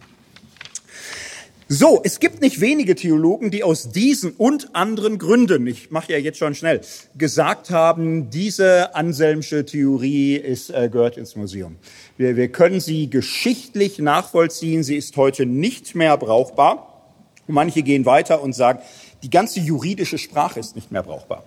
So, 1.70 2.00
es 2.02 2.18
gibt 2.18 2.40
nicht 2.40 2.62
wenige 2.62 2.94
Theologen, 2.94 3.50
die 3.50 3.62
aus 3.62 3.90
diesen 3.90 4.32
und 4.32 4.74
anderen 4.74 5.18
Gründen, 5.18 5.66
ich 5.66 5.90
mache 5.90 6.12
ja 6.12 6.18
jetzt 6.18 6.38
schon 6.38 6.54
schnell, 6.54 6.80
gesagt 7.18 7.68
haben, 7.68 8.30
diese 8.30 8.94
Anselmsche 8.94 9.66
Theorie 9.66 10.36
ist, 10.36 10.70
äh, 10.70 10.88
gehört 10.90 11.18
ins 11.18 11.36
Museum. 11.36 11.76
Wir, 12.16 12.36
wir 12.36 12.48
können 12.48 12.80
sie 12.80 13.10
geschichtlich 13.10 13.98
nachvollziehen, 13.98 14.82
sie 14.82 14.96
ist 14.96 15.14
heute 15.18 15.44
nicht 15.44 15.94
mehr 15.94 16.16
brauchbar. 16.16 17.04
Und 17.46 17.54
manche 17.54 17.82
gehen 17.82 18.06
weiter 18.06 18.42
und 18.42 18.54
sagen, 18.54 18.78
die 19.22 19.28
ganze 19.28 19.60
juridische 19.60 20.16
Sprache 20.16 20.60
ist 20.60 20.74
nicht 20.74 20.90
mehr 20.90 21.02
brauchbar. 21.02 21.44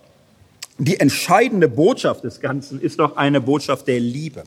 Die 0.77 0.99
entscheidende 0.99 1.67
Botschaft 1.67 2.25
des 2.25 2.41
Ganzen 2.41 2.79
ist 2.79 2.99
doch 2.99 3.17
eine 3.17 3.41
Botschaft 3.41 3.87
der 3.87 3.99
Liebe 3.99 4.43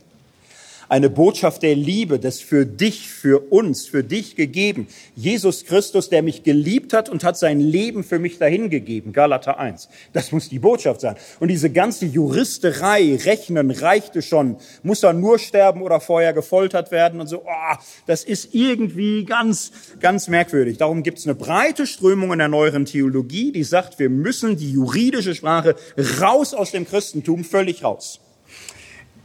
eine 0.88 1.10
Botschaft 1.10 1.62
der 1.62 1.74
Liebe, 1.74 2.18
das 2.18 2.40
für 2.40 2.66
dich, 2.66 3.08
für 3.08 3.52
uns, 3.52 3.86
für 3.86 4.04
dich 4.04 4.36
gegeben. 4.36 4.86
Jesus 5.14 5.64
Christus, 5.64 6.08
der 6.08 6.22
mich 6.22 6.42
geliebt 6.42 6.92
hat 6.92 7.08
und 7.08 7.24
hat 7.24 7.38
sein 7.38 7.60
Leben 7.60 8.04
für 8.04 8.18
mich 8.18 8.38
dahingegeben. 8.38 9.12
Galater 9.12 9.58
1. 9.58 9.88
Das 10.12 10.32
muss 10.32 10.48
die 10.48 10.58
Botschaft 10.58 11.00
sein. 11.00 11.16
Und 11.40 11.48
diese 11.48 11.70
ganze 11.70 12.06
Juristerei, 12.06 13.16
Rechnen 13.24 13.70
reichte 13.70 14.22
schon. 14.22 14.56
Muss 14.82 15.02
er 15.02 15.12
nur 15.12 15.38
sterben 15.38 15.82
oder 15.82 16.00
vorher 16.00 16.32
gefoltert 16.32 16.90
werden 16.90 17.20
und 17.20 17.26
so. 17.26 17.42
Oh, 17.44 17.76
das 18.06 18.24
ist 18.24 18.54
irgendwie 18.54 19.24
ganz, 19.24 19.72
ganz 20.00 20.28
merkwürdig. 20.28 20.78
Darum 20.78 21.02
gibt 21.02 21.18
es 21.18 21.26
eine 21.26 21.34
breite 21.34 21.86
Strömung 21.86 22.32
in 22.32 22.38
der 22.38 22.48
neueren 22.48 22.84
Theologie, 22.84 23.52
die 23.52 23.64
sagt, 23.64 23.98
wir 23.98 24.10
müssen 24.10 24.56
die 24.56 24.72
juridische 24.72 25.34
Sprache 25.34 25.76
raus 26.20 26.54
aus 26.54 26.70
dem 26.70 26.86
Christentum, 26.86 27.44
völlig 27.44 27.84
raus. 27.84 28.20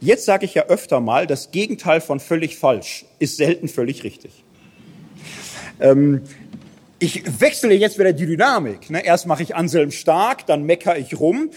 Jetzt 0.02 0.26
sage 0.26 0.46
ich 0.46 0.54
ja 0.54 0.66
öfter 0.68 1.02
mal, 1.02 1.28
das 1.28 1.52
Gegenteil 1.52 2.00
von 2.00 2.20
völlig 2.20 2.58
falsch 2.58 3.06
ist 3.20 3.38
selten 3.38 3.68
völlig 3.68 4.04
richtig. 4.04 4.44
Ähm, 5.80 6.22
ich 7.00 7.24
wechsle 7.40 7.74
jetzt 7.74 7.98
wieder 7.98 8.14
die 8.14 8.26
Dynamik. 8.26 8.90
Ne? 8.90 9.06
Erst 9.06 9.26
mache 9.26 9.44
ich 9.44 9.56
Anselm 9.56 9.92
stark, 9.92 10.46
dann 10.46 10.64
mecker 10.64 10.98
ich 10.98 11.20
rum. 11.20 11.50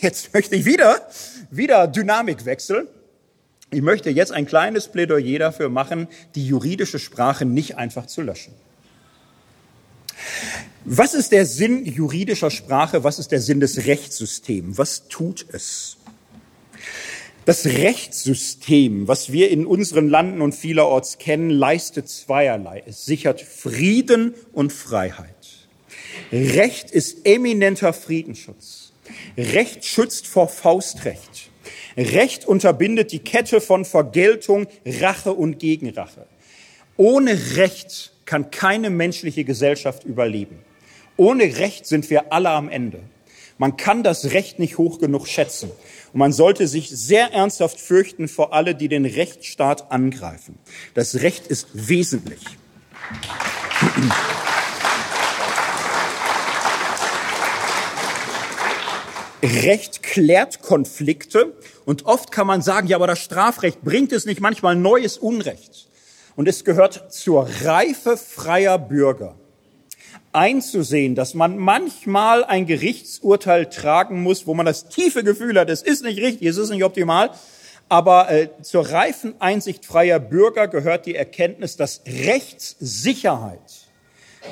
Jetzt 0.00 0.32
möchte 0.34 0.56
ich 0.56 0.64
wieder, 0.64 1.08
wieder 1.50 1.86
Dynamik 1.88 2.44
wechseln. 2.44 2.86
Ich 3.70 3.82
möchte 3.82 4.10
jetzt 4.10 4.32
ein 4.32 4.46
kleines 4.46 4.88
Plädoyer 4.88 5.38
dafür 5.38 5.68
machen, 5.68 6.08
die 6.34 6.46
juridische 6.46 6.98
Sprache 6.98 7.44
nicht 7.44 7.76
einfach 7.76 8.06
zu 8.06 8.22
löschen. 8.22 8.54
Was 10.84 11.12
ist 11.12 11.32
der 11.32 11.44
Sinn 11.44 11.84
juridischer 11.84 12.50
Sprache? 12.50 13.04
Was 13.04 13.18
ist 13.18 13.30
der 13.30 13.40
Sinn 13.40 13.60
des 13.60 13.86
Rechtssystems? 13.86 14.78
Was 14.78 15.08
tut 15.08 15.44
es? 15.52 15.98
Das 17.48 17.64
Rechtssystem, 17.64 19.08
was 19.08 19.32
wir 19.32 19.50
in 19.50 19.64
unseren 19.64 20.06
Landen 20.10 20.42
und 20.42 20.54
vielerorts 20.54 21.16
kennen, 21.16 21.48
leistet 21.48 22.06
zweierlei. 22.06 22.82
Es 22.84 23.06
sichert 23.06 23.40
Frieden 23.40 24.34
und 24.52 24.70
Freiheit. 24.70 25.30
Recht 26.30 26.90
ist 26.90 27.24
eminenter 27.24 27.94
Friedensschutz. 27.94 28.92
Recht 29.38 29.86
schützt 29.86 30.26
vor 30.26 30.48
Faustrecht. 30.48 31.48
Recht 31.96 32.44
unterbindet 32.44 33.12
die 33.12 33.20
Kette 33.20 33.62
von 33.62 33.86
Vergeltung, 33.86 34.66
Rache 34.84 35.32
und 35.32 35.58
Gegenrache. 35.58 36.26
Ohne 36.98 37.56
Recht 37.56 38.12
kann 38.26 38.50
keine 38.50 38.90
menschliche 38.90 39.44
Gesellschaft 39.44 40.04
überleben. 40.04 40.58
Ohne 41.16 41.44
Recht 41.56 41.86
sind 41.86 42.10
wir 42.10 42.30
alle 42.30 42.50
am 42.50 42.68
Ende. 42.68 43.00
Man 43.60 43.76
kann 43.76 44.04
das 44.04 44.32
Recht 44.32 44.60
nicht 44.60 44.78
hoch 44.78 45.00
genug 45.00 45.26
schätzen. 45.26 45.70
Und 46.12 46.18
man 46.18 46.32
sollte 46.32 46.66
sich 46.66 46.90
sehr 46.90 47.32
ernsthaft 47.32 47.80
fürchten 47.80 48.28
vor 48.28 48.52
alle, 48.52 48.74
die 48.74 48.88
den 48.88 49.04
Rechtsstaat 49.04 49.90
angreifen. 49.92 50.58
Das 50.94 51.16
Recht 51.22 51.46
ist 51.46 51.68
wesentlich. 51.72 52.40
Recht 59.42 60.02
klärt 60.02 60.62
Konflikte 60.62 61.54
und 61.84 62.06
oft 62.06 62.32
kann 62.32 62.46
man 62.46 62.60
sagen, 62.60 62.88
ja, 62.88 62.96
aber 62.96 63.06
das 63.06 63.20
Strafrecht 63.20 63.82
bringt 63.82 64.12
es 64.12 64.26
nicht 64.26 64.40
manchmal 64.40 64.74
neues 64.74 65.16
Unrecht. 65.16 65.88
Und 66.34 66.48
es 66.48 66.64
gehört 66.64 67.12
zur 67.12 67.48
Reife 67.62 68.16
freier 68.16 68.78
Bürger 68.78 69.36
einzusehen, 70.38 71.16
dass 71.16 71.34
man 71.34 71.58
manchmal 71.58 72.44
ein 72.44 72.64
Gerichtsurteil 72.66 73.66
tragen 73.66 74.22
muss, 74.22 74.46
wo 74.46 74.54
man 74.54 74.66
das 74.66 74.88
tiefe 74.88 75.24
Gefühl 75.24 75.58
hat, 75.58 75.68
es 75.68 75.82
ist 75.82 76.04
nicht 76.04 76.20
richtig, 76.20 76.48
es 76.48 76.56
ist 76.56 76.70
nicht 76.70 76.84
optimal. 76.84 77.30
Aber 77.88 78.30
äh, 78.30 78.48
zur 78.62 78.88
reifen 78.88 79.34
Einsicht 79.40 79.84
freier 79.84 80.20
Bürger 80.20 80.68
gehört 80.68 81.06
die 81.06 81.16
Erkenntnis, 81.16 81.76
dass 81.76 82.02
Rechtssicherheit 82.06 83.58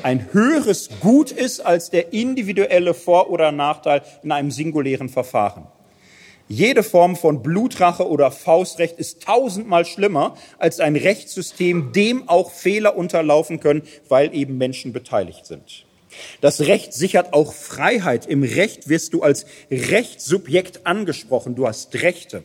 ein 0.03 0.33
höheres 0.33 0.89
Gut 1.01 1.31
ist 1.31 1.61
als 1.61 1.91
der 1.91 2.13
individuelle 2.13 2.93
Vor- 2.93 3.31
oder 3.31 3.53
Nachteil 3.53 4.03
in 4.25 4.33
einem 4.33 4.51
singulären 4.51 5.09
Verfahren. 5.09 5.69
Jede 6.49 6.85
Form 6.85 7.17
von 7.17 7.43
Blutrache 7.43 8.09
oder 8.09 8.31
Faustrecht 8.31 8.99
ist 8.99 9.23
tausendmal 9.23 9.85
schlimmer 9.85 10.37
als 10.59 10.79
ein 10.79 10.95
Rechtssystem, 10.95 11.93
dem 11.93 12.29
auch 12.29 12.53
Fehler 12.53 12.97
unterlaufen 12.97 13.59
können, 13.59 13.83
weil 14.09 14.33
eben 14.33 14.57
Menschen 14.57 14.93
beteiligt 14.93 15.45
sind. 15.45 15.85
Das 16.41 16.61
Recht 16.61 16.93
sichert 16.93 17.33
auch 17.33 17.53
Freiheit. 17.53 18.27
Im 18.27 18.43
Recht 18.43 18.89
wirst 18.89 19.13
du 19.13 19.23
als 19.23 19.45
Rechtssubjekt 19.71 20.87
angesprochen. 20.87 21.57
Du 21.57 21.67
hast 21.67 21.95
Rechte 21.97 22.45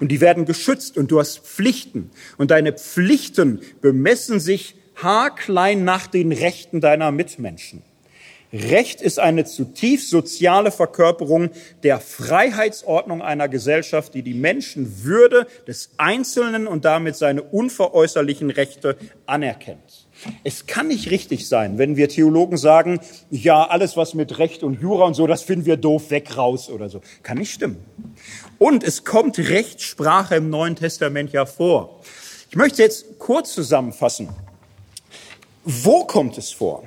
und 0.00 0.08
die 0.08 0.20
werden 0.20 0.46
geschützt 0.46 0.96
und 0.96 1.10
du 1.10 1.20
hast 1.20 1.40
Pflichten. 1.40 2.10
Und 2.38 2.50
deine 2.50 2.72
Pflichten 2.72 3.60
bemessen 3.80 4.40
sich 4.40 4.76
haarklein 4.96 5.84
nach 5.84 6.06
den 6.06 6.32
Rechten 6.32 6.80
deiner 6.80 7.12
Mitmenschen. 7.12 7.82
Recht 8.52 9.00
ist 9.00 9.18
eine 9.18 9.46
zutiefst 9.46 10.10
soziale 10.10 10.70
Verkörperung 10.70 11.50
der 11.82 12.00
Freiheitsordnung 12.00 13.22
einer 13.22 13.48
Gesellschaft, 13.48 14.12
die 14.12 14.22
die 14.22 14.34
Menschenwürde 14.34 15.46
des 15.66 15.90
Einzelnen 15.96 16.66
und 16.66 16.84
damit 16.84 17.16
seine 17.16 17.42
unveräußerlichen 17.42 18.50
Rechte 18.50 18.98
anerkennt. 19.24 20.06
Es 20.44 20.66
kann 20.66 20.88
nicht 20.88 21.10
richtig 21.10 21.48
sein, 21.48 21.78
wenn 21.78 21.96
wir 21.96 22.10
Theologen 22.10 22.58
sagen, 22.58 23.00
ja, 23.30 23.64
alles 23.66 23.96
was 23.96 24.12
mit 24.12 24.38
Recht 24.38 24.62
und 24.62 24.80
Jura 24.80 25.06
und 25.06 25.14
so, 25.14 25.26
das 25.26 25.42
finden 25.42 25.64
wir 25.64 25.78
doof 25.78 26.10
weg 26.10 26.36
raus 26.36 26.68
oder 26.68 26.90
so. 26.90 27.00
Kann 27.22 27.38
nicht 27.38 27.52
stimmen. 27.52 27.78
Und 28.58 28.84
es 28.84 29.04
kommt 29.04 29.38
Rechtssprache 29.38 30.36
im 30.36 30.50
Neuen 30.50 30.76
Testament 30.76 31.32
ja 31.32 31.46
vor. 31.46 32.00
Ich 32.50 32.56
möchte 32.56 32.82
jetzt 32.82 33.18
kurz 33.18 33.54
zusammenfassen. 33.54 34.28
Wo 35.64 36.04
kommt 36.04 36.36
es 36.36 36.50
vor? 36.50 36.84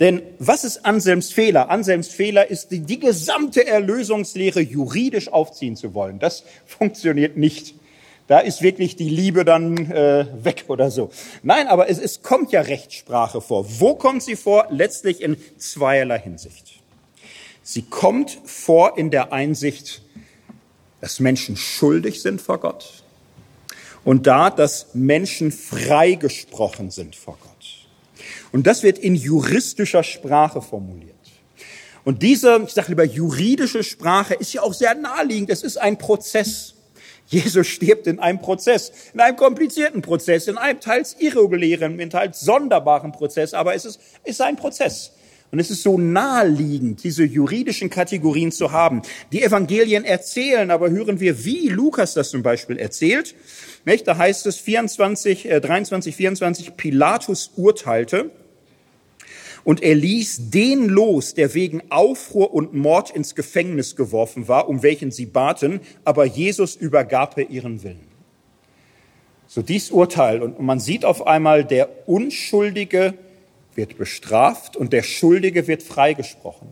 Denn 0.00 0.22
was 0.38 0.64
ist 0.64 0.84
Anselms 0.86 1.30
Fehler? 1.30 1.70
Anselms 1.70 2.08
Fehler 2.08 2.50
ist, 2.50 2.70
die, 2.70 2.80
die 2.80 2.98
gesamte 2.98 3.66
Erlösungslehre 3.66 4.60
juridisch 4.60 5.28
aufziehen 5.28 5.76
zu 5.76 5.94
wollen. 5.94 6.18
Das 6.18 6.44
funktioniert 6.66 7.36
nicht. 7.36 7.74
Da 8.26 8.38
ist 8.38 8.62
wirklich 8.62 8.96
die 8.96 9.08
Liebe 9.08 9.44
dann 9.44 9.90
äh, 9.90 10.26
weg 10.42 10.64
oder 10.68 10.90
so. 10.90 11.10
Nein, 11.42 11.66
aber 11.66 11.88
es, 11.88 11.98
es 11.98 12.22
kommt 12.22 12.52
ja 12.52 12.60
Rechtssprache 12.60 13.40
vor. 13.40 13.66
Wo 13.80 13.94
kommt 13.94 14.22
sie 14.22 14.36
vor? 14.36 14.68
Letztlich 14.70 15.20
in 15.20 15.36
zweierlei 15.58 16.18
Hinsicht. 16.18 16.80
Sie 17.62 17.82
kommt 17.82 18.38
vor 18.44 18.96
in 18.96 19.10
der 19.10 19.32
Einsicht, 19.32 20.02
dass 21.00 21.20
Menschen 21.20 21.56
schuldig 21.56 22.22
sind 22.22 22.40
vor 22.40 22.58
Gott 22.58 23.04
und 24.04 24.26
da, 24.26 24.50
dass 24.50 24.94
Menschen 24.94 25.52
freigesprochen 25.52 26.90
sind 26.90 27.16
vor 27.16 27.38
Gott. 27.40 27.49
Und 28.52 28.66
das 28.66 28.82
wird 28.82 28.98
in 28.98 29.14
juristischer 29.14 30.02
Sprache 30.02 30.60
formuliert. 30.60 31.14
Und 32.04 32.22
diese, 32.22 32.62
ich 32.66 32.72
sage 32.72 32.88
lieber 32.88 33.04
juridische 33.04 33.84
Sprache 33.84 34.34
ist 34.34 34.52
ja 34.52 34.62
auch 34.62 34.74
sehr 34.74 34.94
naheliegend. 34.94 35.50
Es 35.50 35.62
ist 35.62 35.76
ein 35.76 35.98
Prozess. 35.98 36.74
Jesus 37.26 37.68
stirbt 37.68 38.08
in 38.08 38.18
einem 38.18 38.40
Prozess, 38.40 38.90
in 39.14 39.20
einem 39.20 39.36
komplizierten 39.36 40.02
Prozess, 40.02 40.48
in 40.48 40.58
einem 40.58 40.80
teils 40.80 41.14
irregulären, 41.20 42.00
in 42.00 42.10
teils 42.10 42.40
sonderbaren 42.40 43.12
Prozess, 43.12 43.54
aber 43.54 43.74
es 43.76 43.84
ist, 43.84 44.00
ist 44.24 44.40
ein 44.40 44.56
Prozess. 44.56 45.12
Und 45.52 45.60
es 45.60 45.70
ist 45.70 45.82
so 45.82 45.98
naheliegend, 45.98 47.02
diese 47.04 47.24
juridischen 47.24 47.90
Kategorien 47.90 48.50
zu 48.52 48.72
haben. 48.72 49.02
Die 49.32 49.42
Evangelien 49.42 50.04
erzählen, 50.04 50.70
aber 50.70 50.90
hören 50.90 51.20
wir, 51.20 51.44
wie 51.44 51.68
Lukas 51.68 52.14
das 52.14 52.30
zum 52.30 52.42
Beispiel 52.42 52.78
erzählt. 52.78 53.34
Da 54.04 54.16
heißt 54.16 54.46
es 54.46 54.56
24, 54.56 55.50
äh, 55.50 55.60
23, 55.60 56.14
24, 56.14 56.76
Pilatus 56.76 57.52
urteilte 57.56 58.30
und 59.64 59.82
er 59.82 59.94
ließ 59.94 60.50
den 60.50 60.88
los, 60.88 61.34
der 61.34 61.54
wegen 61.54 61.82
Aufruhr 61.90 62.54
und 62.54 62.74
Mord 62.74 63.10
ins 63.10 63.34
Gefängnis 63.34 63.96
geworfen 63.96 64.48
war, 64.48 64.68
um 64.68 64.82
welchen 64.82 65.10
sie 65.10 65.26
baten, 65.26 65.80
aber 66.04 66.24
Jesus 66.24 66.76
übergab 66.76 67.36
er 67.38 67.50
ihren 67.50 67.82
Willen. 67.82 68.08
So 69.46 69.62
dies 69.62 69.90
Urteil 69.90 70.42
und 70.42 70.60
man 70.60 70.78
sieht 70.78 71.04
auf 71.04 71.26
einmal, 71.26 71.64
der 71.64 72.08
Unschuldige 72.08 73.14
wird 73.74 73.98
bestraft 73.98 74.76
und 74.76 74.92
der 74.92 75.02
Schuldige 75.02 75.66
wird 75.66 75.82
freigesprochen. 75.82 76.68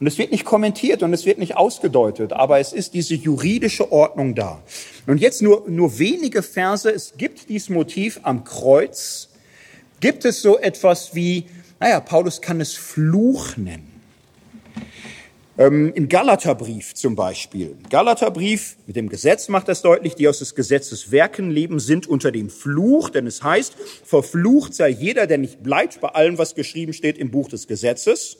Und 0.00 0.06
es 0.08 0.18
wird 0.18 0.32
nicht 0.32 0.44
kommentiert 0.44 1.02
und 1.02 1.12
es 1.12 1.24
wird 1.24 1.38
nicht 1.38 1.56
ausgedeutet, 1.56 2.32
aber 2.32 2.58
es 2.58 2.72
ist 2.72 2.94
diese 2.94 3.14
juridische 3.14 3.92
Ordnung 3.92 4.34
da. 4.34 4.62
Und 5.06 5.18
jetzt 5.18 5.40
nur, 5.40 5.64
nur 5.68 5.98
wenige 5.98 6.42
Verse. 6.42 6.90
Es 6.90 7.14
gibt 7.16 7.48
dieses 7.48 7.70
Motiv 7.70 8.20
am 8.22 8.44
Kreuz. 8.44 9.30
Gibt 10.00 10.24
es 10.24 10.42
so 10.42 10.58
etwas 10.58 11.14
wie, 11.14 11.46
naja, 11.80 12.00
Paulus 12.00 12.40
kann 12.40 12.60
es 12.60 12.74
Fluch 12.74 13.56
nennen. 13.56 13.94
Ähm, 15.56 15.92
Im 15.94 16.08
Galaterbrief 16.08 16.94
zum 16.94 17.14
Beispiel. 17.14 17.76
Galaterbrief 17.88 18.76
mit 18.88 18.96
dem 18.96 19.08
Gesetz 19.08 19.48
macht 19.48 19.68
das 19.68 19.82
deutlich, 19.82 20.16
die 20.16 20.26
aus 20.26 20.40
des 20.40 20.56
Gesetzes 20.56 21.12
Werken 21.12 21.50
leben, 21.50 21.78
sind 21.78 22.08
unter 22.08 22.32
dem 22.32 22.50
Fluch, 22.50 23.08
denn 23.10 23.28
es 23.28 23.42
heißt, 23.44 23.74
verflucht 24.04 24.74
sei 24.74 24.88
jeder, 24.88 25.28
der 25.28 25.38
nicht 25.38 25.62
bleibt 25.62 26.00
bei 26.00 26.08
allem, 26.08 26.38
was 26.38 26.56
geschrieben 26.56 26.92
steht 26.92 27.18
im 27.18 27.30
Buch 27.30 27.48
des 27.48 27.68
Gesetzes. 27.68 28.36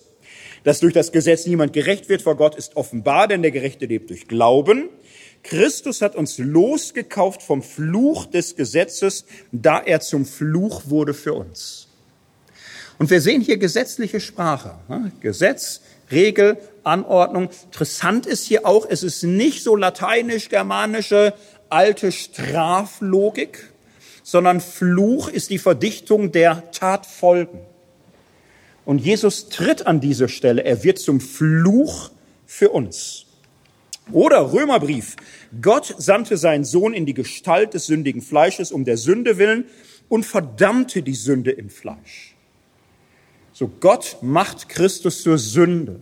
Dass 0.65 0.81
durch 0.81 0.93
das 0.93 1.13
Gesetz 1.13 1.47
niemand 1.47 1.73
gerecht 1.73 2.09
wird 2.09 2.23
vor 2.23 2.37
Gott, 2.37 2.57
ist 2.57 2.77
offenbar, 2.77 3.29
denn 3.29 3.43
der 3.43 3.53
Gerechte 3.53 3.87
lebt 3.87 4.11
durch 4.11 4.27
Glauben. 4.27 4.89
Christus 5.45 6.03
hat 6.03 6.17
uns 6.17 6.39
losgekauft 6.39 7.43
vom 7.43 7.63
Fluch 7.63 8.27
des 8.27 8.57
Gesetzes, 8.57 9.25
da 9.53 9.79
er 9.79 10.01
zum 10.01 10.25
Fluch 10.25 10.83
wurde 10.87 11.15
für 11.15 11.35
uns. 11.35 11.84
Und 12.99 13.11
wir 13.11 13.21
sehen 13.21 13.41
hier 13.41 13.57
gesetzliche 13.57 14.21
Sprache. 14.21 14.77
Ne? 14.89 15.13
Gesetz, 15.21 15.81
Regel, 16.11 16.59
Anordnung. 16.85 17.49
Interessant 17.67 18.27
ist 18.27 18.47
hier 18.47 18.67
auch, 18.67 18.87
es 18.89 19.03
ist 19.03 19.23
nicht 19.23 19.63
so 19.63 19.77
lateinisch-germanische 19.77 21.35
alte 21.71 22.13
Straflogik, 22.13 23.73
sondern 24.23 24.61
Fluch 24.61 25.29
ist 25.29 25.51
die 25.51 25.59
Verdichtung 25.59 26.33
der 26.33 26.71
Tatfolgen. 26.71 27.61
Und 28.85 28.99
Jesus 28.99 29.49
tritt 29.49 29.87
an 29.87 30.01
diese 30.01 30.29
Stelle. 30.29 30.63
Er 30.63 30.85
wird 30.85 30.99
zum 30.99 31.21
Fluch 31.21 32.11
für 32.47 32.71
uns. 32.71 33.27
Oder 34.13 34.53
Römerbrief. 34.53 35.17
Gott 35.63 35.95
sandte 35.97 36.37
seinen 36.37 36.65
Sohn 36.65 36.93
in 36.93 37.07
die 37.07 37.15
Gestalt 37.15 37.75
des 37.75 37.87
sündigen 37.87 38.21
Fleisches 38.21 38.71
um 38.71 38.85
der 38.85 38.99
Sünde 38.99 39.39
willen 39.39 39.65
und 40.09 40.27
verdammte 40.27 41.03
die 41.03 41.15
Sünde 41.15 41.51
im 41.51 41.71
Fleisch. 41.71 42.34
So 43.55 43.69
Gott 43.69 44.19
macht 44.21 44.69
Christus 44.69 45.23
zur 45.23 45.39
Sünde. 45.39 46.01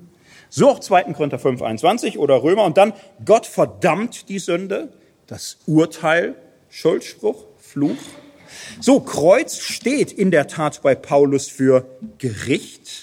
So 0.48 0.70
auch 0.70 0.80
2. 0.80 1.12
Korinther 1.12 1.38
5, 1.38 1.62
21 1.62 2.18
oder 2.18 2.42
Römer. 2.42 2.64
Und 2.64 2.78
dann 2.78 2.94
Gott 3.24 3.46
verdammt 3.46 4.28
die 4.28 4.38
Sünde, 4.38 4.92
das 5.26 5.58
Urteil, 5.66 6.34
Schuldspruch, 6.70 7.44
Fluch. 7.58 7.98
So, 8.80 9.00
Kreuz 9.00 9.58
steht 9.58 10.12
in 10.12 10.30
der 10.30 10.46
Tat 10.46 10.82
bei 10.82 10.94
Paulus 10.94 11.48
für 11.48 11.86
Gericht. 12.18 13.01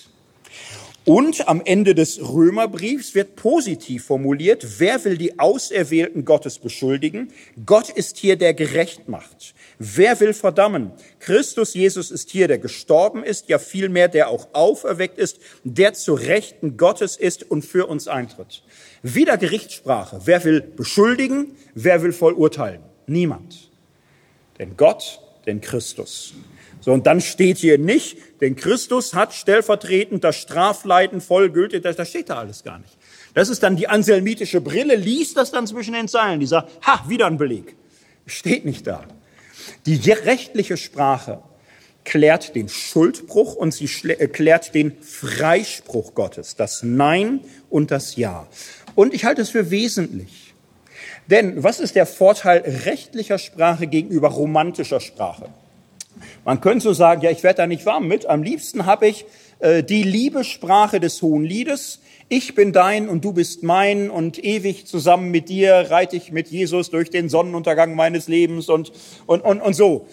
Und 1.10 1.48
am 1.48 1.64
Ende 1.66 1.96
des 1.96 2.22
Römerbriefs 2.22 3.16
wird 3.16 3.36
positiv 3.36 4.06
formuliert, 4.06 4.80
wer 4.80 5.04
will 5.06 5.18
die 5.18 5.40
Auserwählten 5.40 6.24
Gottes 6.24 6.60
beschuldigen? 6.60 7.34
Gott 7.66 7.90
ist 7.90 8.18
hier, 8.18 8.36
der 8.36 8.54
gerecht 8.54 9.10
macht. 9.10 9.56
Wer 9.80 10.20
will 10.20 10.36
verdammen? 10.36 10.92
Christus 11.18 11.74
Jesus 11.74 12.12
ist 12.12 12.30
hier, 12.30 12.48
der 12.48 12.60
gestorben 12.60 13.24
ist, 13.24 13.50
ja 13.50 13.58
vielmehr, 13.58 14.08
der 14.08 14.30
auch 14.30 14.50
auferweckt 14.54 15.18
ist, 15.18 15.40
der 15.64 15.94
zu 15.94 16.14
Rechten 16.14 16.78
Gottes 16.78 17.18
ist 17.18 17.50
und 17.50 17.66
für 17.66 17.88
uns 17.88 18.08
eintritt. 18.08 18.62
Wieder 19.02 19.40
Gerichtssprache. 19.40 20.22
Wer 20.26 20.44
will 20.44 20.62
beschuldigen? 20.62 21.56
Wer 21.74 22.04
will 22.04 22.14
verurteilen? 22.14 22.84
Niemand. 23.08 23.72
Denn 24.60 24.78
Gott, 24.78 25.22
denn 25.48 25.60
Christus. 25.60 26.36
So, 26.82 26.94
und 26.94 27.06
dann 27.08 27.20
steht 27.20 27.58
hier 27.58 27.78
nicht, 27.78 28.18
denn 28.42 28.56
Christus 28.56 29.14
hat 29.14 29.34
stellvertretend 29.34 30.24
das 30.24 30.38
Strafleiden 30.38 31.20
vollgültig, 31.20 31.84
das, 31.84 31.96
das 31.96 32.10
steht 32.10 32.30
da 32.30 32.40
alles 32.40 32.64
gar 32.64 32.80
nicht. 32.80 32.98
Das 33.34 33.50
ist 33.50 33.64
dann 33.64 33.76
die 33.76 33.88
anselmitische 33.88 34.62
Brille, 34.62 34.96
liest 34.96 35.38
das 35.38 35.52
dann 35.52 35.68
zwischen 35.68 35.94
den 35.94 36.08
Zeilen, 36.08 36.40
die 36.40 36.46
sagt, 36.46 36.72
ha, 36.86 37.04
wieder 37.08 37.28
ein 37.28 37.38
Beleg. 37.38 37.76
Steht 38.26 38.66
nicht 38.66 38.88
da. 38.88 39.04
Die 39.86 39.98
rechtliche 40.12 40.78
Sprache 40.78 41.42
klärt 42.06 42.56
den 42.56 42.70
Schuldbruch 42.70 43.56
und 43.56 43.74
sie 43.74 43.90
äh, 44.10 44.28
klärt 44.28 44.74
den 44.74 44.98
Freispruch 45.02 46.16
Gottes, 46.16 46.56
das 46.56 46.82
Nein 46.82 47.42
und 47.70 47.92
das 47.92 48.16
Ja. 48.16 48.48
Und 48.96 49.14
ich 49.14 49.26
halte 49.26 49.42
es 49.42 49.50
für 49.50 49.70
wesentlich. 49.70 50.54
Denn 51.28 51.62
was 51.64 51.80
ist 51.80 51.96
der 51.96 52.08
Vorteil 52.08 52.64
rechtlicher 52.86 53.38
Sprache 53.38 53.86
gegenüber 53.86 54.30
romantischer 54.30 55.00
Sprache? 55.00 55.50
Man 56.46 56.62
könnte 56.62 56.84
so 56.84 56.94
sagen, 56.94 57.22
ja, 57.22 57.32
ich 57.32 57.44
werde 57.44 57.58
da 57.58 57.68
nicht 57.68 57.86
warm 57.86 58.08
mit. 58.08 58.26
Am 58.26 58.44
liebsten 58.44 58.86
habe 58.86 59.08
ich 59.08 59.26
äh, 59.60 59.84
die 59.84 60.04
Liebessprache 60.04 61.00
des 61.00 61.22
Hohen 61.22 61.44
Liedes. 61.44 62.02
Ich 62.28 62.56
bin 62.56 62.74
dein 62.74 63.10
und 63.10 63.26
du 63.26 63.34
bist 63.34 63.64
mein 63.64 64.10
und 64.10 64.44
ewig 64.44 64.86
zusammen 64.86 65.32
mit 65.32 65.50
dir 65.50 65.88
reite 65.90 66.16
ich 66.16 66.32
mit 66.32 66.50
Jesus 66.50 66.90
durch 66.92 67.10
den 67.10 67.30
Sonnenuntergang 67.30 67.96
meines 67.96 68.28
Lebens 68.28 68.70
und, 68.70 68.92
und, 69.26 69.42
und, 69.42 69.62
und 69.62 69.74
so. 69.74 70.08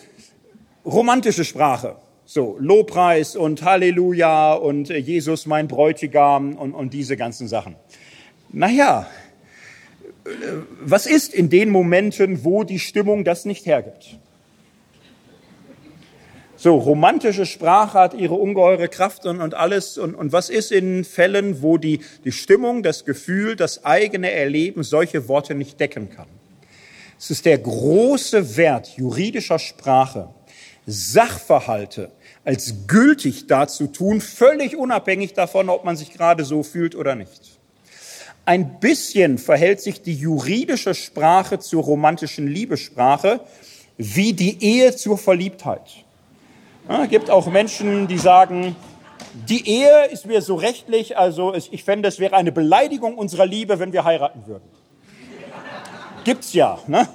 Romantische 0.85 1.45
Sprache. 1.45 1.97
So, 2.29 2.57
Lobpreis 2.59 3.37
und 3.37 3.63
Halleluja 3.63 4.55
und 4.55 4.91
äh, 4.91 4.97
Jesus 4.97 5.47
mein 5.47 5.69
Bräutigam 5.69 6.55
und, 6.57 6.75
und 6.75 6.93
diese 6.93 7.17
ganzen 7.17 7.47
Sachen. 7.47 7.77
Naja, 8.51 9.07
äh, 10.25 10.29
was 10.81 11.07
ist 11.07 11.33
in 11.33 11.51
den 11.51 11.71
Momenten, 11.71 12.45
wo 12.45 12.65
die 12.65 12.81
Stimmung 12.81 13.23
das 13.23 13.45
nicht 13.45 13.65
hergibt? 13.67 14.19
So, 16.59 16.77
romantische 16.77 17.45
Sprache 17.45 17.99
hat 17.99 18.15
ihre 18.15 18.35
ungeheure 18.35 18.89
Kraft 18.89 19.27
und, 19.27 19.43
und 19.43 19.53
alles. 19.53 19.99
Und, 19.99 20.15
und 20.15 20.33
was 20.33 20.49
ist 20.49 20.73
in 20.73 21.05
Fällen, 21.05 21.61
wo 21.61 21.77
die, 21.77 22.01
die 22.25 22.33
Stimmung, 22.33 22.83
das 22.83 23.05
Gefühl, 23.05 23.57
das 23.57 23.85
eigene 23.85 24.31
Erleben 24.31 24.83
solche 24.83 25.29
Worte 25.29 25.55
nicht 25.55 25.79
decken 25.79 26.09
kann? 26.09 26.29
Es 27.19 27.31
ist 27.31 27.45
der 27.45 27.59
große 27.59 28.57
Wert 28.57 28.89
juridischer 28.97 29.59
Sprache, 29.59 30.29
Sachverhalte 30.87 32.11
als 32.45 32.87
gültig 32.87 33.49
dazu 33.49 33.89
tun, 33.89 34.21
völlig 34.21 34.77
unabhängig 34.77 35.35
davon, 35.35 35.69
ob 35.69 35.85
man 35.85 35.97
sich 35.97 36.13
gerade 36.13 36.45
so 36.45 36.63
fühlt 36.63 36.95
oder 36.95 37.17
nicht. 37.17 37.59
Ein 38.45 38.79
bisschen 38.79 39.39
verhält 39.39 39.81
sich 39.81 40.01
die 40.01 40.15
juridische 40.15 40.95
Sprache 40.95 41.59
zur 41.59 41.83
romantischen 41.83 42.47
Liebessprache 42.47 43.41
wie 43.99 44.33
die 44.33 44.63
Ehe 44.63 44.95
zur 44.95 45.19
Verliebtheit. 45.19 46.06
Ja, 46.89 47.07
gibt 47.07 47.31
auch 47.31 47.49
Menschen, 47.49 48.07
die 48.07 48.19
sagen, 48.19 48.77
die 49.49 49.69
Ehe 49.69 50.07
ist 50.13 50.25
mir 50.25 50.41
so 50.41 50.55
rechtlich, 50.55 51.19
also 51.19 51.53
ich 51.53 51.83
fände, 51.83 52.09
es 52.09 52.21
wäre 52.21 52.37
eine 52.37 52.53
Beleidigung 52.53 53.19
unserer 53.19 53.45
Liebe, 53.45 53.81
wenn 53.81 53.93
wir 53.93 54.05
heiraten 54.05 54.47
würden. 54.47 54.69
Gibt's 56.23 56.53
ja. 56.53 56.79
Ne? 56.87 57.09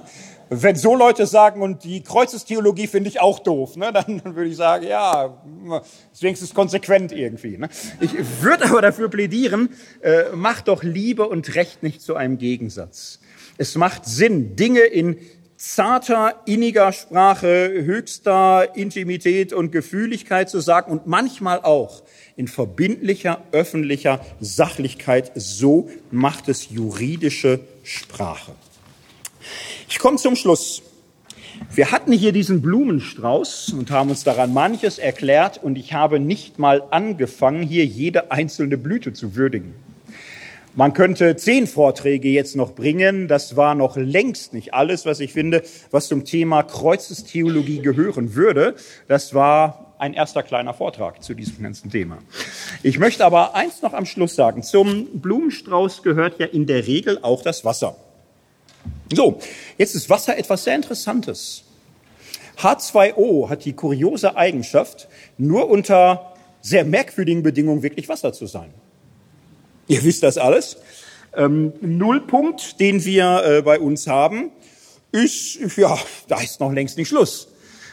Wenn 0.50 0.76
so 0.76 0.94
Leute 0.94 1.26
sagen, 1.26 1.62
und 1.62 1.84
die 1.84 2.02
Kreuzestheologie 2.02 2.86
finde 2.86 3.08
ich 3.08 3.22
auch 3.22 3.38
doof, 3.38 3.76
ne, 3.76 3.90
dann, 3.94 4.22
würde 4.36 4.50
ich 4.50 4.56
sagen, 4.56 4.86
ja, 4.86 5.38
ist 6.12 6.22
wenigstens 6.22 6.52
konsequent 6.52 7.10
irgendwie. 7.10 7.56
Ne? 7.56 7.70
Ich 8.00 8.12
würde 8.42 8.66
aber 8.66 8.82
dafür 8.82 9.08
plädieren, 9.08 9.70
äh, 10.02 10.24
macht 10.34 10.68
doch 10.68 10.82
Liebe 10.82 11.26
und 11.26 11.54
Recht 11.54 11.82
nicht 11.82 12.02
zu 12.02 12.14
einem 12.14 12.36
Gegensatz. 12.36 13.20
Es 13.56 13.74
macht 13.76 14.04
Sinn, 14.04 14.54
Dinge 14.54 14.80
in 14.80 15.16
zarter, 15.62 16.42
inniger 16.44 16.90
Sprache, 16.92 17.70
höchster 17.84 18.74
Intimität 18.74 19.52
und 19.52 19.70
Gefühligkeit 19.70 20.50
zu 20.50 20.58
sagen 20.58 20.90
und 20.90 21.06
manchmal 21.06 21.60
auch 21.60 22.02
in 22.36 22.48
verbindlicher, 22.48 23.40
öffentlicher 23.52 24.20
Sachlichkeit. 24.40 25.30
So 25.36 25.88
macht 26.10 26.48
es 26.48 26.70
juridische 26.70 27.60
Sprache. 27.84 28.52
Ich 29.88 30.00
komme 30.00 30.16
zum 30.16 30.34
Schluss. 30.34 30.82
Wir 31.72 31.92
hatten 31.92 32.10
hier 32.10 32.32
diesen 32.32 32.60
Blumenstrauß 32.60 33.72
und 33.78 33.92
haben 33.92 34.10
uns 34.10 34.24
daran 34.24 34.52
manches 34.52 34.98
erklärt 34.98 35.62
und 35.62 35.78
ich 35.78 35.92
habe 35.92 36.18
nicht 36.18 36.58
mal 36.58 36.82
angefangen, 36.90 37.62
hier 37.62 37.86
jede 37.86 38.32
einzelne 38.32 38.76
Blüte 38.76 39.12
zu 39.12 39.36
würdigen. 39.36 39.74
Man 40.74 40.94
könnte 40.94 41.36
zehn 41.36 41.66
Vorträge 41.66 42.28
jetzt 42.28 42.56
noch 42.56 42.72
bringen. 42.74 43.28
Das 43.28 43.56
war 43.56 43.74
noch 43.74 43.98
längst 43.98 44.54
nicht 44.54 44.72
alles, 44.72 45.04
was 45.04 45.20
ich 45.20 45.34
finde, 45.34 45.62
was 45.90 46.08
zum 46.08 46.24
Thema 46.24 46.62
Kreuzestheologie 46.62 47.80
gehören 47.80 48.34
würde. 48.34 48.74
Das 49.06 49.34
war 49.34 49.94
ein 49.98 50.14
erster 50.14 50.42
kleiner 50.42 50.72
Vortrag 50.72 51.22
zu 51.22 51.34
diesem 51.34 51.62
ganzen 51.62 51.90
Thema. 51.90 52.18
Ich 52.82 52.98
möchte 52.98 53.24
aber 53.26 53.54
eins 53.54 53.82
noch 53.82 53.92
am 53.92 54.06
Schluss 54.06 54.34
sagen. 54.34 54.62
Zum 54.62 55.08
Blumenstrauß 55.20 56.02
gehört 56.02 56.38
ja 56.40 56.46
in 56.46 56.66
der 56.66 56.86
Regel 56.86 57.18
auch 57.20 57.42
das 57.42 57.66
Wasser. 57.66 57.94
So, 59.12 59.40
jetzt 59.76 59.94
ist 59.94 60.08
Wasser 60.08 60.38
etwas 60.38 60.64
sehr 60.64 60.74
Interessantes. 60.74 61.64
H2O 62.58 63.50
hat 63.50 63.66
die 63.66 63.74
kuriose 63.74 64.36
Eigenschaft, 64.36 65.08
nur 65.36 65.68
unter 65.68 66.32
sehr 66.62 66.84
merkwürdigen 66.86 67.42
Bedingungen 67.42 67.82
wirklich 67.82 68.08
Wasser 68.08 68.32
zu 68.32 68.46
sein. 68.46 68.72
Ihr 69.88 70.02
wisst 70.04 70.22
das 70.22 70.38
alles. 70.38 70.76
Ähm, 71.34 71.72
Nullpunkt, 71.80 72.78
den 72.80 73.04
wir 73.04 73.42
äh, 73.44 73.62
bei 73.62 73.78
uns 73.78 74.06
haben, 74.06 74.50
ist, 75.12 75.58
ja, 75.76 75.98
da 76.28 76.40
ist 76.40 76.60
noch 76.60 76.72
längst 76.72 76.96
nicht 76.96 77.08
Schluss. 77.08 77.48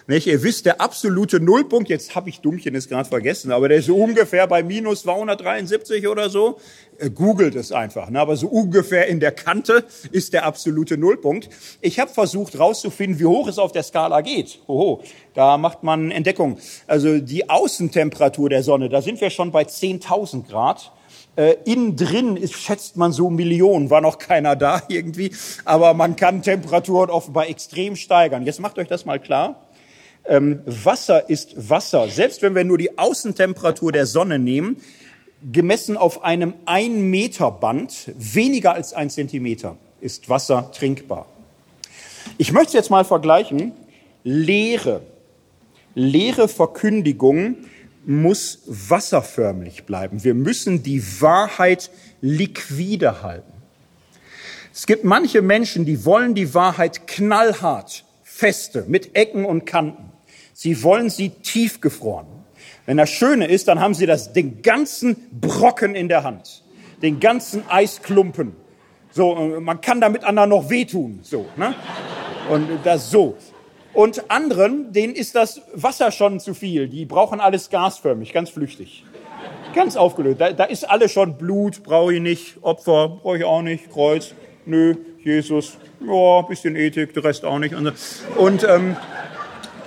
Nicht? 0.09 0.25
Ihr 0.25 0.41
wisst, 0.41 0.65
der 0.65 0.81
absolute 0.81 1.39
Nullpunkt, 1.39 1.87
jetzt 1.87 2.15
habe 2.15 2.29
ich 2.29 2.41
Dummchen 2.41 2.73
es 2.73 2.89
gerade 2.89 3.07
vergessen, 3.07 3.51
aber 3.51 3.69
der 3.69 3.77
ist 3.77 3.85
so 3.85 3.95
ungefähr 3.95 4.47
bei 4.47 4.63
minus 4.63 5.03
273 5.03 6.07
oder 6.07 6.31
so. 6.31 6.57
Äh, 6.97 7.11
googelt 7.11 7.53
es 7.53 7.71
einfach, 7.71 8.09
ne? 8.09 8.19
aber 8.19 8.35
so 8.35 8.47
ungefähr 8.47 9.05
in 9.05 9.19
der 9.19 9.31
Kante 9.31 9.85
ist 10.11 10.33
der 10.33 10.45
absolute 10.45 10.97
Nullpunkt. 10.97 11.49
Ich 11.81 11.99
habe 11.99 12.11
versucht 12.11 12.55
herauszufinden, 12.55 13.19
wie 13.19 13.25
hoch 13.25 13.47
es 13.47 13.59
auf 13.59 13.71
der 13.71 13.83
Skala 13.83 14.21
geht. 14.21 14.59
Oho, 14.65 15.03
da 15.35 15.59
macht 15.59 15.83
man 15.83 16.09
Entdeckung. 16.09 16.57
Also 16.87 17.19
die 17.19 17.47
Außentemperatur 17.47 18.49
der 18.49 18.63
Sonne, 18.63 18.89
da 18.89 19.03
sind 19.03 19.21
wir 19.21 19.29
schon 19.29 19.51
bei 19.51 19.61
10.000 19.61 20.47
Grad. 20.47 20.91
Äh, 21.35 21.55
innen 21.65 21.95
drin 21.95 22.35
ist, 22.35 22.53
schätzt 22.53 22.97
man 22.97 23.11
so 23.11 23.29
Millionen, 23.29 23.89
war 23.89 24.01
noch 24.01 24.17
keiner 24.17 24.55
da 24.55 24.81
irgendwie, 24.89 25.31
aber 25.63 25.93
man 25.93 26.15
kann 26.15 26.41
Temperaturen 26.41 27.09
offenbar 27.09 27.47
extrem 27.47 27.95
steigern. 27.95 28.45
Jetzt 28.45 28.59
macht 28.59 28.77
euch 28.77 28.87
das 28.87 29.05
mal 29.05 29.19
klar. 29.19 29.67
Ähm, 30.25 30.61
Wasser 30.65 31.29
ist 31.29 31.69
Wasser. 31.69 32.09
Selbst 32.09 32.41
wenn 32.41 32.55
wir 32.55 32.63
nur 32.63 32.77
die 32.77 32.97
Außentemperatur 32.97 33.91
der 33.91 34.05
Sonne 34.05 34.37
nehmen, 34.37 34.77
gemessen 35.51 35.97
auf 35.97 36.23
einem 36.23 36.53
1 36.65 36.95
Meter 36.95 37.51
Band, 37.51 38.11
weniger 38.17 38.73
als 38.73 38.93
ein 38.93 39.09
Zentimeter, 39.09 39.77
ist 40.01 40.29
Wasser 40.29 40.71
trinkbar. 40.71 41.25
Ich 42.37 42.51
möchte 42.51 42.77
jetzt 42.77 42.89
mal 42.89 43.05
vergleichen. 43.05 43.71
Lehre, 44.23 45.01
leere 45.95 46.47
Verkündigung 46.47 47.55
muss 48.09 48.63
wasserförmlich 48.65 49.83
bleiben. 49.83 50.23
Wir 50.23 50.33
müssen 50.33 50.81
die 50.81 51.21
Wahrheit 51.21 51.91
liquide 52.21 53.21
halten. 53.21 53.53
Es 54.73 54.87
gibt 54.87 55.03
manche 55.03 55.43
Menschen, 55.43 55.85
die 55.85 56.05
wollen 56.05 56.33
die 56.33 56.55
Wahrheit 56.55 57.05
knallhart, 57.05 58.05
feste, 58.23 58.85
mit 58.87 59.15
Ecken 59.15 59.45
und 59.45 59.65
Kanten. 59.65 60.11
Sie 60.53 60.81
wollen 60.81 61.11
sie 61.11 61.29
tiefgefroren. 61.29 62.25
Wenn 62.87 62.97
das 62.97 63.11
Schöne 63.11 63.45
ist, 63.45 63.67
dann 63.67 63.79
haben 63.79 63.93
sie 63.93 64.07
das, 64.07 64.33
den 64.33 64.63
ganzen 64.63 65.15
Brocken 65.39 65.93
in 65.93 66.07
der 66.07 66.23
Hand, 66.23 66.63
den 67.03 67.19
ganzen 67.19 67.69
Eisklumpen. 67.69 68.55
So, 69.11 69.59
man 69.59 69.81
kann 69.81 70.01
damit 70.01 70.23
anderen 70.23 70.49
noch 70.49 70.71
wehtun, 70.71 71.19
so, 71.21 71.45
ne? 71.57 71.75
Und 72.49 72.67
das 72.83 73.11
so. 73.11 73.37
Und 73.99 74.31
anderen, 74.31 74.93
denen 74.93 75.13
ist 75.13 75.35
das 75.35 75.61
Wasser 75.73 76.13
schon 76.13 76.39
zu 76.39 76.53
viel. 76.53 76.87
Die 76.87 77.03
brauchen 77.03 77.41
alles 77.41 77.69
gasförmig, 77.69 78.31
ganz 78.31 78.49
flüchtig. 78.49 79.03
Ganz 79.75 79.97
aufgelöst. 79.97 80.39
Da, 80.39 80.53
da 80.53 80.63
ist 80.63 80.89
alles 80.89 81.11
schon 81.11 81.37
Blut, 81.37 81.83
brauche 81.83 82.13
ich 82.13 82.21
nicht. 82.21 82.59
Opfer, 82.61 83.09
brauche 83.21 83.39
ich 83.39 83.43
auch 83.43 83.61
nicht. 83.61 83.91
Kreuz, 83.91 84.33
nö. 84.65 84.95
Jesus, 85.21 85.77
ja, 85.99 86.41
bisschen 86.43 86.77
Ethik, 86.77 87.13
der 87.13 87.25
Rest 87.25 87.43
auch 87.43 87.59
nicht. 87.59 87.75
Und 88.37 88.63
ähm, 88.63 88.95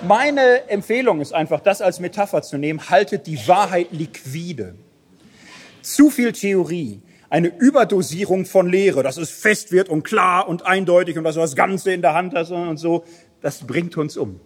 meine 0.07 0.69
Empfehlung 0.69 1.19
ist 1.19 1.33
einfach, 1.33 1.61
das 1.61 1.81
als 1.81 1.99
Metapher 1.99 2.43
zu 2.43 2.59
nehmen. 2.59 2.91
Haltet 2.91 3.25
die 3.25 3.39
Wahrheit 3.47 3.87
liquide. 3.89 4.75
Zu 5.81 6.11
viel 6.11 6.33
Theorie, 6.33 7.01
eine 7.33 7.47
Überdosierung 7.47 8.45
von 8.45 8.69
Lehre, 8.69 9.01
dass 9.01 9.17
es 9.17 9.31
fest 9.31 9.71
wird 9.71 9.89
und 9.89 10.03
klar 10.03 10.47
und 10.47 10.67
eindeutig 10.67 11.17
und 11.17 11.23
dass 11.23 11.33
du 11.33 11.41
das 11.41 11.55
Ganze 11.55 11.91
in 11.91 12.03
der 12.03 12.13
Hand 12.13 12.35
hast 12.35 12.51
und 12.51 12.77
so, 12.77 13.05
das 13.43 13.59
bringt 13.67 13.97
uns 13.97 14.17
um. 14.17 14.39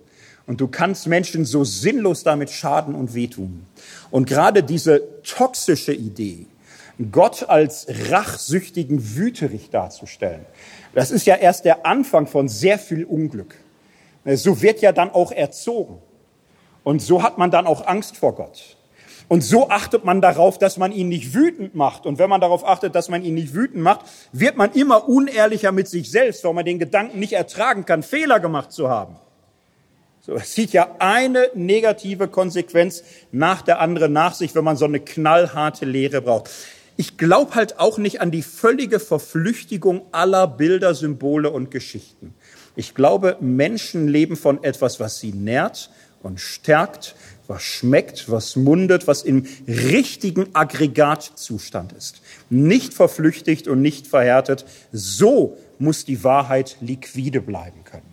Und 0.48 0.60
du 0.60 0.68
kannst 0.68 1.08
Menschen 1.08 1.46
so 1.46 1.64
sinnlos 1.64 2.24
damit 2.24 2.50
schaden 2.50 2.96
und 2.96 3.14
wehtun. 3.14 3.66
Und 4.12 4.28
gerade 4.28 4.64
diese 4.64 5.22
toxische 5.24 5.94
Idee, 5.94 6.46
Gott 7.12 7.48
als 7.48 7.88
rachsüchtigen 8.10 9.16
Wüterich 9.16 9.70
darzustellen, 9.70 10.46
das 10.94 11.12
ist 11.12 11.26
ja 11.26 11.36
erst 11.36 11.66
der 11.66 11.86
Anfang 11.86 12.28
von 12.28 12.48
sehr 12.48 12.80
viel 12.80 13.06
Unglück. 13.06 13.56
So 14.26 14.62
wird 14.62 14.82
ja 14.82 14.92
dann 14.92 15.12
auch 15.12 15.32
erzogen. 15.32 16.00
Und 16.84 17.02
so 17.02 17.22
hat 17.22 17.38
man 17.38 17.52
dann 17.52 17.68
auch 17.68 17.86
Angst 17.86 18.18
vor 18.18 18.34
Gott. 18.34 18.77
Und 19.28 19.42
so 19.42 19.70
achtet 19.70 20.06
man 20.06 20.22
darauf, 20.22 20.58
dass 20.58 20.78
man 20.78 20.92
ihn 20.92 21.10
nicht 21.10 21.34
wütend 21.34 21.76
macht. 21.76 22.06
Und 22.06 22.18
wenn 22.18 22.30
man 22.30 22.40
darauf 22.40 22.66
achtet, 22.66 22.96
dass 22.96 23.10
man 23.10 23.24
ihn 23.24 23.34
nicht 23.34 23.54
wütend 23.54 23.84
macht, 23.84 24.02
wird 24.32 24.56
man 24.56 24.72
immer 24.72 25.10
unehrlicher 25.10 25.72
mit 25.72 25.88
sich 25.90 26.10
selbst, 26.10 26.44
weil 26.46 26.54
man 26.54 26.66
den 26.66 26.80
Gedanken 26.80 27.20
nicht 27.20 27.34
ertragen 27.34 27.86
kann, 27.86 28.04
Fehler 28.04 28.40
gemacht 28.40 28.72
zu 28.72 28.90
haben. 28.90 29.18
So, 30.22 30.34
es 30.36 30.52
zieht 30.52 30.72
ja 30.74 30.96
eine 31.00 31.50
negative 31.56 32.28
Konsequenz 32.28 33.04
nach 33.32 33.62
der 33.62 33.80
anderen 33.80 34.14
nach 34.14 34.34
sich, 34.34 34.56
wenn 34.56 34.64
man 34.64 34.78
so 34.78 34.86
eine 34.86 35.00
knallharte 35.00 35.86
Lehre 35.86 36.22
braucht. 36.22 36.50
Ich 36.96 37.18
glaube 37.18 37.56
halt 37.56 37.80
auch 37.80 37.98
nicht 37.98 38.22
an 38.22 38.32
die 38.32 38.42
völlige 38.42 39.00
Verflüchtigung 39.00 40.02
aller 40.12 40.48
Bilder, 40.48 40.96
Symbole 40.96 41.52
und 41.52 41.70
Geschichten. 41.70 42.34
Ich 42.76 42.96
glaube, 42.96 43.38
Menschen 43.40 44.08
leben 44.08 44.36
von 44.36 44.64
etwas, 44.64 45.00
was 45.00 45.20
sie 45.20 45.32
nährt 45.32 45.92
und 46.24 46.40
stärkt 46.40 47.16
was 47.48 47.64
schmeckt, 47.64 48.30
was 48.30 48.56
mundet, 48.56 49.08
was 49.08 49.24
im 49.24 49.46
richtigen 49.68 50.54
Aggregatzustand 50.54 51.94
ist. 51.94 52.22
Nicht 52.50 52.94
verflüchtigt 52.94 53.68
und 53.68 53.82
nicht 53.82 54.08
verhärtet. 54.08 54.66
So 54.92 55.58
muss 55.80 56.06
die 56.06 56.24
Wahrheit 56.24 56.78
liquide 56.82 57.42
bleiben 57.42 57.84
können. 57.84 58.07